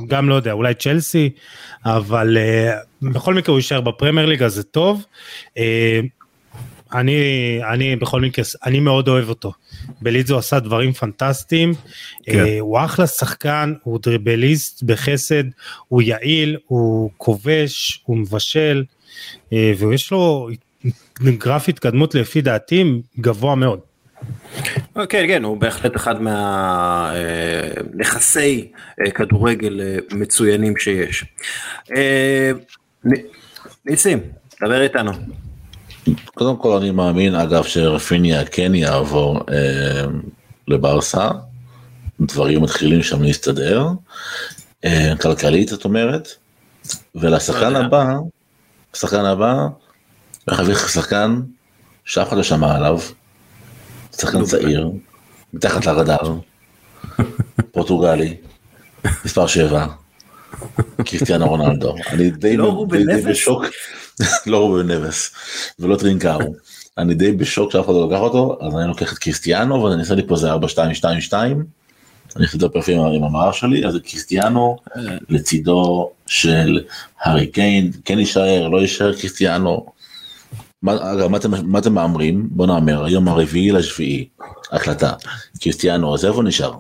[0.07, 1.29] גם לא יודע אולי צ'לסי
[1.85, 2.37] אבל
[3.01, 5.05] בכל מקרה הוא יישאר בפרמייר ליג אז זה טוב.
[6.93, 9.53] אני אני בכל מקרה אני מאוד אוהב אותו.
[10.01, 11.73] בלידס הוא עשה דברים פנטסטיים,
[12.23, 12.45] כן.
[12.59, 15.43] הוא אחלה שחקן, הוא דריבליסט בחסד,
[15.87, 18.83] הוא יעיל, הוא כובש, הוא מבשל,
[19.51, 20.49] ויש לו
[21.23, 22.83] גרף התקדמות לפי דעתי
[23.19, 23.79] גבוה מאוד.
[24.93, 26.15] כן כן הוא בהחלט אחד
[27.91, 28.71] מהנכסי
[29.15, 29.81] כדורגל
[30.11, 31.25] מצוינים שיש.
[33.85, 34.19] ניסים,
[34.61, 35.11] דבר איתנו.
[36.25, 40.05] קודם כל אני מאמין אגב שרפיניה כן יעבור אה,
[40.67, 41.29] לברסה,
[42.19, 43.87] דברים מתחילים שם להסתדר,
[44.85, 46.27] אה, כלכלית זאת אומרת,
[47.15, 48.13] ולשחקן הבא,
[48.93, 49.67] השחקן הבא,
[50.47, 51.41] לך שחקן
[52.05, 52.99] שאף אחד לא שמע עליו,
[54.17, 54.91] שחקן צעיר,
[55.53, 56.35] מתחת לרדאר,
[57.71, 58.37] פורטוגלי,
[59.25, 59.85] מספר 7,
[61.05, 63.65] קריסטיאנו רונלדו, אני די, לא די בשוק,
[64.47, 65.31] לא רובן נבס
[65.79, 66.39] ולא טרינקאו,
[66.97, 70.15] אני די בשוק שאף אחד לא לקח אותו, אז אני לוקח את קריסטיאנו ואני אעשה
[70.15, 70.57] לי פה זה 4-2-2-2,
[72.35, 74.77] אני אעשה את הפרפים עם המערך שלי, אז קריסטיאנו
[75.29, 76.83] לצידו של
[77.21, 79.85] הארי קיין, כן יישאר, לא יישאר קריסטיאנו.
[80.87, 82.47] אגב, מה אתם, מה אתם מהמרים?
[82.51, 84.27] בוא נאמר, היום הרביעי לשביעי,
[84.71, 85.13] הקלטה,
[85.61, 86.73] קריסטיאנו עוזב או נשאר?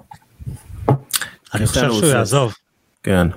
[1.53, 2.53] אני חושב שהוא יעזוב.
[3.03, 3.27] כן.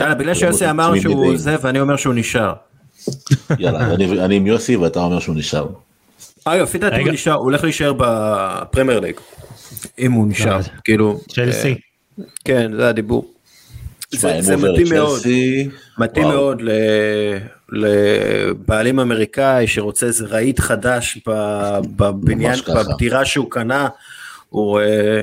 [0.00, 2.52] יאללה, בגלל שיוסי אמר שהוא עוזב, ואני אומר שהוא נשאר.
[3.58, 3.94] יאללה,
[4.24, 5.66] אני עם יוסי ואתה אומר שהוא נשאר.
[6.44, 9.14] אגב, לפי דעתי הוא נשאר, הוא הולך להישאר בפרמייר ליג.
[9.98, 11.18] אם הוא נשאר, כאילו.
[11.28, 11.68] צ'לסי.
[12.18, 13.32] אה, כן, זה הדיבור.
[14.12, 15.20] זה מתאים מאוד,
[15.98, 16.28] מתאים.
[16.28, 17.38] מאוד ל-
[17.72, 22.54] לבעלים אמריקאי שרוצה איזה רהיט חדש ב- בבניין.
[22.94, 23.88] בדירה שהוא קנה,
[24.48, 25.20] הוא, אה,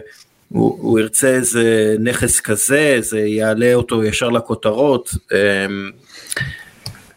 [0.53, 5.09] הוא, הוא ירצה איזה נכס כזה, זה יעלה אותו ישר לכותרות.
[5.33, 5.37] אה,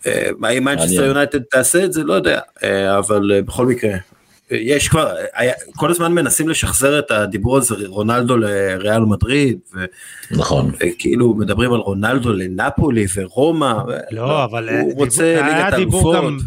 [0.06, 0.64] אה, האם מעניין.
[0.64, 2.04] מנצ'סטר יונייטד תעשה את זה?
[2.04, 3.90] לא יודע, אה, אבל אה, בכל מקרה.
[4.50, 9.58] יש כבר, היה, כל הזמן מנסים לשחזר את הדיבור הזה, רונלדו לריאל מדריד,
[10.30, 10.70] נכון.
[10.80, 13.72] וכאילו מדברים על רונלדו לנפולי ורומא,
[14.10, 16.32] לא, אבל הוא דיבור- רוצה היה ליגת דיבור אלופות.
[16.32, 16.38] גם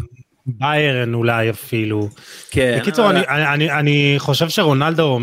[0.46, 2.08] ביירן אולי אפילו.
[2.50, 5.18] כן, בקיצור, אבל- אני, אני, אני חושב שרונלדו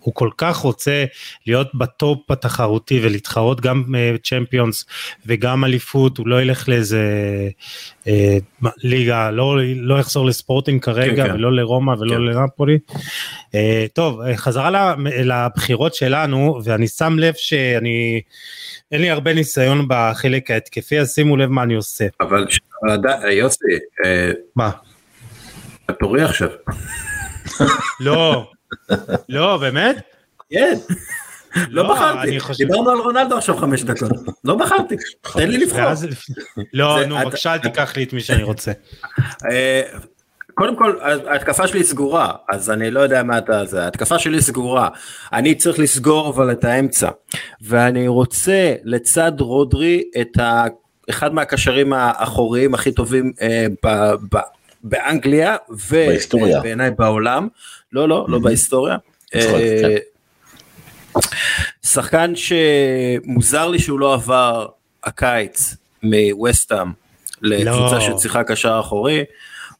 [0.00, 1.04] הוא כל כך רוצה
[1.46, 3.84] להיות ב top התחרותי ולהתחרות גם
[4.24, 4.84] צ'מפיונס
[5.26, 7.02] וגם אליפות, הוא לא ילך לאיזה
[8.06, 8.38] אה,
[8.82, 11.34] ליגה, לא, לא יחזור לספורטינג כרגע כן, כן.
[11.34, 12.22] ולא לרומא ולא כן.
[12.22, 12.78] לנפולי.
[13.54, 14.94] אה, טוב, אה, חזרה
[15.24, 18.20] לבחירות שלנו ואני שם לב שאני,
[18.92, 22.06] אין לי הרבה ניסיון בחלק ההתקפי, אז שימו לב מה אני עושה.
[22.20, 22.60] אבל ש-
[22.92, 23.64] עדיין, יוסי,
[24.04, 24.70] אה, מה?
[26.00, 26.48] תורי עכשיו.
[28.00, 28.50] לא,
[29.28, 29.96] לא, באמת?
[30.50, 30.78] כן.
[31.68, 34.10] לא לא, בחרתי, דיברנו על רונלדו עכשיו חמש דקות,
[34.44, 34.96] לא בחרתי,
[35.32, 35.80] תן לי לבחור.
[36.72, 38.72] לא, נו, בבקשה, אל תיקח לי את מי שאני רוצה.
[39.50, 39.82] אה,
[40.54, 40.96] קודם כל,
[41.26, 43.64] ההתקפה שלי סגורה, אז אני לא יודע מה אתה...
[43.64, 44.88] זה, ההתקפה שלי סגורה.
[45.32, 47.10] אני צריך לסגור אבל את האמצע.
[47.62, 50.64] ואני רוצה לצד רודרי את ה...
[51.10, 54.38] אחד מהקשרים האחוריים הכי טובים אה, ב, ב,
[54.82, 55.56] באנגליה.
[55.90, 57.48] ובעיניי בעולם.
[57.94, 58.96] לא, לא, לא בהיסטוריה.
[59.34, 59.96] אה.
[61.82, 64.66] שחקן שמוזר לי שהוא לא עבר
[65.04, 66.88] הקיץ מווסטהאם
[67.42, 68.00] לקבוצה לא.
[68.00, 69.24] שצריכה קשר אחורי,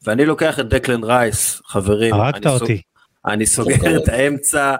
[0.03, 2.13] ואני לוקח את דקלן רייס, חברים.
[2.13, 2.81] הרגת אותי.
[3.25, 4.75] אני סוגר את האמצע,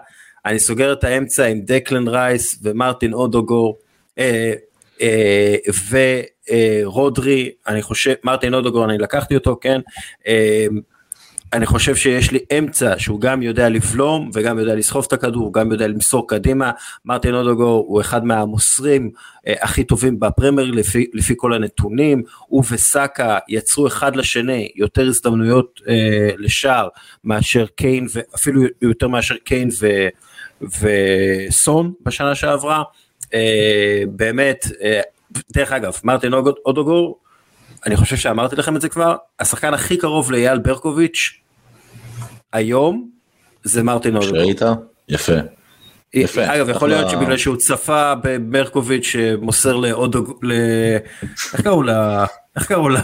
[0.46, 3.76] אני סוגר את האמצע עם דקלן רייס ומרטין אודוגור.
[4.18, 4.52] אה,
[5.02, 5.56] אה,
[6.84, 9.80] ורודרי, אני חושב, מרטין אודוגור, אני לקחתי אותו, כן.
[11.52, 15.72] אני חושב שיש לי אמצע שהוא גם יודע לבלום וגם יודע לסחוב את הכדור, גם
[15.72, 16.70] יודע למסור קדימה.
[17.04, 19.10] מרטין אודוגור הוא אחד מהמוסרים
[19.46, 22.22] אה, הכי טובים בפרמייר לפי, לפי כל הנתונים.
[22.46, 26.88] הוא וסאקה יצרו אחד לשני יותר הזדמנויות אה, לשער
[27.24, 30.08] מאשר קיין, ואפילו יותר מאשר קיין ו,
[30.80, 32.82] וסון בשנה שעברה.
[33.34, 35.00] אה, באמת, אה,
[35.52, 36.32] דרך אגב, מרטין
[36.66, 37.18] אודוגור
[37.86, 41.40] אני חושב שאמרתי לכם את זה כבר, השחקן הכי קרוב לאייל ברקוביץ'
[42.52, 43.10] היום
[43.64, 44.38] זה מרטין אודוגור.
[44.38, 44.60] שראית?
[45.08, 45.32] יפה.
[46.14, 46.54] יפה.
[46.54, 46.88] אגב, יכול.
[46.88, 50.38] להיות שבגלל שהוא צפה בברקוביץ' שמוסר לאודוג...
[50.42, 50.52] ל...
[51.52, 52.26] איך קראו לה?
[52.56, 53.00] איך קראו לה?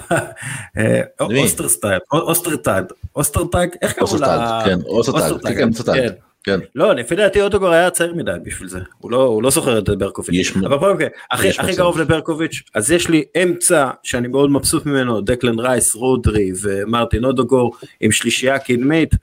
[0.79, 1.01] אה?
[1.21, 2.85] אוסטרסטייד, אוסטרטייד,
[3.17, 4.63] אוסטרטייג, איך קראו אוסטרטג, לה?
[4.65, 6.09] כן, אוסטרטג, כן, כן, אוסטרטג,
[6.45, 6.61] כן.
[6.75, 9.89] לא, לפי דעתי אוטוגור היה צעיר מדי בשביל זה, הוא לא, הוא לא זוכר את
[9.89, 10.35] ברקוביץ'.
[10.35, 11.77] יש- אבל בכל מקרה, הכי, הכי.
[11.77, 17.73] קרוב לברקוביץ', אז יש לי אמצע שאני מאוד מבסוט ממנו, דקלן רייס, רודרי ומרטין אודוגור
[18.01, 19.15] עם שלישייה קדמית.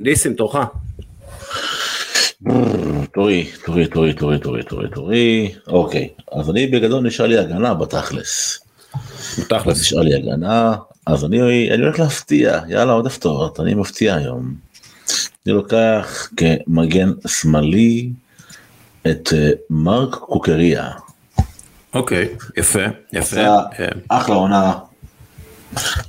[0.00, 0.56] ניסים, תורך.
[3.14, 8.60] תורי, תורי, תורי, תורי, תורי, תורי, תורי, אוקיי, אז אני בגדול נשאר לי הגנה בתכלס.
[9.70, 10.74] אז נשאר לי הגנה,
[11.06, 14.65] אז אני, אני הולך להפתיע, יאללה עוד הפתעות, אני מפתיע היום.
[15.46, 18.10] אני לוקח כמגן שמאלי
[19.06, 20.90] את אה, מרק קוקריה.
[21.94, 22.80] אוקיי, יפה,
[23.12, 23.40] יפה.
[23.40, 23.62] אה,
[24.08, 24.72] אחלה עונה.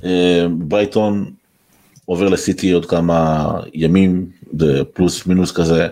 [0.04, 1.30] אה, ברייטון
[2.04, 4.26] עובר לסיטי עוד כמה ימים,
[4.58, 5.88] זה פלוס מינוס כזה,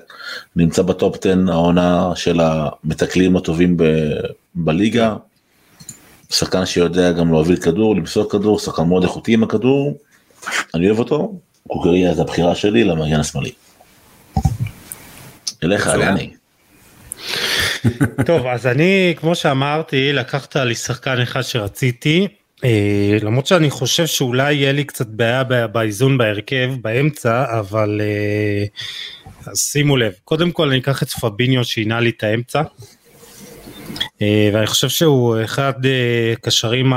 [0.56, 4.20] נמצא בטופ 10 העונה של המתקלים הטובים ב-
[4.54, 5.16] בליגה.
[6.30, 9.98] שחקן שיודע גם להוביל כדור, למסור כדור, שחקן מאוד איכותי עם הכדור,
[10.74, 11.32] אני אוהב אותו,
[11.66, 13.52] קוקריה זה הבחירה שלי למגן השמאלי.
[15.64, 15.86] אליך.
[15.86, 16.30] אלני.
[18.26, 22.28] טוב, אז אני, כמו שאמרתי, לקחת לי שחקן אחד שרציתי,
[22.64, 28.64] אה, למרות שאני חושב שאולי יהיה לי קצת בעיה באיזון בהרכב, באמצע, אבל אה,
[29.46, 32.62] אז שימו לב, קודם כל אני אקח את פביניו שינה לי את האמצע,
[34.22, 36.92] אה, ואני חושב שהוא אחד אה, קשרים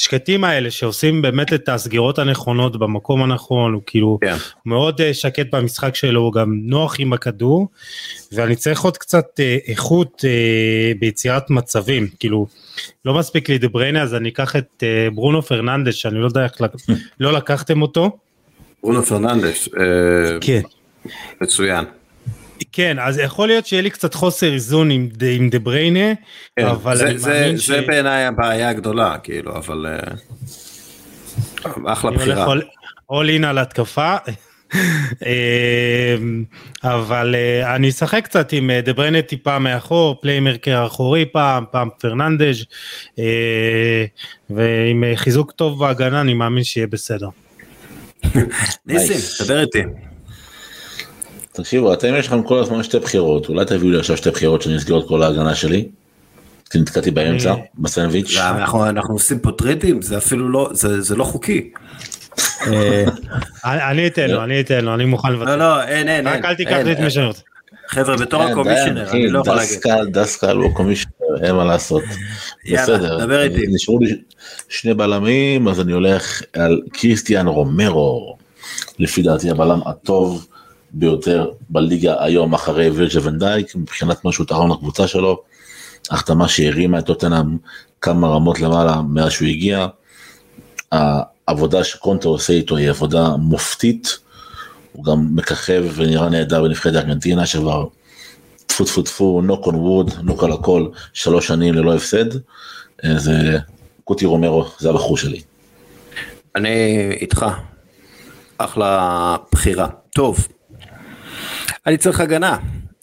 [0.00, 4.32] השקטים האלה שעושים באמת את הסגירות הנכונות במקום הנכון, הוא כאילו כן.
[4.32, 7.68] הוא מאוד אה, שקט במשחק שלו, הוא גם נוח עם הכדור,
[8.32, 12.46] ואני צריך עוד קצת אה, איכות אה, ביצירת מצבים, כאילו
[13.04, 16.44] לא מספיק לי דה בריינה אז אני אקח את אה, ברונו פרננדס שאני לא יודע
[16.44, 16.70] איך לק...
[17.20, 18.18] לא לקחתם אותו.
[18.82, 20.60] ברונו פרננדס, אה, כן.
[21.40, 21.84] מצוין.
[22.72, 26.12] כן, אז יכול להיות שיהיה לי קצת חוסר איזון עם, דה- עם דה בריינה,
[26.56, 29.86] כן, אבל זה- אני זה- מאמין זה בעיניי הבעיה הגדולה, כאילו, אבל...
[29.86, 29.98] אה,
[31.92, 32.46] אחלה בחירה.
[33.12, 34.16] all in על התקפה.
[34.74, 36.44] אמ,
[36.84, 41.88] אבל אה, אני אשחק קצת עם אה, דה בריינה טיפה מאחור, playmaker אחורי פעם, פעם
[42.00, 42.64] פרננדס
[44.50, 47.28] ועם חיזוק טוב בהגנה אני מאמין שיהיה בסדר.
[48.86, 49.82] ניסים, דבר איתי.
[51.52, 54.76] תקשיבו, אתם יש לכם כל הזמן שתי בחירות, אולי תביאו לי עכשיו שתי בחירות שאני
[54.76, 55.88] אסגור את כל ההגנה שלי.
[56.70, 58.36] כי נתקעתי באמצע, בסנדוויץ'.
[58.36, 61.70] אנחנו עושים פה טרידים, זה אפילו לא, זה לא חוקי.
[63.64, 65.56] אני אתן לו, אני אתן לו, אני מוכן לוותר.
[65.56, 66.26] לא, לא, אין, אין.
[66.26, 67.40] רק אל תיקח לי את רוצה.
[67.88, 69.74] חבר'ה, בתור הקומישיונר, אני לא יכול להגיד.
[69.74, 72.02] דסקל, דסקל הוא הקומישיונר, אין מה לעשות.
[72.72, 73.26] בסדר.
[73.26, 73.66] דבר איתי.
[73.68, 74.16] נשארו לי
[74.68, 78.36] שני בלמים, אז אני הולך על קריסטיאן רומרו.
[78.98, 80.46] לפי דעתי הבלם הטוב
[80.92, 85.42] ביותר בליגה היום אחרי וירג'ה ונדייק, מבחינת מה שהוא תרם לקבוצה שלו.
[86.10, 87.56] החתמה שהרימה את טוטנאם
[88.00, 89.86] כמה רמות למעלה מאז שהוא הגיע.
[90.92, 94.18] העבודה שקונטה עושה איתו היא עבודה מופתית,
[94.92, 97.86] הוא גם מככב ונראה נהדר בנבחרת ארגנטינה שכבר
[98.66, 102.24] טפו טפו טפו, נוק און ווד, נוק על הכל, שלוש שנים ללא הפסד,
[103.16, 103.58] זה
[104.04, 105.40] קוטי רומרו, זה הבחור שלי.
[106.56, 107.46] אני איתך,
[108.58, 109.86] אחלה בחירה.
[110.14, 110.48] טוב,
[111.86, 112.56] אני צריך הגנה,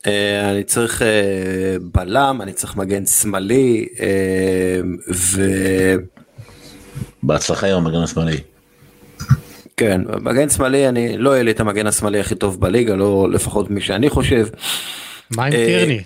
[0.08, 4.80] אה, אני צריך אה, בלם, אני צריך מגן שמאלי, אה,
[5.14, 5.42] ו...
[7.24, 8.38] בהצלחה עם המגן השמאלי.
[9.78, 13.70] כן, מגן שמאלי, אני לא אהיה לי את המגן השמאלי הכי טוב בליגה, לא לפחות
[13.70, 14.48] מי שאני חושב.
[15.36, 16.04] מה עם טירני?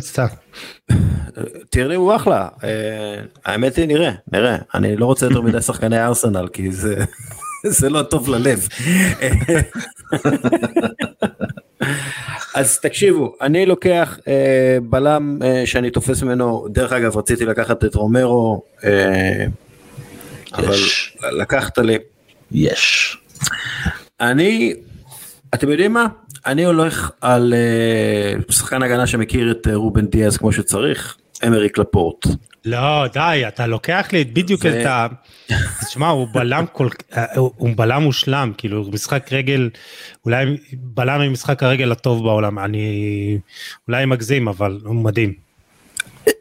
[0.00, 0.26] סתם.
[1.70, 2.48] טירני הוא אחלה,
[3.44, 7.04] האמת היא נראה, נראה, אני לא רוצה יותר מדי שחקני ארסנל כי זה,
[7.66, 8.68] זה לא טוב ללב.
[12.54, 17.94] אז תקשיבו, אני לוקח אה, בלם אה, שאני תופס ממנו, דרך אגב רציתי לקחת את
[17.94, 19.44] רומרו, אה,
[20.52, 20.78] אבל
[21.32, 21.98] לקחת לי.
[22.52, 23.16] יש.
[24.20, 24.74] אני,
[25.54, 26.06] אתם יודעים מה?
[26.46, 27.54] אני הולך על
[28.48, 31.16] uh, שחקן הגנה שמכיר את uh, רובן דיאז כמו שצריך,
[31.46, 32.26] אמריק לפורט.
[32.68, 35.06] לא, די, אתה לוקח לי בדיוק את ה...
[35.86, 36.88] תשמע, הוא בלם כל...
[37.34, 39.70] הוא בלם מושלם, כאילו, משחק רגל,
[40.24, 43.38] אולי בלם עם משחק הרגל הטוב בעולם, אני
[43.88, 45.32] אולי מגזים, אבל הוא מדהים.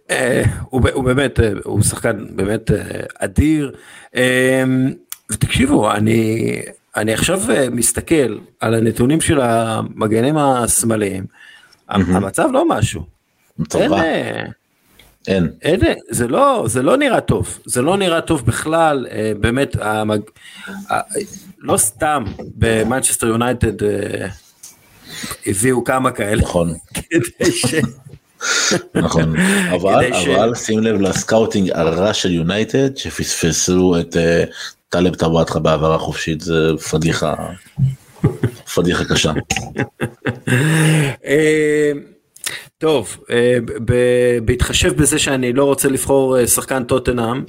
[0.10, 2.78] אה, הוא באמת, אה, הוא שחקן באמת אה,
[3.20, 3.76] אדיר.
[5.32, 6.62] ותקשיבו, אני,
[6.96, 7.40] אני עכשיו
[7.72, 11.26] מסתכל על הנתונים של המגנים השמאליים,
[11.90, 13.04] המצב לא משהו.
[13.76, 13.92] אין,
[15.28, 15.50] אין.
[15.62, 15.80] אין,
[16.10, 19.06] זה לא, זה לא נראה טוב, זה לא נראה טוב בכלל,
[19.40, 20.22] באמת, המג...
[21.60, 22.24] לא סתם
[22.56, 23.86] במנצ'סטר יונייטד
[25.48, 26.42] הביאו כמה כאלה.
[26.42, 26.74] נכון.
[26.94, 27.76] כדי ש...
[28.96, 29.36] נכון,
[29.76, 34.20] אבל, אבל שים לב ל scouting הרע של יונייטד שפספסו את uh,
[34.90, 37.36] טלב טוואטחה בהעברה חופשית זה פדיחה,
[38.76, 39.32] פדיחה קשה.
[42.80, 43.58] טוב, אה,
[44.46, 47.44] בהתחשב בזה שאני לא רוצה לבחור אה, שחקן טוטנאם,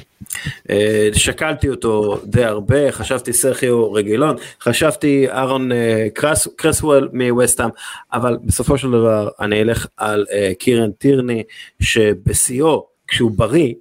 [0.71, 5.71] אה, שקלתי אותו די הרבה, חשבתי סרחיו רגילון, חשבתי אהרון
[6.15, 7.71] קרס, קרסוול מווסטהאם,
[8.13, 10.27] אבל בסופו של דבר אני אלך על
[10.59, 11.43] קירן טירני,
[11.81, 13.75] שבשיאו, כשהוא בריא,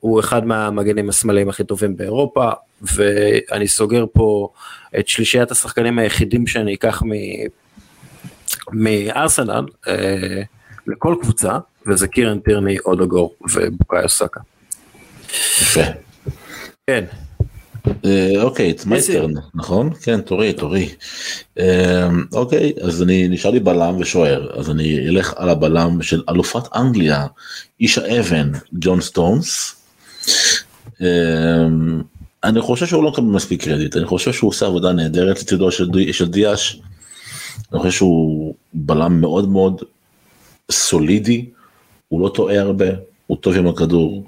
[0.00, 2.50] הוא אחד מהמגנים השמאליים הכי טובים באירופה,
[2.82, 4.48] ואני סוגר פה
[4.98, 7.02] את שלישיית השחקנים היחידים שאני אקח
[8.72, 9.64] מארסנל.
[10.86, 14.40] לכל קבוצה, וזה קירן טירני, אודגור ובוקאיו סאקה.
[15.62, 15.80] יפה.
[16.86, 17.04] כן.
[18.04, 19.90] אה, אוקיי, אתה, my turn, נכון?
[20.02, 20.88] כן, תורי, תורי.
[21.58, 26.76] אה, אוקיי, אז אני נשאר לי בלם ושוער, אז אני אלך על הבלם של אלופת
[26.76, 27.26] אנגליה,
[27.80, 29.76] איש האבן, ג'ון סטונס.
[31.02, 31.66] אה,
[32.44, 35.70] אני חושב שהוא לא מקבל מספיק קרדיט, אני חושב שהוא עושה עבודה נהדרת לצידו
[36.12, 36.80] של דיאש.
[37.72, 39.82] אני חושב שהוא בלם מאוד מאוד
[40.70, 41.50] סולידי,
[42.08, 42.86] הוא לא טועה הרבה,
[43.26, 44.24] הוא טוב עם הכדור,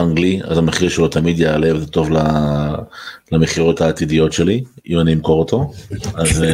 [0.00, 2.08] אנגלי, אז המחיר שלו תמיד יעלה וזה טוב
[3.32, 5.72] למכירות העתידיות שלי, אם אני אמכור אותו.
[6.14, 6.42] אז...
[6.42, 6.50] אה,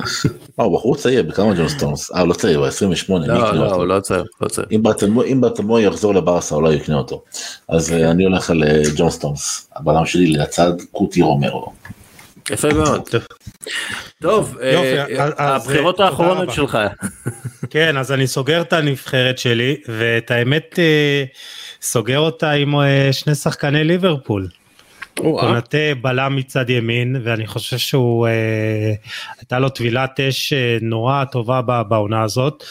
[0.60, 2.10] אה הוא בחור צעיר, בכמה ג'ון סטונס?
[2.12, 4.66] אה, לא צעיר, הוא 28, לא, לא, הוא לא צעיר, לא צעיר.
[5.26, 7.22] אם ברטמו יחזור לברסה, אולי יקנה אותו.
[7.68, 11.72] אז אה, אני הולך על אה, ג'ון סטונס, הבלם שלי לצד קוטי רומרו.
[12.50, 13.08] יפה מאוד.
[14.22, 14.58] טוב,
[15.38, 16.78] הבחירות האחרונות שלך.
[17.70, 21.24] כן, אז אני סוגר את הנבחרת שלי, ואת האמת, אה,
[21.82, 24.48] סוגר אותה עם אה, שני שחקני ליברפול.
[25.14, 28.92] קונטה בלם מצד ימין, ואני חושב שהוא, אה,
[29.38, 32.64] הייתה לו טבילת אש נורא טובה בעונה הזאת,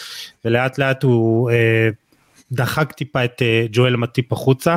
[0.46, 1.52] ולאט לאט הוא
[2.52, 3.42] דחק טיפה את
[3.72, 4.76] ג'ואל מטיפ החוצה.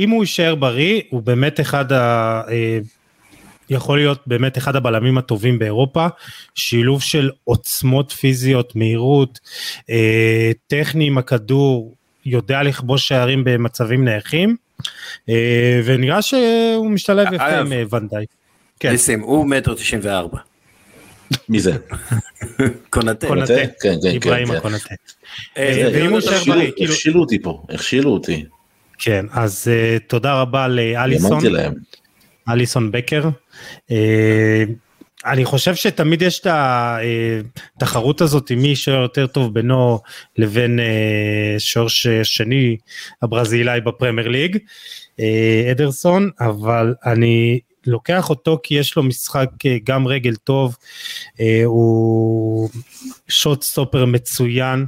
[0.00, 2.42] אם הוא יישאר בריא, הוא באמת אחד ה...
[2.48, 2.78] אה,
[3.70, 6.06] יכול להיות באמת אחד הבלמים הטובים באירופה,
[6.54, 9.40] שילוב של עוצמות פיזיות, מהירות,
[9.90, 11.94] אה, טכני עם הכדור,
[12.26, 14.56] יודע לכבוש שערים במצבים נייחים,
[15.28, 18.26] אה, ונראה שהוא משתלב יפה עם אה, ונדאי.
[18.80, 18.90] כן.
[18.90, 20.38] ניסים, הוא מטר תשעים וארבע.
[21.48, 21.72] מי זה?
[22.90, 23.26] קונטה.
[23.26, 23.66] קונטה, כן,
[24.02, 24.60] כן, איברהימה כן.
[24.60, 24.94] קונטה.
[25.56, 28.44] אה, ואם הוא יישאר בריא, כאילו, הכשילו אותי פה, הכשילו אותי.
[29.00, 31.40] כן, אז אה, תודה רבה לאליסון.
[32.48, 33.28] אליסון בקר.
[33.90, 34.64] אה,
[35.26, 36.46] אני חושב שתמיד יש את
[37.76, 40.00] התחרות הזאת עם מי שוער יותר טוב בינו
[40.36, 41.86] לבין אה, שוער
[42.22, 42.76] שני
[43.22, 44.58] הברזילאי בפרמייר ליג,
[45.20, 49.50] אה, אדרסון, אבל אני לוקח אותו כי יש לו משחק
[49.84, 50.76] גם רגל טוב,
[51.64, 52.70] הוא
[53.28, 54.86] שוט סטופר מצוין.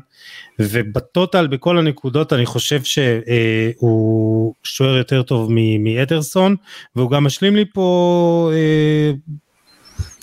[0.58, 5.50] ובטוטל בכל הנקודות אני חושב שהוא שוער יותר טוב
[5.80, 6.56] מאדרסון
[6.96, 9.10] והוא גם משלים לי פה אה,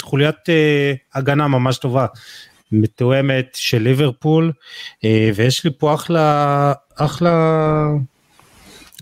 [0.01, 2.05] חוליית אה, הגנה ממש טובה
[2.71, 4.51] מתואמת של ליברפול
[5.03, 7.87] אה, ויש לי פה אחלה אחלה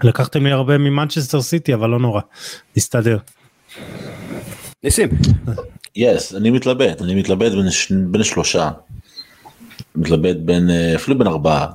[0.04, 2.22] לקחתם לי הרבה ממנצ'סטר סיטי אבל לא נורא
[2.78, 3.18] נסתדר.
[4.84, 5.10] ניסים.
[5.96, 7.52] יס אני מתלבט אני מתלבט
[7.90, 8.70] בין שלושה.
[9.98, 11.68] מתלבט בין אה, אפילו בין ארבעה.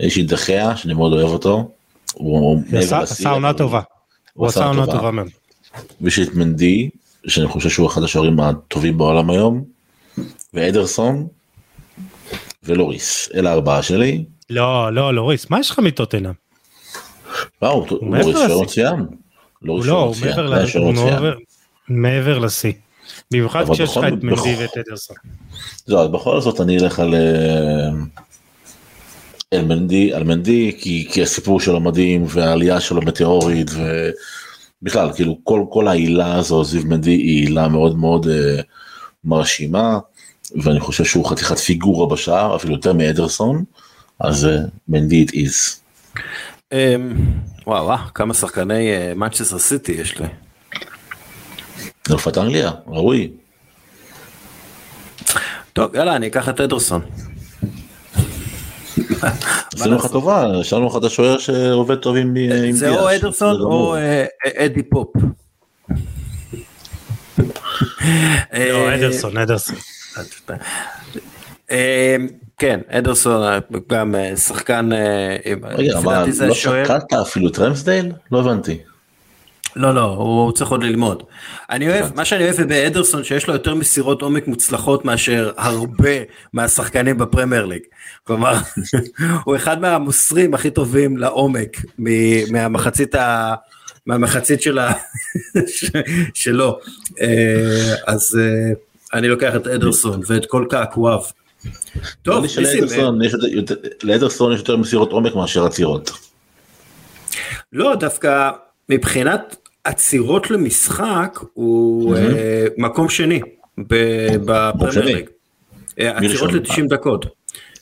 [0.00, 1.70] יש לי דחיה שאני מאוד אוהב אותו.
[2.12, 2.62] הוא
[3.02, 3.80] עשה עונה טובה.
[4.34, 5.28] הוא עשה עונה טובה מאוד.
[6.00, 6.90] ויש את מנדי
[7.26, 9.64] שאני חושב שהוא אחד השוערים הטובים בעולם היום.
[10.54, 11.26] ואדרסון.
[12.62, 14.24] ולוריס אלה ארבעה שלי.
[14.50, 16.32] לא לא לוריס מה יש לך מטוטנאם?
[17.62, 19.06] וואו לוריס שוער מצוין.
[19.62, 20.14] לא הוא
[21.88, 22.72] מעבר לשיא.
[23.30, 25.16] במיוחד כשיש לך את מנדי ואת אדרסון.
[25.86, 27.14] זהו, אז בכל זאת אני אלך על
[29.54, 33.70] על מנדי, על מנדי כי, כי הסיפור שלו מדהים והעלייה שלו מטאורית
[34.82, 38.62] ובכלל כאילו כל כל העילה הזו זיו מנדי היא עילה מאוד מאוד uh,
[39.24, 39.98] מרשימה
[40.62, 43.64] ואני חושב שהוא חתיכת פיגורה בשער אפילו יותר מאדרסון
[44.20, 45.80] אז uh, מנדי it is.
[46.74, 46.76] Um,
[47.66, 50.26] וואו וואו כמה שחקני מנצ'סטר uh, סיטי יש לי.
[52.10, 53.30] אלופת אנגליה ראוי.
[55.72, 57.02] טוב יאללה אני אקח את אדרסון.
[59.74, 62.74] עשינו לך טובה, השארנו לך את השוער שעובד טוב עם דיאש.
[62.74, 64.24] זה או אדרסון או אה,
[64.56, 65.08] אדי פופ.
[68.52, 69.76] לא, אדרסון, אדרסון.
[71.70, 72.16] אה,
[72.58, 74.90] כן, אדרסון גם אה, שחקן,
[75.64, 78.12] רגע, אבל לא שקלת אפילו את רמסדייל?
[78.32, 78.78] לא הבנתי.
[79.76, 81.22] לא לא הוא צריך עוד ללמוד.
[81.70, 86.10] אני אוהב מה שאני אוהב באדרסון שיש לו יותר מסירות עומק מוצלחות מאשר הרבה
[86.52, 87.82] מהשחקנים בפרמייר ליג.
[88.24, 88.54] כלומר
[89.44, 91.76] הוא אחד מהמוסרים הכי טובים לעומק
[92.50, 93.54] מהמחצית ה...
[94.06, 94.92] מהמחצית שלה
[96.34, 96.78] שלו
[98.06, 98.38] אז
[99.14, 101.20] אני לוקח את אדרסון ואת כל קעקועיו.
[102.22, 102.44] טוב,
[104.02, 106.10] לאדרסון יש יותר מסירות עומק מאשר עצירות.
[107.72, 108.50] לא דווקא
[108.90, 112.20] מבחינת עצירות למשחק הוא mm-hmm.
[112.78, 113.40] מקום שני
[113.78, 115.28] בפרמייר ליג.
[115.98, 117.26] עצירות ל-90 דקות.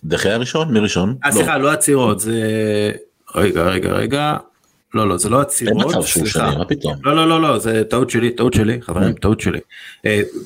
[0.04, 0.72] דחי הראשון?
[0.72, 1.16] מי ראשון?
[1.24, 2.42] אה סליחה לא עצירות זה
[3.34, 4.36] רגע רגע רגע
[4.94, 5.82] לא לא זה לא עצירות.
[5.82, 6.94] אין מצב שהוא שני מה פתאום.
[7.02, 9.58] לא לא לא לא זה טעות שלי טעות שלי חברים טעות שלי.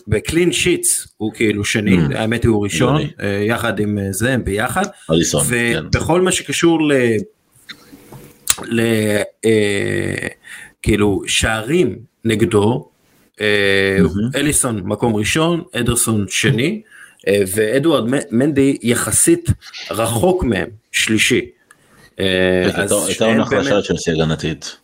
[0.08, 3.02] בקלין שיטס הוא כאילו שני האמת הוא ראשון
[3.46, 4.84] יחד עם זה הם ביחד.
[5.48, 6.78] ובכל מה שקשור
[8.64, 8.80] ל...
[10.82, 12.88] כאילו שערים נגדו,
[14.34, 16.82] אליסון מקום ראשון, אדרסון שני,
[17.28, 19.50] ואדוארד מנדי יחסית
[19.90, 21.50] רחוק מהם, שלישי.
[22.18, 24.76] הייתה עונה חלשה של סגל הגנתית.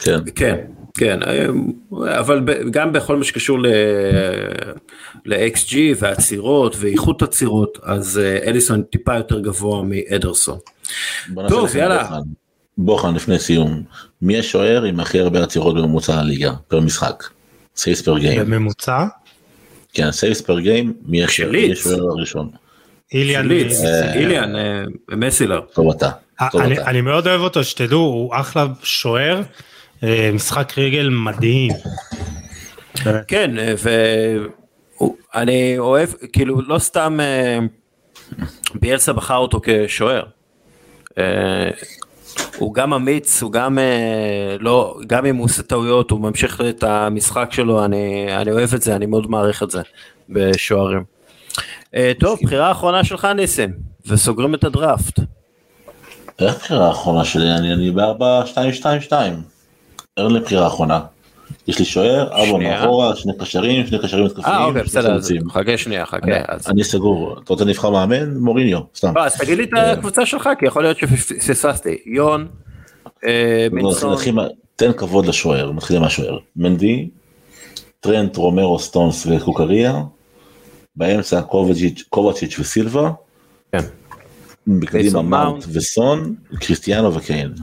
[0.00, 0.18] כן.
[0.34, 0.56] כן,
[0.98, 1.20] כן,
[2.18, 2.40] אבל
[2.70, 3.58] גם בכל מה שקשור
[5.24, 10.58] ל-XG ועצירות ואיכות עצירות, אז אליסון טיפה יותר גבוה מאדרסון.
[11.48, 12.08] טוב, יאללה.
[12.78, 13.82] בוחן לפני סיום,
[14.22, 17.24] מי השוער עם הכי הרבה עצירות בממוצע הליגה per משחק?
[17.76, 18.40] saves per game.
[18.40, 19.04] בממוצע?
[19.92, 21.50] כן, saves per game, מי השוער
[22.10, 22.50] הראשון?
[23.12, 23.50] איליאן
[24.14, 24.52] איליאן
[25.10, 25.60] מסלייה.
[25.60, 26.10] טוב אתה.
[26.86, 29.42] אני מאוד אוהב אותו שתדעו הוא אחלה שוער
[30.32, 31.72] משחק רגל מדהים.
[33.28, 33.50] כן
[35.34, 37.18] ואני אוהב כאילו לא סתם
[38.74, 40.22] ביאלסה בחר אותו כשוער.
[42.58, 43.78] הוא גם אמיץ, הוא גם
[44.60, 48.82] לא, גם אם הוא עושה טעויות, הוא ממשיך את המשחק שלו, אני, אני אוהב את
[48.82, 49.82] זה, אני מאוד מעריך את זה
[50.28, 51.04] בשוערים.
[52.20, 53.72] טוב, בחירה אחרונה שלך ניסים,
[54.06, 55.20] וסוגרים את הדראפט.
[56.38, 57.50] איך הבחירה האחרונה שלי?
[57.50, 59.12] אני, אני ב-4-2-2-2.
[60.16, 61.00] אין לי בחירה אחרונה.
[61.68, 62.80] יש לי שוער, שנייה.
[62.80, 64.46] מאחורה, שני קשרים, שני קשרים התקפיים.
[64.56, 65.32] אה, אוקיי, בסדר, אז.
[65.50, 66.26] חכה שנייה, חכה.
[66.66, 67.38] אני- סגור.
[67.44, 68.34] אתה רוצה נבחר מאמן?
[68.36, 69.12] מוריניו, סתם.
[69.16, 71.96] לא, אז תגיד לי את הקבוצה שלך, כי יכול להיות שפספסתי.
[72.06, 72.48] יון,
[73.26, 74.16] אה, נתחיל- מינסון,
[74.76, 76.38] תן כבוד לשוער, נתחיל מהשוער.
[76.56, 77.08] מנדי,
[78.00, 80.02] טרנט, רומרו, סטונס וקוקריה.
[80.96, 81.40] באמצע
[82.10, 83.10] קובצ'יץ' וסילבה.
[83.72, 83.78] כן.
[84.66, 85.64] בקדימה מאונט.
[85.72, 87.54] וסון, קריסטיאנו וקיין.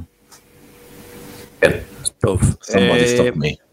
[1.61, 1.71] כן,
[2.19, 2.41] טוב.
[2.41, 3.70] somebody אה, stop me.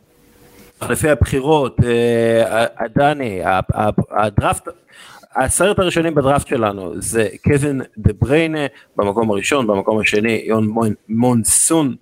[0.83, 4.69] לפי הבחירות, אה, דני, ה- ה- הדראפט,
[5.35, 10.75] העשרת הראשונים בדראפט שלנו זה קווין דה בריינה במקום הראשון, במקום השני יון
[11.09, 11.95] מונסון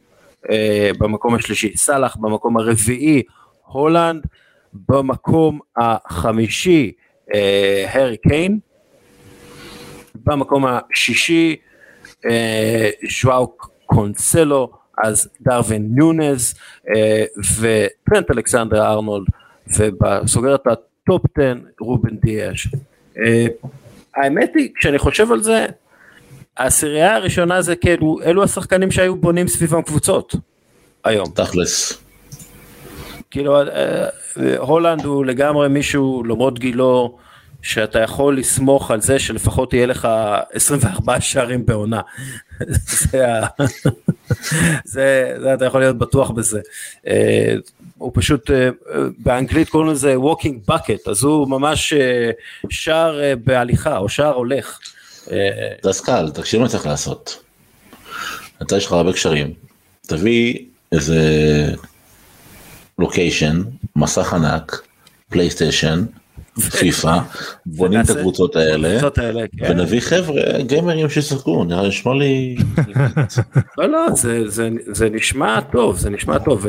[0.50, 3.22] אה, במקום השלישי, סאלח במקום הרביעי,
[3.66, 4.26] הולנד,
[4.88, 6.92] במקום החמישי,
[7.34, 8.58] אה, הארי קיין,
[10.14, 11.56] במקום השישי,
[12.26, 12.90] אה,
[13.22, 14.70] ז'ואאו קנסלו,
[15.04, 16.54] אז דרווין נונייז
[16.96, 17.24] אה,
[17.60, 19.26] וטרנט אלכסנדר ארנולד,
[19.68, 22.68] וסוגר את ה top 10 רובן דיאש.
[23.18, 23.46] אה,
[24.16, 25.66] האמת היא, כשאני חושב על זה,
[26.56, 30.34] העשירייה הראשונה זה כאילו, אלו השחקנים שהיו בונים סביבם קבוצות
[31.04, 31.28] היום.
[31.34, 32.02] תכלס.
[33.30, 34.08] כאילו, אה,
[34.58, 37.18] הולנד הוא לגמרי מישהו, למרות גילו,
[37.62, 40.08] שאתה יכול לסמוך על זה שלפחות יהיה לך
[40.52, 42.00] 24 שערים בעונה.
[43.10, 43.26] זה,
[44.84, 46.60] זה, זה אתה יכול להיות בטוח בזה.
[47.06, 47.54] אה,
[47.98, 48.68] הוא פשוט, אה,
[49.18, 52.30] באנגלית קוראים לזה walking bucket, אז הוא ממש אה,
[52.70, 54.78] שער בהליכה, או שער הולך.
[55.30, 57.42] אה, זה אז קל, תקשיב מה צריך לעשות.
[58.62, 59.52] אתה יש לך הרבה קשרים,
[60.06, 60.58] תביא
[60.92, 61.20] איזה
[62.98, 63.62] לוקיישן,
[63.96, 64.82] מסך ענק,
[65.30, 66.04] פלייסטיישן,
[66.60, 67.18] פיפא,
[67.66, 69.00] בונים את הקבוצות האלה,
[69.58, 69.70] כן.
[69.70, 72.56] ונביא חבר'ה גיימרים שישחקו, נראה נשמע לי...
[73.78, 76.66] לא, לא, זה, זה, זה נשמע טוב, זה נשמע טוב.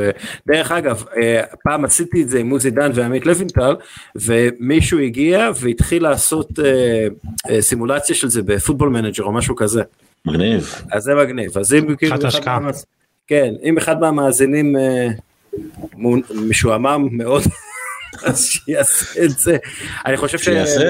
[0.47, 3.75] דרך אגב, אה, פעם עשיתי את זה עם עוזי דן ועמית לוינטל,
[4.15, 7.07] ומישהו הגיע והתחיל לעשות אה,
[7.49, 9.81] אה, סימולציה של זה ב Football Manager או משהו כזה.
[10.25, 10.73] מגניב.
[10.91, 11.57] אז זה מגניב.
[11.57, 12.15] אז אם כאילו...
[13.27, 14.75] כן, אם אחד מהמאזינים
[16.49, 17.43] משועמם מאוד,
[18.25, 19.57] אז שיעשה את זה.
[20.05, 20.43] אני חושב ש...
[20.43, 20.89] שיעשה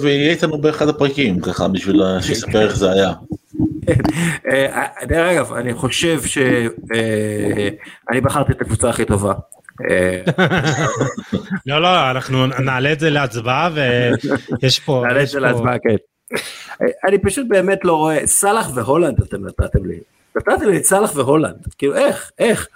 [0.00, 3.12] ויהיה איתנו באחד הפרקים ככה בשביל שיספר איך זה היה.
[4.50, 9.34] אה, דרך אגב, אני חושב שאני בחרתי את הקבוצה הכי טובה.
[9.90, 10.22] אה,
[11.66, 13.70] לא, לא, אנחנו נעלה את זה להצבעה
[14.62, 15.02] ויש פה...
[15.06, 15.96] נעלה את זה להצבעה, כן.
[16.82, 19.98] אה, אני פשוט באמת לא רואה, סאלח והולנד אתם נתתם לי.
[20.36, 22.68] נתתם לי את סאלח והולנד, כאילו איך, איך.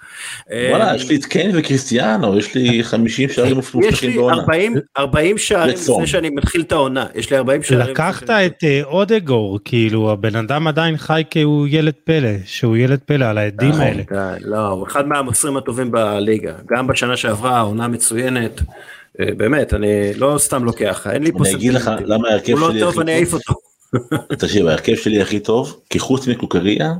[0.51, 4.35] אה, וואלה יש לי את קיין וקריסטיאנו יש לי 50 שערים יש מובטחים לי בעונה.
[4.35, 5.75] 40 40 שערים.
[5.75, 7.87] לפני שאני מתחיל את העונה, יש לי 40 שערים.
[7.87, 13.25] לקחת את אה, אודגור, כאילו הבן אדם עדיין חי כהוא ילד פלא, שהוא ילד פלא
[13.25, 14.03] על העדים נכון, האלה.
[14.41, 18.61] לא, הוא אחד מהמוסרים הטובים בליגה, גם בשנה שעברה, עונה מצוינת.
[19.19, 21.91] אה, באמת, אני לא סתם לוקח, אין לי פה אני אגיד לך.
[22.05, 23.53] למה ההרכב הוא לא שלי טוב, הכי אני אעיף אותו.
[24.39, 26.93] תקשיב ההרכב שלי הכי טוב כי חוץ מקוקריה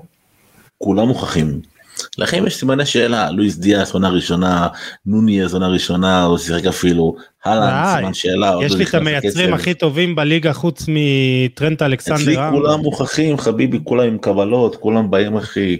[0.81, 1.61] כולם מוכחים.
[2.17, 4.67] לכם יש סימני שאלה לואיס דיאס עונה ראשונה
[5.05, 7.51] נוניאז עונה ראשונה או שיחק אפילו די.
[7.97, 8.53] סימן שאלה.
[8.63, 9.53] יש לא לי את המייצרים.
[9.53, 12.65] הכי טובים בליגה חוץ מטרנט אצלי אלכסנדר ארנולד.
[12.65, 15.77] כולם מוכחים חביבי כולם עם קבלות כולם באים הכי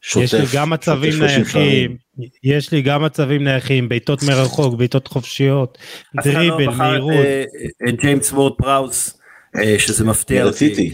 [0.00, 0.24] שוטף.
[0.24, 1.96] יש לי גם מצבים שוטף 30 שערים.
[2.16, 5.78] נייחים, יש לי גם מצבים נייחים, בעיטות מרחוק, בעיטות חופשיות,
[6.20, 7.12] אף אחד לא דריבל, בחר את, מהירות.
[7.12, 7.44] אה,
[7.88, 9.18] את ג'יימס וורד פראוס,
[9.56, 10.92] אה, שזה מפתיע אותי.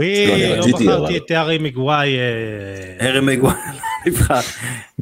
[0.00, 0.30] רציתי.
[0.30, 1.16] וואי, אני לא רציתי, בחרתי אבל.
[1.16, 2.16] את הארי מגוואי.
[2.18, 3.54] אה, הרי מגוואל
[4.06, 4.40] נבחר.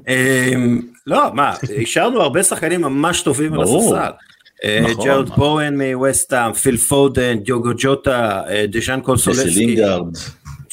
[0.09, 3.61] אמ, לא, מה, השארנו הרבה שחקנים ממש טובים על.
[3.63, 4.11] הספסל.
[4.65, 5.07] אה, נכון.
[5.07, 10.07] ג'רד בואן מווסטהאם, פיל פודן, דיוגו ג'וטה, אה, דשאן ג'סי קונסולסקי, לינגארד.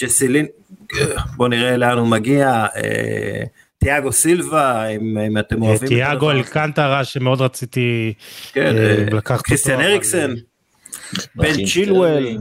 [0.01, 0.45] ג'סי לין,
[1.37, 3.43] בוא נראה לאן הוא מגיע, אה,
[3.77, 5.83] תיאגו סילבה, אם אם אתם אוהבים.
[5.83, 6.39] את תיאגו הדבר הזה.
[6.39, 8.13] אלקנטרה שמאוד רציתי
[8.53, 9.43] כן, אה, אה, לקחת אותו.
[9.43, 10.33] קריסטיאן אבל- אריקסן,
[11.35, 12.37] בן צ'ילואל,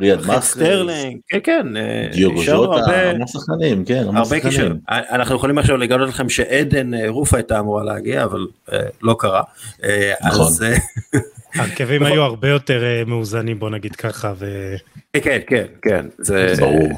[0.00, 0.40] ריאד.
[0.40, 4.42] סטרלינג, כן כן, אה, דיוגו ז'וטה, המון שחקנים, כן, המון שחקנים.
[4.42, 4.78] כישרון.
[4.88, 9.42] אנחנו יכולים עכשיו לגלות לכם שעדן אה, רופה הייתה אמורה להגיע, אבל אה, לא קרה.
[9.84, 10.52] אה, נכון.
[10.62, 10.76] אה,
[11.60, 14.32] ההרכבים היו הרבה יותר אה, מאוזנים בוא נגיד ככה
[15.12, 16.54] כן, כן, כן, זה...
[16.58, 16.88] ברור.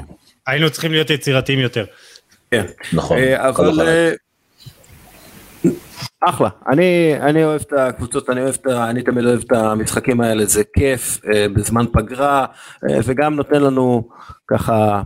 [0.47, 1.85] והיינו צריכים להיות יצירתיים יותר.
[2.51, 2.65] כן.
[2.93, 3.17] נכון.
[3.17, 4.13] אה, אבל...
[6.21, 8.67] אחלה, אני, אני אוהב את הקבוצות, אני אוהב את.
[8.67, 12.45] אני תמיד אוהב את המשחקים האלה, זה כיף, אה, בזמן פגרה,
[12.89, 14.09] אה, וגם נותן לנו
[14.47, 15.01] ככה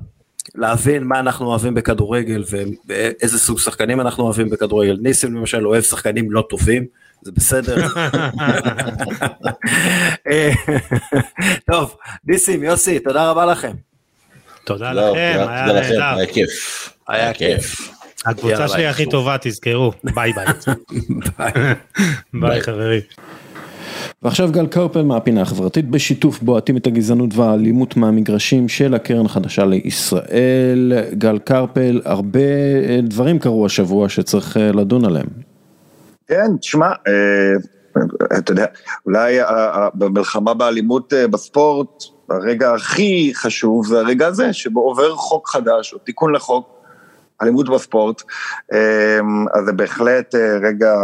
[0.56, 2.44] להבין מה אנחנו אוהבים בכדורגל
[2.88, 4.98] ואיזה סוג שחקנים אנחנו אוהבים בכדורגל.
[5.02, 6.86] ניסים למשל אוהב שחקנים לא טובים,
[7.22, 7.88] זה בסדר.
[10.30, 10.52] אה,
[11.72, 13.74] טוב, ניסים, יוסי, תודה רבה לכם.
[14.66, 16.04] תודה לא, לכם, היה נהדר.
[16.04, 16.90] היה כיף.
[17.08, 17.92] היה כיף.
[18.26, 19.06] הקבוצה שלי הכי.
[19.06, 19.92] טובה, תזכרו.
[20.04, 20.46] ביי ביי.
[22.42, 23.02] ביי חברים.
[24.24, 30.94] ועכשיו גל קרפל מהפינה החברתית בשיתוף בועטים את הגזענות והאלימות מהמגרשים של הקרן החדשה לישראל.
[31.14, 35.28] גל קרפל, הרבה אה, דברים קרו השבוע שצריך אה, לדון עליהם.
[36.28, 38.66] כן, תשמע, אה, אתה יודע,
[39.06, 39.38] אולי
[39.94, 46.36] במלחמה באלימות בספורט, הרגע הכי חשוב זה הרגע הזה, שבו עובר חוק חדש, או תיקון
[46.36, 46.81] לחוק
[47.42, 48.22] אלימות בספורט,
[48.74, 49.20] אה,
[49.54, 50.96] אז זה בהחלט אה, רגע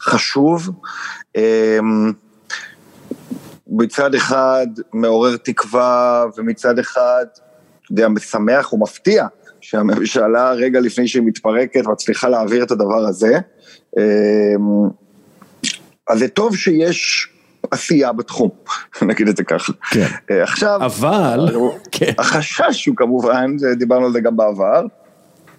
[0.00, 0.70] חשוב.
[1.36, 1.78] אה,
[3.66, 7.24] מצד אחד מעורר תקווה, ומצד אחד,
[7.82, 9.26] אתה יודע, משמח ומפתיע
[9.60, 13.38] שהממשלה רגע לפני שהיא מתפרקת מצליחה להעביר את הדבר הזה.
[13.98, 14.02] אמ,
[16.08, 17.28] אז זה טוב שיש
[17.70, 18.50] עשייה בתחום,
[19.08, 19.72] נגיד את זה ככה.
[19.90, 20.06] כן.
[20.30, 21.48] אה, עכשיו, אבל,
[21.92, 22.12] כן.
[22.18, 24.82] החשש הוא כמובן, דיברנו על זה גם בעבר,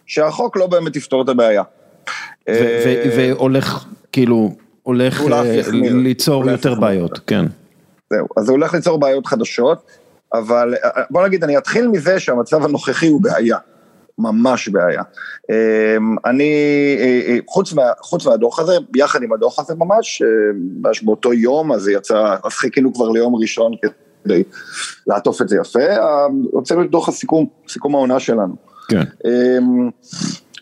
[0.06, 1.64] שהחוק לא באמת יפתור את הבעיה.
[2.50, 5.62] אה, והולך, כאילו, הולך אה.
[5.92, 6.76] ליצור יותר.
[6.76, 7.46] בעיות, כן.
[8.14, 9.78] זהו, אז זה הולך ליצור בעיות חדשות,
[10.34, 13.58] אבל אה, בוא נגיד, אני אתחיל מזה שהמצב הנוכחי הוא בעיה,
[14.18, 15.02] ממש בעיה.
[15.52, 16.54] אמ, אני,
[17.48, 20.22] חוץ, מה, חוץ מהדוח הזה, ביחד עם הדוח הזה ממש,
[20.82, 23.72] ממש באותו יום, אז יצא, אז חיכינו כבר ליום ראשון
[24.24, 24.44] כדי
[25.08, 25.80] לעטוף את זה יפה,
[26.52, 28.73] הוצאנו את דוח הסיכום, סיכום העונה שלנו.
[28.90, 29.04] כן.
[29.26, 29.90] אמ,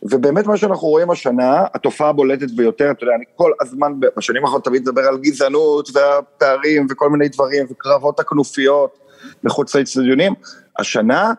[0.03, 4.65] ובאמת מה שאנחנו רואים השנה, התופעה הבולטת ביותר, אתה יודע, אני כל הזמן, בשנים האחרונות
[4.65, 8.97] תמיד מדבר על גזענות והפערים וכל מיני דברים, וקרבות הכנופיות
[9.43, 10.33] מחוץ לאצטדיונים.
[10.79, 11.33] השנה,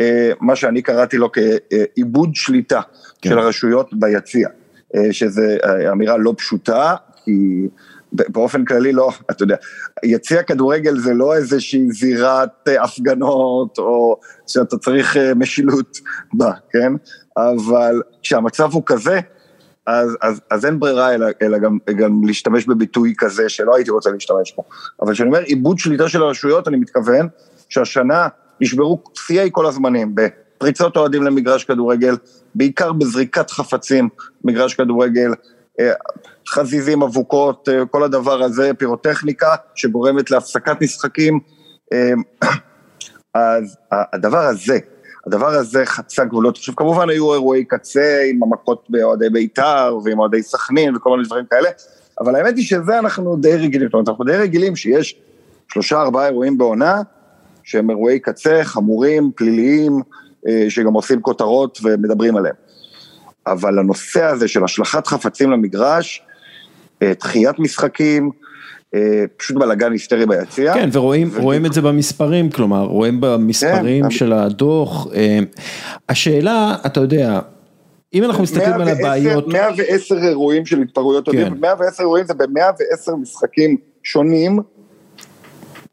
[0.00, 2.80] אה, מה שאני קראתי לו כאיבוד שליטה
[3.22, 3.30] כן.
[3.30, 4.48] של הרשויות ביציע,
[4.96, 5.42] אה, שזו
[5.92, 6.94] אמירה לא פשוטה,
[7.24, 7.68] כי
[8.28, 9.56] באופן כללי לא, אתה יודע,
[10.04, 15.98] יציע כדורגל זה לא איזושהי זירת אה, הפגנות, או שאתה צריך אה, משילות
[16.32, 16.92] בה, כן?
[17.36, 19.20] אבל כשהמצב הוא כזה,
[19.86, 24.10] אז, אז, אז אין ברירה אלא, אלא גם, גם להשתמש בביטוי כזה שלא הייתי רוצה
[24.10, 24.64] להשתמש בו.
[25.02, 27.28] אבל כשאני אומר איבוד שליטה של הרשויות, אני מתכוון
[27.68, 28.28] שהשנה
[28.60, 32.16] נשברו שיאי כל הזמנים בפריצות אוהדים למגרש כדורגל,
[32.54, 34.08] בעיקר בזריקת חפצים,
[34.44, 35.30] מגרש כדורגל,
[36.48, 41.40] חזיזים, אבוקות, אה, כל הדבר הזה, פירוטכניקה שגורמת להפסקת משחקים.
[41.92, 42.12] אה,
[43.34, 44.78] אז הדבר הזה,
[45.26, 46.56] הדבר הזה חצה גבולות.
[46.56, 51.44] עכשיו כמובן היו אירועי קצה עם המכות באוהדי בית"ר ועם אוהדי סכנין וכל מיני דברים
[51.50, 51.68] כאלה,
[52.20, 55.20] אבל האמת היא שזה אנחנו די רגילים, זאת אומרת אנחנו די רגילים שיש
[55.72, 57.02] שלושה ארבעה אירועים בעונה,
[57.62, 60.00] שהם אירועי קצה, חמורים, פליליים,
[60.48, 62.54] אה, שגם עושים כותרות ומדברים עליהם.
[63.46, 66.22] אבל הנושא הזה של השלכת חפצים למגרש,
[67.02, 68.30] אה, דחיית משחקים,
[68.94, 70.74] אה, פשוט בלאגן היסטרי ביציע.
[70.74, 74.10] כן, ורואים ו- רואים את זה במספרים, כלומר, רואים במספרים כן.
[74.10, 75.06] של הדוח.
[75.14, 75.38] אה,
[76.08, 77.40] השאלה, אתה יודע,
[78.14, 81.38] אם אנחנו מסתכלים על 110 הבעיות, 110 אירועים של התפרעויות כן.
[81.38, 84.58] אוהדים, 110 אירועים זה ב-110 משחקים שונים,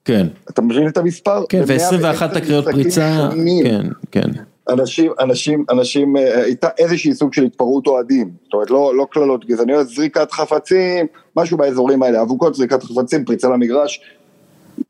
[0.05, 1.43] כן, אתה מבין את המספר?
[1.49, 3.65] כן, ב- ו-21 110 תקריות פריצה, שונים.
[3.65, 4.29] כן, כן,
[4.69, 9.45] אנשים, אנשים, אנשים, אה, הייתה איזושהי סוג של התפרעות אוהדים, זאת אומרת לא, לא קללות
[9.45, 14.01] גזעניות, זריקת חפצים, משהו באזורים האלה, אבוקות, זריקת חפצים, פריצה למגרש,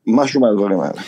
[0.06, 1.00] משהו מהדברים האלה.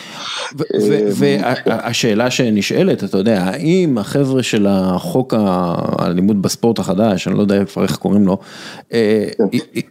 [1.65, 7.95] והשאלה שנשאלת, אתה יודע, האם החבר'ה של החוק האלימות בספורט החדש, אני לא יודע איך
[7.95, 8.37] קוראים לו,
[8.93, 9.27] אה,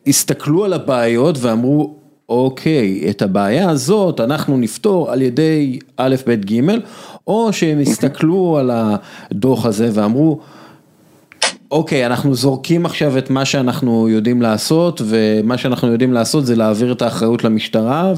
[0.07, 6.61] הסתכלו על הבעיות ואמרו, אוקיי, את הבעיה הזאת אנחנו נפתור על ידי א', ב', ג',
[7.27, 10.40] או שהם הסתכלו על הדוח הזה ואמרו,
[11.70, 16.93] אוקיי, אנחנו זורקים עכשיו את מה שאנחנו יודעים לעשות, ומה שאנחנו יודעים לעשות זה להעביר
[16.93, 18.12] את האחריות למשטרה,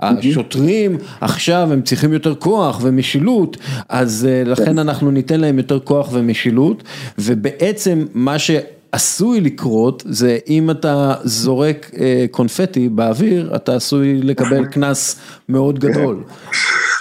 [0.00, 3.56] והשוטרים עכשיו הם צריכים יותר כוח ומשילות,
[3.88, 6.82] אז אה, לכן אנחנו ניתן להם יותר כוח ומשילות,
[7.18, 8.50] ובעצם מה ש...
[8.92, 16.24] עשוי לקרות זה אם אתה זורק אה, קונפטי באוויר, אתה עשוי לקבל קנס מאוד גדול.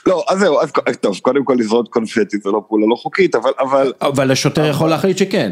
[0.05, 0.71] לא, אז זהו, אז
[1.01, 4.89] טוב, קודם כל לזרוק קונפטי זה לא פעולה לא חוקית, אבל, אבל, אבל השוטר יכול
[4.89, 5.51] להחליט שכן.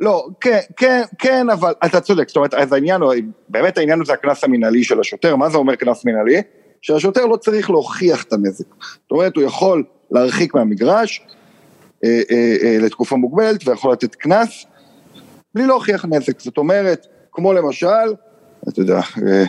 [0.00, 3.12] לא, כן, כן, כן, אבל אתה צודק, זאת אומרת, אז העניין הוא,
[3.48, 6.42] באמת העניין הוא זה הקנס המינהלי של השוטר, מה זה אומר קנס מינהלי?
[6.82, 11.22] שהשוטר לא צריך להוכיח את הנזק, זאת אומרת, הוא יכול להרחיק מהמגרש
[12.04, 14.66] אה, אה, אה, לתקופה מוגבלת ויכול לתת קנס
[15.54, 18.14] בלי להוכיח נזק, זאת אומרת, כמו למשל,
[18.68, 19.44] אתה יודע, אה,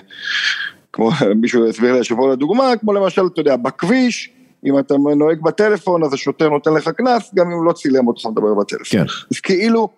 [0.93, 1.09] כמו
[1.41, 4.29] מישהו הסביר לי השבוע לדוגמה, כמו למשל, אתה יודע, בכביש,
[4.65, 8.25] אם אתה נוהג בטלפון, אז השוטר נותן לך קנס, גם אם הוא לא צילם אותך
[8.25, 8.85] מדבר בטלפון.
[8.99, 9.05] כן.
[9.31, 9.89] אז כאילו,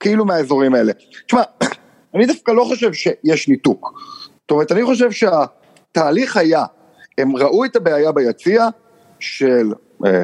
[0.00, 0.92] כאילו מהאזורים האלה.
[1.26, 1.42] תשמע,
[2.14, 4.00] אני דווקא לא חושב שיש ניתוק.
[4.40, 6.64] זאת אומרת, אני חושב שהתהליך היה,
[7.18, 8.68] הם ראו את הבעיה ביציע
[9.20, 9.72] של
[10.06, 10.22] אה,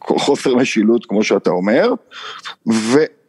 [0.00, 1.92] חוסר משילות כמו שאתה אומר,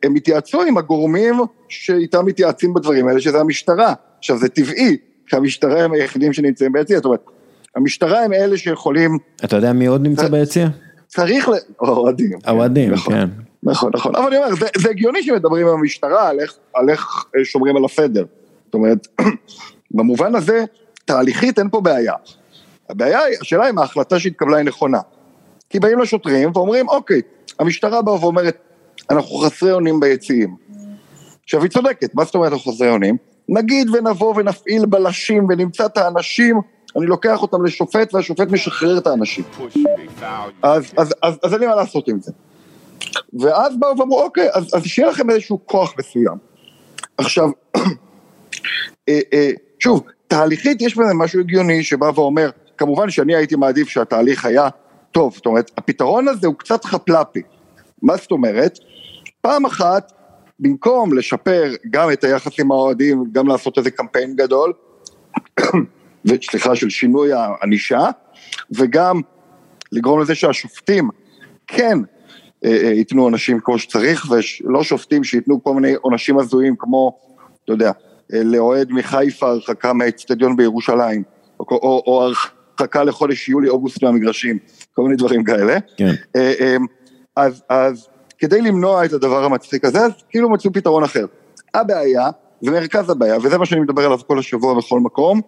[0.04, 1.36] והם התייעצו עם הגורמים
[1.70, 3.94] שאיתם מתייעצים בדברים האלה, שזה המשטרה.
[4.18, 4.98] עכשיו זה טבעי,
[5.28, 7.26] כי המשטרה הם היחידים שנמצאים ביציע, זאת אומרת,
[7.76, 9.18] המשטרה הם אלה שיכולים...
[9.44, 10.68] אתה יודע מי עוד נמצא ביציע?
[11.08, 11.54] צריך ל...
[11.82, 12.40] האוהדים.
[12.46, 13.14] האוהדים, נכון.
[13.14, 13.30] כן.
[13.64, 17.26] נכון, נכון, אבל אני אומר, זה, זה הגיוני שמדברים עם המשטרה על איך, על איך
[17.36, 18.26] אה, שומרים על הסדר.
[18.66, 19.08] זאת אומרת,
[19.96, 20.64] במובן הזה,
[21.06, 22.14] תהליכית אין פה בעיה.
[22.90, 25.00] הבעיה היא, השאלה אם ההחלטה שהתקבלה היא נכונה.
[25.70, 27.22] כי באים לשוטרים ואומרים, אוקיי,
[27.60, 28.58] המשטרה באה ואומרת,
[29.10, 30.56] אנחנו חסרי אונים ביציעים.
[31.44, 33.18] עכשיו היא צודקת, מה זאת אומרת אנחנו חסרי אונים?
[33.50, 36.62] נגיד ונבוא ונפעיל בלשים ונמצא את האנשים,
[36.98, 39.44] אני לוקח אותם לשופט והשופט משחרר את האנשים.
[40.62, 42.32] אז, אז, אז, אז אין לי מה לעשות עם זה.
[43.40, 46.38] ואז באו ואמרו, אוקיי, אז, אז שיהיה לכם איזשהו כוח מסוים.
[47.18, 47.50] עכשיו,
[49.10, 54.46] אה, אה, שוב, תהליכית יש בזה משהו הגיוני שבא ואומר, כמובן שאני הייתי מעדיף שהתהליך
[54.46, 54.70] היה
[55.12, 57.42] טוב, זאת אומרת, הפתרון הזה הוא קצת חפלפי.
[58.02, 58.80] מה זאת אומרת?
[59.42, 60.12] פעם אחת,
[60.60, 64.74] במקום לשפר גם את היחס עם האוהדים, גם לעשות איזה קמפיין גדול,
[66.26, 68.10] וסליחה, של שינוי הענישה,
[68.72, 69.22] וגם
[69.92, 71.10] לגרום לזה שהשופטים
[71.68, 71.98] כן
[72.66, 77.20] אה, אה, ייתנו עונשים כמו שצריך, ולא שופטים שייתנו כל מיני עונשים הזויים כמו,
[77.64, 77.92] אתה יודע,
[78.34, 81.24] אה, לאוהד מחיפה הרחקה מהאצטדיון בירושלים,
[81.60, 84.58] או, או, או הרחקה לחודש יולי-אוגוסט מהמגרשים,
[84.94, 85.78] כל מיני דברים כאלה.
[85.98, 86.14] כן.
[87.36, 88.08] אז, אז
[88.40, 91.26] כדי למנוע את הדבר המצחיק הזה, אז כאילו מצאו פתרון אחר.
[91.74, 92.30] הבעיה,
[92.64, 95.42] ומרכז הבעיה, וזה מה שאני מדבר עליו כל השבוע בכל מקום,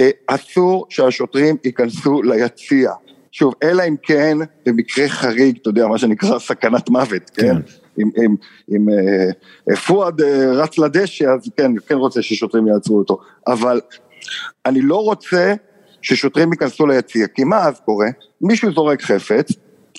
[0.00, 2.92] אה, אסור שהשוטרים ייכנסו ליציע.
[3.32, 7.54] שוב, אלא אם כן, במקרה חריג, אתה יודע, מה שנקרא סכנת מוות, כן?
[7.54, 7.60] כן.
[7.98, 8.34] אם, אם,
[8.70, 9.30] אם אה,
[9.70, 13.18] אה, פואד אה, רץ לדשא, אז כן, כן רוצה ששוטרים יעצרו אותו.
[13.46, 13.80] אבל
[14.66, 15.54] אני לא רוצה
[16.02, 18.06] ששוטרים ייכנסו ליציע, כי מה אז קורה?
[18.40, 19.52] מישהו זורק חפץ,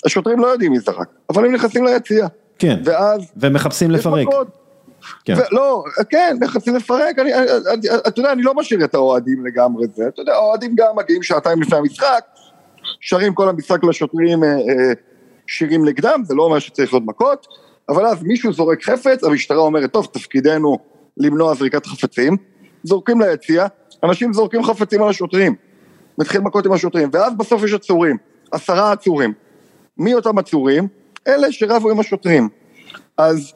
[0.07, 2.27] השוטרים לא יודעים מי זרק, אבל הם נכנסים ליציע.
[2.59, 2.79] כן.
[2.85, 3.21] ואז...
[3.37, 4.27] ומחפשים לפרק.
[5.25, 5.35] כן.
[5.51, 9.87] לא, כן, מחפשים לפרק, אני, אני, אני, אתה יודע, אני לא משאיר את האוהדים לגמרי
[9.95, 12.23] זה, אתה יודע, האוהדים גם מגיעים שעתיים לפני המשחק,
[13.01, 14.93] שרים כל המשחק לשוטרים אה, אה,
[15.47, 17.47] שירים נגדם, זה לא אומר שצריך להיות מכות,
[17.89, 20.77] אבל אז מישהו זורק חפץ, המשטרה אומרת, טוב, תפקידנו
[21.17, 22.37] למנוע זריקת חפצים,
[22.83, 23.67] זורקים ליציע,
[24.03, 25.55] אנשים זורקים חפצים על השוטרים,
[26.17, 28.17] מתחיל מכות עם השוטרים, ואז בסוף יש עצורים,
[28.51, 29.33] עשרה עצורים.
[29.99, 30.87] מי אותם עצורים?
[31.27, 32.49] אלה שרבו עם השוטרים.
[33.17, 33.53] אז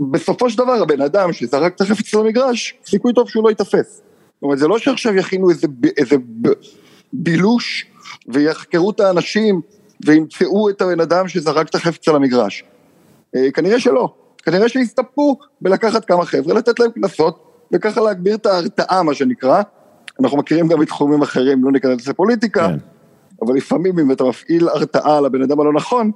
[0.00, 4.02] בסופו של דבר הבן אדם שזרק את החפץ למגרש, סיכוי טוב שהוא לא ייתפס.
[4.34, 6.48] זאת אומרת, זה לא שעכשיו יכינו איזה, ב- איזה ב-
[7.12, 7.86] בילוש
[8.28, 9.60] ויחקרו את האנשים
[10.06, 12.64] וימצאו את הבן אדם שזרק את החפץ על המגרש.
[13.36, 14.14] אה, כנראה שלא.
[14.42, 19.62] כנראה שיסתפקו בלקחת כמה חבר'ה, לתת להם קנסות, וככה להגביר את ההרתעה, מה שנקרא.
[20.20, 22.76] אנחנו מכירים גם מתחומים אחרים, לא ניכנס לפוליטיקה, כן.
[23.42, 26.10] אבל לפעמים אם אתה מפעיל הרתעה לבן אדם הלא נכון,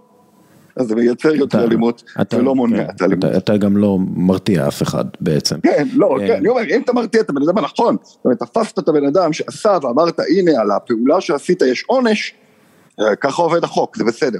[0.76, 3.24] אז זה מייצר יותר אלימות, אתה- ולא מונע כן, את האלימות.
[3.36, 5.60] אתה- גם לא מרתיע אף אחד בעצם.
[5.60, 6.26] כן, לא, כן.
[6.26, 9.06] כן, אני אומר, אם אתה מרתיע את הבן אדם הנכון, זאת אומרת, תפסת את הבן
[9.06, 12.34] אדם שעשה ואמרת, הנה, על הפעולה שעשית יש עונש,
[13.00, 14.38] אה, ככה עובד החוק, זה בסדר.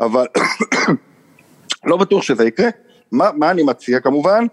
[0.00, 0.26] אבל
[1.86, 2.68] לא בטוח שזה יקרה.
[3.12, 4.44] מה, מה אני מציע כמובן?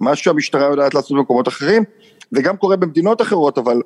[0.00, 1.84] מה שהמשטרה יודעת לעשות במקומות אחרים,
[2.30, 3.80] זה גם קורה במדינות אחרות, אבל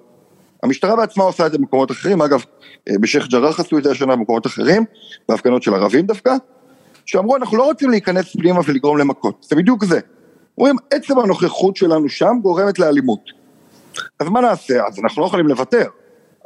[0.63, 2.45] המשטרה בעצמה עושה את זה במקומות אחרים, אגב,
[2.89, 4.85] אה, בשייח' ג'ראח עשו את זה השנה במקומות אחרים,
[5.29, 6.35] בהפגנות של ערבים דווקא,
[7.07, 10.01] שאמרו, אנחנו לא רוצים להיכנס פנימה ולגרום למכות, זה בדיוק זה.
[10.59, 13.21] אומרים, עצם הנוכחות שלנו שם גורמת לאלימות.
[14.21, 14.87] אז מה נעשה?
[14.87, 15.85] אז אנחנו לא יכולים לוותר.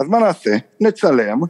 [0.00, 0.56] אז מה נעשה?
[0.80, 1.40] נצלם,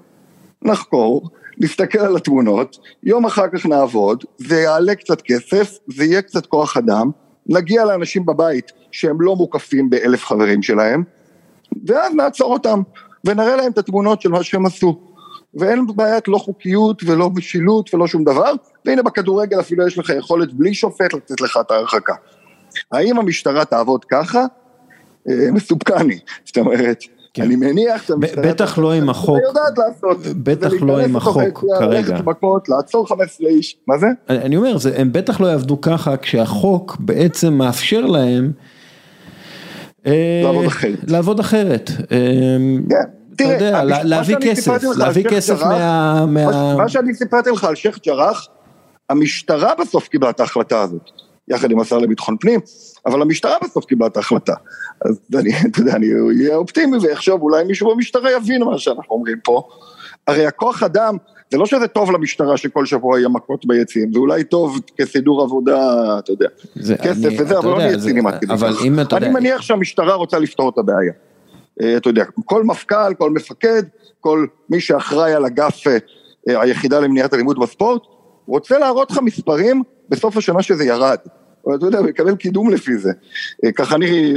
[0.63, 6.47] נחקור, נסתכל על התמונות, יום אחר כך נעבוד, זה יעלה קצת כסף, זה יהיה קצת
[6.47, 7.11] כוח אדם,
[7.47, 11.03] נגיע לאנשים בבית שהם לא מוקפים באלף חברים שלהם,
[11.87, 12.83] ואז נעצור אותם,
[13.25, 15.01] ונראה להם את התמונות של מה שהם עשו.
[15.55, 18.53] ואין בעיית לא חוקיות ולא משילות ולא שום דבר,
[18.85, 22.15] והנה בכדורגל אפילו יש לך יכולת בלי שופט לתת לך את ההרחקה.
[22.93, 24.45] האם המשטרה תעבוד ככה?
[25.29, 26.19] אה, מסופקני.
[26.45, 26.99] זאת אומרת,
[27.35, 27.43] כן.
[27.43, 28.43] אני מניח שהמשטרה...
[28.43, 29.37] בטח לא עם החוק.
[29.37, 30.19] היא יודעת לעשות.
[30.37, 31.87] בטח לא עם החוק כרגע.
[31.87, 34.07] ללכת מכות, לעצור 15 איש, מה זה?
[34.29, 38.53] אני אומר, זה, הם בטח לא יעבדו ככה כשהחוק בעצם מאפשר להם
[40.45, 40.99] לעבוד אחרת.
[41.09, 41.91] לעבוד אחרת.
[42.13, 42.17] אה,
[42.91, 42.97] כן.
[43.37, 46.27] אתה תראה, יודע, להביא כסף, להביא כסף מה...
[46.77, 48.47] מה- שאני סיפרתי לך על שייח' ג'ראח,
[49.11, 51.11] המשטרה בסוף קיבלה את ההחלטה הזאת,
[51.49, 52.61] יחד עם השר לביטחון פנים,
[53.07, 54.55] אבל המשטרה בסוף קיבלה את ההחלטה.
[55.05, 59.39] אז אני, אתה יודע, אני אהיה אופטימי ואחשוב, אולי מישהו במשטרה יבין מה שאנחנו אומרים
[59.45, 59.63] פה.
[60.27, 61.17] הרי הכוח אדם,
[61.51, 65.79] זה לא שזה טוב למשטרה שכל שבוע יהיה מכות ביציעים, זה אולי טוב כסידור עבודה,
[66.19, 68.85] אתה יודע, זה- כסף אני- וזה, אבל לא צינים עד כדי אבל כך.
[68.85, 71.13] אם אתה אני מניח שהמשטרה רוצה לפתור את הבעיה.
[71.83, 73.83] אה, אתה יודע, כל מפכ"ל, כל מפקד,
[74.21, 75.97] כל מי שאחראי על אגף אה,
[76.63, 78.03] היחידה למניעת אלימות בספורט,
[78.47, 81.17] רוצה להראות לך מספרים בסוף השנה שזה ירד.
[81.77, 83.13] אתה יודע, מקבל קידום לפי זה.
[83.77, 84.35] ככה אני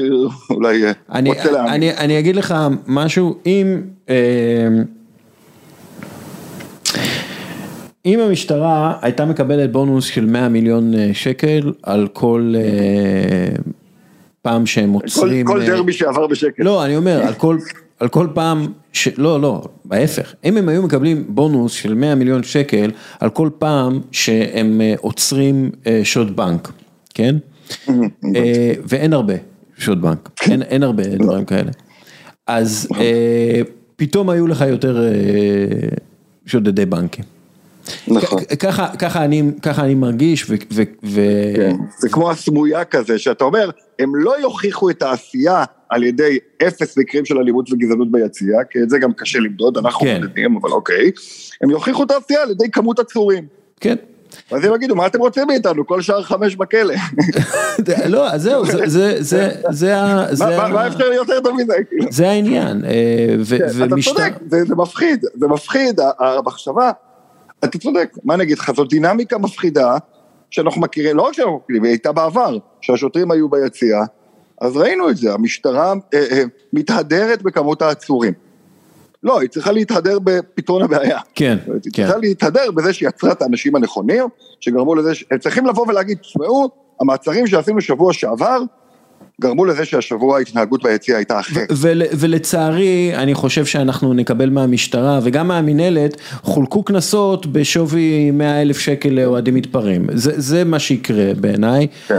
[0.49, 1.73] אולי אני, רוצה להאמין.
[1.73, 2.55] אני, אני אגיד לך
[2.87, 3.81] משהו, אם...
[8.09, 12.53] אם המשטרה הייתה מקבלת בונוס של 100 מיליון שקל על כל
[14.41, 15.45] פעם שהם עוצרים...
[15.45, 16.63] כל, כל דרבי שעבר בשקל.
[16.63, 17.57] לא, אני אומר, על כל,
[17.99, 19.07] על כל פעם, ש...
[19.17, 23.99] לא, לא, ההפך, אם הם היו מקבלים בונוס של 100 מיליון שקל על כל פעם
[24.11, 25.71] שהם עוצרים
[26.03, 26.71] שוד בנק,
[27.13, 27.35] כן?
[28.89, 29.33] ואין הרבה
[29.77, 31.71] שוד בנק, אין, אין הרבה דברים כאלה.
[32.47, 32.87] אז
[33.95, 35.03] פתאום היו לך יותר
[36.45, 37.38] שודדי בנקים.
[38.07, 38.43] נכון.
[38.59, 40.55] ככה, ככה אני, ככה אני מרגיש ו...
[40.73, 41.21] ו, ו...
[41.55, 43.69] כן, זה כמו הסמויה כזה, שאתה אומר,
[43.99, 46.37] הם לא יוכיחו את העשייה על ידי
[46.67, 50.21] אפס מקרים של אלימות וגזענות ביציע, כי את זה גם קשה למדוד, אנחנו כן.
[50.23, 51.11] מדדים, אבל אוקיי,
[51.61, 53.45] הם יוכיחו את העשייה על ידי כמות עצורים.
[53.79, 53.95] כן.
[54.51, 55.87] אז הם יגידו, מה אתם רוצים מאיתנו?
[55.87, 56.93] כל שער חמש בכלא.
[58.05, 59.95] לא, אז זהו, זה, זה, זה, זה,
[60.47, 61.73] מה אפשר יותר טוב מזה?
[62.09, 66.91] זה העניין, אה, כן, אתה צודק, זה מפחיד, זה מפחיד, המחשבה.
[67.63, 69.97] אתה צודק, מה אני אגיד לך, זו דינמיקה מפחידה,
[70.51, 73.99] שאנחנו מכירים, לא רק שאנחנו מכירים, היא הייתה בעבר, שהשוטרים היו ביציע,
[74.61, 78.33] אז ראינו את זה, המשטרה אה, אה, מתהדרת בכמות העצורים.
[79.23, 81.19] לא, היא צריכה להתהדר בפתרון הבעיה.
[81.35, 81.71] כן, כן.
[81.73, 84.23] היא צריכה להתהדר בזה שהיא יצרה את האנשים הנכונים,
[84.59, 86.69] שגרמו לזה, הם צריכים לבוא ולהגיד, תשמעו,
[87.01, 88.59] המעצרים שעשינו שבוע שעבר,
[89.39, 91.71] גרמו לזה שהשבוע ההתנהגות ביציע הייתה אחרת.
[92.19, 99.55] ולצערי, אני חושב שאנחנו נקבל מהמשטרה וגם מהמינהלת, חולקו קנסות בשווי 100 אלף שקל לאוהדים
[99.55, 100.07] מתפרעים.
[100.13, 101.87] זה, זה מה שיקרה בעיניי.
[102.07, 102.17] כן.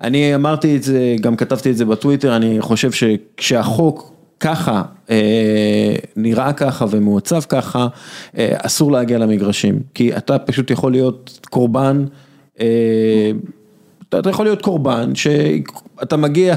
[0.00, 6.52] ואני אמרתי את זה, גם כתבתי את זה בטוויטר, אני חושב שכשהחוק ככה, אה, נראה
[6.52, 7.86] ככה ומעוצב ככה,
[8.38, 9.80] אה, אסור להגיע למגרשים.
[9.94, 12.04] כי אתה פשוט יכול להיות קורבן.
[12.60, 13.30] אה,
[14.18, 16.54] אתה יכול להיות קורבן שאתה מגיע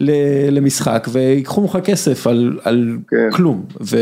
[0.50, 3.30] למשחק ויקחו ממך כסף על, על כן.
[3.32, 3.64] כלום.
[3.80, 3.96] ו...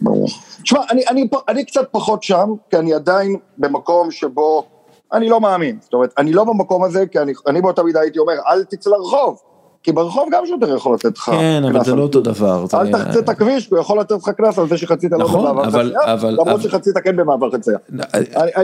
[0.00, 0.28] ברור.
[0.62, 4.66] תשמע, אני, אני, אני קצת פחות שם, כי אני עדיין במקום שבו
[5.12, 5.78] אני לא מאמין.
[5.80, 8.90] זאת אומרת, אני לא במקום הזה, כי אני, אני באותה מידה הייתי אומר, אל תצא
[8.90, 9.38] לרחוב.
[9.82, 12.64] כי ברחוב גם שוטר יכול לתת לך כן, אבל זה לא אותו דבר.
[12.74, 16.30] אל תחצה את הכביש, הוא יכול לתת לך קנס על זה שחצית לא במעבר חצייה,
[16.30, 17.78] למרות שחצית כן במעבר חצייה.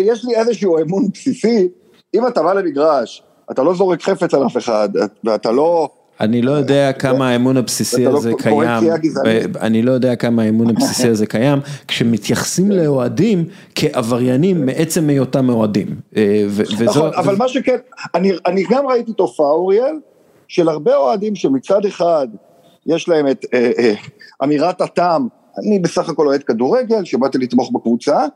[0.00, 1.68] יש לי איזשהו אמון בסיסי
[2.14, 4.88] אם אתה בא למגרש, אתה לא זורק חפץ על אף אחד,
[5.24, 5.88] ואתה לא...
[6.20, 8.84] אני לא יודע כמה האמון הבסיסי לא הזה קיים,
[9.60, 11.58] אני לא יודע כמה האמון הבסיסי הזה קיים,
[11.88, 15.86] כשמתייחסים לאוהדים כעבריינים מעצם היותם אוהדים.
[16.16, 16.46] אה,
[16.86, 17.76] נכון, אבל מה שכן,
[18.46, 19.94] אני גם ראיתי תופעה, אוריאל,
[20.48, 22.28] של הרבה אוהדים שמצד אחד
[22.86, 23.94] יש להם את אה, אה,
[24.44, 28.26] אמירת הטעם, אני בסך הכל אוהד כדורגל, שבאתי לתמוך בקבוצה,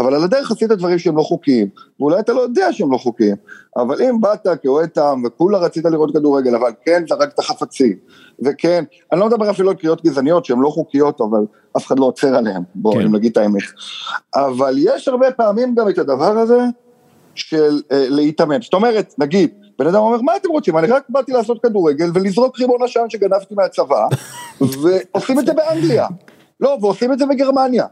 [0.00, 1.68] אבל על הדרך עשית דברים שהם לא חוקיים,
[2.00, 3.36] ואולי אתה לא יודע שהם לא חוקיים,
[3.76, 7.96] אבל אם באת כאוהד טעם וכולה רצית לראות כדורגל, אבל כן זרקת חפצים,
[8.44, 11.40] וכן, אני לא מדבר אפילו על קריאות גזעניות שהן לא חוקיות, אבל
[11.76, 13.14] אף אחד לא עוצר עליהן, בואו כן.
[13.14, 13.62] נגיד את האמת.
[14.34, 16.58] אבל יש הרבה פעמים גם את הדבר הזה
[17.34, 20.78] של אה, להתאמן, זאת אומרת, נגיד, בן אדם אומר, מה אתם רוצים?
[20.78, 24.06] אני רק באתי לעשות כדורגל ולזרוק ריבון עשן שגנבתי מהצבא,
[24.60, 26.06] ועושים את זה באנגליה.
[26.60, 27.86] לא, ועושים את זה בגרמניה.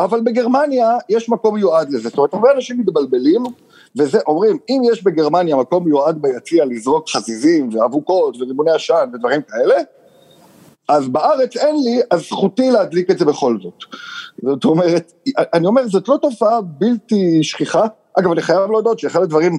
[0.00, 3.42] אבל בגרמניה יש מקום מיועד לזה, זאת אומרת הרבה אנשים מתבלבלים,
[3.98, 9.74] וזה אומרים אם יש בגרמניה מקום מיועד ביציע לזרוק חזיזים ואבוקות וריבוני עשן ודברים כאלה,
[10.88, 13.78] אז בארץ אין לי, אז זכותי להדליק את זה בכל זאת.
[14.42, 17.86] זאת אומרת, אני אומר, זאת לא תופעה בלתי שכיחה,
[18.18, 19.58] אגב אני חייב להודות שאחד הדברים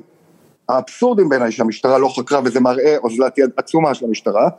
[0.69, 4.49] האבסורדים בעיניי שהמשטרה לא חקרה וזה מראה אוזלת יד עצומה של המשטרה,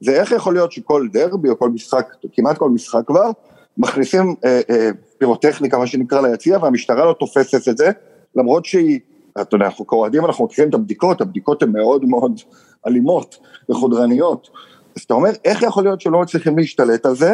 [0.00, 3.30] זה איך יכול להיות שכל דרבי או כל משחק, כמעט כל משחק כבר,
[3.78, 7.90] מכניסים אה, אה, פירוטכניקה, מה שנקרא, ליציע, והמשטרה לא תופסת את זה,
[8.36, 9.00] למרות שהיא,
[9.40, 12.40] אתה יודע, אנחנו כאוהדים, אנחנו מכירים את הבדיקות, הבדיקות הן מאוד מאוד
[12.86, 13.38] אלימות
[13.70, 14.48] וחודרניות.
[14.96, 17.32] אז אתה אומר, איך יכול להיות שלא מצליחים להשתלט על זה?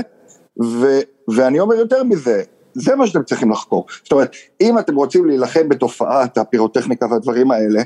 [0.62, 0.86] ו,
[1.28, 2.42] ואני אומר יותר מזה,
[2.74, 3.86] זה מה שאתם צריכים לחקור.
[4.02, 7.82] זאת אומרת, אם אתם רוצים להילחם בתופעת הפירוטכניקה והדברים האלה,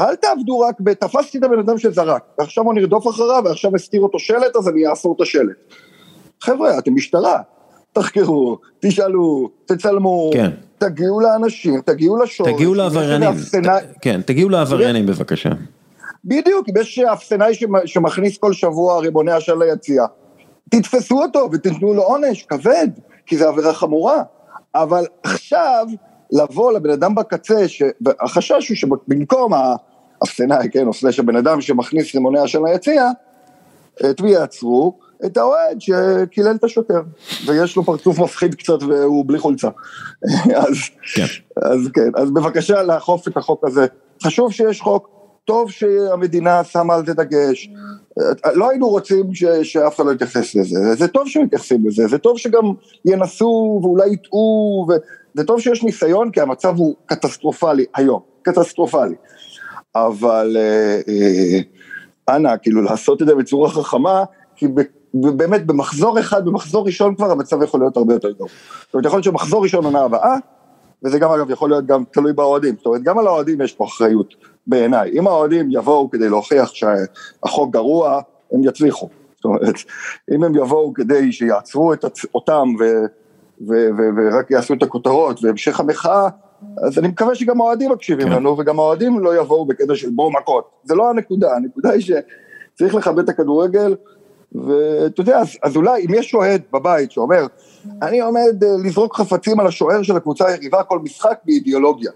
[0.00, 4.18] אל תעבדו רק בתפסתי את הבן אדם שזרק, ועכשיו הוא נרדוף אחריו, ועכשיו הסתיר אותו
[4.18, 5.56] שלט, אז אני אאסור את השלט.
[6.40, 7.40] חבר'ה, אתם משטרה,
[7.92, 10.50] תחקרו, תשאלו, תצלמו, כן.
[10.78, 12.52] תגיעו לאנשים, תגיעו לשורש.
[12.52, 13.80] תגיעו לעבריינים, אפסנאי...
[14.00, 15.50] כן, תגיעו לעבריינים בבקשה.
[16.24, 17.52] בדיוק, אם יש אפסנאי
[17.86, 20.04] שמכניס כל שבוע ריבוני עשן ליציע,
[20.70, 22.88] תתפסו אותו ותיתנו לו עונש כבד,
[23.26, 24.22] כי זו עבירה חמורה.
[24.74, 25.86] אבל עכשיו,
[26.32, 27.64] לבוא לבן אדם בקצה,
[28.20, 29.52] החשש הוא שבמקום
[30.22, 33.10] האפסנאי, כן, או סלש הבן אדם שמכניס רימוני עשן ליציע,
[34.10, 34.98] את מי יעצרו?
[35.26, 37.00] את האוהד שקילל את השוטר,
[37.46, 39.68] ויש לו פרצוף מפחיד קצת והוא בלי חולצה.
[40.66, 40.76] אז,
[41.14, 41.24] כן.
[41.56, 43.86] אז כן, אז בבקשה לאכוף את החוק הזה.
[44.22, 45.08] חשוב שיש חוק,
[45.44, 47.70] טוב שהמדינה שמה על זה דגש.
[48.54, 52.38] לא היינו רוצים ש, שאף אחד לא יתייחס לזה, זה טוב שמתייחסים לזה, זה טוב
[52.38, 52.64] שגם
[53.04, 54.86] ינסו ואולי יטעו,
[55.34, 59.14] זה טוב שיש ניסיון כי המצב הוא קטסטרופלי היום, קטסטרופלי.
[59.94, 61.60] אבל אה, אה,
[62.36, 64.24] אנא, כאילו לעשות את זה בצורה חכמה,
[64.56, 64.66] כי
[65.14, 68.48] באמת במחזור אחד, במחזור ראשון כבר המצב יכול להיות הרבה יותר טוב.
[68.82, 70.36] זאת אומרת, יכול להיות שמחזור ראשון עונה הבאה,
[71.04, 73.84] וזה גם אגב יכול להיות גם תלוי באוהדים, זאת אומרת, גם על האוהדים יש פה
[73.84, 74.34] אחריות
[74.66, 75.10] בעיניי.
[75.18, 78.20] אם האוהדים יבואו כדי להוכיח שהחוק גרוע,
[78.52, 79.08] הם יצליחו.
[79.36, 79.74] זאת אומרת,
[80.34, 82.84] אם הם יבואו כדי שיעצרו את, אותם ו,
[83.68, 86.28] ו, ו, ורק יעשו את הכותרות והמשך המחאה,
[86.86, 88.32] אז אני מקווה שגם האוהדים מקשיבים כן.
[88.32, 90.70] לנו, וגם האוהדים לא יבואו בקטע של בואו מכות.
[90.84, 93.94] זה לא הנקודה, הנקודה היא שצריך לכבד את הכדורגל,
[94.54, 97.46] ואתה יודע, אז, אז אולי אם יש אוהד בבית שאומר,
[98.02, 102.10] אני עומד אה, לזרוק חפצים על השוער של הקבוצה היריבה כל משחק באידיאולוגיה,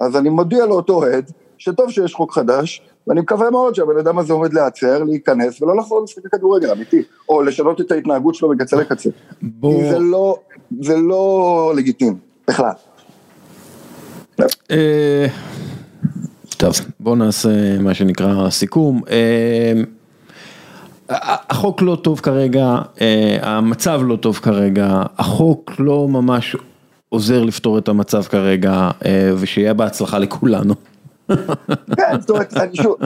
[0.00, 4.32] אז אני מודיע לאותו אוהד, שטוב שיש חוק חדש, ואני מקווה מאוד שהבן אדם הזה
[4.32, 9.10] עומד להיעצר, להיכנס ולא לחזור לשחק כדורגל, אמיתי, או לשנות את ההתנהגות שלו מקצה לקצה.
[9.42, 9.90] בוא...
[9.90, 10.36] זה לא,
[10.80, 12.16] זה לא לגיטימי,
[12.48, 12.72] בכלל.
[14.70, 15.26] אה,
[16.56, 19.02] טוב, בוא נעשה מה שנקרא סיכום.
[21.10, 26.56] אה, החוק לא טוב כרגע, אה, המצב לא טוב כרגע, החוק לא ממש
[27.08, 28.90] עוזר לפתור את המצב כרגע,
[29.36, 30.74] ושיהיה בהצלחה לכולנו.
[31.96, 32.96] כן, זאת אומרת, שוב,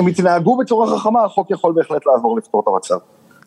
[0.00, 2.98] אם יתנהגו בצורה חכמה, החוק יכול בהחלט לעזור לפתור את המצב.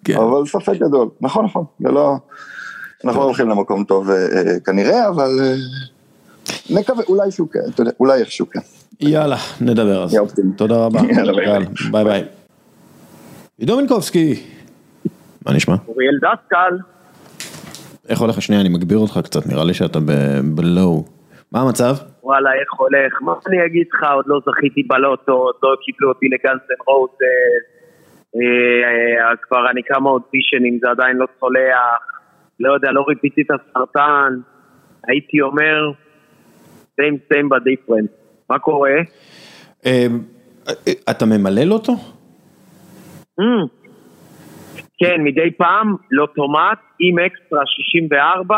[0.03, 0.17] כן.
[0.17, 2.15] אבל ספק גדול, נכון, נכון, זה לא,
[3.05, 4.09] אנחנו לא הולכים למקום טוב
[4.65, 5.29] כנראה, אבל
[6.69, 8.59] נקווה, אולי שהוא כן, אתה יודע, אולי איכשהו כן.
[8.99, 10.17] יאללה, נדבר אז.
[10.55, 10.99] תודה רבה.
[11.09, 11.59] יאללה,
[11.91, 12.25] ביי ביי.
[13.59, 14.33] עידו מינקובסקי,
[15.45, 15.75] מה נשמע?
[15.87, 16.77] אוריאל דסקל.
[18.09, 18.41] איך הולך?
[18.41, 19.99] שנייה, אני מגביר אותך קצת, נראה לי שאתה
[20.55, 21.05] בלואו.
[21.51, 21.95] מה המצב?
[22.23, 23.21] וואלה, איך הולך?
[23.21, 27.09] מה אני אגיד לך, עוד לא זכיתי בלוטו, עוד לא קיבלו אותי לגנסן רוז,
[28.35, 32.01] אה, כבר אני כמה אודישנים, זה עדיין לא צולח,
[32.59, 34.33] לא יודע, לא ריפיתי את הסרטן,
[35.07, 35.91] הייתי אומר,
[37.01, 38.07] same same but different.
[38.49, 38.91] מה קורה?
[39.85, 40.19] אמ,
[41.09, 41.93] אתה ממלל אותו?
[43.39, 43.67] Mm.
[44.97, 48.55] כן, מדי פעם, לוטומט עם אקסטרה 64,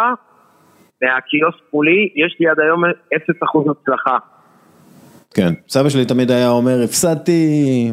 [1.02, 2.90] מהקיוסק מולי, יש לי עד היום 0%
[3.72, 4.18] הצלחה.
[5.34, 7.92] כן, סבא שלי תמיד היה אומר, הפסדתי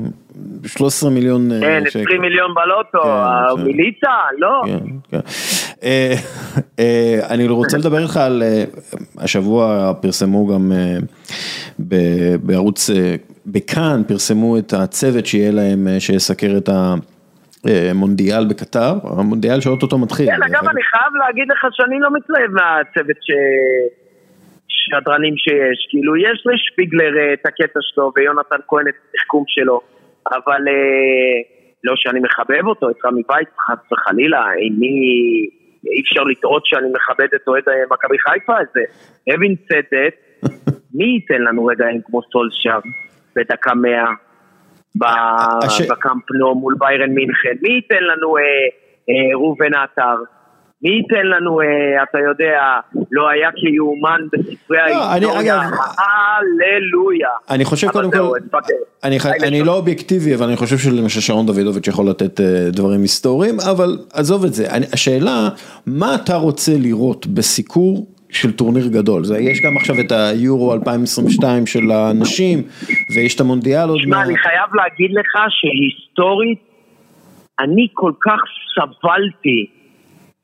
[0.66, 1.98] 13 מיליון אה, כן, שקל.
[1.98, 3.02] כן, 20 מיליון בלוטו,
[3.56, 4.08] כן, מיליצה?
[4.38, 4.62] לא.
[5.10, 5.18] כן.
[5.82, 6.14] אה,
[6.78, 8.42] אה, אני רוצה לדבר איתך על,
[9.18, 10.72] השבוע פרסמו גם
[12.42, 12.90] בערוץ,
[13.46, 20.26] בכאן פרסמו את הצוות שיהיה להם, שיסקר את המונדיאל בקטר, המונדיאל שאו-טו-טו מתחיל.
[20.26, 23.30] כן, אגב, אני חייב להגיד לך שאני לא מתלהב מהצוות ש...
[24.68, 29.80] שדרנים שיש, כאילו יש לשפיגלר את הקטע שלו ויונתן כהן את התחכום שלו,
[30.32, 30.62] אבל
[31.84, 35.00] לא שאני מחבב אותו, את רמי וייץ חס וחלילה, איני,
[35.92, 38.84] אי אפשר לטעות שאני מכבד את אוהד מכבי חיפה הזה,
[39.34, 40.14] אבין צדק,
[40.96, 42.78] מי ייתן לנו רגעים כמו סולשר
[43.36, 44.10] בדקה מאה
[45.90, 48.42] בקמפ נו מול ביירן מינכן, מי ייתן לנו אה,
[49.08, 50.16] אה, ראובן עטר?
[50.82, 51.66] מי ייתן לנו, אה,
[52.02, 52.60] אתה יודע,
[53.12, 55.60] לא היה כיאומן בספרי לא, ההיסטוריה,
[55.98, 57.28] הללויה.
[57.50, 58.38] אני חושב קודם כל,
[59.42, 62.40] אני לא אובייקטיבי, אבל אני חושב שלמשל שרון דוידוביץ' יכול לתת
[62.72, 65.48] דברים היסטוריים, אבל עזוב את זה, השאלה,
[65.86, 71.66] מה אתה רוצה לראות בסיקור של טורניר גדול, זה, יש גם עכשיו את היורו 2022
[71.66, 72.58] של הנשים,
[73.14, 74.26] ויש את המונדיאל עוד מעט.
[74.26, 76.58] אני חייב להגיד לך שהיסטורית,
[77.60, 78.40] אני כל כך
[78.74, 79.66] סבלתי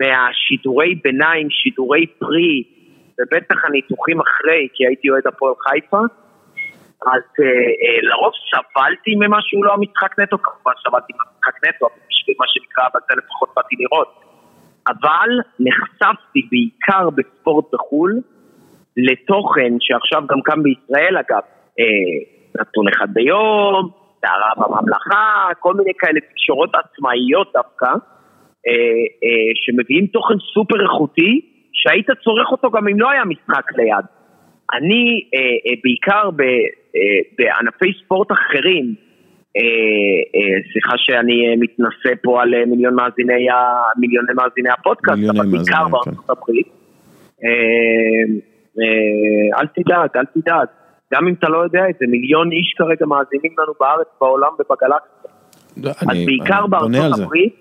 [0.01, 2.63] מהשידורי ביניים, שידורי פרי,
[3.21, 6.03] ובטח הניתוחים אחרי, כי הייתי אוהד הפועל חיפה,
[7.07, 7.47] אז אה,
[7.83, 12.85] אה, לרוב סבלתי ממה שהוא לא המשחק נטו, כמובן סבלתי מהמשחק נטו, בשביל מה שנקרא,
[12.93, 14.32] אבל זה לפחות באתי לראות.
[14.89, 15.31] אבל
[15.61, 18.21] נחשפתי בעיקר בספורט בחו"ל
[18.97, 21.43] לתוכן שעכשיו גם קם בישראל אגב,
[21.81, 21.85] אה,
[22.61, 28.73] נתון אחד ביום, טהרה בממלכה, כל מיני כאלה תקשורות עצמאיות דווקא, אה,
[29.25, 31.41] אה, שמביאים תוכן סופר איכותי,
[31.73, 34.05] שהיית צורך אותו גם אם לא היה משחק ליד.
[34.75, 36.31] אני אה, בעיקר
[37.39, 38.95] בענפי ספורט אחרים,
[40.73, 43.47] סליחה שאני מתנשא פה על מיליון מאזיני,
[43.99, 45.91] מיליוני מאזיני הפודקאסט, אבל בעיקר כן.
[45.91, 46.67] בארצות הברית.
[49.61, 50.67] אל תדאג, אל תדאג.
[51.15, 55.31] גם אם אתה לא יודע את זה, מיליון איש כרגע מאזינים לנו בארץ, בעולם ובגלקסיה.
[56.11, 57.21] אני- אז בעיקר בארצות.
[57.21, 57.55] הברית,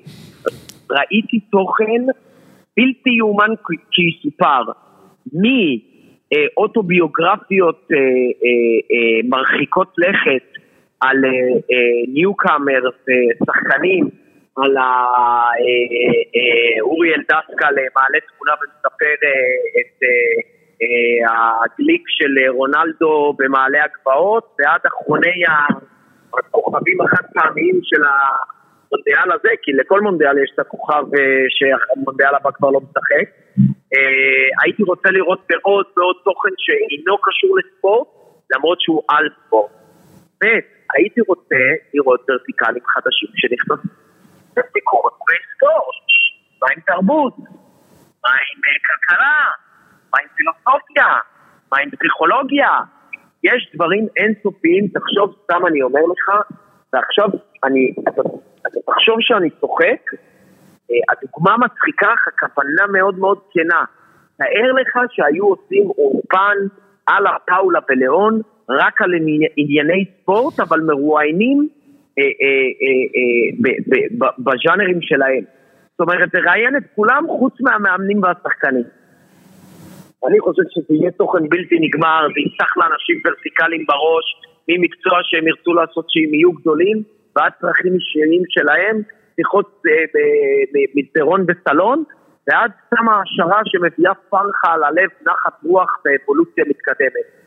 [0.92, 2.02] ראיתי תוכן
[2.78, 3.54] בלתי יאומן
[3.92, 4.62] כי יסופר,
[6.58, 8.04] מאוטוביוגרפיות אה, אה,
[8.92, 10.61] אה, מרחיקות לכת
[11.02, 11.18] על
[12.08, 14.10] ניוקאמר ושחקנים,
[14.58, 14.84] על אה,
[16.36, 19.14] אה, אורי אלדסקל אה, מעלה תמונה ומספר
[19.80, 20.04] את
[21.64, 25.44] הגליק של רונלדו במעלה הגבעות, ועד אחרוני
[26.34, 31.04] הכוכבים החד פעמיים של המונדיאל הזה, כי לכל מונדיאל יש את הכוכב
[31.50, 33.28] שהמונדיאל הבא כבר לא משחק.
[34.64, 38.08] הייתי רוצה לראות מאוד מאוד תוכן שאינו קשור לספורט,
[38.56, 39.81] למרות שהוא על ספורט.
[40.42, 40.46] ב',
[40.94, 41.64] הייתי רוצה
[41.94, 43.92] לראות ורטיקלים חדשים שנכנסים
[44.58, 45.14] לביקורת
[45.56, 46.02] ספורט.
[46.62, 47.38] מה עם תרבות?
[48.24, 49.42] מה עם אה, כלכלה?
[50.14, 51.08] מה עם פילוסופיה?
[51.72, 52.70] מה עם פסיכולוגיה?
[53.44, 56.52] יש דברים אינסופיים, תחשוב, סתם אני אומר לך,
[56.94, 57.30] ועכשיו
[57.64, 58.22] אני, אתה,
[58.88, 60.02] תחשוב שאני צוחק,
[60.92, 63.84] אה, הדוגמה מצחיקה, הכוונה מאוד מאוד כנה.
[64.38, 66.58] תאר לך שהיו עושים אורפן
[67.06, 68.42] על הפאולה ולאון
[68.80, 71.68] רק על עני- ענייני ספורט, אבל מרואיינים
[72.20, 72.70] אה, אה,
[73.16, 75.44] אה, בז'אנרים שלהם.
[75.92, 78.84] זאת אומרת, תראיין את כולם חוץ מהמאמנים והשחקנים.
[80.28, 84.28] אני חושב שזה יהיה תוכן בלתי נגמר, זה יפתח לאנשים ורטיקליים בראש,
[84.68, 87.04] ממקצוע שהם ירצו לעשות שהם יהיו גדולים,
[87.36, 89.02] ועד צרכים אישיים שלהם,
[89.36, 89.84] שיחות
[90.74, 92.04] במסדרון בסלון,
[92.48, 97.41] ועד סתם העשרה שמביאה פרחה על הלב, נחת רוח ואבולוציה מתקדמת.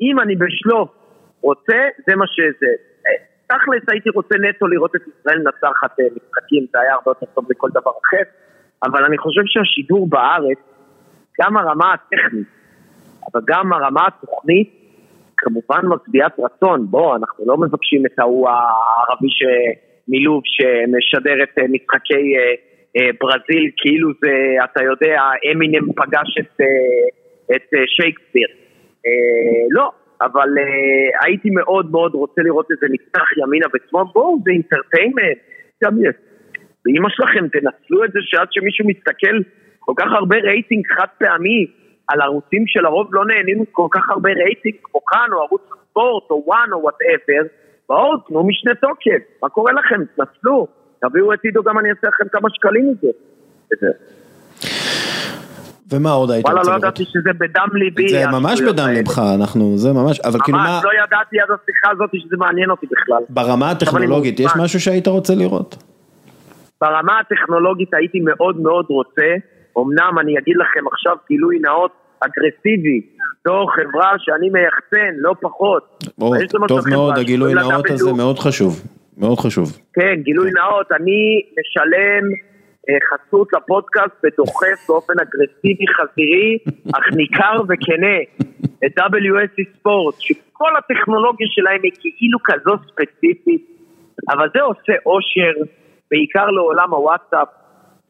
[0.00, 0.90] אם אני בשלוף
[1.40, 2.72] רוצה, זה מה שזה.
[3.46, 7.46] תכלס הייתי רוצה נטו לראות את ישראל מנצחת אה, משחקים, זה היה הרבה יותר טוב
[7.50, 8.22] מכל דבר אחר,
[8.82, 10.58] אבל אני חושב שהשידור בארץ,
[11.40, 12.46] גם הרמה הטכנית,
[13.32, 14.70] אבל גם הרמה התוכנית,
[15.36, 16.86] כמובן משביעת רצון.
[16.90, 19.42] בוא, אנחנו לא מבקשים את ההוא הערבי ש...
[20.08, 22.54] מלוב שמשדר את אה, משחקי אה,
[22.96, 25.20] אה, ברזיל כאילו זה, אתה יודע,
[25.52, 28.48] אמינם פגש את, אה, את אה, שייקספיר.
[29.06, 34.50] אה, לא, אבל אה, הייתי מאוד מאוד רוצה לראות איזה נפתח ימינה ושמאל, בואו, זה
[34.50, 35.38] אינטרטיימנט,
[35.84, 36.14] גם יש.
[36.86, 39.36] ואמא שלכם, תנצלו את זה שעד שמישהו מסתכל
[39.78, 41.66] כל כך הרבה רייטינג חד פעמי
[42.08, 46.42] על ערוצים שלרוב לא נהנים מכל כך הרבה רייטינג, כמו כאן, או ערוץ ספורט, או
[46.46, 47.42] ONE, או whatever,
[47.88, 50.04] בואו, תנו משנה תוקף, מה קורה לכם?
[50.16, 50.66] תנצלו,
[51.00, 53.08] תביאו את עידו, גם אני אעשה לכם כמה שקלים מזה.
[55.92, 56.84] ומה עוד היית וואלה, רוצה לא לראות?
[56.84, 58.08] ידעתי שזה בדם ליבי.
[58.08, 58.88] זה ממש בדם.
[58.88, 62.70] ליבך, אנחנו, זה ממש, אבל כאילו מה, ממש, לא ידעתי עד השיחה הזאת שזה מעניין
[62.70, 63.22] אותי בכלל.
[63.28, 64.52] ברמה הטכנולוגית, יש.
[64.56, 65.76] משהו שהיית רוצה לראות?
[66.80, 69.28] ברמה הטכנולוגית הייתי מאוד מאוד רוצה,
[69.78, 71.90] אמנם אני אגיד לכם עכשיו גילוי נאות
[72.20, 73.00] אגרסיבי,
[73.44, 76.04] זו חברה שאני מייחצן, לא פחות.
[76.20, 76.32] או,
[76.68, 78.12] טוב מאוד, הגילוי נאות הזה.
[78.12, 78.82] מאוד חשוב,
[79.18, 79.78] מאוד חשוב.
[79.94, 82.24] כן, גילוי נאות, אני משלם
[83.08, 86.58] חסות לפודקאסט ודוחף באופן אגרסיבי חזירי,
[86.94, 88.16] אך ניכר וכנה
[88.86, 93.62] את WSC ספורט, שכל הטכנולוגיה שלהם היא כאילו כזו ספציפית,
[94.30, 95.52] אבל זה עושה אושר,
[96.10, 97.48] בעיקר לעולם הוואטסאפ,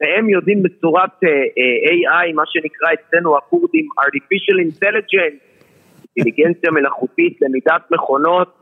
[0.01, 5.45] והם יודעים בצורת אה, אה, AI, מה שנקרא אצלנו הכורדים artificial intelligence,
[6.17, 8.55] אינטליגנציה מלאכותית, למידת מכונות,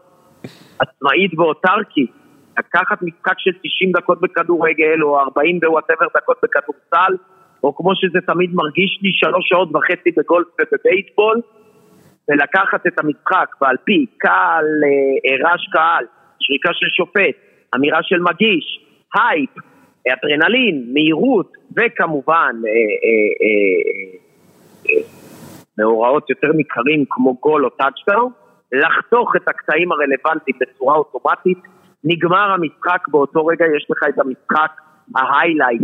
[0.79, 2.22] עצמאית ואוטרקית.
[2.59, 7.13] לקחת משחק של 90 דקות בכדורגל, או 40 בוואטאבר דקות בכדורסל,
[7.65, 11.41] או כמו שזה תמיד מרגיש לי, שלוש שעות וחצי בגולף ובבייסבול,
[12.29, 16.05] ולקחת את המשחק, ועל פי קהל, אה, רעש קהל,
[16.41, 17.37] שריקה של שופט,
[17.75, 18.81] אמירה של מגיש,
[19.15, 19.51] הייפ,
[20.09, 22.71] אדרנלין, מהירות, וכמובן, אה,
[23.43, 25.03] אה,
[25.79, 28.33] מאורעות יותר ניכרים כמו גול או טאצ'דאון,
[28.73, 31.59] לחתוך את הקטעים הרלוונטיים בצורה אוטומטית,
[32.05, 34.81] נגמר המשחק, באותו רגע יש לך את המשחק,
[35.17, 35.83] ה highlight,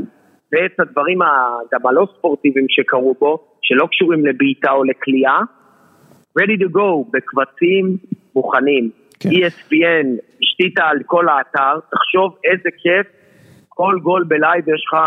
[0.52, 1.18] ואת הדברים
[1.72, 5.40] גם הלא ספורטיביים שקרו בו, שלא קשורים לבעיטה או לקליעה,
[6.40, 7.96] ready to go, בקבצים
[8.34, 8.90] מוכנים.
[9.20, 9.28] כן.
[9.28, 10.06] ESPN
[10.42, 13.06] השתיתה על כל האתר, תחשוב איזה כיף,
[13.68, 15.00] כל גול בלייב יש לך,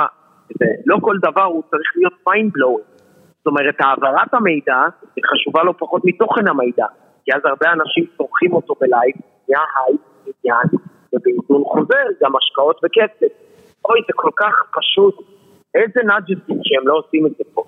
[0.86, 3.02] לא כל דבר הוא צריך להיות mind blowing.
[3.38, 4.78] זאת אומרת, העברת המידע
[5.16, 6.86] היא חשובה לא פחות מתוכן המידע,
[7.26, 9.16] כי אז הרבה אנשים צורכים אותו בלייב,
[9.50, 10.02] נהיה הייפ,
[10.44, 10.68] עניין,
[11.14, 13.34] ובעיתון חוזר גם השקעות וכסף.
[13.86, 15.16] אוי, זה כל כך פשוט.
[15.76, 17.64] איזה נאג'סים שהם לא עושים את זה פה.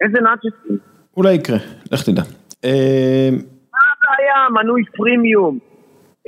[0.00, 0.78] איזה נאג'סים.
[1.16, 1.56] אולי יקרה,
[1.92, 2.22] לך תדע.
[2.64, 3.28] אה,
[3.72, 4.48] מה הבעיה?
[4.50, 5.58] מנוי פרימיום.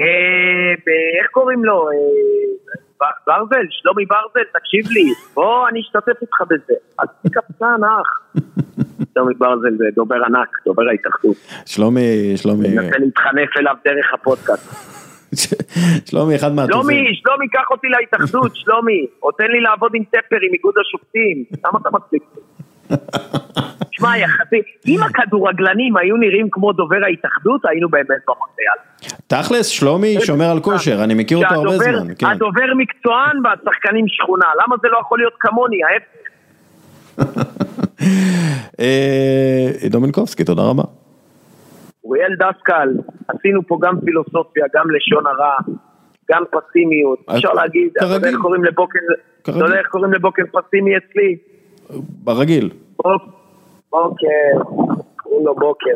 [0.01, 0.73] אה,
[1.21, 1.89] איך קוראים לו?
[1.91, 1.97] אה,
[3.27, 5.05] ברזל, שלומי ברזל, תקשיב לי.
[5.35, 6.75] בוא, אני אשתתף איתך בזה.
[6.99, 8.41] אז קפצן, אח.
[9.15, 11.37] שלומי ברזל זה דובר ענק, דובר ההתאחדות.
[11.67, 14.95] שלומי, שלומי, אני מנסה להתחנף אליו דרך הפודקאסט.
[16.09, 16.97] שלומי אחד מהטובים.
[16.97, 19.07] שלומי, שלומי, קח אותי להתאחדות, שלומי.
[19.23, 21.45] או תן לי לעבוד עם טפר, עם איגוד השופטים.
[21.67, 22.23] למה אתה מצחיק?
[23.91, 24.11] שמע,
[24.87, 28.79] אם הכדורגלנים היו נראים כמו דובר ההתאחדות, היינו באמת במונדיאל.
[29.27, 32.15] תכלס, שלומי שומר על כושר, אני מכיר אותו הרבה זמן.
[32.19, 32.27] כן.
[32.27, 36.25] הדובר מקצוען והשחקנים שכונה, למה זה לא יכול להיות כמוני, ההפך?
[38.81, 40.83] אה, עידו מינקובסקי, תודה רבה.
[42.05, 42.89] אוריאל דסקל,
[43.29, 45.55] עשינו פה גם פילוסופיה, גם לשון הרע,
[46.31, 47.19] גם פסימיות.
[47.37, 48.29] אפשר להגיד, אתה יודע.
[48.29, 48.99] איך קוראים לבוקר,
[49.43, 49.51] אתה.
[49.51, 51.37] יודע איך קוראים לבוקר פסימי אצלי?
[52.25, 52.71] ברגיל.
[52.97, 53.23] בוק-
[53.91, 54.65] בוקר,
[55.17, 55.91] קוראים לו בוקר.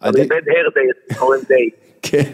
[0.00, 1.70] עדי- בבית הרדי, אצלי קוראים די.
[2.10, 2.30] כן.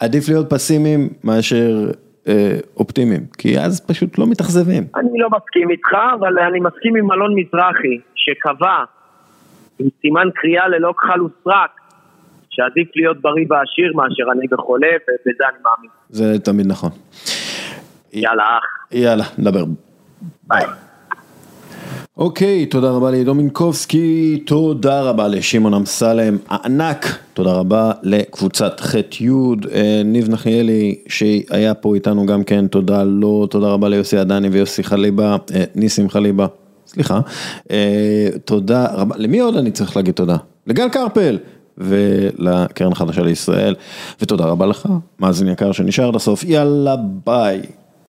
[0.00, 1.90] עדיף להיות פסימיים מאשר
[2.28, 4.82] אה, אופטימיים, כי אז פשוט לא מתאכזבים.
[4.96, 5.88] אני לא מסכים איתך,
[6.20, 8.76] אבל אני מסכים עם אלון מזרחי, שקבע
[9.78, 11.70] עם סימן קריאה ללא כחל וסרק,
[12.50, 15.90] שעדיף להיות בריא ועשיר מאשר אני וחולה, ובזה אני מאמין.
[16.08, 16.90] זה תמיד נכון.
[18.12, 19.64] יאללה אח, יאללה, נדבר.
[20.48, 20.64] ביי.
[22.16, 29.28] אוקיי, תודה רבה לעידו מינקובסקי, תודה רבה לשמעון אמסלם הענק, תודה רבה לקבוצת ח'-י',
[29.72, 34.82] אה, ניב נחייאלי שהיה פה איתנו גם כן, תודה לו, תודה רבה ליוסי עדני ויוסי
[34.82, 36.46] חליבה, אה, ניסים חליבה,
[36.86, 37.20] סליחה,
[37.70, 40.36] אה, תודה רבה, למי עוד אני צריך להגיד תודה?
[40.66, 41.38] לגל קרפל.
[41.80, 43.74] ולקרן החדשה לישראל,
[44.20, 44.88] ותודה רבה לך,
[45.20, 47.60] מאזין יקר שנשאר עד הסוף, יאללה ביי.